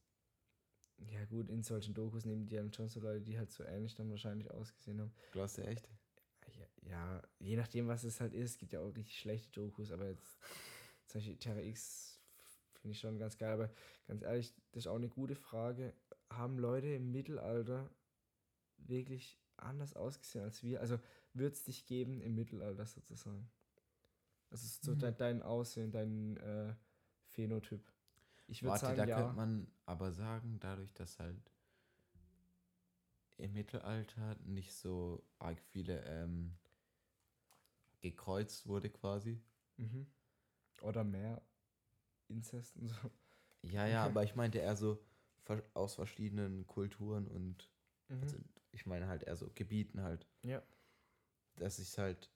Ja, 1.10 1.24
gut, 1.24 1.48
in 1.48 1.62
solchen 1.62 1.94
Dokus 1.94 2.24
nehmen 2.26 2.46
die 2.46 2.56
dann 2.56 2.72
schon 2.72 2.88
so 2.88 3.00
Leute, 3.00 3.22
die 3.22 3.38
halt 3.38 3.50
so 3.50 3.64
ähnlich 3.64 3.94
dann 3.94 4.10
wahrscheinlich 4.10 4.50
ausgesehen 4.50 5.00
haben. 5.00 5.12
Glaubst 5.32 5.58
du 5.58 5.62
echt? 5.62 5.88
Ja, 6.58 6.66
ja, 6.82 7.22
je 7.38 7.56
nachdem, 7.56 7.88
was 7.88 8.04
es 8.04 8.20
halt 8.20 8.34
ist, 8.34 8.58
gibt 8.58 8.72
ja 8.72 8.80
auch 8.80 8.94
richtig 8.94 9.18
schlechte 9.18 9.50
Dokus, 9.52 9.90
aber 9.92 10.08
jetzt 10.08 10.38
zum 11.06 11.20
Beispiel 11.20 11.36
Terra 11.36 11.60
X 11.60 12.20
finde 12.80 12.92
ich 12.92 13.00
schon 13.00 13.18
ganz 13.18 13.38
geil. 13.38 13.52
Aber 13.52 13.70
ganz 14.06 14.22
ehrlich, 14.22 14.54
das 14.72 14.84
ist 14.84 14.86
auch 14.88 14.96
eine 14.96 15.08
gute 15.08 15.34
Frage. 15.34 15.94
Haben 16.30 16.58
Leute 16.58 16.88
im 16.88 17.10
Mittelalter 17.12 17.90
wirklich 18.78 19.38
anders 19.56 19.94
ausgesehen 19.94 20.44
als 20.44 20.62
wir? 20.62 20.80
Also 20.80 20.98
wird 21.34 21.54
es 21.54 21.64
dich 21.64 21.86
geben 21.86 22.20
im 22.20 22.34
Mittelalter 22.34 22.86
sozusagen? 22.86 23.50
Also 24.50 24.66
so 24.82 24.94
Mhm. 24.94 24.98
dein, 24.98 25.16
dein 25.16 25.42
Aussehen, 25.42 25.92
dein 25.92 26.36
äh, 26.38 26.74
Phänotyp. 27.30 27.80
Ich 28.48 28.62
würde 28.62 28.72
Warte, 28.72 28.86
sagen, 28.86 28.98
da 28.98 29.06
ja. 29.06 29.16
könnte 29.22 29.36
man 29.36 29.66
aber 29.86 30.12
sagen, 30.12 30.58
dadurch, 30.60 30.92
dass 30.94 31.18
halt 31.18 31.52
im 33.38 33.52
Mittelalter 33.52 34.36
nicht 34.44 34.74
so 34.74 35.22
arg 35.38 35.58
viele 35.70 36.04
ähm, 36.04 36.54
gekreuzt 38.00 38.66
wurde 38.66 38.90
quasi. 38.90 39.40
Mhm. 39.78 40.06
Oder 40.82 41.04
mehr 41.04 41.42
Inzest 42.28 42.76
und 42.76 42.88
so. 42.88 43.10
Ja, 43.62 43.86
ja, 43.86 44.00
Okay. 44.02 44.10
aber 44.10 44.24
ich 44.24 44.34
meinte 44.34 44.58
eher 44.58 44.76
so 44.76 44.98
aus 45.74 45.94
verschiedenen 45.94 46.66
Kulturen 46.66 47.26
und 47.26 47.68
Mhm. 48.08 48.22
also 48.22 48.36
ich 48.72 48.86
meine 48.86 49.08
halt 49.08 49.24
eher 49.24 49.36
so 49.36 49.50
Gebieten 49.54 50.02
halt. 50.02 50.26
Ja. 50.42 50.62
Dass 51.56 51.76
sich 51.76 51.98
halt 51.98 52.30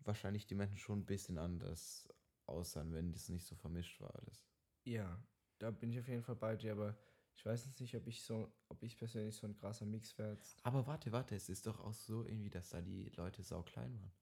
wahrscheinlich 0.00 0.46
die 0.46 0.54
Menschen 0.54 0.78
schon 0.78 1.00
ein 1.00 1.06
bisschen 1.06 1.38
anders 1.38 2.08
aussahen, 2.52 2.92
wenn 2.92 3.12
das 3.12 3.28
nicht 3.28 3.46
so 3.46 3.54
vermischt 3.56 4.00
war 4.00 4.14
alles. 4.14 4.46
Ja, 4.84 5.22
da 5.58 5.70
bin 5.70 5.90
ich 5.90 5.98
auf 5.98 6.08
jeden 6.08 6.22
Fall 6.22 6.36
bei 6.36 6.56
dir, 6.56 6.72
aber 6.72 6.96
ich 7.34 7.46
weiß 7.46 7.64
jetzt 7.66 7.80
nicht, 7.80 7.96
ob 7.96 8.06
ich 8.06 8.22
so, 8.22 8.52
ob 8.68 8.82
ich 8.82 8.96
persönlich 8.96 9.34
so 9.36 9.46
ein 9.46 9.56
krasser 9.56 9.86
Mix 9.86 10.16
wäre. 10.18 10.36
Aber 10.62 10.86
warte, 10.86 11.12
warte, 11.12 11.34
es 11.34 11.48
ist 11.48 11.66
doch 11.66 11.80
auch 11.80 11.94
so 11.94 12.24
irgendwie, 12.24 12.50
dass 12.50 12.70
da 12.70 12.80
die 12.80 13.10
Leute 13.16 13.42
sau 13.42 13.62
klein 13.62 13.98
waren. 14.00 14.12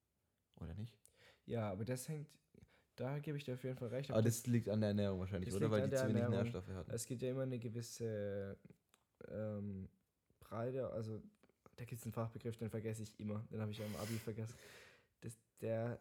Oder 0.61 0.75
nicht? 0.75 0.99
Ja, 1.47 1.71
aber 1.71 1.85
das 1.85 2.09
hängt, 2.09 2.29
da 2.97 3.19
gebe 3.19 3.39
ich 3.39 3.45
dir 3.45 3.55
auf 3.55 3.65
jeden 3.65 3.77
Fall 3.77 3.89
recht. 3.89 4.11
Aber 4.11 4.23
das 4.23 4.47
liegt 4.47 4.69
an 4.69 4.81
der 4.81 4.91
Ernährung 4.91 5.21
wahrscheinlich, 5.21 5.53
oder? 5.55 5.71
Weil 5.71 5.89
die 5.89 5.97
zu 5.97 6.09
wenig. 6.09 6.29
Nährstoffe 6.29 6.69
hatten. 6.69 6.91
Es 6.91 7.07
gibt 7.07 7.23
ja 7.23 7.31
immer 7.31 7.43
eine 7.43 7.59
gewisse 7.59 8.59
ähm, 9.29 9.89
Breite, 10.39 10.91
also 10.91 11.23
da 11.77 11.85
gibt 11.85 11.99
es 11.99 12.05
einen 12.05 12.13
Fachbegriff, 12.13 12.57
den 12.59 12.69
vergesse 12.69 13.03
ich 13.03 13.19
immer, 13.19 13.43
den 13.51 13.61
habe 13.61 13.73
ich 13.73 13.83
am 13.83 13.97
Abi 13.97 14.19
vergessen. 14.19 14.55
Das, 15.23 15.37
der, 15.61 15.99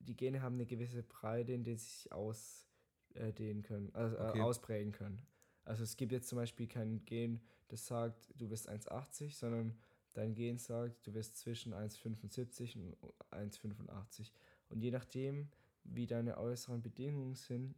die 0.00 0.16
Gene 0.16 0.42
haben 0.42 0.54
eine 0.54 0.66
gewisse 0.66 1.02
Breite, 1.02 1.52
in 1.52 1.64
der 1.64 1.76
sie 1.76 1.84
sich 1.86 2.12
ausdehnen 2.12 3.62
können, 3.62 3.94
also 3.94 4.16
Okay. 4.16 4.38
äh, 4.38 4.42
ausprägen 4.42 4.92
können. 4.92 5.22
Also 5.64 5.84
es 5.84 5.96
gibt 5.96 6.12
jetzt 6.12 6.28
zum 6.28 6.36
Beispiel 6.36 6.66
kein 6.66 7.04
Gen, 7.04 7.40
das 7.68 7.86
sagt, 7.86 8.32
du 8.36 8.48
bist 8.48 8.68
1,80, 8.68 9.36
sondern 9.36 9.78
dein 10.14 10.34
Gen 10.34 10.58
sagt, 10.58 11.06
du 11.06 11.12
bist 11.12 11.36
zwischen 11.36 11.72
1,75 11.74 12.74
und 12.76 12.96
1,85. 13.30 14.32
Und 14.68 14.80
je 14.82 14.90
nachdem, 14.90 15.48
wie 15.84 16.06
deine 16.06 16.38
äußeren 16.38 16.82
Bedingungen 16.82 17.34
sind, 17.34 17.74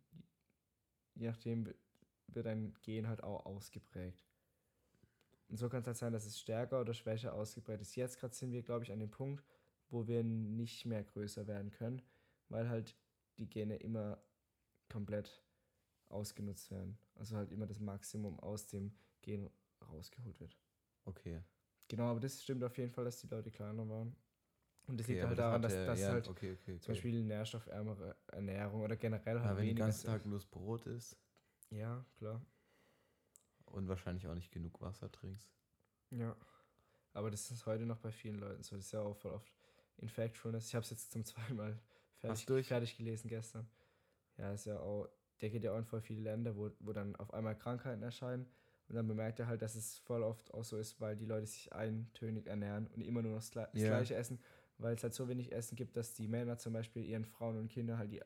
je 1.15 1.27
nachdem 1.29 1.67
wi- 1.67 1.75
wird 2.29 2.47
dein 2.47 2.73
Gen 2.83 3.09
halt 3.09 3.23
auch 3.23 3.45
ausgeprägt. 3.45 4.25
Und 5.49 5.59
so 5.59 5.69
kann 5.69 5.81
es 5.83 5.87
halt 5.87 5.97
sein, 5.99 6.13
dass 6.13 6.25
es 6.25 6.41
stärker 6.41 6.81
oder 6.81 6.95
schwächer 6.95 7.35
ausgeprägt 7.35 7.83
ist. 7.83 7.95
Jetzt 7.97 8.19
gerade 8.19 8.35
sind 8.35 8.53
wir, 8.53 8.63
glaube 8.63 8.85
ich, 8.85 8.93
an 8.93 9.01
dem 9.01 9.11
Punkt, 9.11 9.45
wo 9.91 10.07
wir 10.07 10.25
nicht 10.25 10.87
mehr 10.87 11.03
größer 11.05 11.47
werden 11.47 11.71
können, 11.71 12.01
weil 12.53 12.69
halt 12.69 12.97
die 13.39 13.49
Gene 13.49 13.77
immer 13.77 14.23
komplett 14.89 15.43
ausgenutzt 16.09 16.71
werden. 16.71 16.99
Also 17.15 17.37
halt 17.37 17.51
immer 17.51 17.67
das 17.67 17.81
Maximum 17.81 18.39
aus 18.41 18.67
dem 18.67 18.95
Gen 19.23 19.51
rausgeholt 19.89 20.39
wird. 20.41 20.57
Okay. 21.05 21.43
Genau, 21.89 22.11
aber 22.11 22.21
das 22.21 22.43
stimmt 22.43 22.63
auf 22.63 22.77
jeden 22.79 22.91
Fall, 22.91 23.05
dass 23.05 23.21
die 23.21 23.27
Leute 23.27 23.51
kleiner 23.51 23.89
waren. 23.89 24.15
Und 24.87 24.99
das 24.99 25.07
okay 25.07 25.13
liegt 25.13 25.23
aber 25.23 25.29
halt 25.31 25.39
daran, 25.39 25.63
dass, 25.63 25.73
dass 25.73 26.01
ja, 26.01 26.09
halt 26.11 26.29
okay, 26.29 26.57
okay, 26.61 26.79
zum 26.79 26.93
Beispiel 26.93 27.23
nährstoffärmere 27.23 28.17
Ernährung 28.29 28.83
oder 28.83 28.97
generell 28.97 29.41
halt 29.41 29.51
ja, 29.51 29.57
wenn 29.57 29.65
du 29.65 29.75
den 29.75 29.77
ganzen 29.77 30.07
Tag 30.07 30.25
bloß 30.25 30.47
Brot 30.47 30.87
isst 30.87 31.17
ja, 31.71 32.05
klar. 32.17 32.45
und 33.67 33.89
wahrscheinlich 33.89 34.27
auch 34.27 34.35
nicht 34.35 34.51
genug 34.51 34.81
Wasser 34.81 35.11
trinkst. 35.11 35.49
Ja. 36.11 36.37
Aber 37.15 37.31
das 37.31 37.51
ist 37.51 37.67
heute 37.67 37.87
noch 37.87 37.99
bei 37.99 38.11
vielen 38.11 38.37
Leuten 38.37 38.63
so. 38.63 38.77
Das 38.77 38.87
ist 38.87 38.93
ja 38.93 39.01
auch 39.01 39.17
voll 39.17 39.33
oft 39.33 39.53
in 39.99 40.09
Factfulness. 40.09 40.69
Ich 40.69 40.75
habe 40.75 40.83
es 40.83 40.91
jetzt 40.91 41.13
zum 41.13 41.25
zweiten 41.25 41.57
Mal 41.57 41.79
fertig, 42.23 42.47
durch? 42.47 42.67
fertig 42.67 42.97
gelesen 42.97 43.29
gestern. 43.29 43.67
Ja, 44.39 44.53
ist 44.53 44.65
ja 44.67 44.79
auch, 44.81 45.09
der 45.41 45.51
geht 45.51 45.65
ja 45.65 45.73
auch 45.73 45.79
in 45.79 45.85
voll 45.85 46.01
viele 46.01 46.23
Länder, 46.23 46.57
wo, 46.57 46.71
wo 46.81 46.93
dann 46.93 47.17
auf 47.17 47.33
einmal 47.35 47.57
Krankheiten 47.57 48.03
erscheinen. 48.03 48.47
Und 48.89 48.97
dann 48.97 49.07
bemerkt 49.07 49.39
er 49.41 49.47
halt, 49.47 49.63
dass 49.63 49.75
es 49.75 49.99
voll 49.99 50.23
oft 50.23 50.53
auch 50.53 50.65
so 50.65 50.77
ist, 50.77 51.01
weil 51.01 51.17
die 51.17 51.25
Leute 51.25 51.47
sich 51.47 51.73
eintönig 51.73 52.47
ernähren 52.47 52.87
und 52.89 53.01
immer 53.01 53.23
nur 53.23 53.33
noch 53.33 53.43
das, 53.43 53.55
Ja. 53.55 53.89
Gleiche 53.89 54.15
essen, 54.17 54.41
weil 54.79 54.95
es 54.95 55.03
halt 55.03 55.15
so 55.15 55.29
wenig 55.29 55.53
Essen 55.53 55.77
gibt, 55.77 55.97
dass 55.97 56.15
die 56.15 56.29
Männer 56.29 56.59
zum 56.59 56.73
Beispiel 56.73 57.05
ihren 57.05 57.25
Frauen 57.25 57.59
und 57.59 57.69
Kindern 57.69 57.99
halt 57.99 58.13
die, 58.13 58.21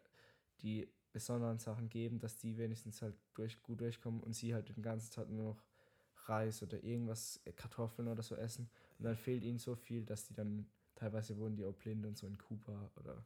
die 0.63 0.89
besonderen 1.13 1.59
Sachen 1.59 1.89
geben, 1.89 2.19
dass 2.19 2.37
die 2.37 2.59
wenigstens 2.59 3.01
halt 3.03 3.15
durch, 3.35 3.63
gut 3.63 3.81
durchkommen 3.81 4.23
und 4.23 4.35
sie 4.35 4.55
halt 4.55 4.69
den 4.75 4.83
ganzen 4.83 5.13
Tag 5.13 5.29
nur 5.29 5.55
noch 5.55 5.65
Reis 6.27 6.63
oder 6.63 6.83
irgendwas, 6.83 7.41
äh, 7.45 7.53
Kartoffeln 7.53 8.09
oder 8.09 8.23
so 8.23 8.35
essen. 8.35 8.69
Und 8.99 9.05
dann 9.05 9.17
fehlt 9.17 9.43
ihnen 9.45 9.59
so 9.59 9.77
viel, 9.77 10.05
dass 10.05 10.25
die 10.25 10.35
dann 10.35 10.69
teilweise 10.95 11.37
wurden 11.37 11.57
die 11.57 11.65
auch 11.65 11.75
blind 11.75 12.07
und 12.07 12.17
so 12.17 12.27
in 12.27 12.39
Kuba 12.39 12.91
oder 12.97 13.25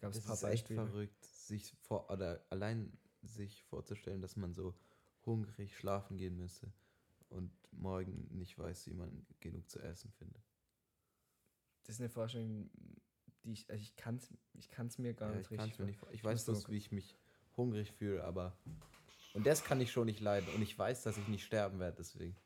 gab 0.00 0.10
es 0.12 0.16
Das 0.18 0.24
ein 0.24 0.26
paar 0.28 0.34
ist 0.36 0.42
echt 0.44 0.68
Beispiele. 0.68 0.86
verrückt, 0.86 1.24
sich 1.24 1.72
vor 1.82 2.10
oder 2.10 2.44
allein 2.50 2.92
sich 3.22 3.62
vorzustellen, 3.64 4.20
dass 4.20 4.36
man 4.36 4.52
so 4.54 4.74
hungrig 5.26 5.76
schlafen 5.76 6.16
gehen 6.16 6.36
müsste 6.36 6.72
und 7.30 7.50
morgen 7.72 8.28
nicht 8.30 8.58
weiß, 8.58 8.86
wie 8.86 8.94
man 8.94 9.26
genug 9.40 9.68
zu 9.68 9.80
essen 9.80 10.10
findet. 10.12 10.42
Das 11.84 11.96
ist 11.96 12.00
eine 12.00 12.10
Vorstellung, 12.10 12.70
die 13.44 13.52
ich, 13.52 13.68
also 13.70 13.82
ich 13.82 13.96
kann 13.96 14.16
es 14.16 14.32
ich 14.54 14.68
kann's 14.68 14.98
mir 14.98 15.14
gar 15.14 15.30
Ja, 15.32 15.38
nicht 15.38 15.50
richtig 15.50 15.78
mir 15.78 15.86
nicht 15.86 16.00
ich 16.02 16.12
ich 16.14 16.24
weiß 16.24 16.44
bloß, 16.44 16.62
nur- 16.64 16.72
wie 16.72 16.76
ich 16.78 16.92
mich 16.92 17.16
hungrig 17.56 17.92
fühle, 17.92 18.24
aber 18.24 18.56
und 19.34 19.46
das 19.46 19.64
kann 19.64 19.80
ich 19.80 19.90
schon 19.90 20.06
nicht 20.06 20.20
leiden 20.20 20.48
und 20.54 20.62
ich 20.62 20.78
weiß, 20.78 21.02
dass 21.02 21.16
ich 21.18 21.26
nicht 21.28 21.44
sterben 21.44 21.78
werde 21.80 21.96
deswegen. 21.98 22.36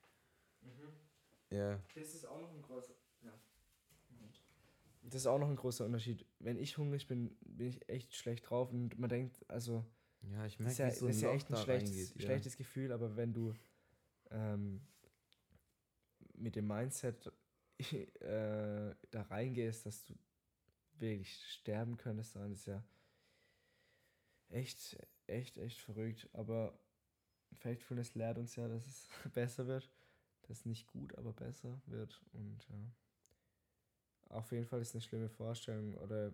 Ja, 1.50 1.78
Das 1.94 2.14
ist 2.14 2.24
auch 2.24 2.40
noch 2.40 2.50
ein 2.53 2.62
großer. 2.62 2.94
Das 5.03 5.22
ist 5.22 5.26
auch 5.26 5.38
noch 5.38 5.48
ein 5.48 5.57
großer 5.57 5.84
Unterschied. 5.84 6.24
Wenn 6.38 6.57
ich 6.57 6.78
hungrig 6.78 7.07
bin, 7.07 7.36
bin 7.40 7.68
ich 7.68 7.88
echt 7.88 8.14
schlecht 8.14 8.48
drauf 8.48 8.70
und 8.70 8.98
man 8.98 9.11
denkt, 9.11 9.44
also 9.48 9.84
ja, 10.30 10.46
ich 10.46 10.57
das 10.57 10.72
ist 10.72 10.78
merke, 10.78 10.94
ja, 10.94 10.98
so 10.98 11.07
das 11.07 11.16
ist 11.16 11.22
ja 11.22 11.32
echt 11.32 11.50
ein 11.50 11.57
schlechtes, 11.57 11.90
reingeht. 11.90 12.14
Ja. 12.14 12.20
schlechtes 12.22 12.57
Gefühl, 12.57 12.92
aber 12.92 13.16
wenn 13.16 13.32
du 13.32 13.55
ähm, 14.30 14.80
mit 16.34 16.57
dem 16.57 16.68
Mindset 16.68 17.32
äh, 18.20 18.94
da 19.11 19.22
reingehst, 19.22 19.86
dass 19.86 20.05
du 20.07 20.14
wirklich 20.98 21.34
sterben 21.48 21.96
könntest, 21.96 22.36
dann 22.36 22.53
ist 22.53 22.66
ja 22.66 22.84
echt, 24.50 24.96
echt, 25.26 25.57
echt 25.59 25.80
verrückt. 25.80 26.28
Aber 26.32 26.78
Faithfulness 27.55 28.14
lehrt 28.14 28.38
uns 28.38 28.57
ja, 28.57 28.68
dass 28.68 28.86
es 28.86 29.09
besser 29.32 29.66
wird. 29.66 29.90
Dass 30.48 30.64
nicht 30.64 30.86
gut, 30.88 31.16
aber 31.16 31.32
besser 31.32 31.80
wird. 31.86 32.20
Und 32.32 32.66
ja. 32.68 32.92
Auf 34.32 34.50
jeden 34.52 34.66
Fall 34.66 34.80
ist 34.80 34.94
eine 34.94 35.02
schlimme 35.02 35.28
Vorstellung. 35.28 35.94
Oder 35.98 36.32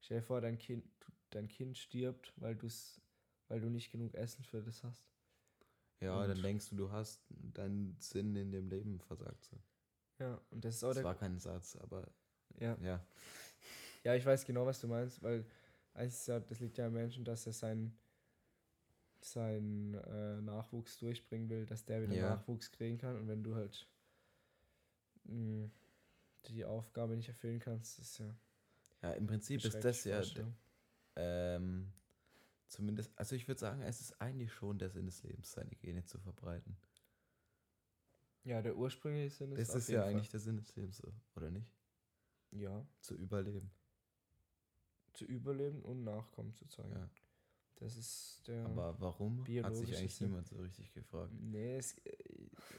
stell 0.00 0.18
dir 0.20 0.22
vor, 0.26 0.40
dein 0.40 0.58
Kind, 0.58 0.84
dein 1.30 1.48
Kind 1.48 1.76
stirbt, 1.76 2.32
weil 2.36 2.54
du's, 2.56 3.00
weil 3.48 3.60
du 3.60 3.68
nicht 3.68 3.90
genug 3.90 4.14
Essen 4.14 4.44
für 4.44 4.62
das 4.62 4.82
hast. 4.84 5.04
Ja, 6.00 6.20
Und- 6.20 6.28
dann 6.28 6.42
denkst 6.42 6.70
du, 6.70 6.76
du 6.76 6.90
hast 6.92 7.20
deinen 7.30 7.96
Sinn 8.00 8.34
in 8.36 8.50
dem 8.50 8.68
Leben 8.68 8.98
versagt. 9.00 9.44
So. 9.44 9.56
Ja, 10.18 10.40
und 10.50 10.64
das 10.64 10.76
ist 10.76 10.84
auch 10.84 10.88
Das 10.88 10.96
der. 10.96 11.04
war 11.04 11.14
kein 11.16 11.38
Satz, 11.38 11.76
aber 11.76 12.08
Ja. 12.58 12.76
ja. 12.80 13.04
ja, 14.04 14.14
ich 14.14 14.24
weiß 14.26 14.44
genau, 14.44 14.66
was 14.66 14.80
du 14.80 14.88
meinst, 14.88 15.22
weil 15.22 15.44
das 15.94 16.60
liegt 16.60 16.78
ja 16.78 16.86
am 16.86 16.92
Menschen, 16.94 17.24
dass 17.24 17.46
er 17.46 17.52
seinen 17.52 17.96
seinen 19.20 19.94
äh, 19.94 20.40
Nachwuchs 20.42 20.98
durchbringen 20.98 21.48
will, 21.48 21.64
dass 21.64 21.84
der 21.84 22.02
wieder 22.02 22.14
Ja. 22.14 22.30
Nachwuchs 22.30 22.72
kriegen 22.72 22.98
kann. 22.98 23.16
Und 23.16 23.28
wenn 23.28 23.42
du 23.44 23.54
halt 23.54 23.86
mh, 25.24 25.70
die 26.48 26.64
Aufgabe 26.64 27.16
nicht 27.16 27.28
erfüllen 27.28 27.58
kannst, 27.60 27.98
ist 27.98 28.18
ja 28.18 28.34
Ja, 29.02 29.12
im 29.12 29.26
Prinzip 29.26 29.64
ist 29.64 29.82
das 29.84 30.04
ja 30.04 30.22
ähm, 31.16 31.92
zumindest, 32.68 33.10
also 33.16 33.36
ich 33.36 33.46
würde 33.48 33.60
sagen, 33.60 33.82
es 33.82 34.00
ist 34.00 34.20
eigentlich 34.20 34.52
schon 34.52 34.78
der 34.78 34.88
Sinn 34.90 35.06
des 35.06 35.22
Lebens, 35.22 35.52
seine 35.52 35.74
Gene 35.76 36.04
zu 36.04 36.18
verbreiten. 36.18 36.76
Ja, 38.44 38.60
der 38.62 38.76
ursprüngliche 38.76 39.30
Sinn 39.30 39.52
ist 39.52 39.68
Das 39.68 39.74
ist 39.76 39.88
ja 39.88 40.02
Fall- 40.02 40.10
eigentlich 40.10 40.30
der 40.30 40.40
Sinn 40.40 40.56
des 40.56 40.74
Lebens, 40.74 41.02
oder 41.36 41.50
nicht? 41.50 41.70
ja, 42.50 42.84
Zu 43.00 43.14
überleben. 43.14 43.70
zu 45.12 45.24
überleben 45.26 45.82
und 45.82 46.04
Nachkommen 46.04 46.54
zu 46.54 46.66
zeigen. 46.66 46.92
Ja. 46.92 47.08
Das 47.76 47.96
ist 47.96 48.42
der. 48.46 48.64
Aber 48.66 48.98
warum? 49.00 49.40
Hat 49.62 49.76
sich 49.76 49.96
eigentlich 49.96 50.14
Sinn. 50.14 50.28
niemand 50.28 50.46
so 50.48 50.56
richtig 50.56 50.92
gefragt. 50.92 51.32
nee, 51.34 51.76
es, 51.76 51.96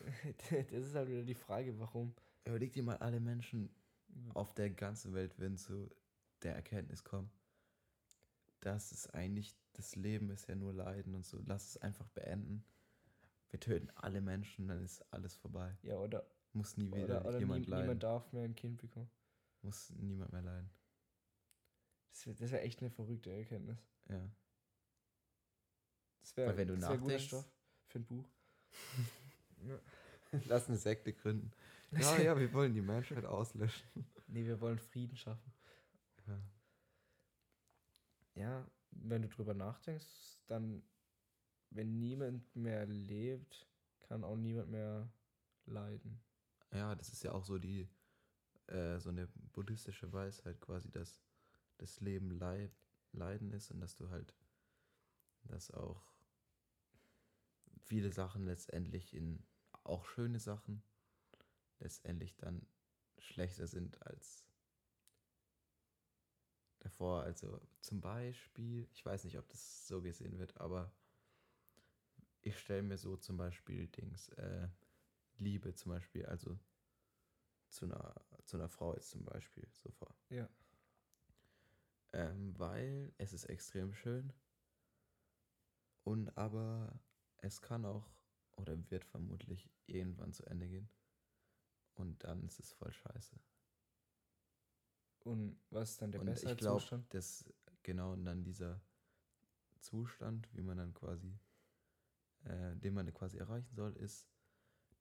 das 0.72 0.86
ist 0.86 0.96
halt 0.96 1.10
wieder 1.10 1.24
die 1.24 1.36
Frage, 1.36 1.78
warum. 1.80 2.14
Überleg 2.46 2.74
dir 2.74 2.84
mal, 2.84 2.98
alle 2.98 3.20
Menschen 3.20 3.70
auf 4.34 4.54
der 4.54 4.70
ganzen 4.70 5.14
Welt 5.14 5.38
würden 5.40 5.58
zu 5.58 5.90
der 6.42 6.56
Erkenntnis 6.56 7.04
kommen, 7.04 7.32
dass 8.60 8.92
es 8.92 9.08
eigentlich, 9.10 9.56
das 9.74 9.96
Leben 9.96 10.30
ist 10.30 10.48
ja 10.48 10.56
nur 10.56 10.74
Leiden 10.74 11.16
und 11.16 11.26
so. 11.26 11.42
Lass 11.46 11.70
es 11.70 11.78
einfach 11.78 12.08
beenden. 12.10 12.64
Wir 13.50 13.60
töten 13.60 13.90
alle 13.96 14.22
Menschen, 14.22 14.68
dann 14.68 14.84
ist 14.84 15.02
alles 15.14 15.36
vorbei. 15.36 15.78
Ja, 15.84 15.96
oder, 15.98 16.26
Muss 16.54 16.76
nie 16.78 16.88
wieder 16.88 17.04
oder, 17.22 17.26
oder 17.26 17.40
jemand 17.40 17.66
nie, 17.66 17.72
leiden. 17.72 17.84
niemand 17.86 18.04
darf 18.04 18.32
mehr 18.34 18.44
ein 18.44 18.56
Kind 18.56 18.78
bekommen. 18.82 19.10
Muss 19.62 19.92
niemand 19.92 20.32
mehr 20.34 20.42
leiden. 20.42 20.70
Das 22.12 22.28
wäre 22.28 22.52
wär 22.52 22.64
echt 22.64 22.82
eine 22.82 22.90
verrückte 22.92 23.32
Erkenntnis. 23.32 23.80
Ja. 24.10 24.30
Das 26.20 26.36
wäre 26.38 26.58
wär 26.58 26.66
guter 26.66 26.80
nachdenkst- 26.80 27.20
Stoff 27.20 27.50
für 27.88 28.00
ein 28.00 28.06
Buch. 28.06 28.28
ja. 29.66 29.80
Lass 30.48 30.68
eine 30.68 30.78
Sekte 30.78 31.14
gründen. 31.14 31.52
Ja, 32.00 32.18
ja, 32.22 32.38
wir 32.38 32.52
wollen 32.54 32.74
die 32.74 32.82
Menschheit 32.82 33.26
auslöschen. 33.26 33.88
Nee, 34.28 34.46
wir 34.46 34.60
wollen 34.62 34.80
Frieden 34.80 35.16
schaffen. 35.16 35.54
Ja. 36.28 36.42
Ja, 38.36 38.72
wenn 38.92 39.22
du 39.22 39.28
drüber 39.28 39.54
nachdenkst, 39.54 40.40
dann, 40.48 40.84
wenn 41.70 42.00
niemand 42.00 42.56
mehr 42.56 42.86
lebt, 42.86 43.68
kann 44.02 44.24
auch 44.24 44.36
niemand 44.36 44.70
mehr 44.70 45.12
leiden. 45.66 46.22
Ja, 46.72 46.96
das 46.96 47.10
ist 47.10 47.24
ja 47.24 47.32
auch 47.32 47.44
so 47.44 47.58
die, 47.58 47.88
äh, 48.68 49.00
so 49.00 49.10
eine 49.10 49.28
buddhistische 49.54 50.12
Weisheit 50.12 50.60
quasi, 50.62 50.90
dass 50.90 51.22
das 51.78 52.00
Leben 52.00 52.32
Leid, 52.32 52.72
Leiden 53.12 53.52
ist 53.52 53.72
und 53.72 53.80
dass 53.80 53.96
du 53.96 54.10
halt, 54.10 54.34
dass 55.44 55.72
auch 55.72 56.14
viele 57.84 58.12
Sachen 58.12 58.46
letztendlich 58.46 59.14
in, 59.14 59.46
auch 59.84 60.06
schöne 60.06 60.40
Sachen, 60.40 60.82
letztendlich 61.80 62.36
dann 62.36 62.66
schlechter 63.18 63.68
sind 63.68 64.02
als 64.06 64.46
davor. 66.80 67.24
Also 67.24 67.60
zum 67.82 68.02
Beispiel, 68.02 68.88
ich 68.92 69.06
weiß 69.06 69.24
nicht, 69.24 69.38
ob 69.38 69.48
das 69.50 69.88
so 69.88 70.02
gesehen 70.02 70.38
wird, 70.38 70.60
aber 70.60 70.92
ich 72.42 72.58
stelle 72.60 72.84
mir 72.84 72.98
so 72.98 73.18
zum 73.18 73.38
Beispiel 73.38 73.88
Dings, 73.88 74.30
äh, 74.30 74.68
Liebe 75.38 75.74
zum 75.74 75.94
Beispiel, 75.94 76.26
also 76.26 76.60
zu 77.70 77.86
einer, 77.86 78.14
zu 78.46 78.58
einer 78.58 78.70
Frau 78.70 78.94
jetzt 78.94 79.10
zum 79.10 79.24
Beispiel 79.24 79.68
so 79.72 79.90
vor. 79.92 80.14
Ja. 80.30 80.50
Ähm, 82.12 82.58
weil 82.60 83.14
es 83.18 83.34
ist 83.34 83.46
extrem 83.46 83.94
schön 83.94 84.32
und 86.04 86.38
aber 86.38 87.00
es 87.38 87.62
kann 87.62 87.86
auch 87.86 88.08
oder 88.58 88.78
wird 88.92 89.04
vermutlich 89.04 89.68
irgendwann 89.88 90.32
zu 90.32 90.46
Ende 90.46 90.68
gehen 90.68 90.90
und 91.96 92.24
dann 92.24 92.44
ist 92.44 92.60
es 92.60 92.72
voll 92.72 92.92
scheiße. 92.92 93.40
Und 95.20 95.58
was 95.70 95.92
ist 95.92 96.02
dann 96.02 96.12
der 96.12 96.22
und 96.22 96.28
ich 96.28 96.34
bessere 96.36 96.56
glaube, 96.56 96.80
Zustand? 96.82 97.14
dass 97.14 97.46
genau 97.82 98.16
dann 98.16 98.44
dieser 98.44 98.82
Zustand, 99.80 100.50
wie 100.54 100.64
man 100.64 100.78
dann 100.78 100.94
quasi, 100.94 101.38
äh, 102.44 102.76
den 102.76 102.94
man 102.94 103.12
quasi 103.14 103.38
erreichen 103.38 103.74
soll, 103.76 103.96
ist, 103.98 104.28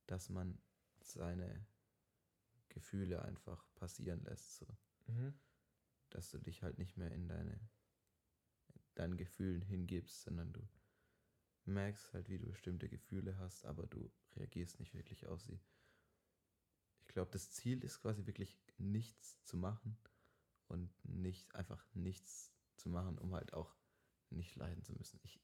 dass 0.06 0.28
man 0.28 0.58
seine 1.00 1.66
Gefühle 2.68 3.22
einfach 3.22 3.66
passieren 3.74 4.22
lässt, 4.24 4.56
so. 4.56 4.66
Mhm. 5.06 5.34
dass 6.10 6.30
du 6.30 6.38
dich 6.38 6.62
halt 6.62 6.78
nicht 6.78 6.96
mehr 6.96 7.10
in 7.10 7.28
deine 7.28 7.60
deinen 8.94 9.16
Gefühlen 9.16 9.62
hingibst, 9.62 10.22
sondern 10.22 10.52
du 10.52 10.60
merkst 11.64 12.12
halt, 12.12 12.28
wie 12.28 12.38
du 12.38 12.48
bestimmte 12.48 12.88
Gefühle 12.88 13.38
hast, 13.38 13.64
aber 13.64 13.86
du 13.86 14.10
reagierst 14.36 14.80
nicht 14.80 14.94
wirklich 14.94 15.26
auf 15.26 15.40
sie. 15.40 15.60
Ich 17.12 17.14
glaube, 17.14 17.30
das 17.30 17.50
Ziel 17.50 17.84
ist 17.84 18.00
quasi 18.00 18.24
wirklich 18.24 18.56
nichts 18.78 19.44
zu 19.44 19.58
machen 19.58 19.98
und 20.68 20.90
nicht 21.04 21.54
einfach 21.54 21.84
nichts 21.92 22.50
zu 22.78 22.88
machen, 22.88 23.18
um 23.18 23.34
halt 23.34 23.52
auch 23.52 23.76
nicht 24.30 24.56
leiden 24.56 24.82
zu 24.82 24.94
müssen. 24.94 25.20
Ich 25.22 25.38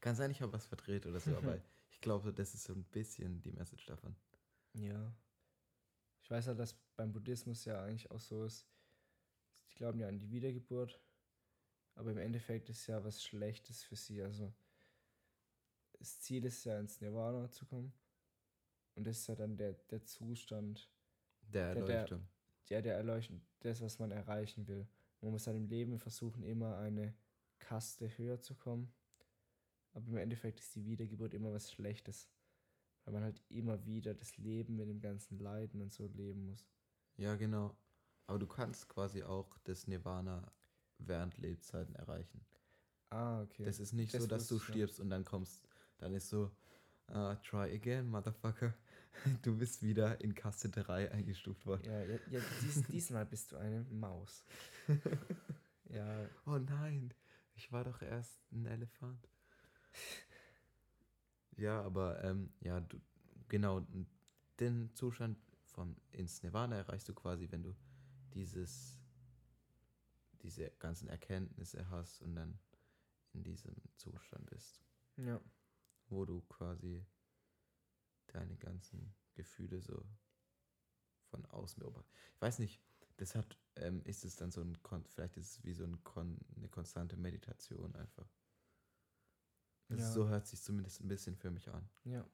kann 0.00 0.16
sein, 0.16 0.30
ich 0.30 0.40
habe 0.40 0.54
was 0.54 0.64
verdreht 0.64 1.04
oder 1.04 1.20
so, 1.20 1.36
aber 1.36 1.60
ich 1.90 2.00
glaube, 2.00 2.32
das 2.32 2.54
ist 2.54 2.64
so 2.64 2.72
ein 2.72 2.84
bisschen 2.84 3.42
die 3.42 3.52
Message 3.52 3.84
davon. 3.84 4.16
Ja. 4.72 5.14
Ich 6.22 6.30
weiß 6.30 6.46
halt, 6.46 6.58
dass 6.58 6.72
beim 6.96 7.12
Buddhismus 7.12 7.66
ja 7.66 7.84
eigentlich 7.84 8.10
auch 8.10 8.20
so 8.20 8.44
ist, 8.44 8.66
die 9.68 9.74
glauben 9.74 10.00
ja 10.00 10.08
an 10.08 10.18
die 10.18 10.30
Wiedergeburt, 10.30 10.98
aber 11.94 12.10
im 12.10 12.16
Endeffekt 12.16 12.70
ist 12.70 12.86
ja 12.86 13.04
was 13.04 13.22
Schlechtes 13.22 13.84
für 13.84 13.96
sie. 13.96 14.22
Also 14.22 14.50
das 15.98 16.20
Ziel 16.20 16.46
ist 16.46 16.64
ja 16.64 16.80
ins 16.80 17.02
Nirvana 17.02 17.50
zu 17.50 17.66
kommen 17.66 17.92
und 18.94 19.06
das 19.06 19.18
ist 19.18 19.26
ja 19.26 19.34
dann 19.34 19.58
der, 19.58 19.74
der 19.74 20.04
Zustand, 20.04 20.90
Der 21.52 21.74
Der- 21.74 21.84
der- 21.84 21.94
Erleuchtung. 21.96 22.28
ja, 22.68 22.80
der 22.80 22.96
Erleuchtung, 22.96 23.42
das, 23.60 23.80
was 23.80 23.98
man 23.98 24.10
erreichen 24.10 24.66
will. 24.68 24.86
Man 25.20 25.30
muss 25.32 25.44
dann 25.44 25.56
im 25.56 25.66
Leben 25.68 25.98
versuchen, 25.98 26.42
immer 26.42 26.78
eine 26.78 27.14
Kaste 27.58 28.08
höher 28.18 28.40
zu 28.40 28.54
kommen, 28.54 28.92
aber 29.92 30.06
im 30.08 30.16
Endeffekt 30.16 30.58
ist 30.60 30.74
die 30.74 30.84
Wiedergeburt 30.84 31.34
immer 31.34 31.52
was 31.52 31.70
Schlechtes, 31.70 32.28
weil 33.04 33.14
man 33.14 33.22
halt 33.22 33.40
immer 33.48 33.84
wieder 33.86 34.14
das 34.14 34.36
Leben 34.36 34.76
mit 34.76 34.88
dem 34.88 35.00
ganzen 35.00 35.38
Leiden 35.38 35.80
und 35.80 35.92
so 35.92 36.06
leben 36.06 36.46
muss. 36.46 36.66
Ja, 37.16 37.36
genau. 37.36 37.76
Aber 38.26 38.38
du 38.38 38.46
kannst 38.46 38.88
quasi 38.88 39.22
auch 39.22 39.58
das 39.64 39.86
Nirvana 39.86 40.50
während 40.98 41.36
Lebzeiten 41.38 41.94
erreichen. 41.96 42.44
Ah, 43.10 43.42
okay. 43.42 43.64
Das 43.64 43.78
ist 43.78 43.92
nicht 43.92 44.14
Das 44.14 44.22
so, 44.22 44.26
dass 44.28 44.48
du 44.48 44.58
stirbst 44.58 44.98
und 44.98 45.10
dann 45.10 45.24
kommst, 45.24 45.62
dann 45.98 46.14
ist 46.14 46.30
so, 46.30 46.50
ah, 47.08 47.34
try 47.36 47.70
again, 47.74 48.08
Motherfucker. 48.08 48.74
Du 49.42 49.56
bist 49.56 49.82
wieder 49.82 50.20
in 50.20 50.34
Kaste 50.34 50.68
3 50.68 51.12
eingestuft 51.12 51.66
worden. 51.66 51.84
Ja, 51.84 52.00
ja, 52.04 52.18
ja 52.30 52.40
dies, 52.62 52.82
diesmal 52.84 53.26
bist 53.26 53.52
du 53.52 53.56
eine 53.56 53.84
Maus. 53.90 54.44
ja, 55.90 56.28
Oh 56.46 56.58
nein, 56.58 57.14
ich 57.54 57.70
war 57.72 57.84
doch 57.84 58.02
erst 58.02 58.40
ein 58.52 58.66
Elefant. 58.66 59.28
Ja, 61.56 61.82
aber 61.82 62.22
ähm, 62.24 62.52
ja, 62.60 62.80
du, 62.80 63.00
genau, 63.48 63.86
den 64.58 64.90
Zustand 64.94 65.38
vom 65.66 65.96
ins 66.10 66.42
Nirvana 66.42 66.76
erreichst 66.76 67.08
du 67.08 67.14
quasi, 67.14 67.50
wenn 67.50 67.62
du 67.62 67.74
dieses, 68.34 68.98
diese 70.42 70.70
ganzen 70.78 71.08
Erkenntnisse 71.08 71.88
hast 71.90 72.22
und 72.22 72.34
dann 72.34 72.58
in 73.32 73.44
diesem 73.44 73.74
Zustand 73.96 74.46
bist, 74.50 74.80
ja. 75.16 75.40
wo 76.08 76.24
du 76.24 76.40
quasi 76.42 77.04
deine 78.34 78.56
ganzen 78.56 79.14
Gefühle 79.34 79.80
so 79.80 80.04
von 81.30 81.44
außen 81.46 81.80
beobachtest. 81.80 82.14
Ich 82.34 82.42
weiß 82.42 82.58
nicht, 82.58 82.80
das 83.16 83.34
hat, 83.34 83.56
ähm, 83.76 84.02
ist 84.04 84.24
es 84.24 84.36
dann 84.36 84.50
so 84.50 84.60
ein, 84.60 84.82
Kon 84.82 85.04
vielleicht 85.06 85.36
ist 85.36 85.50
es 85.58 85.64
wie 85.64 85.74
so 85.74 85.84
ein 85.84 86.02
Kon 86.04 86.38
eine 86.56 86.68
konstante 86.68 87.16
Meditation 87.16 87.94
einfach. 87.96 88.28
Ja. 89.88 89.98
So 90.10 90.28
hört 90.28 90.46
sich 90.46 90.62
zumindest 90.62 91.00
ein 91.00 91.08
bisschen 91.08 91.36
für 91.36 91.50
mich 91.50 91.68
an. 91.68 91.88
Ja, 92.04 92.26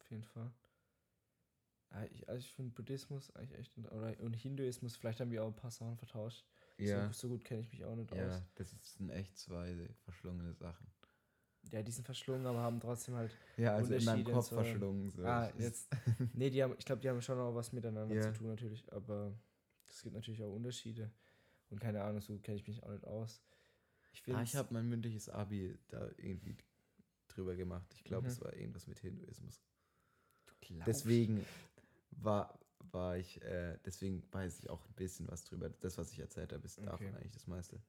auf 0.00 0.10
jeden 0.10 0.24
Fall. 0.24 0.52
Ah, 1.90 2.04
Ich, 2.10 2.28
also 2.28 2.40
ich 2.40 2.52
finde 2.52 2.74
Buddhismus 2.74 3.30
eigentlich 3.36 3.58
echt, 3.58 3.78
oder 3.78 4.18
und 4.20 4.34
Hinduismus, 4.34 4.96
vielleicht 4.96 5.20
haben 5.20 5.30
wir 5.30 5.42
auch 5.44 5.48
ein 5.48 5.56
paar 5.56 5.70
Sachen 5.70 5.96
vertauscht. 5.96 6.44
So, 6.78 7.12
so 7.12 7.28
gut 7.28 7.44
kenne 7.44 7.60
ich 7.60 7.70
mich 7.70 7.84
auch 7.84 7.94
nicht 7.94 8.12
aus. 8.12 8.18
ja, 8.18 8.42
das 8.56 8.70
sind 8.96 9.10
echt 9.10 9.36
zwei 9.36 9.88
verschlungene 10.02 10.52
Sachen. 10.54 10.86
Ja, 11.72 11.82
die 11.82 11.90
sind 11.92 12.04
verschlungen, 12.04 12.46
aber 12.46 12.60
haben 12.60 12.78
trotzdem 12.80 13.14
halt. 13.16 13.36
Ja, 13.56 13.74
also 13.74 13.94
in 13.94 14.04
meinem 14.04 14.24
Kopf 14.24 14.48
so- 14.48 14.56
verschlungen. 14.56 15.10
So. 15.10 15.24
Ah, 15.24 15.50
jetzt. 15.58 15.88
Nee, 16.34 16.50
die 16.50 16.62
haben, 16.62 16.74
ich 16.78 16.84
glaube, 16.84 17.00
die 17.02 17.08
haben 17.08 17.20
schon 17.22 17.38
auch 17.38 17.54
was 17.54 17.72
miteinander 17.72 18.14
Ja. 18.14 18.22
zu 18.22 18.32
tun, 18.38 18.48
natürlich, 18.48 18.90
aber 18.92 19.32
es 19.88 20.02
gibt 20.02 20.14
natürlich 20.14 20.42
auch 20.42 20.52
Unterschiede. 20.52 21.10
Und 21.70 21.80
keine 21.80 22.02
Ahnung, 22.02 22.20
so 22.20 22.38
kenne 22.38 22.56
ich 22.58 22.66
mich 22.66 22.82
auch 22.82 22.90
nicht 22.90 23.04
aus. 23.06 23.40
Ich 24.12 24.22
Ah, 24.32 24.42
ich 24.42 24.54
habe 24.54 24.72
mein 24.72 24.88
mündliches 24.88 25.28
Abi 25.28 25.76
da 25.88 26.08
irgendwie 26.18 26.56
drüber 27.28 27.56
gemacht. 27.56 27.92
Ich 27.94 28.04
glaube, 28.04 28.26
Mhm. 28.26 28.32
es 28.32 28.40
war 28.40 28.52
irgendwas 28.54 28.86
mit 28.86 28.98
Hinduismus. 29.00 29.60
Deswegen 30.86 31.44
war, 32.12 32.58
war 32.92 33.16
ich, 33.16 33.42
äh, 33.42 33.76
deswegen 33.84 34.22
weiß 34.32 34.60
ich 34.60 34.70
auch 34.70 34.84
ein 34.86 34.94
bisschen 34.94 35.28
was 35.28 35.44
drüber. 35.44 35.68
Das, 35.68 35.98
was 35.98 36.12
ich 36.12 36.20
erzählt 36.20 36.52
habe, 36.52 36.64
ist 36.64 36.78
davon 36.78 37.06
Okay. 37.08 37.16
eigentlich 37.16 37.32
das 37.32 37.46
meiste. 37.46 37.80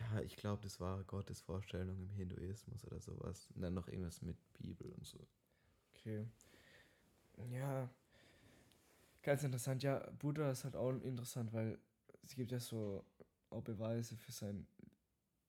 Ja, 0.00 0.20
ich 0.20 0.36
glaube, 0.36 0.62
das 0.62 0.80
war 0.80 1.04
Gottes 1.04 1.40
Vorstellung 1.40 2.00
im 2.00 2.10
Hinduismus 2.10 2.84
oder 2.84 3.00
sowas. 3.00 3.48
Und 3.54 3.62
dann 3.62 3.74
noch 3.74 3.88
irgendwas 3.88 4.22
mit 4.22 4.36
Bibel 4.54 4.90
und 4.92 5.06
so. 5.06 5.26
Okay. 5.94 6.26
Ja. 7.50 7.88
Ganz 9.22 9.42
interessant. 9.42 9.82
Ja, 9.82 9.98
Buddha 10.18 10.50
ist 10.50 10.64
halt 10.64 10.76
auch 10.76 10.90
interessant, 10.90 11.52
weil 11.52 11.78
es 12.22 12.34
gibt 12.34 12.50
ja 12.50 12.58
so 12.58 13.04
auch 13.50 13.62
Beweise 13.62 14.16
für 14.16 14.32
sein 14.32 14.66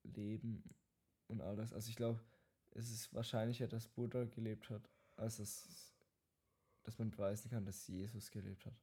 Leben 0.03 0.63
und 1.27 1.41
all 1.41 1.55
das. 1.55 1.73
Also 1.73 1.89
ich 1.89 1.95
glaube, 1.95 2.19
es 2.71 2.91
ist 2.91 3.13
wahrscheinlicher, 3.13 3.67
dass 3.67 3.87
Buddha 3.87 4.25
gelebt 4.25 4.69
hat, 4.69 4.89
als 5.15 5.37
dass, 5.37 5.93
dass 6.83 6.99
man 6.99 7.09
beweisen 7.09 7.49
kann, 7.49 7.65
dass 7.65 7.87
Jesus 7.87 8.29
gelebt 8.31 8.65
hat. 8.65 8.75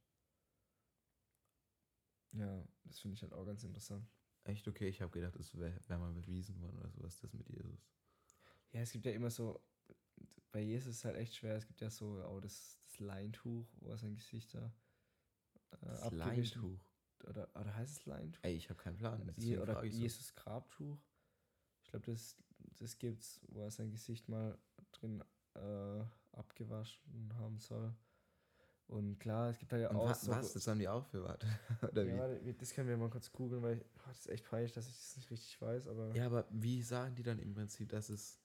Ja, 2.33 2.63
das 2.83 2.99
finde 2.99 3.15
ich 3.15 3.21
halt 3.21 3.33
auch 3.33 3.45
ganz 3.45 3.63
interessant. 3.63 4.07
Echt 4.45 4.67
okay, 4.67 4.87
ich 4.87 5.01
habe 5.01 5.11
gedacht, 5.11 5.35
es 5.37 5.57
wäre 5.57 5.79
wär 5.87 5.97
mal 5.97 6.11
bewiesen 6.11 6.59
worden 6.59 6.77
oder 6.79 6.89
sowas, 6.89 7.17
das 7.19 7.33
mit 7.33 7.47
Jesus. 7.49 7.87
Ja, 8.71 8.81
es 8.81 8.91
gibt 8.91 9.05
ja 9.05 9.11
immer 9.11 9.29
so, 9.29 9.63
bei 10.51 10.61
Jesus 10.61 10.91
ist 10.91 10.97
es 10.97 11.05
halt 11.05 11.15
echt 11.15 11.35
schwer, 11.35 11.55
es 11.55 11.65
gibt 11.65 11.79
ja 11.79 11.89
so 11.89 12.21
auch 12.23 12.41
das, 12.41 12.79
das 12.87 12.99
Leintuch, 12.99 13.67
wo 13.79 13.89
er 13.89 13.97
sein 13.97 14.15
Gesicht 14.15 14.53
da 14.53 14.73
äh, 15.71 15.77
Das 15.81 16.11
Leintuch. 16.11 16.79
Oder, 17.25 17.49
oder 17.55 17.73
heißt 17.75 17.99
es 17.99 18.05
Leintuch? 18.05 18.43
Ey, 18.43 18.55
ich 18.55 18.69
habe 18.69 18.81
keinen 18.81 18.97
Plan. 18.97 19.19
Je, 19.19 19.25
deswegen 19.25 19.61
oder 19.61 19.83
ich 19.83 19.93
so. 19.93 20.01
Jesus 20.01 20.35
Grabtuch. 20.35 20.99
Ich 21.83 21.89
glaube, 21.89 22.05
das, 22.11 22.37
das 22.79 22.97
gibt's, 22.97 23.39
wo 23.47 23.61
er 23.61 23.71
sein 23.71 23.91
Gesicht 23.91 24.27
mal 24.27 24.57
drin 24.91 25.23
äh, 25.55 26.03
abgewaschen 26.31 27.33
haben 27.35 27.59
soll. 27.59 27.95
Und 28.93 29.19
klar, 29.19 29.49
es 29.49 29.57
gibt 29.57 29.71
halt 29.71 29.81
ja 29.81 29.89
Und 29.89 29.95
auch 29.95 30.09
wa 30.09 30.13
so. 30.13 30.31
was? 30.31 30.53
Das 30.53 30.67
haben 30.67 30.77
die 30.77 30.87
aufbewahrt? 30.87 31.43
Oder 31.81 32.03
ja, 32.03 32.45
wie? 32.45 32.53
das 32.53 32.73
können 32.73 32.87
wir 32.87 32.95
mal 32.95 33.09
kurz 33.09 33.31
googeln, 33.31 33.63
weil 33.63 33.83
oh, 33.97 34.01
das 34.07 34.19
ist 34.19 34.29
echt 34.29 34.45
peinlich, 34.45 34.71
dass 34.71 34.87
ich 34.87 34.95
das 34.95 35.17
nicht 35.17 35.31
richtig 35.31 35.59
weiß, 35.59 35.87
aber. 35.87 36.15
Ja, 36.15 36.27
aber 36.27 36.45
wie 36.51 36.83
sagen 36.83 37.15
die 37.15 37.23
dann 37.23 37.39
im 37.39 37.55
Prinzip, 37.55 37.89
dass 37.89 38.09
es. 38.09 38.39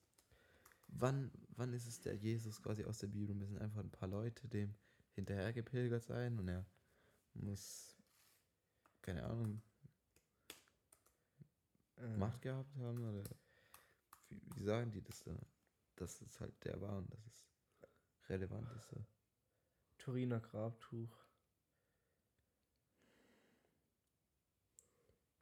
Wann, 0.87 1.31
wann 1.49 1.71
ist 1.71 1.85
es 1.85 2.01
der 2.01 2.15
Jesus 2.15 2.63
quasi 2.63 2.83
aus 2.83 2.97
der 2.97 3.07
Bibel? 3.07 3.35
Müssen 3.35 3.59
einfach 3.59 3.81
ein 3.81 3.91
paar 3.91 4.09
Leute 4.09 4.47
dem 4.47 4.73
hinterher 5.11 5.53
gepilgert 5.53 6.03
sein 6.03 6.39
und 6.39 6.47
er 6.47 6.65
muss, 7.35 7.95
keine 9.03 9.23
Ahnung, 9.25 9.61
äh, 11.97 12.17
Macht 12.17 12.41
gehabt 12.41 12.75
haben? 12.77 13.07
Oder 13.07 13.23
wie, 14.29 14.41
wie 14.55 14.63
sagen 14.63 14.89
die 14.89 15.03
das 15.03 15.21
da? 15.21 15.35
Dass 15.95 16.19
es 16.21 16.39
halt 16.39 16.55
der 16.63 16.81
war 16.81 16.97
und 16.97 17.13
dass 17.13 17.23
es 17.23 18.29
relevant 18.29 18.67
ist. 18.77 18.89
So. 18.89 19.05
Turiner 20.09 20.39
Grabtuch. 20.39 21.15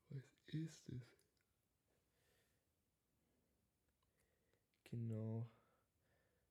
Was 0.10 0.30
ist 0.48 0.90
es? 0.90 1.18
Genau. 4.84 5.50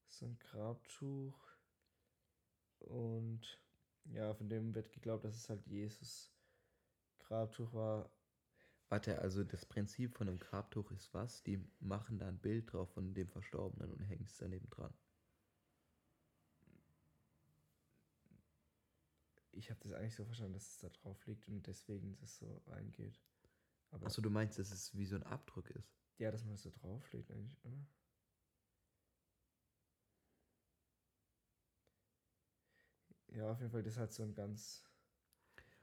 So 0.08 0.24
ein 0.24 0.38
Grabtuch. 0.38 1.38
Und 2.78 3.42
ja, 4.06 4.32
von 4.32 4.48
dem 4.48 4.74
wird 4.74 4.90
geglaubt, 4.92 5.24
dass 5.26 5.36
es 5.36 5.50
halt 5.50 5.66
Jesus 5.66 6.32
Grabtuch 7.18 7.70
war. 7.74 8.10
Warte, 8.88 9.20
also 9.20 9.44
das 9.44 9.66
Prinzip 9.66 10.16
von 10.16 10.26
einem 10.26 10.38
Grabtuch 10.38 10.90
ist 10.92 11.12
was? 11.12 11.42
Die 11.42 11.62
machen 11.80 12.18
da 12.18 12.28
ein 12.28 12.38
Bild 12.38 12.72
drauf 12.72 12.88
von 12.94 13.12
dem 13.12 13.28
Verstorbenen 13.28 13.92
und 13.92 14.00
hängen 14.00 14.24
es 14.24 14.38
daneben 14.38 14.70
dran. 14.70 14.94
Ich 19.56 19.70
habe 19.70 19.80
das 19.80 19.92
eigentlich 19.92 20.14
so 20.14 20.24
verstanden, 20.24 20.54
dass 20.54 20.68
es 20.70 20.78
da 20.78 20.88
drauf 20.90 21.24
liegt 21.26 21.48
und 21.48 21.66
deswegen 21.66 22.16
das 22.18 22.36
so 22.36 22.62
reingeht. 22.66 23.18
Aber 23.90 24.06
Achso, 24.06 24.20
du 24.20 24.30
meinst, 24.30 24.58
dass 24.58 24.70
es 24.70 24.94
wie 24.96 25.06
so 25.06 25.16
ein 25.16 25.22
Abdruck 25.22 25.70
ist? 25.70 25.96
ja, 26.18 26.30
dass 26.30 26.42
man 26.44 26.52
das 26.54 26.62
so 26.62 26.70
drauflegt 26.70 27.30
eigentlich, 27.30 27.64
oder? 27.64 27.76
Ja, 33.28 33.50
auf 33.50 33.60
jeden 33.60 33.70
Fall, 33.70 33.82
das 33.82 33.94
ist 33.94 33.98
halt 33.98 34.12
so 34.12 34.22
ein 34.22 34.34
ganz. 34.34 34.82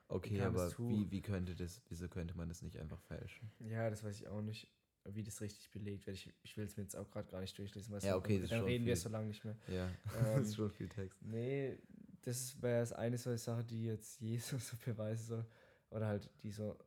Okay, 0.08 0.42
aber 0.42 0.70
Tuch. 0.70 0.90
wie, 0.90 1.12
wie 1.12 1.22
könnte 1.22 1.56
das, 1.56 1.82
wieso 1.90 2.08
könnte 2.08 2.36
man 2.38 2.50
das 2.50 2.62
nicht 2.62 2.78
einfach 2.78 3.00
fälschen? 3.02 3.52
Ja, 3.60 3.90
das 3.90 4.04
weiß 4.04 4.20
ich 4.20 4.28
auch 4.28 4.42
nicht, 4.42 4.68
wie 5.06 5.24
das 5.24 5.42
richtig 5.42 5.72
belegt 5.72 6.06
wird. 6.06 6.18
Ich, 6.18 6.34
ich 6.44 6.58
will 6.58 6.66
es 6.66 6.78
mir 6.78 6.84
jetzt 6.84 6.96
auch 6.96 7.10
gerade 7.10 7.30
gar 7.32 7.42
nicht 7.42 7.58
durchlesen, 7.58 7.92
weil 7.94 8.04
Ja, 8.04 8.16
okay, 8.18 8.40
dann 8.48 8.64
reden 8.64 8.86
wir 8.86 8.94
viel. 8.94 9.04
so 9.04 9.10
lange 9.10 9.28
nicht 9.28 9.44
mehr. 9.44 9.56
Ja, 9.68 9.88
Ähm, 9.88 9.96
das 10.36 10.48
ist 10.50 10.56
schon 10.56 10.72
viel 10.72 10.90
Text. 10.90 11.22
Nee, 11.24 11.78
das 12.24 12.62
wäre 12.62 12.98
eine 12.98 13.18
solche 13.18 13.44
Sache, 13.44 13.64
die 13.64 13.86
jetzt 13.86 14.20
Jesus 14.20 14.68
so 14.70 14.78
beweisen 14.84 15.26
soll. 15.26 15.46
Oder 15.90 16.08
halt 16.08 16.30
die 16.42 16.52
so 16.52 16.78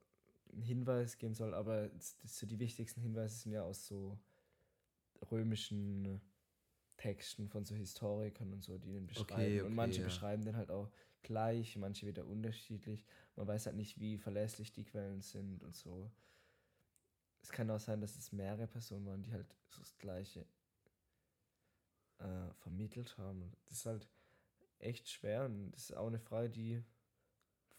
einen 0.52 0.62
Hinweis 0.62 1.16
geben 1.18 1.34
soll. 1.34 1.54
Aber 1.54 1.90
so 2.24 2.46
die 2.46 2.58
wichtigsten 2.58 3.00
Hinweise 3.00 3.36
sind 3.36 3.52
ja 3.52 3.62
aus 3.62 3.86
so 3.86 4.18
römischen 5.30 6.20
Texten 6.96 7.48
von 7.48 7.64
so 7.64 7.74
Historikern 7.74 8.52
und 8.52 8.64
so, 8.64 8.78
die 8.78 8.92
den 8.92 9.06
beschreiben. 9.06 9.32
Okay, 9.32 9.60
und 9.60 9.66
okay, 9.66 9.74
manche 9.74 10.00
ja. 10.00 10.06
beschreiben 10.06 10.44
den 10.44 10.56
halt 10.56 10.70
auch 10.70 10.90
gleich, 11.22 11.76
manche 11.76 12.06
wieder 12.06 12.24
unterschiedlich. 12.24 13.04
Man 13.36 13.46
weiß 13.46 13.66
halt 13.66 13.76
nicht, 13.76 14.00
wie 14.00 14.16
verlässlich 14.16 14.72
die 14.72 14.84
Quellen 14.84 15.20
sind 15.20 15.62
und 15.62 15.74
so. 15.74 16.10
Es 17.42 17.52
kann 17.52 17.70
auch 17.70 17.78
sein, 17.78 18.00
dass 18.00 18.16
es 18.16 18.32
mehrere 18.32 18.66
Personen 18.66 19.06
waren, 19.06 19.22
die 19.22 19.32
halt 19.32 19.54
so 19.68 19.80
das 19.80 19.96
Gleiche 19.98 20.46
äh, 22.18 22.52
vermittelt 22.54 23.16
haben. 23.18 23.52
Das 23.66 23.78
ist 23.78 23.86
halt 23.86 24.08
echt 24.78 25.08
schwer 25.10 25.44
und 25.46 25.72
das 25.72 25.90
ist 25.90 25.96
auch 25.96 26.06
eine 26.08 26.18
Frage, 26.20 26.50
die 26.50 26.82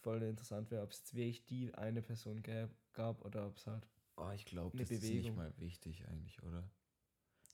voll 0.02 0.22
interessant 0.22 0.70
wäre, 0.70 0.82
ob 0.82 0.90
es 0.92 0.98
jetzt 1.00 1.14
wirklich 1.14 1.44
die 1.46 1.74
eine 1.74 2.02
Person 2.02 2.42
gäb, 2.42 2.70
gab 2.92 3.24
oder 3.24 3.46
ob 3.48 3.56
es 3.58 3.66
halt, 3.66 3.88
Oh, 4.18 4.30
ich 4.34 4.44
glaube, 4.44 4.76
das 4.76 4.90
ist 4.90 5.02
nicht 5.14 5.34
Bewegung. 5.34 5.36
mal 5.36 5.56
wichtig 5.58 6.06
eigentlich, 6.06 6.42
oder? 6.42 6.70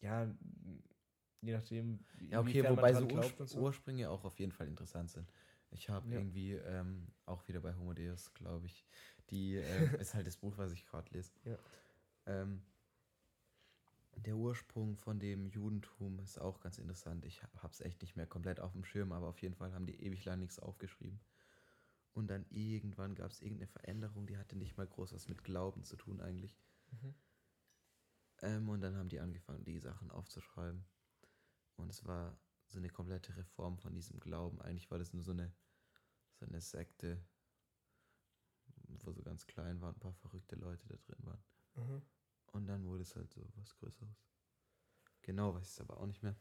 ja, 0.00 0.26
je 1.42 1.52
nachdem, 1.52 1.98
Ja, 2.30 2.40
okay, 2.40 2.66
wobei 2.68 2.92
so, 2.94 3.06
dran 3.06 3.08
glaubt 3.08 3.36
Urs 3.36 3.40
und 3.40 3.46
so. 3.48 3.60
Ursprünge 3.60 4.10
auch 4.10 4.24
auf 4.24 4.38
jeden 4.38 4.52
Fall 4.52 4.66
interessant 4.68 5.10
sind. 5.10 5.28
Ich 5.70 5.88
habe 5.90 6.06
Ja. 6.10 6.16
irgendwie 6.16 6.52
ähm, 6.52 7.06
auch 7.26 7.46
wieder 7.48 7.60
bei 7.60 7.74
Homo 7.74 7.92
Deus, 7.92 8.32
glaube 8.34 8.66
ich, 8.66 8.84
die 9.30 9.54
äh, 9.56 9.90
ist 10.00 10.14
halt 10.14 10.26
das 10.26 10.36
Buch, 10.36 10.56
was 10.56 10.72
ich 10.72 10.86
gerade 10.86 11.12
lese. 11.12 11.32
Ja. 11.44 11.58
Ähm, 12.26 12.62
der 14.16 14.36
Ursprung 14.36 14.96
von 14.96 15.18
dem 15.18 15.46
Judentum 15.46 16.18
ist 16.20 16.38
auch 16.40 16.60
ganz 16.60 16.78
interessant. 16.78 17.24
Ich 17.24 17.42
habe 17.42 17.72
es 17.72 17.80
echt 17.80 18.02
nicht 18.02 18.16
mehr 18.16 18.26
komplett 18.26 18.60
auf 18.60 18.72
dem 18.72 18.84
Schirm, 18.84 19.12
aber 19.12 19.28
auf 19.28 19.40
jeden 19.42 19.54
Fall 19.54 19.72
haben 19.72 19.86
die 19.86 20.00
ewig 20.02 20.24
lang 20.24 20.40
nichts 20.40 20.58
aufgeschrieben. 20.58 21.20
Und 22.12 22.28
dann 22.28 22.46
irgendwann 22.50 23.14
gab 23.14 23.30
es 23.30 23.40
irgendeine 23.40 23.66
Veränderung, 23.66 24.26
die 24.26 24.38
hatte 24.38 24.56
nicht 24.56 24.76
mal 24.76 24.86
groß 24.86 25.12
was 25.12 25.28
mit 25.28 25.42
Glauben 25.42 25.82
zu 25.82 25.96
tun 25.96 26.20
eigentlich. 26.20 26.56
Mhm. 26.90 27.14
Ähm, 28.42 28.68
und 28.68 28.80
dann 28.80 28.96
haben 28.96 29.08
die 29.08 29.20
angefangen, 29.20 29.64
die 29.64 29.80
Sachen 29.80 30.10
aufzuschreiben. 30.10 30.84
Und 31.76 31.90
es 31.90 32.04
war 32.04 32.38
so 32.68 32.78
eine 32.78 32.90
komplette 32.90 33.36
Reform 33.36 33.78
von 33.78 33.94
diesem 33.94 34.20
Glauben. 34.20 34.60
Eigentlich 34.60 34.90
war 34.90 34.98
das 34.98 35.12
nur 35.12 35.24
so 35.24 35.32
eine, 35.32 35.52
so 36.34 36.46
eine 36.46 36.60
Sekte, 36.60 37.24
wo 38.86 39.12
so 39.12 39.22
ganz 39.22 39.46
klein 39.46 39.80
waren, 39.80 39.94
ein 39.94 40.00
paar 40.00 40.14
verrückte 40.14 40.56
Leute 40.56 40.86
da 40.86 40.96
drin 40.96 41.18
waren. 41.24 41.44
Mhm. 41.74 42.02
Und 42.54 42.68
dann 42.68 42.86
wurde 42.86 43.02
es 43.02 43.16
halt 43.16 43.32
so 43.32 43.42
was 43.56 43.74
Größeres. 43.76 44.16
Genau, 45.22 45.54
weiß 45.54 45.64
ich 45.64 45.70
es 45.72 45.80
aber 45.80 45.98
auch 45.98 46.06
nicht 46.06 46.22
mehr. 46.22 46.36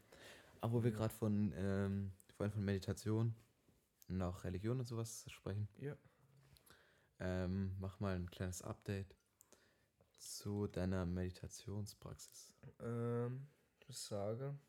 Aber 0.60 0.74
wo 0.74 0.84
wir 0.84 0.92
gerade 0.92 1.12
von, 1.12 1.52
ähm, 1.56 2.12
vorhin 2.36 2.52
von 2.52 2.64
Meditation 2.64 3.34
und 4.08 4.22
auch 4.22 4.44
Religion 4.44 4.78
und 4.78 4.86
sowas 4.86 5.26
sprechen, 5.28 5.68
Ja. 5.78 5.96
ähm, 7.18 7.74
mach 7.80 7.98
mal 7.98 8.14
ein 8.14 8.30
kleines 8.30 8.62
Update 8.62 9.16
zu 10.12 10.68
deiner 10.68 11.04
Meditationspraxis. 11.04 12.54
Ähm, 12.78 13.48
ich 13.80 13.88
muss 13.88 14.06
sagen, 14.06 14.60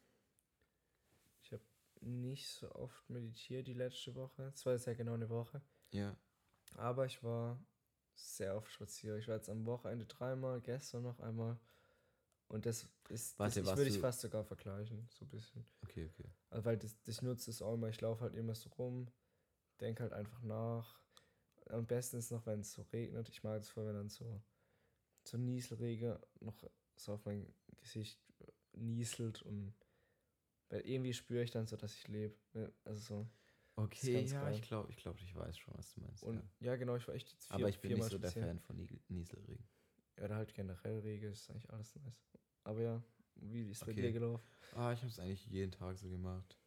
ich 1.44 1.54
habe 1.54 1.64
nicht 2.02 2.50
so 2.50 2.72
oft 2.72 3.08
meditiert 3.10 3.68
die 3.68 3.74
letzte 3.74 4.16
Woche. 4.16 4.52
Es 4.56 4.66
war 4.66 4.74
jetzt 4.74 4.88
ja 4.88 4.96
genau 4.96 5.14
eine 5.14 5.30
Woche. 5.30 5.62
Ja, 5.92 6.18
Aber 6.74 7.06
ich 7.06 7.22
war 7.24 7.64
sehr 8.16 8.56
oft 8.56 8.72
spazieren. 8.72 9.20
Ich 9.20 9.28
war 9.28 9.36
jetzt 9.36 9.50
am 9.50 9.66
Wochenende 9.66 10.06
dreimal, 10.06 10.62
gestern 10.62 11.04
noch 11.04 11.20
einmal. 11.20 11.60
Und 12.48 12.66
das 12.66 12.88
ist, 13.10 13.38
Warte, 13.40 13.62
das 13.62 13.72
ich 13.72 13.78
würde 13.78 13.90
ich 13.90 14.00
fast 14.00 14.22
sogar 14.22 14.44
vergleichen, 14.44 15.08
so 15.10 15.26
ein 15.26 15.30
bisschen. 15.30 15.66
okay, 15.84 16.10
okay. 16.12 16.30
Also 16.50 16.66
weil 16.66 16.78
das, 16.78 17.02
das 17.04 17.22
nutze 17.22 17.50
es 17.50 17.62
auch 17.62 17.74
immer. 17.74 17.90
Ich 17.90 18.02
laufe 18.02 18.22
halt 18.22 18.36
immer 18.36 18.54
so 18.54 18.70
rum, 18.70 19.08
denke 19.80 20.04
halt 20.04 20.14
einfach 20.14 20.42
nach. 20.42 21.00
Am 21.68 21.88
besten 21.88 22.18
ist 22.18 22.32
noch, 22.32 22.46
wenn 22.46 22.60
es 22.60 22.74
so 22.74 22.84
regnet. 22.94 23.30
Ich 23.30 23.44
mag 23.44 23.62
es 23.62 23.70
voll, 23.70 23.88
wenn 23.88 23.96
dann 23.96 24.10
so, 24.10 24.42
so 25.24 25.38
Nieselregen 25.38 26.20
noch 26.40 26.56
so 26.96 27.14
auf 27.14 27.26
mein 27.26 27.52
Gesicht 27.80 28.20
nieselt 28.74 29.42
und 29.42 29.74
weil 30.70 30.82
irgendwie 30.82 31.14
spüre 31.14 31.44
ich 31.44 31.52
dann 31.52 31.68
so, 31.68 31.78
dass 31.78 31.94
ich 31.94 32.08
lebe. 32.08 32.36
Also 32.84 33.00
so. 33.02 33.28
Okay, 33.78 34.14
ganz 34.14 34.32
ja, 34.32 34.42
geil. 34.42 34.56
ich 34.56 34.62
glaube, 34.62 34.90
ich, 34.90 34.98
glaub, 34.98 35.20
ich 35.20 35.36
weiß 35.36 35.58
schon, 35.58 35.74
was 35.78 35.94
du 35.94 36.02
meinst. 36.02 36.24
Und 36.24 36.36
ja. 36.36 36.42
ja, 36.62 36.76
genau, 36.78 36.96
ich 36.96 37.08
war 37.08 37.16
echt 37.16 37.30
jetzt 37.32 37.48
vier, 37.48 37.56
Aber 37.56 37.70
ich 37.70 37.80
bin 37.80 37.94
nicht 37.94 38.10
so 38.10 38.18
der. 38.18 38.32
Fan 38.32 38.60
von 38.60 38.78
Nieselregen. 39.10 39.64
Ja, 40.18 40.26
oder 40.26 40.36
halt 40.36 40.54
generell 40.54 41.00
Regen 41.00 41.32
ist 41.32 41.50
eigentlich 41.50 41.70
alles 41.70 41.96
nice. 41.96 42.24
Aber 42.64 42.82
ja, 42.82 43.02
wie 43.36 43.70
ist 43.70 43.86
bei 43.86 43.92
Okay. 43.92 44.02
dir 44.02 44.12
gelaufen? 44.14 44.46
Ah, 44.76 44.94
ich 44.94 45.00
habe 45.00 45.10
es 45.10 45.20
eigentlich 45.20 45.46
jeden 45.48 45.72
Tag 45.72 45.98
so 45.98 46.10
gemacht. 46.10 46.58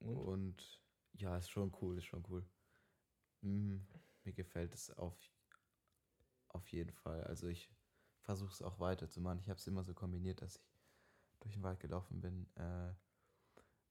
Und? 0.00 0.16
Und 0.16 0.80
ja, 1.14 1.36
ist 1.36 1.50
schon 1.50 1.72
cool, 1.80 1.98
ist 1.98 2.04
schon 2.04 2.24
cool. 2.28 2.44
Mm, 3.42 3.76
mir 4.24 4.32
gefällt 4.32 4.74
es 4.74 4.90
auf, 4.98 5.16
auf 6.48 6.68
jeden 6.68 6.92
Fall. 6.92 7.22
Also 7.24 7.46
ich 7.48 7.70
versuche 8.20 8.52
es 8.52 8.62
auch 8.62 8.80
weiterzumachen. 8.80 9.38
Ich 9.40 9.48
habe 9.48 9.58
es 9.58 9.66
immer 9.66 9.84
so 9.84 9.94
kombiniert, 9.94 10.42
dass 10.42 10.56
ich 10.56 10.62
durch 11.40 11.54
den 11.54 11.62
Wald 11.62 11.80
gelaufen 11.80 12.20
bin, 12.20 12.46
äh, 12.56 12.92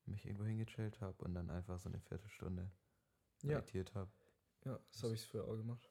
mich 0.07 0.25
irgendwo 0.25 0.45
hingechillt 0.45 0.99
habe 1.01 1.23
und 1.23 1.33
dann 1.33 1.49
einfach 1.49 1.79
so 1.79 1.89
eine 1.89 1.99
Viertelstunde 1.99 2.69
Ja, 3.43 3.55
meditiert 3.55 3.93
habe. 3.95 4.11
ja, 4.65 4.79
so 4.91 5.03
habe 5.07 5.15
ich 5.15 5.21
es 5.21 5.27
früher 5.27 5.45
auch 5.45 5.55
gemacht. 5.55 5.89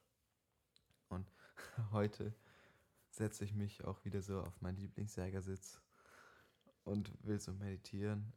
Heute 1.91 2.33
setze 3.09 3.45
ich 3.45 3.53
mich 3.53 3.83
auch 3.83 4.03
wieder 4.05 4.21
so 4.21 4.41
auf 4.41 4.59
meinen 4.61 4.77
Lieblingsjägersitz 4.77 5.81
und 6.83 7.11
will 7.23 7.39
so 7.39 7.53
meditieren. 7.53 8.33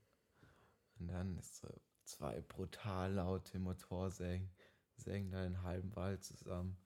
Und 0.99 1.09
dann 1.09 1.37
ist 1.39 1.57
so 1.57 1.69
zwei 2.05 2.41
brutal 2.43 3.13
laute 3.15 3.59
Motorsägen, 3.59 4.51
sägen 4.97 5.31
da 5.31 5.43
den 5.43 5.63
halben 5.63 5.95
Wald 5.97 6.25
zusammen. 6.25 6.77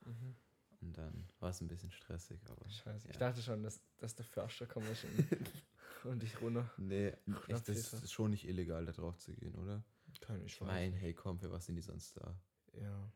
Und 0.80 0.96
dann 0.96 1.28
war 1.40 1.50
es 1.50 1.60
ein 1.60 1.68
bisschen 1.68 1.90
stressig, 1.90 2.40
aber. 2.48 2.68
Scheiße. 2.70 3.08
Ich 3.08 3.14
Ja. 3.14 3.20
dachte 3.20 3.42
schon, 3.42 3.62
dass, 3.62 3.80
dass 3.98 4.14
der 4.14 4.24
Förster 4.24 4.66
kommt 4.66 4.86
und, 4.88 4.96
und 6.04 6.22
dich 6.22 6.40
runter. 6.40 6.70
Nee, 6.78 7.08
echt, 7.48 7.68
das 7.68 7.68
ist 7.68 8.12
schon 8.12 8.30
nicht 8.30 8.46
illegal, 8.46 8.84
da 8.86 8.92
drauf 8.92 9.16
zu 9.18 9.32
gehen, 9.34 9.54
oder? 9.56 9.82
Kann 10.20 10.44
Ich 10.44 10.60
meine, 10.60 10.94
hey, 10.96 11.14
komm, 11.14 11.38
für 11.38 11.50
was 11.50 11.66
sind 11.66 11.76
die 11.76 11.82
sonst 11.82 12.16
da? 12.16 12.36
Ja. 12.74 13.12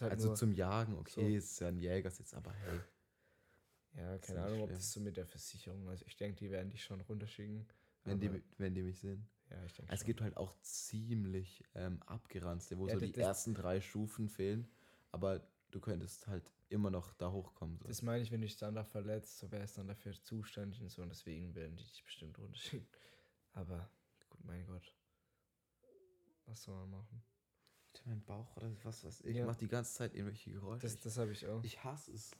Halt 0.00 0.12
also 0.12 0.34
zum 0.34 0.52
Jagen, 0.52 0.96
okay, 0.96 1.10
so- 1.32 1.36
es 1.36 1.52
ist 1.52 1.60
ja 1.60 1.68
ein 1.68 1.78
Jägersitz, 1.78 2.32
aber 2.34 2.52
hey. 2.52 2.80
ja, 3.94 4.18
keine 4.18 4.40
Ahnung, 4.42 4.60
ob 4.62 4.66
schlimm. 4.68 4.78
das 4.78 4.92
so 4.92 5.00
mit 5.00 5.16
der 5.16 5.26
Versicherung, 5.26 5.88
also 5.88 6.04
ich 6.06 6.16
denke, 6.16 6.36
die 6.36 6.50
werden 6.50 6.70
dich 6.70 6.82
schon 6.82 7.00
runterschicken. 7.02 7.66
Wenn 8.04 8.18
die, 8.18 8.42
wenn 8.58 8.74
die 8.74 8.82
mich 8.82 8.98
sehen. 8.98 9.28
Ja, 9.50 9.62
ich 9.64 9.74
denke 9.74 9.92
Es 9.92 10.00
schon. 10.00 10.06
gibt 10.06 10.20
halt 10.22 10.36
auch 10.36 10.54
ziemlich 10.62 11.62
ähm, 11.74 12.02
abgeranzte, 12.04 12.78
wo 12.78 12.88
Ja, 12.88 12.94
so 12.98 13.06
die 13.06 13.14
ersten 13.14 13.54
drei 13.54 13.80
Stufen 13.80 14.28
fehlen, 14.28 14.66
aber 15.12 15.46
du 15.72 15.80
könntest 15.80 16.28
halt 16.28 16.50
immer 16.68 16.90
noch 16.90 17.12
da 17.14 17.32
hochkommen. 17.32 17.78
So. 17.78 17.88
Das 17.88 18.02
meine 18.02 18.22
ich, 18.22 18.30
wenn 18.30 18.40
du 18.40 18.46
dich 18.46 18.56
dann 18.56 18.74
da 18.74 18.84
verletzt, 18.84 19.38
so 19.38 19.50
wäre 19.50 19.64
es 19.64 19.74
dann 19.74 19.88
dafür 19.88 20.12
zuständig 20.22 20.80
und 20.80 20.88
so 20.90 21.02
und 21.02 21.08
deswegen 21.08 21.54
werden 21.54 21.76
die 21.76 21.84
dich 21.84 22.04
bestimmt 22.04 22.38
runterschicken. 22.38 22.88
Aber 23.52 23.90
gut, 24.30 24.44
mein 24.44 24.64
Gott. 24.66 24.94
Was 26.46 26.62
soll 26.62 26.76
man 26.76 26.90
machen? 26.90 27.22
mein 28.04 28.24
Bauch 28.24 28.56
oder 28.56 28.70
was 28.84 29.04
weiß 29.04 29.20
ich, 29.22 29.36
Ja. 29.36 29.46
macht 29.46 29.60
die 29.60 29.68
ganze 29.68 29.94
Zeit 29.94 30.14
irgendwelche 30.14 30.50
Geräusche. 30.50 30.86
Das, 30.86 30.98
das 30.98 31.18
habe 31.18 31.32
ich 31.32 31.46
auch. 31.46 31.62
ich 31.62 31.84
hasse 31.84 32.12
es. 32.12 32.32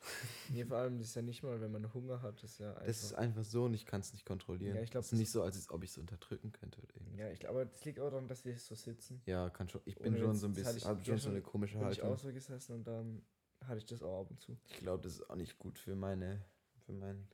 Nee, 0.50 0.64
vor 0.64 0.76
allem, 0.76 0.98
das 0.98 1.08
ist 1.08 1.16
ja 1.16 1.22
nicht 1.22 1.42
mal, 1.42 1.60
wenn 1.60 1.72
man 1.72 1.92
Hunger 1.92 2.22
hat, 2.22 2.40
das 2.42 2.52
ist 2.52 2.58
ja 2.60 2.70
einfach. 2.70 2.86
Das 2.86 3.02
ist 3.02 3.14
einfach 3.14 3.44
so 3.44 3.64
und 3.64 3.74
ich 3.74 3.84
kann 3.84 4.00
es 4.00 4.12
nicht 4.12 4.24
kontrollieren. 4.24 4.76
Ja, 4.76 4.82
ich 4.82 4.90
glaub, 4.90 5.02
es 5.02 5.12
ist 5.12 5.18
nicht 5.18 5.30
so, 5.30 5.42
als 5.42 5.68
ob 5.70 5.82
ich 5.82 5.90
es 5.90 5.98
unterdrücken 5.98 6.52
könnte. 6.52 6.80
Oder 6.80 6.94
irgendwas. 6.94 7.18
ja, 7.18 7.30
ich 7.30 7.40
glaube, 7.40 7.60
aber 7.60 7.64
das 7.64 7.84
liegt 7.84 7.98
auch 7.98 8.10
daran, 8.10 8.28
dass 8.28 8.44
wir 8.44 8.56
so 8.56 8.74
sitzen. 8.76 9.20
ja, 9.26 9.50
kann 9.50 9.68
schon. 9.68 9.80
Ich 9.84 9.96
bin 9.96 10.14
Ohne 10.14 10.22
schon 10.22 10.36
so 10.36 10.46
ein 10.46 10.54
das 10.54 10.62
bisschen, 10.62 10.78
ich 10.78 10.84
habe 10.84 11.04
schon 11.04 11.18
so 11.18 11.30
eine 11.30 11.42
komische 11.42 11.78
Bin 11.78 11.90
ich 11.90 12.00
auch 12.02 12.10
Haltung. 12.10 12.18
so 12.18 12.32
gesessen 12.32 12.74
und 12.74 12.84
dann 12.86 13.26
hatte 13.64 13.78
ich 13.78 13.86
das 13.86 14.02
auch 14.02 14.20
ab 14.20 14.30
und 14.30 14.40
zu. 14.40 14.56
Ich 14.66 14.76
glaube, 14.78 15.02
das 15.02 15.14
ist 15.14 15.28
auch 15.28 15.36
nicht 15.36 15.58
gut 15.58 15.78
für 15.78 15.96
meine, 15.96 16.44
für 16.84 16.92
meinen 16.92 17.28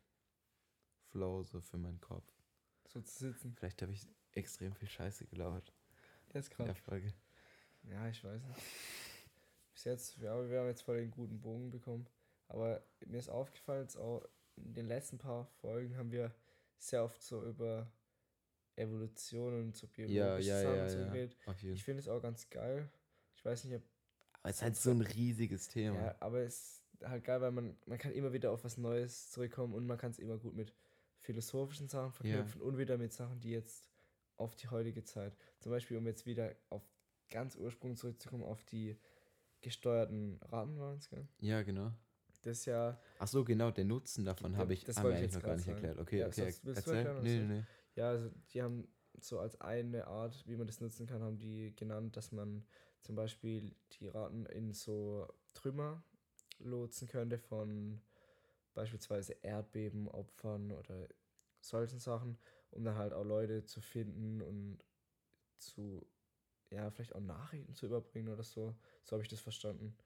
Flow, 1.10 1.42
so 1.42 1.60
für 1.60 1.76
meinen 1.76 2.00
Kopf. 2.00 2.24
So 2.88 3.00
zu 3.02 3.30
sitzen. 3.30 3.54
Vielleicht 3.56 3.82
habe 3.82 3.92
ich 3.92 4.06
extrem 4.32 4.74
viel 4.74 4.88
Scheiße 4.88 5.24
in 5.24 5.30
gerade. 5.30 5.62
der 6.32 6.74
Folge. 6.74 7.12
Ja, 7.84 8.08
ich 8.08 8.22
weiß 8.24 8.42
nicht. 8.42 8.60
Bis 9.74 9.84
jetzt, 9.84 10.16
ja, 10.18 10.48
wir 10.48 10.60
haben 10.60 10.68
jetzt 10.68 10.82
voll 10.82 10.98
den 10.98 11.10
guten 11.10 11.40
Bogen 11.40 11.70
bekommen. 11.70 12.06
Aber 12.52 12.82
mir 13.06 13.18
ist 13.18 13.30
aufgefallen, 13.30 13.82
jetzt 13.82 13.96
auch 13.96 14.22
in 14.56 14.74
den 14.74 14.86
letzten 14.86 15.16
paar 15.16 15.46
Folgen 15.46 15.96
haben 15.96 16.12
wir 16.12 16.34
sehr 16.76 17.02
oft 17.02 17.22
so 17.22 17.42
über 17.42 17.90
Evolution 18.76 19.54
und 19.54 19.76
so 19.76 19.86
Ja, 19.86 19.92
biologische 20.36 20.48
ja, 20.50 20.62
Sachen 20.62 20.76
ja, 20.76 20.88
so 20.90 20.98
ja. 20.98 21.04
geredet. 21.06 21.36
Ich 21.72 21.82
finde 21.82 22.00
es 22.00 22.08
auch 22.08 22.20
ganz 22.20 22.50
geil. 22.50 22.90
Ich 23.34 23.44
weiß 23.44 23.64
nicht, 23.64 23.76
ob. 23.76 23.82
Aber 24.42 24.50
es 24.50 24.56
ist 24.56 24.62
halt 24.62 24.76
so 24.76 24.90
ein 24.90 25.00
riesiges 25.00 25.68
Thema. 25.68 25.96
Ja, 25.96 26.16
aber 26.20 26.40
es 26.40 26.82
ist 26.92 27.08
halt 27.08 27.24
geil, 27.24 27.40
weil 27.40 27.52
man, 27.52 27.76
man 27.86 27.96
kann 27.96 28.12
immer 28.12 28.34
wieder 28.34 28.50
auf 28.50 28.64
was 28.64 28.76
Neues 28.76 29.30
zurückkommen 29.30 29.72
und 29.72 29.86
man 29.86 29.96
kann 29.96 30.10
es 30.10 30.18
immer 30.18 30.36
gut 30.36 30.54
mit 30.54 30.74
philosophischen 31.20 31.88
Sachen 31.88 32.12
verknüpfen 32.12 32.60
und 32.60 32.76
wieder 32.76 32.98
mit 32.98 33.14
Sachen, 33.14 33.40
die 33.40 33.50
jetzt 33.50 33.88
auf 34.36 34.56
die 34.56 34.68
heutige 34.68 35.04
Zeit. 35.04 35.34
Zum 35.60 35.72
Beispiel, 35.72 35.96
um 35.96 36.06
jetzt 36.06 36.26
wieder 36.26 36.54
auf 36.68 36.82
ganz 37.30 37.56
Ursprung 37.56 37.96
zurückzukommen, 37.96 38.42
auf 38.42 38.62
die 38.64 38.98
gesteuerten 39.62 40.38
Raten 40.42 40.78
waren 40.78 40.98
es, 40.98 41.08
gell? 41.08 41.26
Ja, 41.38 41.62
genau. 41.62 41.92
Das 42.42 42.58
ist 42.58 42.66
ja, 42.66 42.98
Ach 43.18 43.28
so, 43.28 43.44
genau, 43.44 43.70
den 43.70 43.86
Nutzen 43.86 44.24
davon 44.24 44.56
habe 44.56 44.74
ich, 44.74 44.84
das 44.84 44.96
haben 44.96 45.04
wir 45.10 45.16
eigentlich 45.16 45.32
jetzt 45.32 45.34
noch 45.36 45.42
gar 45.42 45.54
nicht 45.54 45.64
sagen. 45.66 45.76
erklärt. 45.76 45.98
Okay, 45.98 46.20
Ja, 46.20 46.26
okay, 46.26 46.50
sonst 46.50 46.76
erzähl. 46.76 47.04
Nee, 47.22 47.38
nee, 47.38 47.54
nee. 47.54 47.64
ja, 47.94 48.08
also 48.10 48.30
die 48.52 48.62
haben 48.62 48.88
so 49.20 49.38
als 49.38 49.60
eine 49.60 50.06
Art, 50.06 50.42
wie 50.46 50.56
man 50.56 50.66
das 50.66 50.80
nutzen 50.80 51.06
kann, 51.06 51.22
haben 51.22 51.38
die 51.38 51.74
genannt, 51.76 52.16
dass 52.16 52.32
man 52.32 52.64
zum 53.02 53.14
Beispiel 53.14 53.74
die 53.92 54.08
Ratten 54.08 54.46
in 54.46 54.72
so 54.72 55.28
Trümmer 55.54 56.02
lotsen 56.58 57.08
könnte 57.08 57.38
von 57.38 58.00
beispielsweise 58.74 59.34
Erdbebenopfern 59.42 60.72
oder 60.72 61.08
solchen 61.60 61.98
Sachen, 61.98 62.38
um 62.70 62.84
dann 62.84 62.96
halt 62.96 63.12
auch 63.12 63.24
Leute 63.24 63.64
zu 63.64 63.80
finden 63.80 64.42
und 64.42 64.78
zu, 65.58 66.06
ja, 66.70 66.90
vielleicht 66.90 67.14
auch 67.14 67.20
Nachrichten 67.20 67.74
zu 67.74 67.86
überbringen 67.86 68.32
oder 68.32 68.42
so. 68.42 68.74
So 69.04 69.12
habe 69.12 69.22
ich 69.22 69.28
das 69.28 69.40
verstanden. 69.40 69.96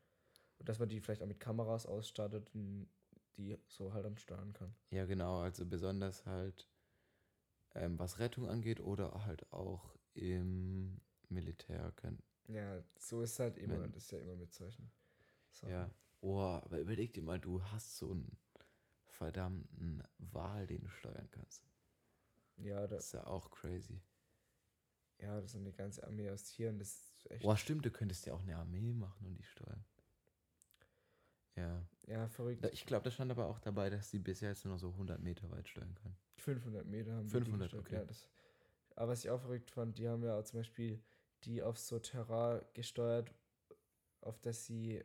Und 0.59 0.69
dass 0.69 0.79
man 0.79 0.89
die 0.89 1.01
vielleicht 1.01 1.23
auch 1.23 1.27
mit 1.27 1.41
Kameras 1.41 1.87
ausstattet 1.87 2.51
und 2.55 2.89
die 3.37 3.57
so 3.69 3.93
halt 3.93 4.05
dann 4.05 4.17
steuern 4.19 4.53
kann. 4.53 4.75
Ja, 4.91 5.05
genau, 5.05 5.39
also 5.43 5.65
besonders 5.65 6.27
halt, 6.27 6.69
ähm, 7.77 7.97
was 7.99 8.19
Rettung 8.19 8.49
angeht 8.49 8.81
oder 8.81 9.25
halt 9.25 9.53
auch 9.53 9.95
im 10.15 11.01
Militär 11.29 11.93
können. 11.97 12.23
Ja, 12.49 12.83
so 12.99 13.23
ist 13.23 13.39
halt 13.39 13.59
immer, 13.59 13.81
Wenn- 13.83 13.93
das 13.93 14.05
ist 14.05 14.13
ja 14.13 14.19
immer 14.19 14.37
mit 14.37 14.53
solchen 14.53 14.91
Sachen. 15.53 15.73
Ja. 15.73 15.91
Oh, 16.23 16.41
aber 16.41 16.81
überleg 16.81 17.13
dir 17.13 17.23
mal, 17.23 17.39
du 17.39 17.63
hast 17.63 17.97
so 17.99 18.11
einen 18.11 18.37
verdammten 19.07 20.03
Wal, 20.19 20.67
den 20.67 20.83
du 20.83 20.89
steuern 20.89 21.29
kannst. 21.31 21.63
Ja, 22.59 22.87
Das 22.87 22.91
das, 22.91 23.07
ist 23.07 23.13
ja 23.13 23.27
auch 23.27 23.51
crazy. 23.51 24.01
ja, 25.21 25.41
das 25.41 25.51
ist 25.55 25.57
eine 25.57 25.73
ganze 25.73 26.05
Armee 26.05 26.31
aus 26.31 26.45
Tieren, 26.45 26.79
das 26.79 26.89
ist 26.89 27.31
echt. 27.31 27.43
Boah, 27.43 27.57
stimmt, 27.57 27.85
du 27.87 27.91
könntest 27.91 28.27
ja 28.27 28.35
auch 28.35 28.43
eine 28.43 28.57
Armee 28.57 28.93
machen 28.93 29.27
und 29.27 29.37
die 29.39 29.43
steuern. 29.45 29.85
Ja. 31.57 31.83
Ja, 32.07 32.29
verrückt. 32.29 32.65
Ich 32.73 32.87
glaube, 32.87 33.05
da 33.05 33.11
stand 33.11 33.31
aber 33.31 33.47
auch 33.47 33.59
dabei, 33.59 33.91
dass 33.91 34.11
die 34.11 34.19
bisher 34.19 34.51
jetzt 34.51 34.65
nur 34.65 34.75
noch 34.75 34.81
so 34.81 34.93
100 34.93 35.21
Meter 35.21 35.51
weit 35.51 35.69
steuern 35.69 35.95
können. 35.95 36.17
500 36.39 36.87
Meter 36.87 37.15
haben 37.15 37.27
die 37.27 37.31
500, 37.33 37.71
gesteuert, 37.73 37.87
okay. 37.87 37.97
Ja, 37.97 38.05
das, 38.05 38.29
aber 38.95 39.13
was 39.13 39.25
ich 39.25 39.31
auch 39.31 39.41
verrückt 39.41 39.71
fand, 39.71 39.99
die 39.99 40.09
haben 40.09 40.23
ja 40.23 40.39
auch 40.39 40.45
zum 40.45 40.61
Beispiel 40.61 41.03
die 41.45 41.63
auf 41.63 41.79
so 41.79 41.99
Terrain 41.99 42.63
gesteuert, 42.75 43.35
auf 44.21 44.39
das 44.41 44.67
sie 44.67 45.05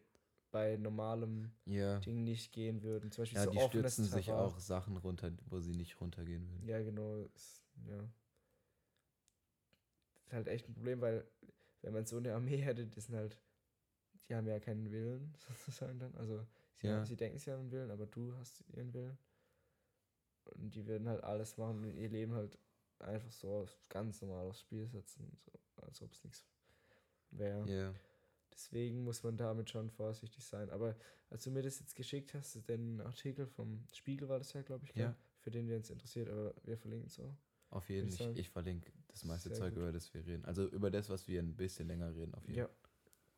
bei 0.52 0.78
normalem 0.78 1.52
Ja. 1.66 2.00
Ding 2.00 2.24
nicht 2.24 2.52
gehen 2.52 2.84
würden. 2.84 3.12
Zum 3.12 3.24
Beispiel 3.24 3.38
Ja, 3.40 3.46
so 3.46 3.52
die 3.52 3.60
stürzen 3.60 4.06
sich 4.06 4.28
Terrain. 4.28 4.40
auch 4.42 4.60
Sachen 4.60 4.98
runter, 4.98 5.32
wo 5.50 5.60
sie 5.60 5.74
nicht 5.74 6.00
runtergehen 6.02 6.50
würden. 6.50 6.68
Ja, 6.68 6.82
genau. 6.82 7.16
Ist, 7.36 7.66
ja. 7.88 7.98
Das 10.26 10.28
ist 10.28 10.34
halt 10.34 10.48
echt 10.48 10.70
ein 10.70 10.74
Problem, 10.74 11.02
weil 11.02 11.26
wenn 11.82 11.94
man 11.94 12.06
so 12.06 12.18
eine 12.18 12.34
Armee 12.34 12.58
hätte, 12.62 12.86
das 12.88 13.06
sind 13.06 13.16
halt, 13.16 13.38
die 14.32 14.36
haben 14.36 14.48
ja 14.48 14.60
keinen 14.60 14.90
Willen, 14.92 15.34
sozusagen 15.66 16.00
dann. 16.00 16.16
Also 16.16 16.46
sie, 16.78 16.88
Ja. 16.88 16.98
haben, 16.98 17.06
sie 17.06 17.18
denken, 17.18 17.38
sie 17.38 17.52
haben 17.52 17.60
einen 17.62 17.72
Willen, 17.72 17.92
aber 17.92 18.06
du 18.06 18.34
hast 18.38 18.64
ihren 18.70 18.94
Willen. 18.94 19.18
Und 20.46 20.74
die 20.74 20.88
würden 20.88 21.08
halt 21.08 21.24
alles 21.24 21.58
machen 21.58 21.84
und 21.84 21.98
ihr 21.98 22.10
Leben 22.10 22.34
halt 22.34 22.58
einfach 23.00 23.32
so 23.32 23.68
ganz 23.90 24.22
normal 24.22 24.48
aufs 24.48 24.62
Spiel 24.62 24.88
setzen, 24.88 25.38
so, 25.44 25.52
als 25.82 26.02
ob 26.02 26.12
es 26.14 26.24
nichts 26.24 26.46
wäre. 27.32 27.68
Ja. 27.70 27.94
Deswegen 28.54 29.04
muss 29.04 29.24
man 29.24 29.38
damit 29.38 29.70
schon 29.70 29.90
vorsichtig 29.90 30.44
sein. 30.46 30.70
Aber 30.70 30.96
als 31.30 31.44
du 31.44 31.52
mir 31.52 31.62
das 31.62 31.80
jetzt 31.80 31.96
geschickt 31.96 32.34
hast, 32.34 32.68
den 32.68 33.02
Artikel 33.02 33.48
vom 33.48 33.86
Spiegel 33.94 34.30
war 34.30 34.40
das 34.40 34.54
ja, 34.54 34.62
glaube 34.62 34.86
ich? 34.86 34.96
Ja. 34.96 35.16
für 35.40 35.52
den, 35.52 35.68
der 35.68 35.78
uns 35.78 35.90
interessiert, 35.90 36.30
aber 36.30 36.54
wir 36.64 36.78
verlinken 36.78 37.08
es 37.08 37.20
auch. 37.20 37.36
Auf 37.70 37.90
jeden 37.90 38.12
Fall. 38.12 38.32
Ich, 38.34 38.40
ich 38.40 38.50
verlinke 38.50 38.92
das 39.08 39.24
meiste 39.24 39.52
Zeug, 39.52 39.74
gut. 39.74 39.84
über 39.84 39.92
das 39.92 40.14
wir 40.14 40.26
reden. 40.26 40.46
Also 40.46 40.68
über 40.68 40.92
das, 40.92 41.10
was 41.10 41.28
wir 41.28 41.42
ein 41.42 41.56
bisschen 41.56 41.88
länger 41.88 42.14
reden, 42.14 42.34
auf 42.36 42.46
jeden 42.48 42.60
Ja, 42.60 42.70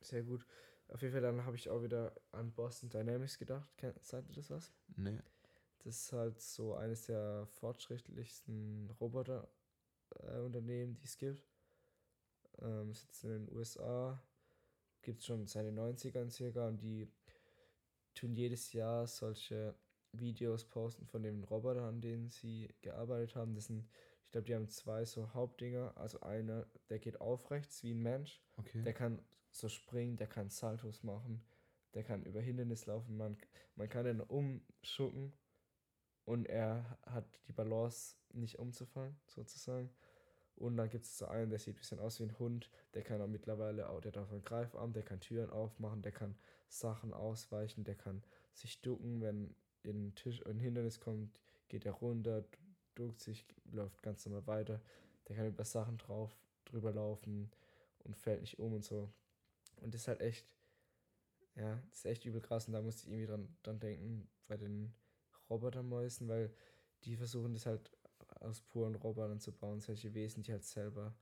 sehr 0.02 0.24
gut. 0.24 0.45
Auf 0.89 1.01
jeden 1.01 1.14
Fall, 1.14 1.22
dann 1.22 1.45
habe 1.45 1.55
ich 1.55 1.69
auch 1.69 1.81
wieder 1.81 2.14
an 2.31 2.51
Boston 2.51 2.89
Dynamics 2.89 3.38
gedacht. 3.38 3.68
Sagt 4.01 4.30
ihr 4.30 4.35
das 4.35 4.49
was? 4.49 4.73
Nee. 4.95 5.19
Das 5.80 5.97
ist 5.97 6.14
halt 6.14 6.39
so 6.39 6.76
eines 6.76 7.05
der 7.05 7.45
fortschrittlichsten 7.47 8.89
Roboter-Unternehmen, 9.01 10.95
die 10.95 11.05
es 11.05 11.18
gibt. 11.18 11.43
Ähm, 12.61 12.93
sitzt 12.93 13.23
in 13.23 13.31
den 13.31 13.51
USA, 13.51 14.22
gibt 15.01 15.19
es 15.19 15.26
schon 15.26 15.47
seit 15.47 15.65
den 15.65 15.77
90ern 15.77 16.30
circa 16.30 16.68
und 16.68 16.81
die 16.81 17.11
tun 18.14 18.34
jedes 18.34 18.73
Jahr 18.73 19.07
solche 19.07 19.76
Videos 20.14 20.65
posten 20.65 21.05
von 21.07 21.23
den 21.23 21.43
Robotern, 21.43 21.85
an 21.85 22.01
denen 22.01 22.30
sie 22.30 22.69
gearbeitet 22.81 23.35
haben. 23.35 23.55
Das 23.55 23.65
sind, 23.65 23.88
ich 24.26 24.31
glaube, 24.31 24.45
die 24.45 24.55
haben 24.55 24.69
zwei 24.69 25.05
so 25.05 25.34
Hauptdinger. 25.34 25.97
Also 25.97 26.22
einer, 26.22 26.68
der 26.89 26.99
geht 26.99 27.19
aufrechts 27.19 27.84
wie 27.84 27.93
ein 27.93 28.01
Mensch. 28.01 28.41
Okay. 28.57 28.84
Der 28.84 28.93
kann 28.93 29.19
so 29.54 29.70
springen, 29.70 30.18
der 30.18 30.28
kann 30.28 30.50
Saltos 30.50 31.04
machen, 31.04 31.42
der 31.94 32.04
kann 32.04 32.24
über 32.24 32.42
Hindernis 32.42 32.86
laufen, 32.86 33.16
man, 33.16 33.38
man 33.76 33.88
kann 33.88 34.08
ihn 34.08 34.20
umschucken 34.22 35.32
und 36.26 36.48
er 36.48 36.98
hat 37.06 37.26
die 37.48 37.54
Balance 37.54 38.16
nicht 38.34 38.60
umzufallen, 38.60 39.16
sozusagen. 39.28 39.90
Und 40.56 40.78
dann 40.78 40.90
gibt 40.90 41.06
es 41.06 41.18
so 41.18 41.26
einen, 41.28 41.50
der 41.50 41.60
sieht 41.60 41.76
ein 41.76 41.80
bisschen 41.80 42.00
aus 42.00 42.20
wie 42.20 42.24
ein 42.24 42.40
Hund, 42.40 42.70
der 42.94 43.04
kann 43.04 43.22
auch 43.22 43.28
mittlerweile 43.28 43.90
auch, 43.90 44.02
der 44.02 44.12
darf 44.12 44.32
einen 44.32 44.44
Greifarm, 44.44 44.94
der 44.94 45.04
kann 45.04 45.20
Türen 45.20 45.50
aufmachen, 45.50 46.02
der 46.02 46.12
kann 46.12 46.36
Sachen 46.68 47.14
ausweichen, 47.14 47.84
der 47.84 47.96
kann 47.96 48.24
sich 48.54 48.82
ducken, 48.82 49.22
wenn 49.22 49.56
in 49.84 50.08
ein 50.08 50.16
Tisch 50.16 50.46
ein 50.46 50.60
Hindernis 50.60 51.00
kommt, 51.00 51.40
geht 51.68 51.86
er 51.86 51.94
runter, 51.94 52.44
duckt 52.96 53.20
sich, 53.20 53.46
läuft 53.72 54.02
ganz 54.04 54.26
normal 54.26 54.48
weiter. 54.48 54.82
Der 55.28 55.36
kann 55.36 55.48
über 55.48 55.66
Sachen 55.66 55.98
drauf, 55.98 56.36
drüber 56.66 56.92
laufen 56.92 57.52
und 58.04 58.16
fällt 58.16 58.42
nicht 58.42 58.60
um 58.60 58.74
und 58.74 58.84
so. 58.84 59.10
Und 59.84 59.93
das 59.93 60.01
ist 60.01 60.07
halt 60.07 60.22
echt, 60.22 60.47
ja, 61.55 61.76
das 61.89 61.99
ist 61.99 62.05
echt 62.05 62.26
übel 62.26 62.41
krass. 62.41 62.68
Und 62.68 62.73
da 62.73 62.81
musste 62.81 63.03
ich 63.05 63.11
irgendwie 63.14 63.27
dran, 63.27 63.57
dran 63.64 63.80
denken 63.80 64.30
bei 64.47 64.57
den 64.57 64.93
Robotermäusen, 65.49 66.27
weil 66.27 66.53
die 67.03 67.15
versuchen 67.15 67.53
das 67.53 67.65
halt 67.65 67.91
aus 68.39 68.61
puren 68.61 68.95
Robotern 68.95 69.39
zu 69.39 69.51
bauen, 69.51 69.81
solche 69.81 70.14
Wesen, 70.14 70.43
die 70.43 70.51
halt 70.51 70.64
selber 70.64 71.15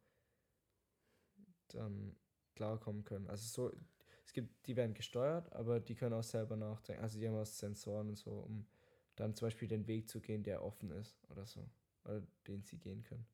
dann 1.69 2.15
klarkommen 2.55 3.03
können. 3.03 3.27
Also 3.27 3.47
so, 3.71 3.77
es 4.25 4.33
gibt, 4.33 4.65
die 4.67 4.75
werden 4.75 4.93
gesteuert, 4.93 5.51
aber 5.53 5.79
die 5.79 5.95
können 5.95 6.13
auch 6.13 6.23
selber 6.23 6.55
nachdenken. 6.55 7.03
Also 7.03 7.19
die 7.19 7.27
haben 7.27 7.35
auch 7.35 7.45
Sensoren 7.45 8.09
und 8.09 8.17
so, 8.17 8.31
um 8.31 8.67
dann 9.15 9.35
zum 9.35 9.47
Beispiel 9.47 9.67
den 9.67 9.87
Weg 9.87 10.09
zu 10.09 10.21
gehen, 10.21 10.43
der 10.43 10.63
offen 10.63 10.91
ist 10.91 11.19
oder 11.29 11.45
so. 11.45 11.69
Oder 12.05 12.21
den 12.47 12.63
sie 12.63 12.77
gehen 12.77 13.03
können. 13.03 13.25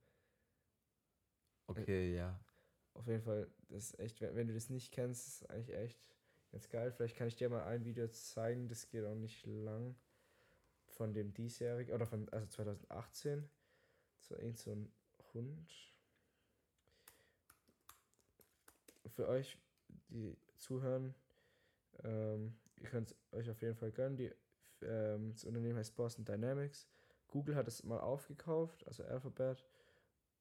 Okay, 1.69 2.15
ja 2.15 2.39
auf 2.97 3.07
jeden 3.07 3.21
Fall, 3.21 3.47
das 3.69 3.91
ist 3.91 3.99
echt, 3.99 4.21
wenn 4.21 4.47
du 4.47 4.53
das 4.53 4.69
nicht 4.69 4.91
kennst, 4.91 5.27
ist 5.27 5.49
eigentlich 5.49 5.75
echt 5.75 5.99
ganz 6.51 6.69
geil. 6.69 6.91
Vielleicht 6.91 7.15
kann 7.15 7.27
ich 7.27 7.35
dir 7.35 7.49
mal 7.49 7.63
ein 7.63 7.85
Video 7.85 8.07
zeigen, 8.07 8.67
das 8.67 8.89
geht 8.89 9.05
auch 9.05 9.15
nicht 9.15 9.45
lang. 9.45 9.95
Von 10.87 11.13
dem 11.13 11.33
diesjährigen, 11.33 11.93
oder 11.93 12.07
von, 12.07 12.27
also 12.29 12.47
2018. 12.47 13.47
Das 14.19 14.31
irgend 14.31 14.57
so 14.57 14.71
ein 14.71 14.91
Hund. 15.33 15.93
Für 19.07 19.27
euch, 19.27 19.57
die 20.09 20.35
zuhören, 20.57 21.13
ähm, 22.03 22.55
ihr 22.77 22.89
könnt 22.89 23.11
es 23.11 23.17
euch 23.31 23.49
auf 23.49 23.61
jeden 23.61 23.75
Fall 23.75 23.91
gönnen. 23.91 24.17
Die, 24.17 24.31
ähm, 24.81 25.33
das 25.33 25.43
Unternehmen 25.45 25.77
heißt 25.77 25.95
Boston 25.95 26.25
Dynamics. 26.25 26.87
Google 27.27 27.55
hat 27.55 27.67
es 27.67 27.83
mal 27.83 27.99
aufgekauft, 27.99 28.87
also 28.87 29.03
Alphabet 29.03 29.63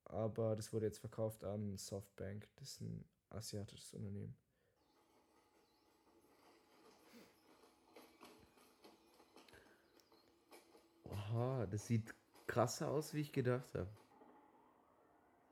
aber 0.06 0.56
das 0.56 0.72
wurde 0.72 0.86
jetzt 0.86 0.98
verkauft 0.98 1.44
an 1.44 1.76
Softbank. 1.76 2.48
Das 2.56 2.72
ist 2.72 2.80
ein 2.80 3.04
asiatisches 3.30 3.94
Unternehmen. 3.94 4.34
Oha, 11.04 11.66
das 11.66 11.86
sieht 11.86 12.14
krasser 12.46 12.90
aus, 12.90 13.14
wie 13.14 13.20
ich 13.20 13.32
gedacht 13.32 13.74
habe. 13.74 13.88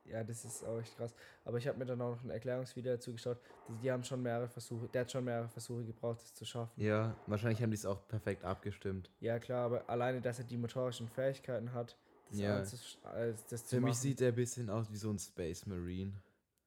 Ja, 0.05 0.23
das 0.23 0.45
ist 0.45 0.63
auch 0.65 0.79
echt 0.79 0.97
krass. 0.97 1.15
Aber 1.45 1.57
ich 1.59 1.67
habe 1.67 1.79
mir 1.79 1.87
dann 1.87 2.01
auch 2.01 2.17
noch 2.17 2.23
ein 2.23 2.31
Erklärungsvideo 2.31 2.93
dazu 2.93 3.13
geschaut. 3.13 3.39
Die, 3.69 3.75
die, 3.79 3.91
haben 3.91 4.05
schon 4.05 4.23
mehrere 4.23 4.49
Versuche, 4.49 4.87
der 4.89 5.03
hat 5.03 5.11
schon 5.11 5.25
mehrere 5.25 5.49
Versuche 5.49 5.83
gebraucht, 5.85 6.21
das 6.21 6.35
zu 6.35 6.45
schaffen. 6.45 6.81
Ja, 6.81 7.17
wahrscheinlich 7.27 7.63
haben 7.63 7.71
die 7.71 7.77
es 7.77 7.87
auch 7.87 8.07
perfekt 8.07 8.45
abgestimmt. 8.45 9.11
Ja, 9.21 9.39
klar, 9.39 9.65
aber 9.65 9.89
alleine, 9.89 10.21
dass 10.21 10.39
er 10.39 10.45
die 10.45 10.59
motorischen 10.59 11.09
Fähigkeiten 11.09 11.73
hat, 11.73 11.97
das, 12.29 12.39
Ja. 12.39 12.59
anzus- 12.61 13.03
äh, 13.15 13.35
das 13.51 13.63
Für 13.63 13.77
mich 13.77 13.91
machen. 13.91 13.95
sieht 14.03 14.21
er 14.21 14.29
ein 14.29 14.35
bisschen 14.35 14.71
aus 14.71 14.91
wie 14.91 14.97
so 14.97 15.11
ein 15.11 15.19
Space 15.19 15.67
Marine. 15.67 16.13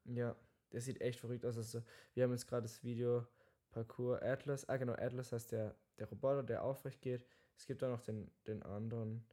Ja, 0.05 0.35
der 0.71 0.81
sieht 0.81 1.01
echt 1.01 1.19
verrückt 1.19 1.45
aus. 1.45 1.57
Also, 1.57 1.83
wir 2.13 2.23
haben 2.23 2.31
jetzt 2.31 2.47
gerade 2.47 2.63
das 2.63 2.83
Video 2.83 3.25
Parcours 3.71 4.21
Atlas. 4.21 4.67
Ah, 4.69 4.77
genau, 4.77 4.93
Atlas 4.93 5.31
heißt 5.31 5.51
der, 5.51 5.75
der 5.97 6.07
Roboter, 6.09 6.43
der 6.43 6.63
aufrecht 6.63 7.01
geht. 7.01 7.25
Es 7.55 7.65
gibt 7.65 7.83
auch 7.83 7.89
noch 7.89 8.01
den, 8.01 8.31
den 8.45 8.63
anderen. 8.63 9.25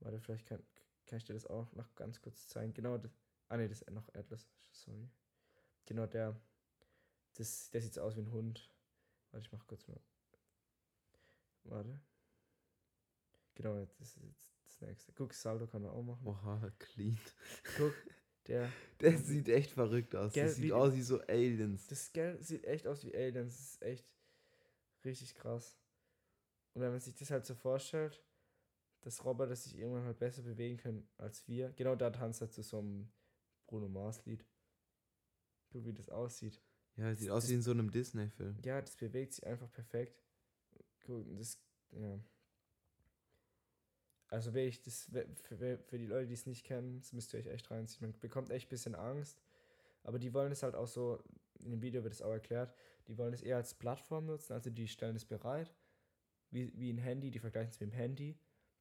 Warte, 0.00 0.20
vielleicht 0.20 0.46
kann, 0.46 0.62
kann 1.06 1.18
ich 1.18 1.24
dir 1.24 1.32
das 1.34 1.46
auch 1.46 1.70
noch 1.72 1.94
ganz 1.94 2.20
kurz 2.20 2.46
zeigen. 2.48 2.74
Genau, 2.74 2.98
das, 2.98 3.10
ah, 3.48 3.56
ne, 3.56 3.68
das 3.68 3.82
ist 3.82 3.90
noch 3.90 4.08
Atlas. 4.14 4.46
Sorry. 4.72 5.08
Genau, 5.86 6.06
der. 6.06 6.38
Das, 7.34 7.70
der 7.70 7.80
sieht 7.82 7.94
so 7.94 8.02
aus 8.02 8.16
wie 8.16 8.20
ein 8.20 8.32
Hund. 8.32 8.68
Warte, 9.30 9.46
ich 9.46 9.52
mach 9.52 9.66
kurz 9.66 9.86
mal. 9.86 10.00
Warte. 11.64 12.00
Genau, 13.54 13.74
das 13.78 14.00
ist 14.00 14.16
jetzt 14.22 14.57
das 14.80 14.88
nächste. 14.88 15.12
Guck, 15.12 15.34
Saldo 15.34 15.66
kann 15.66 15.82
man 15.82 15.90
auch 15.90 16.02
machen. 16.02 16.26
Oha, 16.26 16.70
clean. 16.78 17.18
Guck, 17.76 17.94
der. 18.46 18.70
Der 19.00 19.16
sieht 19.18 19.48
echt 19.48 19.70
verrückt 19.72 20.14
aus. 20.16 20.32
Gell, 20.32 20.46
das 20.46 20.56
sieht 20.56 20.64
wie- 20.64 20.72
aus 20.72 20.94
wie 20.94 21.02
so 21.02 21.20
Aliens. 21.22 21.86
Das 21.86 22.12
Geld 22.12 22.44
sieht 22.44 22.64
echt 22.64 22.86
aus 22.86 23.04
wie 23.04 23.14
Aliens. 23.14 23.56
Das 23.56 23.60
ist 23.74 23.82
echt 23.82 24.06
richtig 25.04 25.34
krass. 25.34 25.78
Und 26.74 26.82
wenn 26.82 26.90
man 26.90 27.00
sich 27.00 27.14
das 27.14 27.30
halt 27.30 27.46
so 27.46 27.54
vorstellt, 27.54 28.22
dass 29.02 29.24
Roboter 29.24 29.54
sich 29.54 29.76
irgendwann 29.76 30.04
halt 30.04 30.18
besser 30.18 30.42
bewegen 30.42 30.76
können 30.76 31.08
als 31.18 31.46
wir. 31.46 31.70
Genau 31.74 31.94
da 31.94 32.10
tanzt 32.10 32.40
er 32.40 32.50
zu 32.50 32.62
so 32.62 32.78
einem 32.80 33.12
Bruno 33.66 33.88
Mars 33.88 34.24
Lied. 34.26 34.44
Guck, 35.70 35.84
wie 35.84 35.92
das 35.94 36.08
aussieht. 36.08 36.60
Ja, 36.96 37.14
sieht 37.14 37.28
das- 37.28 37.36
aus 37.44 37.48
wie 37.48 37.54
in 37.54 37.62
so 37.62 37.70
einem 37.70 37.90
Disney-Film. 37.90 38.58
Ja, 38.64 38.80
das 38.80 38.96
bewegt 38.96 39.34
sich 39.34 39.46
einfach 39.46 39.70
perfekt. 39.72 40.20
Guck, 41.06 41.24
das, 41.36 41.60
ja. 41.92 42.18
Also 44.28 44.52
wirklich, 44.54 44.82
das, 44.82 45.12
wär- 45.12 45.26
für, 45.42 45.78
für 45.78 45.98
die 45.98 46.06
Leute, 46.06 46.26
die 46.26 46.34
es 46.34 46.46
nicht 46.46 46.64
kennen, 46.64 46.98
das 47.00 47.12
müsst 47.12 47.32
ihr 47.32 47.40
euch 47.40 47.46
echt 47.46 47.70
reinziehen. 47.70 48.10
Man 48.10 48.20
bekommt 48.20 48.50
echt 48.50 48.66
ein 48.66 48.70
bisschen 48.70 48.94
Angst. 48.94 49.40
Aber 50.04 50.18
die 50.18 50.34
wollen 50.34 50.52
es 50.52 50.62
halt 50.62 50.74
auch 50.74 50.86
so, 50.88 51.22
in 51.60 51.70
dem 51.72 51.82
Video 51.82 52.02
wird 52.04 52.14
es 52.14 52.22
auch 52.22 52.32
erklärt, 52.32 52.74
die 53.08 53.18
wollen 53.18 53.34
es 53.34 53.42
eher 53.42 53.56
als 53.56 53.74
Plattform 53.74 54.26
nutzen, 54.26 54.52
also 54.54 54.70
die 54.70 54.88
stellen 54.88 55.16
es 55.16 55.24
bereit, 55.24 55.72
wie, 56.50 56.72
wie 56.78 56.92
ein 56.92 56.98
Handy, 56.98 57.30
die 57.30 57.38
vergleichen 57.40 57.70
es 57.70 57.80
mit 57.80 57.92
dem 57.92 57.96
Handy, 57.96 58.38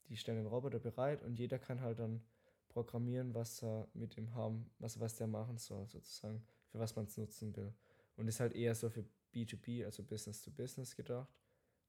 die 0.09 0.17
stellen 0.17 0.37
den 0.39 0.47
Roboter 0.47 0.79
bereit 0.79 1.23
und 1.23 1.39
jeder 1.39 1.59
kann 1.59 1.81
halt 1.81 1.99
dann 1.99 2.21
programmieren, 2.69 3.33
was 3.35 3.63
er 3.63 3.87
mit 3.93 4.17
ihm 4.17 4.33
haben, 4.35 4.69
was, 4.79 4.99
was 4.99 5.15
der 5.15 5.27
machen 5.27 5.57
soll, 5.57 5.87
sozusagen, 5.87 6.43
für 6.71 6.79
was 6.79 6.95
man 6.95 7.05
es 7.05 7.17
nutzen 7.17 7.55
will. 7.55 7.73
Und 8.17 8.27
ist 8.27 8.39
halt 8.39 8.53
eher 8.53 8.75
so 8.75 8.89
für 8.89 9.05
B2B, 9.31 9.85
also 9.85 10.03
Business 10.03 10.43
to 10.43 10.51
Business 10.51 10.95
gedacht, 10.95 11.29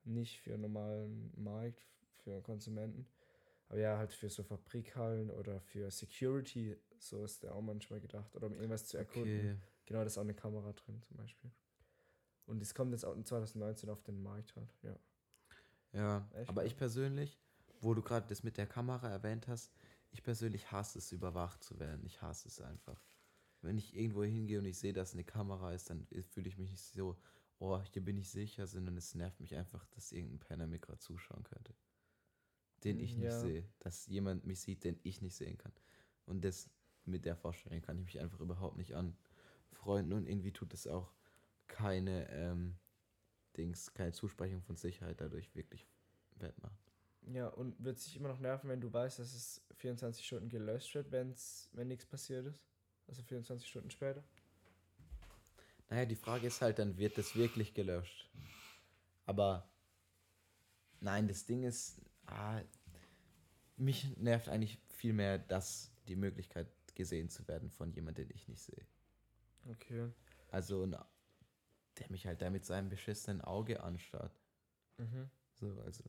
nicht 0.05 0.41
für 0.41 0.57
normalen 0.59 1.33
Markt, 1.37 1.87
für 2.25 2.43
Konsumenten. 2.43 3.07
Aber 3.69 3.79
ja, 3.79 3.99
halt 3.99 4.13
für 4.13 4.31
so 4.31 4.43
Fabrikhallen 4.43 5.31
oder 5.31 5.61
für 5.61 5.91
Security, 5.91 6.77
so 6.99 7.25
ist 7.25 7.43
der 7.43 7.55
auch 7.55 7.61
manchmal 7.61 8.01
gedacht. 8.01 8.35
Oder 8.35 8.47
um 8.47 8.55
irgendwas 8.55 8.87
zu 8.87 8.97
erkunden. 8.97 9.39
Okay. 9.39 9.57
Genau, 9.87 10.01
da 10.01 10.07
ist 10.07 10.19
auch 10.19 10.23
eine 10.23 10.35
Kamera 10.35 10.73
drin 10.73 11.03
zum 11.03 11.17
Beispiel. 11.17 11.51
Und 12.47 12.63
es 12.63 12.75
kommt 12.75 12.93
jetzt 12.93 13.05
auch 13.05 13.15
in 13.15 13.25
2019 13.25 13.91
auf 13.91 14.03
den 14.03 14.23
Markt 14.23 14.57
halt, 14.57 14.75
ja. 14.83 14.99
Ja, 15.93 16.29
Echt, 16.35 16.49
aber 16.49 16.65
ich 16.65 16.77
persönlich, 16.77 17.39
wo 17.81 17.95
du 17.95 18.03
gerade 18.03 18.27
das 18.27 18.43
mit 18.43 18.57
der 18.57 18.67
Kamera 18.67 19.09
erwähnt 19.09 19.49
hast, 19.49 19.73
ich 20.11 20.23
persönlich 20.23 20.71
hasse 20.73 20.99
es, 20.99 21.13
überwacht 21.13 21.63
zu 21.63 21.79
werden. 21.79 22.05
Ich 22.05 22.23
hasse 22.23 22.49
es 22.49 22.61
einfach. 22.61 23.03
Wenn 23.61 23.77
ich 23.77 23.95
irgendwo 23.97 24.23
hingehe 24.23 24.59
und 24.59 24.67
ich 24.67 24.79
sehe, 24.79 24.93
dass 24.93 25.13
eine 25.13 25.25
Kamera 25.25 25.73
ist, 25.73 25.91
dann 25.91 26.07
fühle 26.31 26.49
ich 26.49 26.59
mich 26.59 26.71
nicht 26.71 26.83
so, 26.83 27.17
oh, 27.59 27.81
hier 27.83 28.05
bin 28.05 28.17
ich 28.17 28.31
sicher, 28.31 28.67
sondern 28.67 28.97
es 28.97 29.15
nervt 29.15 29.41
mich 29.41 29.55
einfach, 29.55 29.87
dass 29.89 30.13
irgendein 30.13 30.39
Penner 30.39 30.67
mir 30.67 30.79
gerade 30.79 31.01
zuschauen 31.01 31.43
könnte. 31.45 31.75
Den 32.85 33.01
ich 33.01 33.17
nicht 33.17 33.33
Ja. 33.33 33.41
sehe. 33.41 33.65
Dass 33.81 34.07
jemand 34.07 34.45
mich 34.47 34.61
sieht, 34.61 34.85
den 34.85 34.99
ich 35.03 35.21
nicht 35.23 35.35
sehen 35.37 35.59
kann. 35.59 35.73
Und 36.27 36.45
das 36.45 36.71
mit 37.05 37.25
der 37.25 37.37
Vorstellung 37.37 37.81
kann 37.83 37.99
ich 37.99 38.05
mich 38.05 38.21
einfach 38.21 38.41
überhaupt 38.41 38.77
nicht 38.77 38.95
anfreunden 38.95 40.13
und 40.13 40.27
irgendwie 40.27 40.53
tut 40.53 40.75
es 40.75 40.87
auch 40.87 41.13
keine 41.67 42.29
ähm, 42.31 42.77
Dings, 43.57 43.93
keine 43.95 44.13
Zusprechung 44.13 44.63
von 44.63 44.77
Sicherheit 44.77 45.21
dadurch 45.21 45.55
wirklich 45.55 45.87
wettmachen. 46.37 46.79
Ja, 47.33 47.49
und 47.49 47.83
wird 47.85 47.99
sich 47.99 48.17
immer 48.17 48.29
noch 48.29 48.39
nerven, 48.39 48.71
wenn 48.71 48.81
du 48.81 48.93
weißt, 48.93 49.19
dass 49.19 49.35
es 49.35 49.63
24 49.77 50.25
Stunden 50.25 50.49
gelöscht 50.49 50.95
wird, 50.95 51.11
wenn's, 51.11 51.69
wenn 51.73 51.89
nichts 51.89 52.07
passiert 52.07 52.47
ist? 52.47 52.65
Also 53.07 53.23
24 53.23 53.69
Stunden 53.69 53.91
später? 53.91 54.23
Naja, 55.91 56.05
die 56.07 56.17
Frage 56.17 56.47
ist 56.47 56.61
halt, 56.61 56.79
dann 56.79 56.97
wird 56.99 57.17
das 57.19 57.35
wirklich 57.35 57.75
gelöscht. 57.75 58.29
Aber 59.27 59.69
nein, 61.01 61.29
das 61.29 61.47
Ding 61.47 61.65
ist, 61.65 62.01
ah, 62.29 62.63
mich 63.77 64.17
nervt 64.17 64.49
eigentlich 64.49 64.79
viel 64.89 65.13
mehr, 65.13 65.39
dass 65.39 65.93
die 66.09 66.17
Möglichkeit 66.17 66.69
gesehen 66.95 67.29
zu 67.29 67.47
werden 67.47 67.71
von 67.71 67.93
jemandem, 67.93 68.27
den 68.27 68.37
ich 68.37 68.49
nicht 68.49 68.63
sehe. 68.63 68.87
Okay. 69.71 70.11
Also, 70.51 70.87
der 70.87 71.07
mich 72.11 72.27
halt 72.27 72.43
da 72.43 72.51
mit 72.51 72.65
seinem 72.65 72.89
beschissenen 72.89 73.41
Auge 73.41 73.83
anstarrt. 73.83 74.41
Mhm. 74.99 75.31
So, 75.53 75.81
also, 75.83 76.05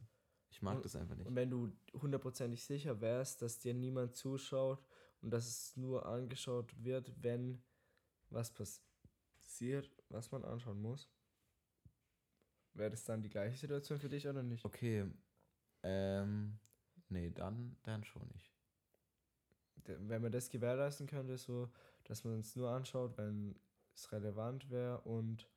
ich 0.49 0.61
mag 0.61 0.77
Und- 0.77 0.85
das 0.85 0.95
einfach 0.95 1.15
nicht. 1.15 1.27
Und 1.27 1.35
wenn 1.35 1.49
du 1.49 1.71
hundertprozentig 1.93 2.63
sicher 2.63 2.99
wärst, 3.01 3.41
dass 3.41 3.59
dir 3.59 3.73
niemand 3.73 4.15
zuschaut 4.15 4.83
und 5.21 5.31
dass 5.31 5.47
es 5.47 5.75
nur 5.77 6.05
angeschaut 6.05 6.73
wird, 6.83 7.11
wenn 7.21 7.61
was 8.29 8.51
passiert, 8.53 9.91
was 10.09 10.31
man 10.31 10.43
anschauen 10.45 10.81
muss, 10.81 11.09
wäre 12.73 12.91
das 12.91 13.03
dann 13.03 13.21
die 13.21 13.29
gleiche 13.29 13.57
Situation 13.57 13.99
für 13.99 14.09
dich 14.09 14.27
oder 14.27 14.43
nicht? 14.43 14.63
Okay, 14.65 15.05
ähm, 15.83 16.59
nee, 17.09 17.29
dann, 17.31 17.77
dann 17.83 18.03
schon 18.03 18.27
nicht. 18.29 18.51
Wenn 19.85 20.21
man 20.21 20.31
das 20.31 20.49
gewährleisten 20.49 21.07
könnte, 21.07 21.37
so, 21.37 21.69
dass 22.03 22.23
man 22.23 22.39
es 22.39 22.55
nur 22.55 22.69
anschaut, 22.69 23.17
wenn 23.17 23.55
es 23.95 24.11
relevant 24.11 24.69
wäre 24.69 25.01
und 25.01 25.47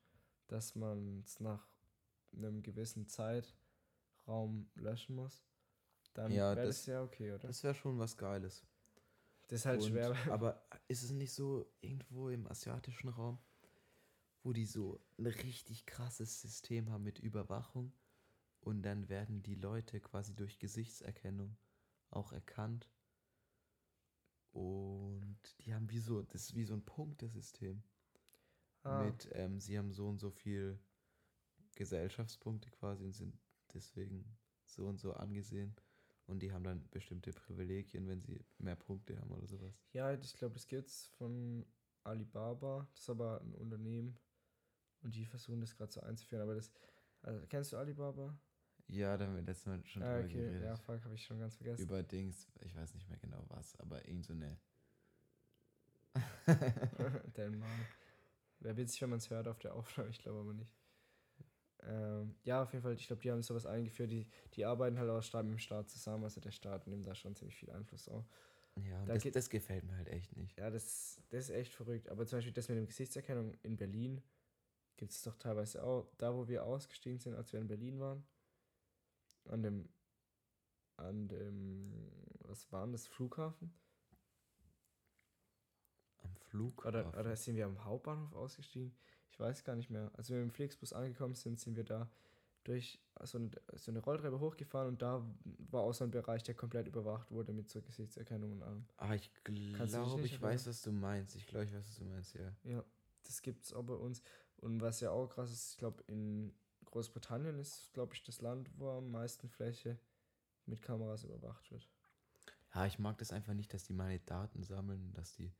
dass 0.47 0.75
man 0.75 1.19
es 1.25 1.39
nach 1.39 1.67
einem 2.35 2.63
gewissen 2.63 3.07
Zeitraum 3.07 4.69
löschen 4.75 5.15
muss, 5.15 5.43
dann 6.13 6.31
Ja, 6.31 6.55
wäre 6.55 6.67
das- 6.67 6.77
das 6.77 6.85
ja 6.87 7.03
okay, 7.03 7.31
oder? 7.31 7.47
Das 7.47 7.63
wäre 7.63 7.75
schon 7.75 7.99
was 7.99 8.17
Geiles. 8.17 8.65
Das 9.49 9.59
ist 9.61 9.65
halt 9.65 9.81
Und- 9.81 9.89
schwer. 9.89 10.13
Aber 10.41 10.63
ist 10.87 11.03
es 11.03 11.11
nicht 11.11 11.33
so 11.33 11.65
irgendwo 11.81 12.29
im 12.29 12.47
asiatischen 12.47 13.09
Raum, 13.09 13.37
wo 14.41 14.51
die 14.53 14.65
so 14.65 14.99
ein 15.17 15.27
richtig 15.27 15.85
krasses 15.85 16.41
System 16.41 16.89
haben 16.89 17.03
mit 17.03 17.19
Überwachung 17.19 17.93
und 18.63 18.81
dann 18.83 19.09
werden 19.09 19.43
die 19.43 19.55
Leute 19.55 19.99
quasi 19.99 20.33
durch 20.35 20.59
Gesichtserkennung 20.59 21.57
auch 22.09 22.31
erkannt 22.33 22.89
und 24.51 25.37
die 25.59 25.73
haben 25.73 25.89
wie 25.89 25.99
so, 25.99 26.21
das 26.21 26.43
ist 26.45 26.55
wie 26.55 26.63
so 26.63 26.73
ein 26.73 26.85
Punktesystem 26.85 27.83
Ah, 28.85 28.89
mit, 29.05 29.29
ähm, 29.33 29.59
sie 29.59 29.77
haben 29.77 29.91
so 29.91 30.07
und 30.07 30.19
so 30.19 30.29
viel 30.31 30.79
Gesellschaftspunkte 31.75 32.69
quasi 32.71 33.05
und 33.05 33.13
sind 33.13 33.37
deswegen 33.73 34.37
so 34.65 34.87
und 34.87 34.99
so 34.99 35.13
angesehen 35.13 35.75
und 36.27 36.41
die 36.41 36.51
haben 36.53 36.63
dann 36.63 36.89
bestimmte 36.89 37.33
Privilegien, 37.33 38.07
wenn 38.07 38.21
sie 38.21 38.45
mehr 38.57 38.75
Punkte 38.75 39.19
haben 39.19 39.31
oder 39.31 39.47
sowas. 39.47 39.83
Ja, 39.93 40.11
ich 40.13 40.33
glaube, 40.33 40.55
das 40.55 40.67
gibt's 40.67 41.07
von 41.17 41.65
Alibaba. 42.03 42.87
Das 42.93 43.03
ist 43.03 43.09
aber 43.09 43.41
ein 43.41 43.53
Unternehmen. 43.55 44.17
Und 45.03 45.15
die 45.15 45.25
versuchen 45.25 45.61
das 45.61 45.75
gerade 45.75 45.91
so 45.91 46.01
einzuführen. 46.01 46.43
Aber 46.43 46.55
das. 46.55 46.71
Also, 47.21 47.45
kennst 47.47 47.71
du 47.73 47.77
Alibaba? 47.77 48.37
Ja, 48.87 49.17
da 49.17 49.25
haben 49.25 49.35
wir 49.35 49.41
letztes 49.41 49.65
Mal 49.65 49.79
schon 49.85 50.03
Ah, 50.03 50.17
drüber 50.17 50.27
okay. 50.27 50.33
geredet. 50.45 50.63
Ja, 50.63 50.75
fuck, 50.77 51.03
habe 51.03 51.15
ich 51.15 51.23
schon 51.25 51.39
ganz 51.39 51.55
vergessen. 51.55 51.83
Über 51.83 52.03
Dings, 52.03 52.47
ich 52.61 52.75
weiß 52.75 52.93
nicht 52.93 53.09
mehr 53.09 53.17
genau 53.19 53.43
was, 53.49 53.75
aber 53.79 54.05
irgend 54.07 54.25
so 54.25 54.33
eine. 54.33 54.57
Den 57.37 57.59
Mann. 57.59 57.85
Wäre 58.59 58.77
witzig, 58.77 59.01
wenn 59.01 59.09
man 59.09 59.17
es 59.17 59.29
hört 59.29 59.47
auf 59.47 59.59
der 59.59 59.73
Aufnahme, 59.75 60.09
ich 60.09 60.19
glaube 60.19 60.39
aber 60.39 60.53
nicht. 60.53 60.71
Ähm, 61.85 62.35
ja, 62.43 62.63
auf 62.63 62.71
jeden 62.71 62.83
Fall, 62.83 62.93
ich 62.93 63.07
glaube, 63.07 63.21
die 63.21 63.31
haben 63.31 63.41
sowas 63.41 63.65
eingeführt. 63.65 64.11
Die, 64.11 64.25
die 64.53 64.63
arbeiten 64.65 64.97
halt 64.99 65.09
auch 65.09 65.21
stark 65.21 65.43
mit 65.45 65.53
dem 65.53 65.59
Staat 65.59 65.89
zusammen. 65.89 66.23
Also 66.23 66.39
der 66.39 66.51
Staat 66.51 66.87
nimmt 66.87 67.05
da 67.05 67.13
schon 67.15 67.35
ziemlich 67.35 67.57
viel 67.57 67.71
Einfluss 67.71 68.07
auch. 68.07 68.25
Ja, 68.75 69.05
Da 69.05 69.13
das, 69.13 69.23
geht- 69.23 69.35
das 69.35 69.49
gefällt 69.49 69.83
mir 69.83 69.97
halt 69.97 70.07
echt 70.07 70.35
nicht. 70.37 70.57
Ja, 70.57 70.69
das, 70.69 71.19
das 71.29 71.45
ist 71.45 71.49
echt 71.49 71.73
verrückt. 71.73 72.09
Aber 72.09 72.25
zum 72.25 72.37
Beispiel 72.37 72.53
das 72.53 72.69
mit 72.69 72.77
dem 72.77 72.87
Gesichtserkennung 72.87 73.53
in 73.63 73.75
Berlin 73.75 74.21
gibt 74.95 75.11
es 75.11 75.21
doch 75.23 75.35
teilweise 75.35 75.83
auch. 75.83 76.07
Da, 76.17 76.33
wo 76.33 76.47
wir 76.47 76.63
ausgestiegen 76.65 77.19
sind, 77.19 77.35
als 77.35 77.51
wir 77.51 77.59
in 77.59 77.67
Berlin 77.67 77.99
waren. 77.99 78.23
An 79.45 79.61
dem, 79.61 79.89
an 80.97 81.27
dem, 81.27 82.11
was 82.39 82.71
war 82.71 82.85
denn 82.85 82.93
das, 82.93 83.07
Flughafen? 83.07 83.73
Am 86.23 86.35
Flug. 86.35 86.85
Oder, 86.85 87.17
oder 87.17 87.35
sind 87.35 87.55
wir 87.55 87.65
am 87.65 87.83
Hauptbahnhof 87.83 88.33
ausgestiegen? 88.33 88.95
Ich 89.31 89.39
weiß 89.39 89.63
gar 89.63 89.75
nicht 89.75 89.89
mehr. 89.89 90.11
Als 90.13 90.29
wir 90.29 90.37
mit 90.37 90.49
dem 90.49 90.51
Flixbus 90.51 90.93
angekommen 90.93 91.35
sind, 91.35 91.59
sind 91.59 91.75
wir 91.75 91.83
da 91.83 92.09
durch 92.63 92.99
so 93.23 93.37
eine, 93.37 93.51
so 93.73 93.91
eine 93.91 93.99
Rolltreppe 93.99 94.39
hochgefahren 94.39 94.87
und 94.89 95.01
da 95.01 95.25
war 95.69 95.81
auch 95.81 95.93
so 95.93 96.03
ein 96.05 96.11
Bereich, 96.11 96.43
der 96.43 96.55
komplett 96.55 96.87
überwacht 96.87 97.29
wurde 97.31 97.51
mit 97.51 97.69
so 97.69 97.81
Gesichtserkennung 97.81 98.53
und 98.53 98.63
allem. 98.63 98.85
Ah, 98.97 99.13
ich 99.15 99.31
glaube, 99.43 100.21
ich 100.21 100.41
weiß, 100.41 100.67
was 100.67 100.81
du 100.81 100.91
meinst. 100.91 101.35
Ich 101.35 101.47
glaube, 101.47 101.65
ich 101.65 101.73
weiß, 101.73 101.85
was 101.87 101.97
du 101.97 102.05
meinst, 102.05 102.33
ja. 102.35 102.55
Ja, 102.63 102.83
das 103.23 103.41
gibt 103.41 103.65
es 103.65 103.73
auch 103.73 103.83
bei 103.83 103.95
uns. 103.95 104.21
Und 104.57 104.81
was 104.81 105.01
ja 105.01 105.11
auch 105.11 105.27
krass 105.27 105.51
ist, 105.51 105.71
ich 105.71 105.77
glaube, 105.77 106.03
in 106.07 106.53
Großbritannien 106.93 107.57
ist, 107.57 107.91
glaube 107.93 108.13
ich, 108.13 108.21
das 108.21 108.39
Land, 108.39 108.69
wo 108.77 108.87
am 108.91 109.09
meisten 109.09 109.49
Fläche 109.49 109.97
mit 110.67 110.83
Kameras 110.83 111.23
überwacht 111.23 111.71
wird. 111.71 111.89
Ja, 112.71 112.85
ich 112.85 112.99
mag 112.99 113.17
das 113.17 113.31
einfach 113.31 113.55
nicht, 113.55 113.73
dass 113.73 113.83
die 113.85 113.93
meine 113.93 114.19
Daten 114.19 114.61
sammeln, 114.61 115.11
dass 115.13 115.33
die 115.33 115.51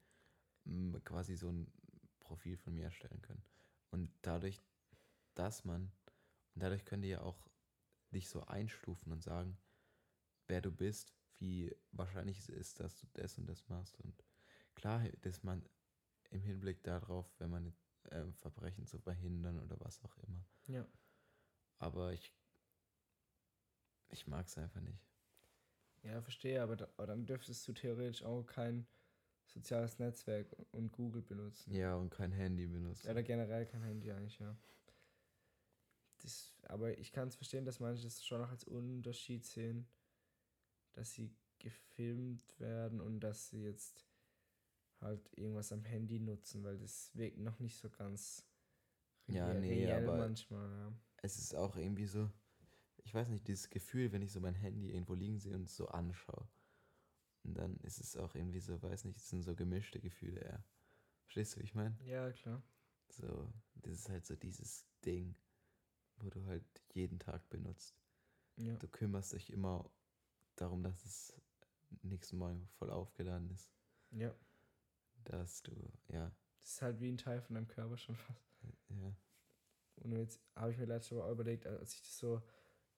mm, 0.65 0.97
quasi 1.03 1.35
so 1.35 1.49
ein 1.49 1.73
Profil 2.19 2.55
von 2.55 2.75
mir 2.75 2.83
erstellen 2.83 3.19
können. 3.23 3.43
Und 3.89 4.13
dadurch, 4.21 4.61
dass 5.33 5.65
man, 5.65 5.91
und 6.53 6.61
dadurch 6.61 6.85
können 6.85 7.01
die 7.01 7.09
ja 7.09 7.21
auch 7.21 7.49
dich 8.11 8.29
so 8.29 8.45
einstufen 8.45 9.11
und 9.11 9.23
sagen, 9.23 9.57
wer 10.45 10.61
du 10.61 10.71
bist, 10.71 11.15
wie 11.39 11.75
wahrscheinlich 11.91 12.37
es 12.37 12.49
ist, 12.49 12.79
dass 12.79 12.99
du 12.99 13.07
das 13.13 13.39
und 13.39 13.47
das 13.47 13.67
machst. 13.69 13.99
Und 14.01 14.23
klar, 14.75 15.01
dass 15.21 15.41
man 15.41 15.67
im 16.29 16.43
Hinblick 16.43 16.83
darauf, 16.83 17.27
wenn 17.39 17.49
man 17.49 17.75
ähm, 18.11 18.35
Verbrechen 18.35 18.85
zu 18.85 18.99
verhindern 18.99 19.59
oder 19.59 19.79
was 19.79 19.99
auch 20.03 20.15
immer. 20.19 20.45
Ja. 20.67 20.87
Aber 21.83 22.13
ich, 22.13 22.33
ich 24.09 24.25
mag 24.25 24.47
es 24.47 24.57
einfach 24.57 24.79
nicht. 24.79 25.03
Ja, 26.03 26.21
verstehe, 26.21 26.61
aber, 26.61 26.77
da, 26.77 26.87
aber 26.97 27.07
dann 27.07 27.25
dürftest 27.25 27.67
du 27.67 27.73
theoretisch 27.73 28.23
auch 28.23 28.43
kein 28.43 28.87
soziales 29.45 29.99
Netzwerk 29.99 30.47
und 30.71 30.91
Google 30.93 31.21
benutzen. 31.21 31.73
Ja, 31.73 31.95
und 31.95 32.09
kein 32.09 32.31
Handy 32.31 32.67
benutzen. 32.67 33.09
Oder 33.09 33.21
generell 33.21 33.65
kein 33.65 33.81
Handy 33.83 34.11
eigentlich, 34.11 34.39
ja. 34.39 34.55
Das, 36.21 36.53
aber 36.63 36.97
ich 36.97 37.11
kann 37.11 37.27
es 37.27 37.35
verstehen, 37.35 37.65
dass 37.65 37.81
manche 37.81 38.03
das 38.03 38.25
schon 38.25 38.39
noch 38.39 38.49
als 38.49 38.63
Unterschied 38.63 39.43
sehen, 39.45 39.85
dass 40.93 41.11
sie 41.13 41.35
gefilmt 41.59 42.57
werden 42.61 43.01
und 43.01 43.19
dass 43.19 43.49
sie 43.49 43.61
jetzt 43.63 44.05
halt 45.01 45.29
irgendwas 45.37 45.73
am 45.73 45.83
Handy 45.83 46.19
nutzen, 46.19 46.63
weil 46.63 46.77
das 46.77 47.11
wirkt 47.13 47.39
noch 47.39 47.59
nicht 47.59 47.75
so 47.77 47.89
ganz 47.89 48.45
Ja, 49.27 49.47
real- 49.47 49.59
nee, 49.59 49.85
reell 49.85 50.07
aber- 50.07 50.17
manchmal, 50.17 50.69
ja. 50.69 50.93
Es 51.23 51.39
ist 51.39 51.55
auch 51.55 51.75
irgendwie 51.75 52.05
so, 52.05 52.29
ich 53.05 53.13
weiß 53.13 53.29
nicht, 53.29 53.47
dieses 53.47 53.69
Gefühl, 53.69 54.11
wenn 54.11 54.21
ich 54.21 54.31
so 54.31 54.39
mein 54.39 54.55
Handy 54.55 54.91
irgendwo 54.91 55.15
liegen 55.15 55.39
sehe 55.39 55.55
und 55.55 55.63
es 55.63 55.75
so 55.75 55.87
anschaue. 55.87 56.47
Und 57.43 57.55
dann 57.55 57.77
ist 57.77 57.99
es 57.99 58.15
auch 58.15 58.35
irgendwie 58.35 58.59
so, 58.59 58.81
weiß 58.81 59.05
nicht, 59.05 59.17
es 59.17 59.29
sind 59.29 59.41
so 59.43 59.55
gemischte 59.55 59.99
Gefühle 59.99 60.41
eher. 60.41 60.63
Verstehst 61.25 61.55
du, 61.55 61.59
wie 61.59 61.63
ich 61.63 61.75
meine? 61.75 61.97
Ja, 62.05 62.31
klar. 62.31 62.61
So, 63.09 63.51
das 63.75 63.93
ist 63.93 64.09
halt 64.09 64.25
so 64.25 64.35
dieses 64.35 64.85
Ding, 65.05 65.35
wo 66.17 66.29
du 66.29 66.45
halt 66.45 66.65
jeden 66.93 67.19
Tag 67.19 67.49
benutzt. 67.49 67.95
Ja. 68.57 68.75
Du 68.77 68.87
kümmerst 68.87 69.33
dich 69.33 69.51
immer 69.51 69.89
darum, 70.55 70.83
dass 70.83 71.05
es 71.05 71.33
nächsten 72.01 72.37
Morgen 72.37 72.67
voll 72.77 72.89
aufgeladen 72.91 73.49
ist. 73.51 73.71
ja. 74.11 74.33
Dass 75.23 75.63
du, 75.63 75.71
ja, 76.09 76.31
Das 76.59 76.69
ist 76.71 76.81
halt 76.81 76.99
wie 76.99 77.09
ein 77.09 77.17
Teil 77.17 77.41
von 77.41 77.55
deinem 77.55 77.67
Körper 77.67 77.97
schon 77.97 78.15
fast. 78.15 78.41
ja, 78.89 79.15
Und 79.97 80.11
jetzt 80.11 80.39
habe 80.55 80.71
ich 80.71 80.77
mir 80.77 80.85
letztes 80.85 81.11
Mal 81.11 81.23
auch 81.23 81.31
überlegt, 81.31 81.65
als 81.65 81.93
ich 81.93 82.01
das 82.01 82.17
so 82.17 82.41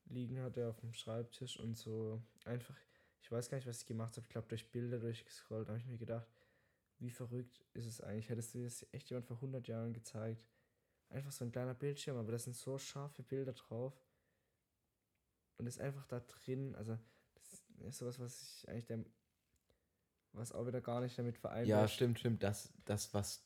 liegen 0.05 0.39
hatte 0.41 0.67
auf 0.67 0.79
dem 0.79 0.93
Schreibtisch 0.93 1.59
und 1.59 1.75
so 1.75 2.21
einfach, 2.45 2.75
ich 3.21 3.31
weiß 3.31 3.49
gar 3.49 3.57
nicht, 3.57 3.67
was 3.67 3.81
ich 3.81 3.87
gemacht 3.87 4.15
habe, 4.17 4.25
ich 4.25 4.29
glaube 4.29 4.47
durch 4.47 4.71
Bilder 4.71 4.99
durchgescrollt, 4.99 5.67
habe 5.67 5.79
ich 5.79 5.85
mir 5.85 5.97
gedacht, 5.97 6.27
wie 6.99 7.09
verrückt 7.09 7.65
ist 7.73 7.85
es 7.85 8.01
eigentlich? 8.01 8.29
Hättest 8.29 8.53
du 8.53 8.63
das 8.63 8.85
echt 8.91 9.09
jemand 9.09 9.27
vor 9.27 9.37
100 9.37 9.67
Jahren 9.67 9.93
gezeigt? 9.93 10.47
Einfach 11.09 11.31
so 11.31 11.45
ein 11.45 11.51
kleiner 11.51 11.73
Bildschirm, 11.73 12.17
aber 12.17 12.31
da 12.31 12.37
sind 12.37 12.55
so 12.55 12.77
scharfe 12.77 13.23
Bilder 13.23 13.53
drauf. 13.53 13.93
Und 15.57 15.67
ist 15.67 15.79
einfach 15.79 16.05
da 16.05 16.19
drin, 16.19 16.75
also 16.75 16.97
das 17.35 17.63
ist 17.87 17.97
sowas, 17.97 18.19
was 18.19 18.41
ich 18.41 18.69
eigentlich 18.69 18.85
dem, 18.85 19.05
was 20.33 20.51
auch 20.51 20.67
wieder 20.67 20.81
gar 20.81 21.01
nicht 21.01 21.17
damit 21.17 21.37
vereinbart. 21.37 21.67
Ja, 21.67 21.87
stimmt, 21.87 22.19
stimmt. 22.19 22.43
Das, 22.43 22.73
das 22.83 23.13
was 23.13 23.45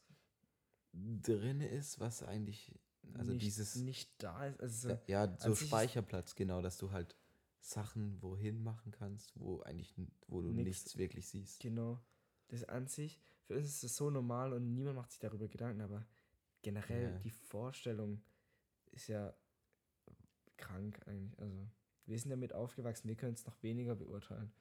drin 0.92 1.62
ist, 1.62 2.00
was 2.00 2.24
eigentlich, 2.24 2.74
also 3.18 3.32
nicht, 3.32 3.46
dieses, 3.46 3.76
nicht 3.76 4.12
da 4.24 4.46
ist. 4.46 4.60
Also 4.60 4.90
so, 4.90 5.00
ja, 5.08 5.38
so 5.40 5.56
Speicherplatz, 5.56 6.36
genau, 6.36 6.62
dass 6.62 6.78
du 6.78 6.92
halt 6.92 7.16
Sachen 7.62 8.22
wohin 8.22 8.62
machen 8.64 8.92
kannst, 8.92 9.34
wo 9.40 9.62
eigentlich, 9.62 9.94
wo 10.28 10.42
du 10.42 10.52
Nix. 10.52 10.66
nichts 10.68 10.98
wirklich 10.98 11.28
siehst. 11.28 11.60
Genau. 11.62 12.00
Das 12.48 12.64
an 12.64 12.88
sich, 12.88 13.22
für 13.44 13.56
uns 13.58 13.68
ist 13.68 13.84
das 13.84 13.96
so 13.96 14.10
normal 14.10 14.54
und 14.54 14.74
niemand 14.74 14.96
macht 14.96 15.12
sich 15.12 15.20
darüber 15.20 15.48
Gedanken, 15.48 15.82
aber 15.82 16.08
generell 16.62 17.12
Ja. 17.12 17.20
die 17.20 17.32
Vorstellung 17.32 18.22
ist 18.92 19.08
ja 19.08 19.36
krank 20.58 21.00
eigentlich. 21.08 21.40
Also, 21.40 21.70
wir 22.06 22.18
sind 22.20 22.32
damit 22.32 22.54
aufgewachsen, 22.54 23.08
wir 23.08 23.16
können 23.16 23.34
es 23.34 23.46
noch 23.46 23.62
weniger 23.62 23.96
beurteilen. 23.96 24.52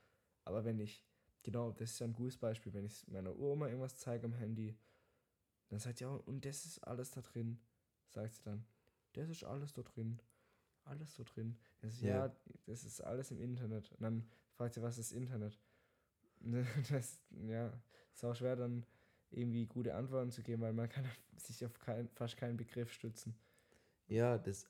Aber 0.45 0.65
wenn 0.65 0.79
ich, 0.79 1.05
genau, 1.43 1.73
das 1.73 1.93
ist 1.93 1.99
ja 2.01 2.07
ein 2.07 2.13
gutes 2.13 2.37
Beispiel, 2.37 2.73
wenn 2.75 2.85
ich 2.85 3.07
meiner 3.09 3.37
Oma 3.39 3.67
irgendwas 3.69 3.97
zeige 3.97 4.27
am 4.27 4.33
Handy, 4.33 4.77
dann 5.69 5.79
sagt 5.79 6.01
ja, 6.01 6.09
und 6.09 6.45
das 6.45 6.65
ist 6.67 6.79
alles 6.81 7.11
da 7.11 7.21
drin, 7.21 7.59
sagt 8.09 8.35
sie 8.35 8.43
dann. 8.45 8.65
Das 9.13 9.29
ist 9.29 9.45
alles 9.45 9.73
da 9.73 9.83
drin. 9.83 10.21
Alles 10.85 11.15
da 11.17 11.25
drin. 11.25 11.59
Ist, 11.83 12.01
Ja. 12.03 12.27
ja, 12.27 12.37
das 12.67 12.85
ist 12.85 13.01
alles 13.01 13.31
im 13.31 13.41
Internet. 13.41 13.91
Und 13.93 14.03
dann 14.03 14.29
fragt 14.53 14.75
sie, 14.75 14.83
was 14.83 14.99
ist 14.99 15.13
Internet? 15.13 15.59
Das, 16.91 17.21
ja, 17.31 17.73
ist 18.15 18.25
auch 18.25 18.35
schwer 18.35 18.57
dann 18.57 18.87
irgendwie 19.31 19.67
gute 19.67 19.95
Antworten 19.95 20.31
zu 20.31 20.43
geben, 20.43 20.63
weil 20.63 20.73
man 20.73 20.89
kann 20.89 21.05
sich 21.37 21.65
auf 21.65 21.79
kein, 21.79 22.09
fast 22.11 22.37
keinen 22.37 22.57
Begriff 22.57 22.93
stützen. 22.93 23.35
Ja, 24.09 24.39
das, 24.39 24.67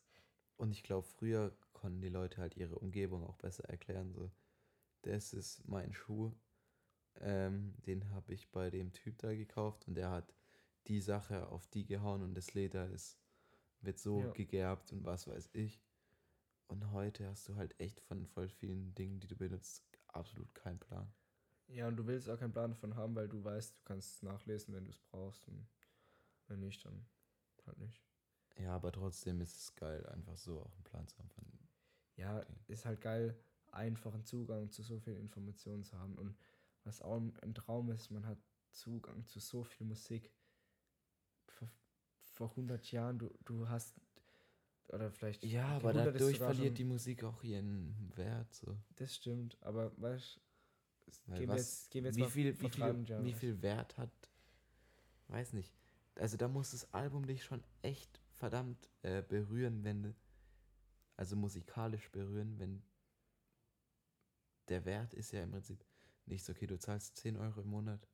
und 0.57 0.73
ich 0.73 0.83
glaube, 0.83 1.07
früher 1.07 1.57
konnten 1.73 2.01
die 2.01 2.09
Leute 2.09 2.39
halt 2.41 2.57
ihre 2.57 2.79
Umgebung 2.79 3.25
auch 3.25 3.37
besser 3.37 3.65
erklären. 3.69 4.13
So, 4.13 4.31
das 5.03 5.33
ist 5.33 5.67
mein 5.69 5.93
Schuh, 5.93 6.33
ähm, 7.21 7.75
den 7.87 8.11
habe 8.11 8.35
ich 8.35 8.51
bei 8.51 8.71
dem 8.71 8.93
Typ 8.93 9.19
da 9.19 9.35
gekauft 9.35 9.87
und 9.89 9.95
der 9.95 10.11
hat 10.11 10.35
die 10.89 11.01
Sache 11.01 11.49
auf 11.49 11.67
die 11.69 11.85
gehauen 11.87 12.23
und 12.23 12.35
das 12.35 12.55
Leder 12.55 12.89
ist, 12.91 13.19
wird 13.81 13.99
so 13.99 14.29
Ja. 14.29 14.33
gegerbt 14.33 14.93
und 14.93 15.05
was 15.05 15.27
weiß 15.29 15.51
ich. 15.55 15.83
Und 16.69 16.93
heute 16.93 17.29
hast 17.29 17.49
du 17.49 17.57
halt 17.57 17.79
echt 17.81 18.01
von 18.01 18.27
voll 18.27 18.49
vielen 18.49 18.95
Dingen, 18.95 19.21
die 19.21 19.29
du 19.29 19.37
benutzt, 19.37 19.85
absolut 20.09 20.55
keinen 20.55 20.79
Plan. 20.81 21.13
Ja, 21.69 21.87
und 21.87 21.97
du 21.97 22.07
willst 22.07 22.29
auch 22.29 22.39
keinen 22.39 22.53
Plan 22.53 22.71
davon 22.73 22.97
haben, 22.97 23.15
weil 23.15 23.29
du 23.29 23.45
weißt, 23.45 23.77
du 23.79 23.83
kannst 23.85 24.15
es 24.17 24.23
nachlesen, 24.23 24.75
wenn 24.75 24.85
du 24.85 24.91
es 24.91 24.99
brauchst. 24.99 25.47
Und 25.49 25.69
wenn 26.49 26.61
nicht, 26.61 26.85
dann 26.85 27.07
halt 27.67 27.79
nicht. 27.79 28.03
Ja, 28.59 28.75
aber 28.75 28.93
trotzdem 28.93 29.41
ist 29.41 29.57
es 29.57 29.75
geil, 29.75 30.05
einfach 30.07 30.37
so 30.37 30.61
auch 30.61 30.75
einen 30.75 30.85
Plan 30.85 31.09
zu 31.09 31.19
haben. 31.19 31.69
Ja, 32.17 32.45
Okay. 32.45 32.59
ist 32.67 32.85
halt 32.85 33.01
geil, 33.01 33.39
einfachen 33.71 34.25
Zugang 34.25 34.71
zu 34.71 34.83
so 34.83 34.99
viel 34.99 35.15
Informationen 35.17 35.85
zu 35.85 35.99
haben. 35.99 36.17
Und 36.17 36.37
was 36.85 37.01
auch 37.03 37.17
ein 37.17 37.55
Traum 37.55 37.91
ist, 37.91 38.11
man 38.11 38.27
hat 38.27 38.39
Zugang 38.71 39.27
zu 39.27 39.41
so 39.41 39.63
viel 39.65 39.87
Musik. 39.87 40.33
Vor, 42.39 42.49
vor 42.49 42.51
100 42.51 42.93
Jahren, 42.93 43.19
du, 43.19 43.31
du 43.45 43.69
hast, 43.69 43.95
oder 44.89 45.11
vielleicht. 45.11 45.43
ja, 45.45 45.67
aber 45.77 45.89
100 45.91 46.15
ist 46.15 46.21
dadurch 46.21 46.39
verliert 46.39 46.67
schon- 46.69 46.75
die 46.77 46.85
Musik 46.85 47.25
auch 47.25 47.43
ihren 47.43 48.13
Wert. 48.17 48.55
So. 48.55 48.79
Das 48.97 49.15
stimmt, 49.15 49.57
aber 49.61 49.91
weißt 50.01 50.41
Weil 51.27 51.39
gehen, 51.41 51.49
wir 51.49 51.55
was- 51.55 51.61
jetzt, 51.61 51.91
gehen 51.91 52.05
wir 52.05 52.11
jetzt 52.11 52.17
wie 52.19 52.31
viel, 52.31 52.53
wie, 52.61 52.69
viel, 52.71 52.81
300 52.85 53.09
Jahren 53.09 53.25
wie 53.25 53.33
viel 53.33 53.61
Wert 53.63 53.99
hat, 53.99 54.13
weiß 55.27 55.53
nicht. 55.55 55.75
Also 56.15 56.37
da 56.37 56.47
muss 56.49 56.71
das 56.71 56.93
Album 56.95 57.27
dich 57.27 57.43
schon 57.45 57.63
echt 57.83 58.21
verdammt 58.35 58.89
äh, 59.03 59.23
berühren, 59.23 59.83
wenn, 59.85 60.15
also 61.17 61.35
musikalisch 61.37 62.11
berühren, 62.13 62.59
wenn 62.61 62.83
der 64.69 64.85
Wert 64.85 65.13
ist 65.15 65.33
ja 65.33 65.43
im 65.43 65.51
Prinzip 65.51 65.85
nicht 66.27 66.45
so, 66.45 66.53
okay, 66.53 66.67
du 66.67 66.79
zahlst 66.79 67.17
10 67.17 67.37
Euro 67.37 67.63
im 67.63 67.69
Monat, 67.69 68.07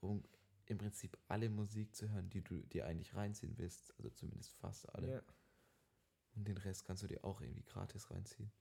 um 0.00 0.22
im 0.66 0.78
Prinzip 0.78 1.16
alle 1.28 1.48
Musik 1.48 1.94
zu 1.94 2.10
hören, 2.10 2.30
die 2.30 2.42
du 2.42 2.62
dir 2.62 2.86
eigentlich 2.86 3.14
reinziehen 3.14 3.56
willst, 3.58 3.94
also 3.98 4.10
zumindest 4.10 4.52
fast 4.54 4.88
alle. 4.94 5.12
Ja, 5.12 5.22
Und 6.34 6.46
den 6.48 6.56
Rest 6.58 6.84
kannst 6.84 7.02
du 7.02 7.06
dir 7.06 7.24
auch 7.24 7.40
irgendwie 7.40 7.64
gratis 7.64 8.10
reinziehen. 8.10 8.52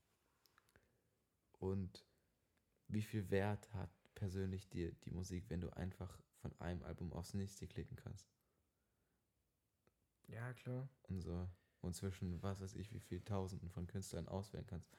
Und 1.60 2.06
wie 2.88 3.02
viel 3.02 3.30
Wert 3.32 3.74
hat 3.74 3.90
persönlich 4.14 4.70
dir 4.70 4.92
die 5.04 5.12
Musik, 5.12 5.50
wenn 5.50 5.62
du 5.62 5.70
einfach 5.76 6.22
von 6.42 6.54
einem 6.60 6.84
Album 6.84 7.12
aufs 7.14 7.34
nächste 7.34 7.68
klicken 7.68 7.96
kannst? 7.98 8.30
ja, 10.28 10.54
klar. 10.54 10.90
Und 11.04 11.22
so. 11.22 11.48
Und 11.82 11.96
zwischen, 11.96 12.42
was 12.42 12.62
weiß 12.62 12.74
ich, 12.76 12.92
wie 12.94 13.00
viel 13.00 13.22
Tausenden 13.22 13.70
von 13.70 13.88
Künstlern 13.88 14.28
auswählen 14.28 14.66
kannst. 14.66 14.90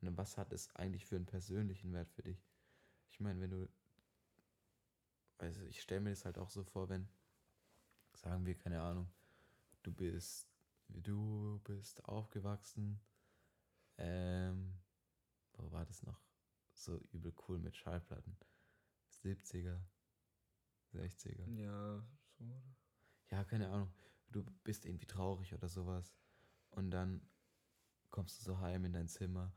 Und 0.00 0.16
was 0.16 0.38
hat 0.38 0.52
es 0.52 0.74
eigentlich 0.74 1.06
für 1.06 1.16
einen 1.16 1.26
persönlichen 1.26 1.92
Wert 1.92 2.10
für 2.10 2.22
dich? 2.22 2.46
Ich 3.10 3.20
meine, 3.20 3.40
wenn 3.40 3.50
du 3.50 3.68
also 5.38 5.62
ich 5.64 5.80
stelle 5.80 6.00
mir 6.00 6.10
das 6.10 6.24
halt 6.24 6.38
auch 6.38 6.50
so 6.50 6.64
vor, 6.64 6.88
wenn, 6.88 7.08
sagen 8.14 8.46
wir, 8.46 8.54
keine 8.54 8.80
Ahnung, 8.80 9.08
du 9.82 9.92
bist, 9.92 10.48
du 10.88 11.60
bist 11.64 12.04
aufgewachsen, 12.04 13.00
ähm, 13.98 14.74
wo 15.54 15.70
war 15.70 15.84
das 15.84 16.02
noch? 16.02 16.20
So 16.72 16.98
übel 17.12 17.32
cool 17.48 17.58
mit 17.58 17.76
Schallplatten. 17.76 18.36
70er, 19.22 19.80
60er. 20.92 21.48
Ja, 21.54 22.04
so. 22.38 22.62
Ja, 23.30 23.44
keine 23.44 23.68
Ahnung. 23.70 23.92
Du 24.30 24.42
bist 24.64 24.84
irgendwie 24.84 25.06
traurig 25.06 25.54
oder 25.54 25.68
sowas. 25.68 26.12
Und 26.70 26.90
dann 26.90 27.20
kommst 28.10 28.40
du 28.40 28.44
so 28.44 28.58
heim 28.58 28.84
in 28.84 28.92
dein 28.92 29.08
Zimmer 29.08 29.52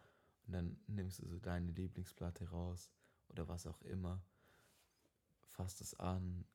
und 0.46 0.54
dann 0.54 0.80
nimmst 0.88 1.20
du 1.20 1.28
so 1.28 1.40
deine 1.40 1.72
Lieblingsplatte 1.72 2.50
raus 2.50 2.92
oder 3.30 3.48
was 3.48 3.68
auch 3.68 3.82
immer, 3.82 4.24
fasst 5.58 5.82
es 5.82 5.94
an, 5.96 6.46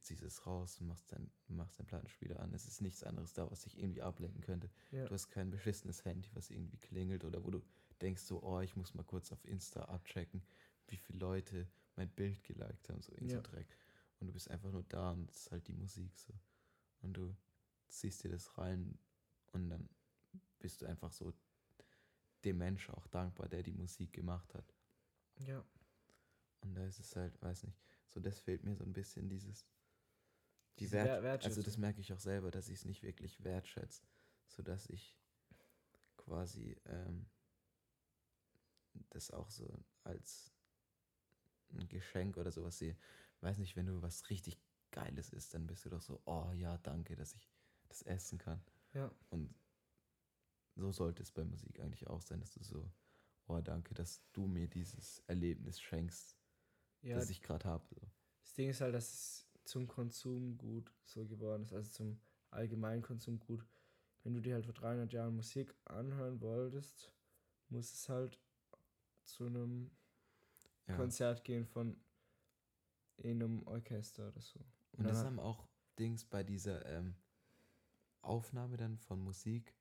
ziehst 0.00 0.22
es 0.22 0.46
raus 0.46 0.78
und 0.80 0.86
machst 0.86 1.10
dein, 1.10 1.30
machst 1.48 1.78
dein 1.78 1.86
Plattenspieler 1.86 2.38
an. 2.40 2.52
Es 2.52 2.66
ist 2.66 2.82
nichts 2.82 3.02
anderes 3.02 3.32
da, 3.32 3.50
was 3.50 3.62
dich 3.62 3.78
irgendwie 3.78 4.02
ablenken 4.02 4.42
könnte. 4.42 4.70
Ja. 4.90 5.06
Du 5.06 5.14
hast 5.14 5.28
kein 5.30 5.50
beschissenes 5.50 6.04
Handy, 6.04 6.28
was 6.34 6.50
irgendwie 6.50 6.76
klingelt 6.76 7.24
oder 7.24 7.42
wo 7.44 7.50
du 7.50 7.62
denkst 8.02 8.22
so, 8.22 8.42
oh, 8.42 8.60
ich 8.60 8.76
muss 8.76 8.94
mal 8.94 9.04
kurz 9.04 9.32
auf 9.32 9.44
Insta 9.46 9.84
abchecken, 9.86 10.42
wie 10.88 10.96
viele 10.98 11.18
Leute 11.18 11.66
mein 11.96 12.10
Bild 12.10 12.44
geliked 12.44 12.88
haben, 12.90 13.00
so 13.00 13.12
in 13.14 13.28
Ja. 13.28 13.36
so 13.36 13.42
Dreck. 13.42 13.76
Und 14.18 14.26
du 14.26 14.32
bist 14.34 14.50
einfach 14.50 14.70
nur 14.70 14.82
da 14.84 15.12
und 15.12 15.30
es 15.30 15.38
ist 15.46 15.50
halt 15.50 15.66
die 15.66 15.72
Musik 15.72 16.18
so. 16.18 16.34
Und 17.00 17.14
du 17.14 17.34
ziehst 17.88 18.22
dir 18.22 18.30
das 18.30 18.58
rein 18.58 18.98
und 19.52 19.70
dann 19.70 19.88
bist 20.58 20.82
du 20.82 20.86
einfach 20.86 21.12
so 21.12 21.32
dem 22.44 22.58
Mensch 22.58 22.90
auch 22.90 23.06
dankbar, 23.06 23.48
der 23.48 23.62
die 23.62 23.72
Musik 23.72 24.12
gemacht 24.12 24.54
hat. 24.54 24.74
Ja. 25.38 25.64
Und 26.60 26.74
da 26.74 26.84
ist 26.84 27.00
es 27.00 27.16
halt, 27.16 27.40
weiß 27.40 27.64
nicht, 27.64 27.78
so 28.12 28.20
das 28.20 28.38
fehlt 28.40 28.64
mir 28.64 28.74
so 28.74 28.84
ein 28.84 28.92
bisschen 28.92 29.28
dieses 29.28 29.66
die 30.78 30.84
Diese 30.84 30.92
Wert, 30.92 31.22
Wer- 31.22 31.44
also 31.44 31.62
das 31.62 31.78
merke 31.78 32.00
ich 32.00 32.12
auch 32.12 32.18
selber, 32.20 32.50
dass 32.50 32.68
ich 32.68 32.78
es 32.80 32.84
nicht 32.84 33.02
wirklich 33.02 33.42
wertschätze, 33.44 34.02
so 34.48 34.62
dass 34.62 34.88
ich 34.88 35.16
quasi 36.16 36.76
ähm, 36.86 37.26
das 39.10 39.30
auch 39.30 39.50
so 39.50 39.84
als 40.04 40.52
ein 41.72 41.88
Geschenk 41.88 42.36
oder 42.36 42.50
sowas 42.50 42.78
sehe. 42.78 42.96
Weiß 43.40 43.58
nicht, 43.58 43.76
wenn 43.76 43.86
du 43.86 44.02
was 44.02 44.28
richtig 44.30 44.58
Geiles 44.90 45.30
isst, 45.30 45.54
dann 45.54 45.66
bist 45.66 45.84
du 45.84 45.88
doch 45.88 46.02
so, 46.02 46.20
oh 46.24 46.52
ja, 46.52 46.76
danke, 46.78 47.14
dass 47.16 47.34
ich 47.34 47.48
das 47.88 48.02
essen 48.02 48.38
kann. 48.38 48.60
Ja. 48.92 49.10
Und 49.30 49.54
so 50.74 50.92
sollte 50.92 51.22
es 51.22 51.32
bei 51.32 51.44
Musik 51.44 51.80
eigentlich 51.80 52.06
auch 52.08 52.22
sein, 52.22 52.40
dass 52.40 52.54
du 52.54 52.62
so, 52.62 52.90
oh 53.46 53.60
danke, 53.60 53.94
dass 53.94 54.20
du 54.32 54.46
mir 54.46 54.68
dieses 54.68 55.20
Erlebnis 55.26 55.80
schenkst, 55.80 56.39
Ja, 57.02 57.16
das 57.16 57.30
ich 57.30 57.40
gerade 57.42 57.66
habe. 57.68 57.84
So. 57.88 57.96
das 58.42 58.52
Ding 58.54 58.68
ist 58.70 58.80
halt, 58.80 58.94
dass 58.94 59.12
es 59.12 59.46
zum 59.64 59.86
Konsumgut 59.86 60.92
so 61.04 61.26
geworden 61.26 61.64
ist, 61.64 61.72
also 61.72 61.90
zum 61.90 62.20
allgemeinen 62.50 63.02
Konsumgut. 63.02 63.64
Wenn 64.22 64.34
du 64.34 64.40
dir 64.40 64.54
halt 64.54 64.66
vor 64.66 64.74
300 64.74 65.12
Jahren 65.12 65.34
Musik 65.36 65.74
anhören 65.86 66.40
wolltest, 66.40 67.10
muss 67.68 67.92
es 67.92 68.08
halt 68.08 68.38
zu 69.24 69.46
einem 69.46 69.90
Ja. 70.86 70.96
Konzert 70.96 71.44
gehen 71.44 71.64
von 71.66 71.96
in 73.18 73.42
einem 73.42 73.62
Orchester 73.66 74.28
oder 74.28 74.40
so. 74.40 74.58
Und 74.92 75.04
das 75.04 75.18
dann- 75.18 75.26
haben 75.26 75.38
auch 75.40 75.68
Dings 75.98 76.24
bei 76.24 76.42
dieser 76.42 76.84
ähm, 76.86 77.14
Aufnahme 78.22 78.76
dann 78.76 78.98
von 78.98 79.20
Musik, 79.20 79.74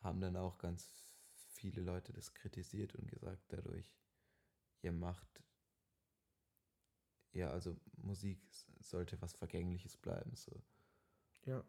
haben 0.00 0.20
dann 0.20 0.36
auch 0.36 0.58
ganz 0.58 0.88
viele 1.52 1.82
Leute 1.82 2.12
das 2.12 2.32
kritisiert 2.34 2.94
und 2.94 3.08
gesagt, 3.08 3.42
dadurch, 3.48 3.94
ihr 4.82 4.92
macht, 4.92 5.42
ja, 7.38 7.50
also 7.50 7.76
Musik 7.96 8.40
sollte 8.80 9.20
was 9.22 9.32
Vergängliches 9.34 9.96
bleiben, 9.96 10.34
so. 10.34 10.62
Ja, 11.46 11.64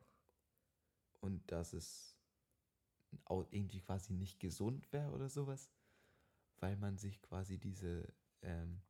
Und 1.21 1.49
dass 1.51 1.73
es 1.73 2.17
auch 3.25 3.45
irgendwie 3.51 3.81
quasi 3.81 4.13
nicht 4.13 4.39
gesund 4.39 4.91
wäre 4.91 5.11
oder 5.11 5.29
sowas, 5.29 5.69
weil 6.59 6.75
man 6.75 6.97
sich 6.97 7.21
quasi 7.21 7.57
diese, 7.57 8.11
ähm, 8.41 8.81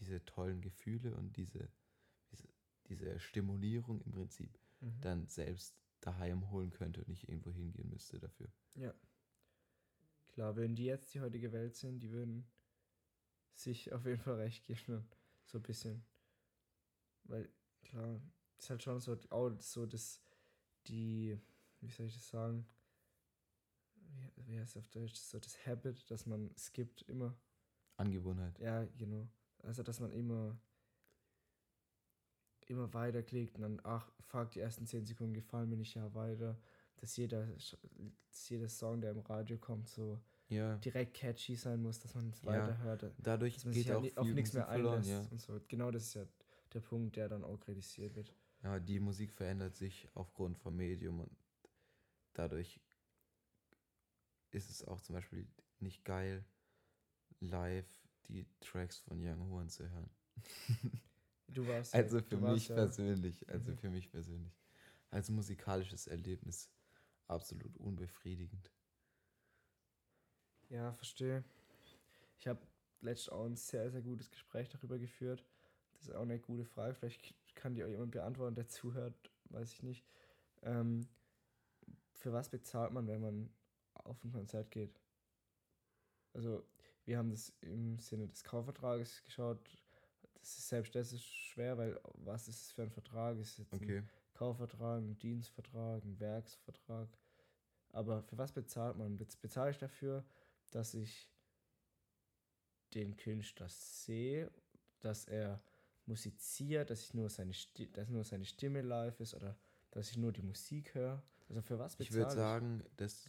diese 0.00 0.24
tollen 0.24 0.60
Gefühle 0.60 1.14
und 1.14 1.36
diese, 1.36 1.68
diese, 2.32 2.48
diese 2.88 3.20
Stimulierung 3.20 4.00
im 4.00 4.12
Prinzip 4.12 4.58
mhm. 4.80 5.00
dann 5.00 5.28
selbst 5.28 5.76
daheim 6.00 6.50
holen 6.50 6.70
könnte 6.70 7.00
und 7.00 7.08
nicht 7.08 7.28
irgendwo 7.28 7.52
hingehen 7.52 7.90
müsste 7.90 8.18
dafür. 8.18 8.48
ja. 8.74 8.94
Klar, 10.28 10.56
wenn 10.56 10.74
die 10.74 10.86
jetzt 10.86 11.14
die 11.14 11.20
heutige 11.20 11.52
Welt 11.52 11.76
sind, 11.76 12.00
die 12.00 12.10
würden 12.10 12.44
sich 13.52 13.92
auf 13.92 14.04
jeden 14.04 14.20
Fall 14.20 14.34
recht 14.34 14.64
geben. 14.64 15.06
So 15.44 15.58
ein 15.58 15.62
bisschen. 15.62 16.04
Weil, 17.24 17.48
klar, 17.82 18.20
ist 18.58 18.70
halt 18.70 18.82
schon 18.82 19.00
so, 19.00 19.16
auch 19.30 19.50
so 19.58 19.86
das, 19.86 20.22
die, 20.86 21.38
wie 21.80 21.90
soll 21.90 22.06
ich 22.06 22.14
das 22.14 22.28
sagen? 22.28 22.66
Wie, 23.94 24.30
wie 24.46 24.58
heißt 24.58 24.76
es 24.76 24.82
auf 24.82 24.88
Deutsch? 24.88 25.14
So 25.14 25.38
das 25.38 25.66
Habit, 25.66 26.10
dass 26.10 26.26
man 26.26 26.54
skippt 26.56 27.02
immer. 27.02 27.36
Angewohnheit. 27.96 28.58
Ja, 28.58 28.84
genau. 28.96 29.28
Also, 29.62 29.82
dass 29.82 30.00
man 30.00 30.12
immer 30.12 30.58
immer 32.70 32.92
weiterklickt 32.94 33.56
und 33.56 33.62
dann, 33.62 33.80
ach, 33.84 34.10
fuck, 34.20 34.50
die 34.52 34.60
ersten 34.60 34.86
10 34.86 35.06
Sekunden 35.06 35.34
gefallen 35.34 35.68
mir 35.68 35.76
nicht, 35.76 35.94
ja, 35.94 36.14
weiter. 36.14 36.58
Dass 36.96 37.16
jeder, 37.16 37.46
dass 38.28 38.48
jeder 38.48 38.68
Song, 38.68 39.00
der 39.00 39.10
im 39.10 39.20
Radio 39.20 39.58
kommt, 39.58 39.88
so 39.88 40.20
Ja, 40.48 40.76
direkt 40.76 41.14
catchy 41.14 41.56
sein 41.56 41.80
muss, 41.82 42.00
dass 42.00 42.14
man 42.14 42.28
es 42.28 42.42
Ja. 42.42 42.48
weiterhört. 42.68 43.12
dadurch 43.18 43.54
Dass 43.54 43.64
man 43.64 43.74
sich 43.74 43.84
geht 43.86 43.92
halt 43.94 43.98
auch 43.98 44.02
viel 44.02 44.18
auf 44.18 44.34
nichts 44.34 44.52
mehr 44.52 44.66
verloren. 44.66 44.98
einlässt 44.98 45.10
Ja. 45.24 45.30
und 45.30 45.40
so. 45.40 45.60
Genau 45.68 45.90
das 45.90 46.02
ist 46.04 46.14
ja 46.14 46.26
der 46.72 46.80
Punkt, 46.80 47.16
der 47.16 47.28
dann 47.28 47.44
auch 47.44 47.58
kritisiert 47.60 48.14
wird. 48.14 48.32
ja, 48.62 48.78
die 48.78 49.00
Musik 49.00 49.32
verändert 49.32 49.76
sich 49.76 50.08
aufgrund 50.14 50.58
vom 50.58 50.76
Medium 50.76 51.20
und 51.20 51.30
dadurch 52.34 52.80
ist 54.50 54.70
es 54.70 54.84
auch 54.84 55.00
zum 55.00 55.14
Beispiel 55.14 55.46
nicht 55.80 56.04
geil, 56.04 56.44
live 57.40 57.86
die 58.28 58.46
Tracks 58.60 58.98
von 58.98 59.20
Young 59.20 59.50
Horn 59.50 59.68
zu 59.68 59.88
hören. 59.90 60.10
Du 61.48 61.66
warst 61.66 61.92
ja- 61.94 62.00
Also 62.00 62.20
für 62.20 62.40
warst 62.40 62.54
mich 62.54 62.68
ja, 62.68 62.74
persönlich, 62.76 63.48
also 63.48 63.72
Mhm. 63.72 63.76
für 63.78 63.90
mich 63.90 64.10
persönlich. 64.10 64.52
Als 65.10 65.28
musikalisches 65.30 66.06
Erlebnis 66.06 66.70
absolut 67.28 67.76
unbefriedigend. 67.76 68.70
Ja, 70.70 70.92
verstehe. 70.92 71.44
Ich 72.38 72.46
habe 72.46 72.60
letztens 73.00 73.28
auch 73.30 73.44
ein 73.44 73.56
sehr, 73.56 73.90
sehr 73.90 74.02
gutes 74.02 74.30
Gespräch 74.30 74.68
darüber 74.68 74.98
geführt. 74.98 75.44
Das 75.94 76.04
ist 76.08 76.14
auch 76.14 76.22
eine 76.22 76.38
gute 76.38 76.64
Frage. 76.64 76.94
Vielleicht 76.94 77.34
kann 77.54 77.74
die 77.74 77.84
auch 77.84 77.88
jemand 77.88 78.12
beantworten, 78.12 78.54
der 78.54 78.68
zuhört, 78.68 79.14
weiß 79.50 79.72
ich 79.72 79.82
nicht. 79.82 80.04
Ähm, 80.62 81.06
für 82.14 82.32
was 82.32 82.48
bezahlt 82.48 82.92
man, 82.92 83.06
wenn 83.06 83.20
man 83.20 83.50
auf 83.94 84.22
ein 84.24 84.32
Konzert 84.32 84.70
geht? 84.70 85.00
Also, 86.32 86.64
wir 87.04 87.18
haben 87.18 87.30
das 87.30 87.50
im 87.60 87.98
Sinne 87.98 88.26
des 88.26 88.42
Kaufvertrages 88.44 89.22
geschaut. 89.24 89.58
Das 90.40 90.58
ist 90.58 90.68
selbst 90.68 90.94
das 90.94 91.12
ist 91.12 91.24
schwer, 91.24 91.78
weil 91.78 92.00
was 92.14 92.48
ist 92.48 92.62
es 92.62 92.72
für 92.72 92.82
ein 92.82 92.90
Vertrag? 92.90 93.38
Ist 93.38 93.58
jetzt 93.58 93.80
ein 93.80 93.80
Okay. 93.80 94.02
Kaufvertrag, 94.34 95.00
ein 95.00 95.18
Dienstvertrag, 95.18 96.04
ein 96.04 96.18
Werksvertrag. 96.20 97.08
Aber 97.92 98.22
für 98.22 98.36
was 98.38 98.52
bezahlt 98.52 98.96
man? 98.96 99.16
Bez- 99.16 99.36
Bezahle 99.36 99.70
ich 99.70 99.78
dafür, 99.78 100.24
dass 100.74 100.94
ich 100.94 101.28
den 102.94 103.16
Künstler 103.16 103.68
sehe, 103.68 104.50
dass 105.00 105.24
er 105.26 105.62
musiziert, 106.06 106.90
dass 106.90 107.02
ich 107.02 107.14
nur 107.14 107.30
seine 107.30 107.54
Sti 107.54 107.90
dass 107.92 108.08
nur 108.08 108.24
seine 108.24 108.44
Stimme 108.44 108.82
live 108.82 109.18
ist 109.20 109.34
oder 109.34 109.56
dass 109.90 110.10
ich 110.10 110.16
nur 110.16 110.32
die 110.32 110.42
Musik 110.42 110.94
höre? 110.94 111.22
Also 111.48 111.62
für 111.62 111.78
was 111.78 111.96
Ich 111.98 112.08
bezahle 112.08 112.24
würde 112.26 112.34
sagen, 112.34 112.84
das 112.96 113.28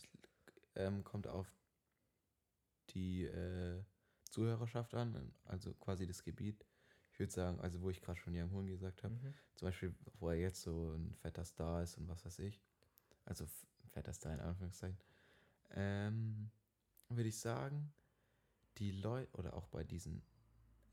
ähm, 0.76 1.04
kommt 1.04 1.28
auf 1.28 1.48
die 2.90 3.24
äh, 3.26 3.84
Zuhörerschaft 4.30 4.94
an, 4.96 5.34
also 5.46 5.74
quasi 5.74 6.06
das 6.06 6.24
Gebiet. 6.24 6.66
Ich 7.12 7.20
würde 7.20 7.32
sagen, 7.32 7.60
also 7.62 7.82
wo 7.82 7.90
ich 7.90 8.02
gerade 8.02 8.20
schon 8.20 8.36
Young 8.36 8.52
Horn 8.52 8.68
gesagt 8.68 9.04
habe, 9.04 9.14
Mhm. 9.16 9.34
zum 9.56 9.68
Beispiel, 9.68 9.96
wo 10.20 10.30
er 10.30 10.36
jetzt 10.36 10.62
so 10.62 10.96
ein 10.96 11.14
fetter 11.22 11.46
Star 11.46 11.82
ist 11.82 11.98
und 11.98 12.08
was 12.10 12.26
weiß 12.26 12.40
ich. 12.40 12.62
Also 13.24 13.48
fetter 13.88 14.14
Star 14.14 14.34
in 14.34 14.42
Anführungszeichen. 14.42 14.98
Ähm, 15.72 16.52
würde 17.10 17.30
ich 17.30 17.38
sagen, 17.38 17.94
die 18.78 18.92
Leute, 18.92 19.32
oder 19.38 19.54
auch 19.56 19.68
bei 19.68 19.84
diesen 19.84 20.24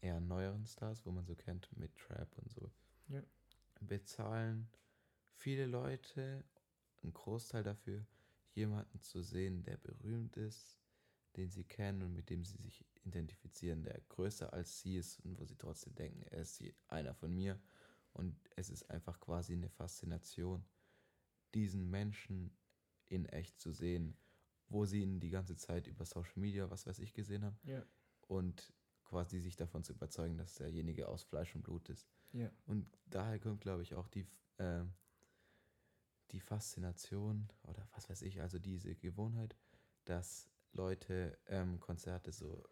eher 0.01 0.21
neueren 0.21 0.67
Stars, 0.67 1.05
wo 1.07 1.11
man 1.11 1.25
so 1.27 1.35
kennt 1.35 1.69
mit 1.77 1.95
Trap 1.97 2.37
und 2.39 2.51
so, 2.51 2.71
Ja. 3.09 3.23
bezahlen 3.81 4.69
viele 5.35 5.67
Leute 5.67 6.45
einen 7.03 7.13
Großteil 7.13 7.63
dafür, 7.63 8.07
jemanden 8.55 9.01
zu 9.01 9.23
sehen, 9.23 9.63
der 9.63 9.77
berühmt 9.77 10.37
ist, 10.37 10.79
den 11.37 11.51
sie 11.51 11.65
kennen 11.65 12.03
und 12.03 12.15
mit 12.15 12.31
dem 12.31 12.45
sie 12.45 12.59
sich 12.59 12.85
identifizieren, 13.05 13.83
der 13.83 14.01
größer 14.09 14.53
als 14.53 14.81
sie 14.81 14.97
ist 14.97 15.21
und 15.21 15.39
wo 15.39 15.45
sie 15.45 15.57
trotzdem 15.57 15.95
denken, 15.95 16.23
er 16.23 16.43
ist 16.43 16.63
einer 16.89 17.15
von 17.15 17.33
mir. 17.35 17.61
Und 18.13 18.37
es 18.57 18.69
ist 18.69 18.91
einfach 18.91 19.19
quasi 19.21 19.55
eine 19.55 19.71
Faszination, 19.71 20.65
diesen 21.55 21.91
Menschen 21.91 22.55
in 23.07 23.25
echt 23.27 23.59
zu 23.59 23.73
sehen, 23.73 24.17
wo 24.73 24.85
sie 24.87 25.03
ihn 25.03 25.21
die 25.21 25.31
ganze 25.31 25.57
Zeit 25.57 25.87
über 25.87 26.05
Social 26.05 26.39
Media, 26.41 26.71
was 26.71 26.87
weiß 26.87 26.99
ich, 27.01 27.13
gesehen 27.13 27.45
haben 27.45 27.59
Ja. 27.65 27.85
und 28.29 28.73
quasi 29.05 29.39
sich 29.39 29.57
davon 29.57 29.85
zu 29.85 29.93
überzeugen, 29.93 30.39
dass 30.39 30.55
derjenige 30.55 31.09
aus 31.09 31.23
Fleisch 31.23 31.55
und 31.55 31.63
Blut 31.63 31.89
ist. 31.91 32.09
Ja. 32.33 32.51
Und 32.67 32.87
daher 33.07 33.39
kommt, 33.39 33.61
glaube 33.61 33.83
ich, 33.83 33.95
auch 33.95 34.09
die, 34.09 34.27
äh, 34.57 34.85
die 36.31 36.41
Faszination 36.41 37.49
oder 37.65 37.87
was 37.95 38.09
weiß 38.09 38.23
ich, 38.23 38.41
also 38.41 38.59
diese 38.59 38.95
Gewohnheit, 38.97 39.55
dass 40.05 40.49
Leute 40.73 41.39
ähm, 41.47 41.79
Konzerte 41.79 42.33
so 42.33 42.65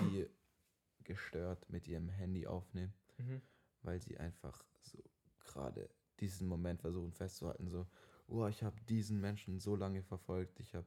wie 0.00 0.28
gestört 1.04 1.68
mit 1.70 1.88
ihrem 1.88 2.08
Handy 2.10 2.46
aufnehmen, 2.46 2.92
Mhm. 3.16 3.40
weil 3.82 4.00
sie 4.00 4.18
einfach 4.18 4.64
so 4.82 4.98
gerade 5.40 5.88
diesen 6.20 6.46
Moment 6.46 6.80
versuchen 6.82 7.12
festzuhalten, 7.12 7.68
so, 7.68 7.86
oh, 8.28 8.46
ich 8.46 8.62
habe 8.62 8.78
diesen 8.82 9.18
Menschen 9.20 9.58
so 9.58 9.74
lange 9.76 10.02
verfolgt, 10.02 10.60
ich 10.60 10.74
habe 10.74 10.86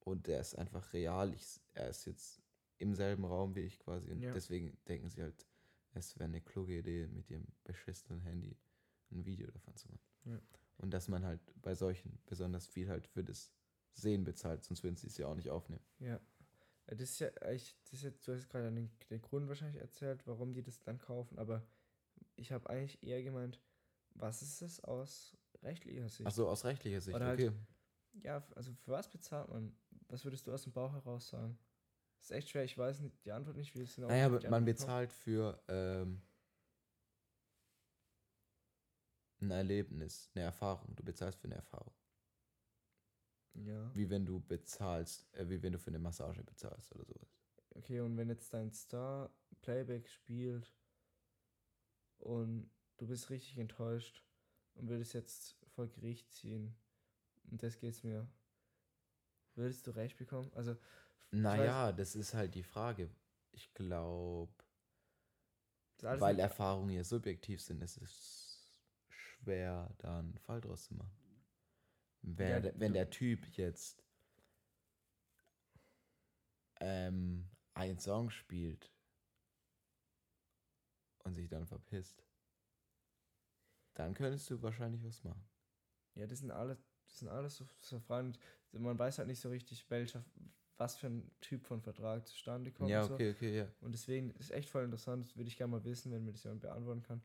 und 0.00 0.26
der 0.26 0.40
ist 0.40 0.54
einfach 0.56 0.92
real, 0.92 1.32
ich, 1.34 1.60
er 1.74 1.88
ist 1.88 2.04
jetzt 2.06 2.42
im 2.78 2.94
selben 2.94 3.24
Raum 3.24 3.54
wie 3.54 3.60
ich 3.60 3.78
quasi 3.78 4.10
und 4.10 4.20
Ja. 4.22 4.32
deswegen 4.32 4.76
denken 4.88 5.08
sie 5.08 5.22
halt, 5.22 5.46
es 5.92 6.16
wäre 6.16 6.24
eine 6.28 6.40
kluge 6.40 6.78
Idee, 6.78 7.06
mit 7.08 7.28
ihrem 7.30 7.46
beschissenen 7.64 8.20
Handy 8.20 8.56
ein 9.10 9.24
Video 9.24 9.50
davon 9.50 9.76
zu 9.76 9.88
machen. 9.88 10.04
Ja. 10.24 10.40
Und 10.78 10.92
dass 10.92 11.08
man 11.08 11.24
halt 11.24 11.40
bei 11.60 11.74
solchen 11.74 12.18
besonders 12.26 12.66
viel 12.66 12.88
halt 12.88 13.06
für 13.06 13.24
das 13.24 13.52
Sehen 13.92 14.24
bezahlt, 14.24 14.62
sonst 14.64 14.82
würden 14.84 14.96
sie 14.96 15.08
es 15.08 15.18
ja 15.18 15.26
auch 15.26 15.34
nicht 15.34 15.50
aufnehmen. 15.50 15.84
Ja. 15.98 16.16
Äh, 16.86 16.96
Das 16.96 17.10
ist 17.10 17.18
ja 17.18 17.28
eigentlich, 17.42 17.76
das 17.82 17.92
ist 17.94 18.02
jetzt, 18.02 18.26
du 18.26 18.32
hast 18.32 18.48
gerade 18.48 18.70
den, 18.72 18.90
den 19.10 19.20
Grund 19.20 19.48
wahrscheinlich 19.48 19.80
erzählt, 19.80 20.26
warum 20.26 20.52
die 20.54 20.62
das 20.62 20.78
dann 20.80 20.98
kaufen, 20.98 21.38
aber 21.38 21.66
ich 22.36 22.52
habe 22.52 22.70
eigentlich 22.70 23.02
eher 23.02 23.22
gemeint, 23.22 23.60
was 24.14 24.42
ist 24.42 24.62
es 24.62 24.80
aus 24.84 25.36
rechtlicher 25.62 26.08
Sicht? 26.08 26.26
Ach 26.26 26.30
so, 26.32 26.48
aus 26.48 26.64
rechtlicher 26.64 27.00
Sicht, 27.00 27.14
Oder 27.16 27.26
halt- 27.26 27.40
okay. 27.40 27.52
Ja, 28.22 28.38
f- 28.38 28.52
also 28.56 28.72
für 28.74 28.92
was 28.92 29.08
bezahlt 29.10 29.48
man? 29.50 29.76
Was 30.10 30.24
würdest 30.24 30.46
du 30.46 30.52
aus 30.52 30.64
dem 30.64 30.72
Bauch 30.72 30.92
heraus 30.92 31.28
sagen? 31.28 31.58
Das 32.18 32.30
ist 32.30 32.36
echt 32.36 32.50
schwer, 32.50 32.64
ich 32.64 32.76
weiß 32.76 33.00
nicht, 33.00 33.24
die 33.24 33.32
Antwort 33.32 33.56
nicht, 33.56 33.74
wie 33.74 33.80
es 33.80 33.94
genau 33.94 34.08
Naja, 34.08 34.26
auf 34.26 34.34
aber 34.34 34.50
man 34.50 34.64
bezahlt 34.64 35.12
für 35.12 35.62
ähm, 35.68 36.20
ein 39.40 39.50
Erlebnis, 39.50 40.30
eine 40.34 40.44
Erfahrung. 40.44 40.94
Du 40.96 41.02
bezahlst 41.02 41.38
für 41.38 41.46
eine 41.46 41.54
Erfahrung. 41.56 41.94
Ja, 43.54 43.90
Wie 43.94 44.08
wenn 44.10 44.26
du 44.26 44.40
bezahlst, 44.40 45.26
äh, 45.34 45.48
wie 45.48 45.62
wenn 45.62 45.72
du 45.72 45.78
für 45.78 45.90
eine 45.90 45.98
Massage 45.98 46.42
bezahlst 46.42 46.94
oder 46.94 47.04
sowas. 47.04 47.28
okay, 47.74 48.00
und 48.00 48.16
wenn 48.16 48.28
jetzt 48.28 48.52
dein 48.52 48.70
Star 48.72 49.30
Playback 49.62 50.08
spielt 50.08 50.74
und 52.18 52.70
du 52.98 53.06
bist 53.06 53.30
richtig 53.30 53.58
enttäuscht 53.58 54.22
und 54.74 54.88
würdest 54.88 55.14
jetzt 55.14 55.56
vor 55.68 55.86
Gericht 55.88 56.30
ziehen, 56.32 56.74
und 57.50 57.62
das 57.62 57.78
geht's 57.78 58.02
mir, 58.02 58.28
würdest 59.60 59.86
du 59.86 59.92
recht 59.92 60.16
bekommen? 60.18 60.50
Also, 60.54 60.76
Naja, 61.32 61.92
das 61.92 62.14
ist 62.16 62.34
halt 62.34 62.54
die 62.54 62.62
Frage. 62.62 63.10
Ich 63.52 63.72
glaube, 63.74 64.52
weil 66.02 66.38
Erfahrungen 66.38 66.90
ja 66.90 67.04
subjektiv 67.04 67.60
sind, 67.62 67.82
ist 67.82 67.98
es 67.98 68.80
schwer, 69.08 69.90
da 69.98 70.18
einen 70.20 70.38
Fall 70.38 70.60
draus 70.60 70.84
zu 70.84 70.94
machen. 70.94 71.10
Wer, 72.22 72.62
Ja, 72.64 72.80
wenn 72.80 72.92
der 72.94 73.10
Typ 73.10 73.46
jetzt 73.56 74.02
ähm, 76.80 77.48
einen 77.74 77.98
Song 77.98 78.30
spielt 78.30 78.90
und 81.24 81.34
sich 81.34 81.48
dann 81.48 81.66
verpisst, 81.66 82.24
dann 83.94 84.14
könntest 84.14 84.50
du 84.50 84.60
wahrscheinlich 84.62 85.04
was 85.04 85.22
machen. 85.22 85.44
Ja, 86.14 86.26
das 86.26 86.40
sind 86.40 86.50
alles, 86.50 86.78
das 87.06 87.18
sind 87.20 87.28
alles 87.28 87.56
so, 87.56 87.66
so 87.80 87.98
Fragen. 88.00 88.36
Man 88.72 88.98
weiß 88.98 89.18
halt 89.18 89.28
nicht 89.28 89.40
so 89.40 89.48
richtig, 89.48 89.84
welcher, 89.90 90.24
was 90.76 90.96
für 90.96 91.08
ein 91.08 91.30
Typ 91.40 91.64
von 91.64 91.80
Vertrag 91.80 92.26
zustande 92.26 92.70
kommt. 92.70 92.88
ja, 92.88 93.02
und 93.02 93.08
so. 93.08 93.14
okay, 93.14 93.30
okay, 93.30 93.56
ja. 93.58 93.68
Und 93.80 93.92
deswegen 93.92 94.30
ist 94.32 94.50
echt 94.50 94.70
voll 94.70 94.84
interessant. 94.84 95.24
Das 95.24 95.36
würde 95.36 95.48
ich 95.48 95.56
gerne 95.56 95.72
mal 95.72 95.84
wissen, 95.84 96.12
wenn 96.12 96.24
mir 96.24 96.32
das 96.32 96.44
jemand 96.44 96.62
beantworten 96.62 97.02
kann. 97.02 97.22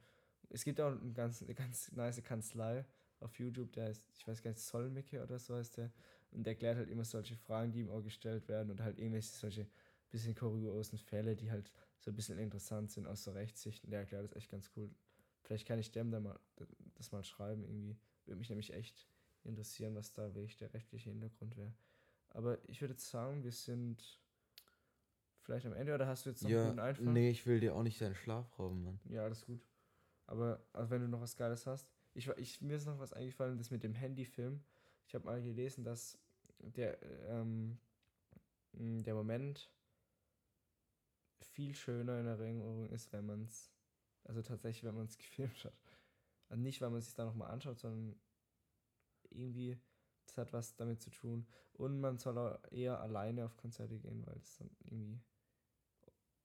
Es 0.50 0.64
gibt 0.64 0.80
auch 0.82 0.92
einen 0.92 1.14
ganz, 1.14 1.42
eine 1.42 1.54
ganz 1.54 1.92
nice 1.92 2.22
Kanzlei 2.24 2.86
auf 3.20 3.38
YouTube, 3.40 3.72
der 3.74 3.86
heißt, 3.86 4.10
ich 4.14 4.28
weiß 4.28 4.42
gar 4.42 4.52
nicht, 4.52 4.62
Solmecke 4.62 5.24
oder 5.24 5.40
so 5.40 5.56
heißt 5.56 5.78
der. 5.78 5.92
Und 6.32 6.46
der 6.46 6.54
erklärt 6.54 6.78
halt 6.78 6.90
immer 6.90 7.06
solche 7.06 7.36
Fragen, 7.36 7.72
die 7.72 7.80
ihm 7.80 7.90
auch 7.90 8.04
gestellt 8.04 8.48
werden 8.48 8.70
und 8.72 8.82
halt 8.82 9.00
irgendwelche 9.00 9.30
solche 9.30 9.68
bisschen 10.10 10.36
kuriosen 10.36 10.98
Fälle, 10.98 11.36
die 11.36 11.52
halt 11.52 11.72
so 12.00 12.12
ein 12.12 12.16
bisschen 12.16 12.38
interessant 12.38 12.92
sind 12.92 13.08
aus 13.08 13.24
der 13.24 13.36
Rechtssicht. 13.36 13.84
Und 13.84 13.92
der 13.92 14.02
erklärt 14.02 14.24
das 14.24 14.36
echt 14.36 14.50
ganz 14.50 14.70
cool. 14.76 14.90
Vielleicht 15.42 15.68
kann 15.68 15.80
ich 15.80 15.92
dem 15.92 16.12
da 16.12 16.20
mal 16.20 16.40
das 16.96 17.12
mal 17.12 17.24
schreiben 17.24 17.64
irgendwie. 17.64 17.98
Würde 18.26 18.38
mich 18.38 18.50
nämlich 18.50 18.74
echt 18.74 19.08
interessieren, 19.46 19.96
was 19.96 20.14
da 20.14 20.34
wirklich 20.36 20.58
der 20.58 20.74
rechtliche 20.74 21.10
Hintergrund 21.10 21.56
wäre. 21.58 21.74
Aber 22.30 22.58
ich 22.70 22.82
würde 22.82 22.94
jetzt 22.94 23.10
sagen, 23.10 23.44
wir 23.44 23.52
sind 23.52 24.20
vielleicht 25.42 25.66
am 25.66 25.74
Ende 25.74 25.94
oder 25.94 26.08
hast 26.08 26.26
du 26.26 26.30
jetzt 26.30 26.44
noch 26.44 26.52
einen 26.52 26.60
Ja, 26.60 26.68
guten 26.68 26.80
Einfall? 26.80 27.14
nee, 27.14 27.30
ich 27.30 27.46
will 27.46 27.60
dir 27.60 27.76
auch 27.76 27.84
nicht 27.84 28.02
deinen 28.02 28.16
Schlaf 28.16 28.60
rauben, 28.60 28.84
Mann. 28.84 29.00
Ja, 29.06 29.24
alles 29.24 29.46
gut. 29.46 29.62
Aber 30.28 30.66
also 30.74 30.90
wenn 30.90 31.02
du 31.02 31.08
noch 31.08 31.22
was 31.22 31.36
Geiles 31.38 31.68
hast. 31.68 31.88
Ich, 32.14 32.28
ich, 32.38 32.62
mir 32.62 32.78
ist 32.78 32.86
noch 32.86 33.00
was 33.00 33.14
eingefallen, 33.14 33.58
das 33.58 33.72
mit 33.72 33.84
dem 33.84 33.94
Handyfilm. 33.94 34.64
Ich 35.08 35.14
habe 35.16 35.26
mal 35.26 35.42
gelesen, 35.42 35.84
dass 35.84 36.18
der, 36.60 37.02
ähm, 37.30 37.78
m, 38.74 39.04
der 39.04 39.14
Moment 39.16 39.70
viel 41.40 41.76
schöner 41.76 42.20
in 42.20 42.26
Erinnerung 42.28 42.90
ist, 42.90 43.12
wenn 43.14 43.26
man 43.26 43.44
es, 43.44 43.72
also 44.24 44.42
tatsächlich, 44.42 44.84
wenn 44.84 44.96
man 44.96 45.06
es 45.06 45.18
gefilmt 45.18 45.64
hat. 45.66 45.74
Also 46.50 46.62
nicht, 46.62 46.82
weil 46.82 46.90
man 46.90 47.00
es 47.00 47.06
sich 47.06 47.16
da 47.16 47.26
nochmal 47.26 47.52
anschaut, 47.52 47.80
sondern 47.80 48.16
irgendwie, 49.36 49.80
das 50.26 50.38
hat 50.38 50.54
was 50.54 50.76
damit 50.76 51.02
zu 51.02 51.10
tun. 51.10 51.46
Und 51.74 52.00
man 52.00 52.18
soll 52.18 52.38
auch 52.38 52.60
eher 52.72 53.00
alleine 53.00 53.46
auf 53.46 53.58
Konzerte 53.58 53.98
gehen, 54.00 54.26
weil 54.26 54.38
es 54.38 54.58
dann 54.58 54.70
irgendwie. 54.80 55.20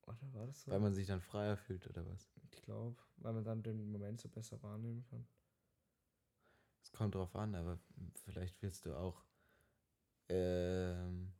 Oder 0.06 0.32
war 0.32 0.46
das 0.46 0.62
so? 0.62 0.70
Weil 0.70 0.80
man 0.80 0.94
sich 0.94 1.06
dann 1.06 1.20
freier 1.20 1.56
fühlt 1.56 1.88
oder 1.88 2.06
was? 2.06 2.30
Ich 2.42 2.50
glaube, 2.62 2.96
weil 3.18 3.32
man 3.32 3.44
dann 3.44 3.62
den 3.62 3.90
Moment 3.90 4.20
so 4.20 4.28
besser 4.28 4.60
wahrnehmen 4.62 5.04
kann. 5.04 5.26
Es 6.82 6.90
kommt 6.92 7.14
drauf 7.14 7.34
an, 7.36 7.54
aber 7.54 7.78
vielleicht 8.24 8.60
willst 8.62 8.86
du 8.86 8.96
auch 8.96 9.24
ähm, 10.28 11.32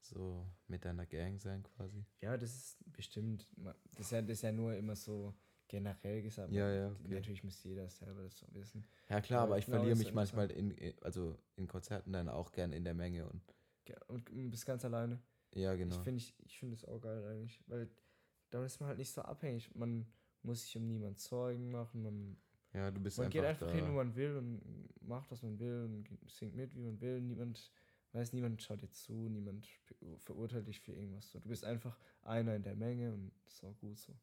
so 0.00 0.46
mit 0.68 0.84
deiner 0.84 1.06
Gang 1.06 1.40
sein 1.40 1.62
quasi. 1.62 2.04
Ja, 2.20 2.36
das 2.36 2.54
ist 2.54 2.92
bestimmt. 2.92 3.46
Das 3.92 4.06
ist 4.06 4.12
ja, 4.12 4.22
das 4.22 4.30
ist 4.38 4.42
ja 4.42 4.52
nur 4.52 4.74
immer 4.74 4.96
so 4.96 5.34
generell 5.74 6.22
gesagt. 6.22 6.52
Ja, 6.52 6.72
ja, 6.72 6.90
okay. 6.90 7.14
Natürlich 7.14 7.42
muss 7.44 7.62
jeder 7.64 7.88
selber 7.90 8.22
das 8.22 8.38
so 8.38 8.46
wissen. 8.52 8.84
Ja 9.08 9.20
klar, 9.20 9.40
Aber 9.42 9.50
aber 9.52 9.58
ich 9.58 9.66
glaube, 9.66 9.80
verliere 9.80 9.98
mich 9.98 10.14
manchmal 10.14 10.50
in, 10.50 10.94
also 11.02 11.36
in 11.56 11.66
Konzerten 11.66 12.12
dann 12.12 12.28
auch 12.28 12.52
gern 12.52 12.72
in 12.72 12.84
der 12.84 12.94
Menge 12.94 13.28
und 13.28 13.42
Ge- 13.84 13.96
Und 14.08 14.28
du 14.28 14.50
bist 14.50 14.64
ganz 14.64 14.84
alleine. 14.84 15.20
ja 15.54 15.74
genau. 15.74 15.96
Ich 15.96 16.02
finde 16.02 16.18
ich, 16.18 16.34
ich 16.44 16.58
find 16.58 16.72
das 16.72 16.84
auch 16.84 17.00
geil 17.00 17.22
eigentlich. 17.26 17.60
Weil 17.66 17.88
dann 18.50 18.64
ist 18.64 18.80
man 18.80 18.88
halt 18.88 18.98
nicht 18.98 19.10
so 19.12 19.20
abhängig. 19.22 19.74
Man 19.74 20.06
muss 20.42 20.62
sich 20.62 20.76
um 20.76 20.86
niemanden 20.86 21.18
Sorgen 21.18 21.70
machen. 21.70 22.02
Man, 22.02 22.36
ja, 22.72 22.90
du 22.90 23.00
bist 23.00 23.18
man 23.18 23.26
einfach, 23.26 23.38
geht 23.40 23.44
einfach 23.44 23.66
da. 23.66 23.72
hin, 23.74 23.86
wo 23.88 23.92
man 23.92 24.14
will 24.14 24.36
und 24.36 24.88
macht, 25.06 25.30
was 25.30 25.42
man 25.42 25.58
will 25.58 25.84
und 25.84 26.08
singt 26.30 26.54
mit, 26.54 26.74
wie 26.74 26.80
man 26.82 27.00
will. 27.00 27.20
Niemand 27.20 27.70
weiß, 28.12 28.32
niemand 28.32 28.62
schaut 28.62 28.80
dir 28.80 28.90
zu, 28.90 29.28
niemand 29.28 29.68
verurteilt 30.18 30.66
dich 30.68 30.80
für 30.80 30.92
irgendwas. 30.92 31.30
So, 31.30 31.40
du 31.40 31.48
bist 31.48 31.64
einfach 31.64 31.98
einer 32.22 32.54
in 32.54 32.62
der 32.62 32.76
Menge 32.76 33.12
und 33.12 33.32
das 33.44 33.54
ist 33.54 33.64
auch 33.64 33.76
gut 33.80 33.98
so. 33.98 34.14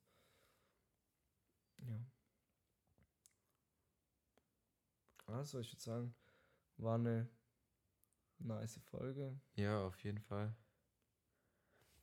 Ja. 1.82 2.06
Also, 5.28 5.60
ich 5.60 5.72
würde 5.72 5.82
sagen, 5.82 6.16
war 6.78 6.96
eine 6.96 7.30
nice 8.40 8.80
Folge. 8.90 9.40
Ja, 9.56 9.86
auf 9.86 10.04
jeden 10.04 10.20
Fall. 10.20 10.54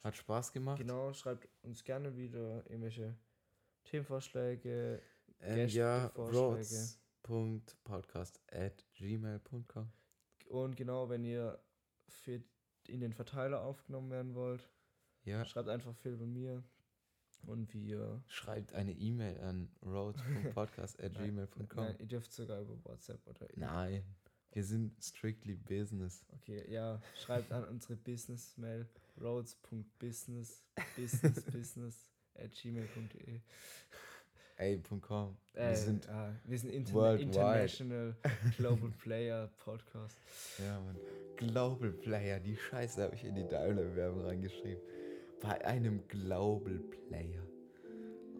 Hat 0.00 0.16
Spaß 0.16 0.52
gemacht. 0.52 0.78
Genau, 0.78 1.12
schreibt 1.12 1.48
uns 1.62 1.82
gerne 1.84 2.16
wieder 2.16 2.64
irgendwelche 2.70 3.16
Themenvorschläge. 3.84 5.02
Ähm, 5.40 5.68
ja, 5.68 6.06
roads.podcast 6.16 8.40
at 8.52 8.84
gmail.com. 8.94 9.92
Und 10.46 10.76
genau, 10.76 11.08
wenn 11.08 11.24
ihr 11.24 11.58
für 12.08 12.42
in 12.86 13.00
den 13.00 13.12
Verteiler 13.12 13.62
aufgenommen 13.62 14.10
werden 14.10 14.34
wollt, 14.34 14.68
Ja, 15.24 15.44
schreibt 15.44 15.68
einfach 15.68 15.94
Phil 15.96 16.20
und 16.20 16.32
mir. 16.32 16.64
Und 17.46 17.72
wir. 17.72 18.22
schreibt 18.26 18.74
eine 18.74 18.92
E-Mail 18.92 19.40
an 19.40 19.68
roads.podcast 19.84 21.00
at 21.02 21.14
Nein, 21.14 21.30
gmail.com. 21.30 21.84
Nein, 21.84 21.96
ihr 21.98 22.06
dürft 22.06 22.32
sogar 22.32 22.60
über 22.60 22.76
WhatsApp 22.84 23.26
oder. 23.26 23.48
Nein, 23.56 24.02
wir 24.52 24.64
sind 24.64 24.92
strictly 25.02 25.54
business. 25.54 26.24
Okay, 26.34 26.64
ja, 26.70 27.00
schreibt 27.22 27.52
an 27.52 27.64
unsere 27.64 27.96
Business-Mail 27.96 28.86
roads.business 29.20 30.62
business 30.96 31.42
business 31.44 32.10
at 32.34 32.52
gmail.de. 32.52 33.40
Ey, 34.56 34.82
.com. 35.00 35.36
Äh, 35.54 35.68
wir 35.68 35.76
sind, 35.76 36.08
ah, 36.08 36.34
wir 36.44 36.58
sind 36.58 36.70
interna. 36.70 37.14
International 37.14 38.16
Global 38.56 38.90
Player 38.90 39.48
Podcast. 39.58 40.18
ja, 40.58 40.80
man. 40.80 40.96
Global 41.36 41.92
Player, 41.92 42.40
die 42.40 42.56
Scheiße 42.56 43.02
habe 43.02 43.14
ich 43.14 43.24
in 43.24 43.36
die 43.36 43.46
Daimler-Werbung 43.46 44.24
reingeschrieben 44.24 44.82
bei 45.40 45.64
einem 45.64 46.06
Global 46.08 46.78
Player. 46.78 47.42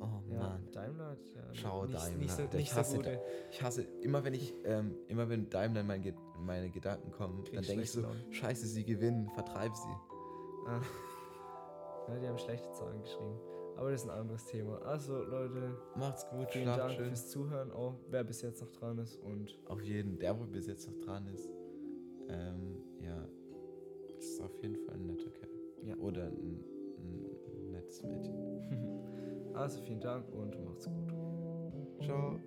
Oh 0.00 0.22
ja, 0.30 0.38
Mann. 0.38 0.68
Daimler 0.72 1.16
ja 1.34 1.54
Schau, 1.54 1.86
nicht, 1.86 1.98
Daimler. 1.98 2.18
Nicht 2.18 2.30
so, 2.30 2.42
nicht 2.42 2.54
ich, 2.54 2.74
hasse, 2.74 2.90
so 2.92 2.96
gute. 2.98 3.20
ich 3.50 3.62
hasse, 3.62 3.82
immer 4.00 4.24
wenn 4.24 4.34
ich, 4.34 4.54
ähm, 4.64 4.94
immer 5.08 5.28
wenn 5.28 5.48
Daimler 5.50 5.80
in 5.80 5.86
meine, 5.86 6.14
meine 6.38 6.70
Gedanken 6.70 7.10
kommen, 7.10 7.42
Krieg 7.42 7.54
dann 7.54 7.64
denke 7.64 7.82
ich 7.82 7.90
so, 7.90 8.02
Laune. 8.02 8.24
scheiße, 8.30 8.66
sie 8.66 8.84
gewinnen, 8.84 9.28
vertreib 9.34 9.74
sie. 9.74 9.88
Ah. 10.66 10.80
Ja, 12.08 12.18
die 12.18 12.28
haben 12.28 12.38
schlechte 12.38 12.70
Zahlen 12.72 13.00
geschrieben. 13.00 13.38
Aber 13.76 13.90
das 13.90 14.02
ist 14.02 14.10
ein 14.10 14.18
anderes 14.18 14.44
Thema. 14.46 14.78
Also 14.82 15.22
Leute, 15.22 15.76
macht's 15.96 16.28
gut, 16.30 16.50
vielen 16.50 16.66
Dank 16.66 16.92
schön. 16.92 17.06
fürs 17.06 17.28
Zuhören, 17.30 17.70
auch 17.70 17.94
wer 18.08 18.24
bis 18.24 18.42
jetzt 18.42 18.60
noch 18.60 18.70
dran 18.72 18.98
ist 18.98 19.16
und. 19.16 19.58
Auf 19.66 19.82
jeden, 19.82 20.18
der, 20.18 20.38
wo 20.38 20.44
bis 20.44 20.66
jetzt 20.66 20.88
noch 20.88 20.98
dran 21.00 21.26
ist. 21.28 21.48
Ähm, 22.28 22.82
ja. 23.00 23.28
Das 24.14 24.24
ist 24.24 24.40
auf 24.40 24.62
jeden 24.62 24.76
Fall 24.76 24.94
ein 24.96 25.06
netter 25.06 25.30
Kerl. 25.30 25.50
Ja. 25.84 25.96
Oder 25.96 26.26
ein 26.26 26.64
nettes 27.70 28.02
Mädchen. 28.02 29.52
also 29.54 29.80
vielen 29.82 30.00
Dank 30.00 30.24
und 30.32 30.64
macht's 30.64 30.86
gut. 30.86 31.14
Ciao. 32.02 32.38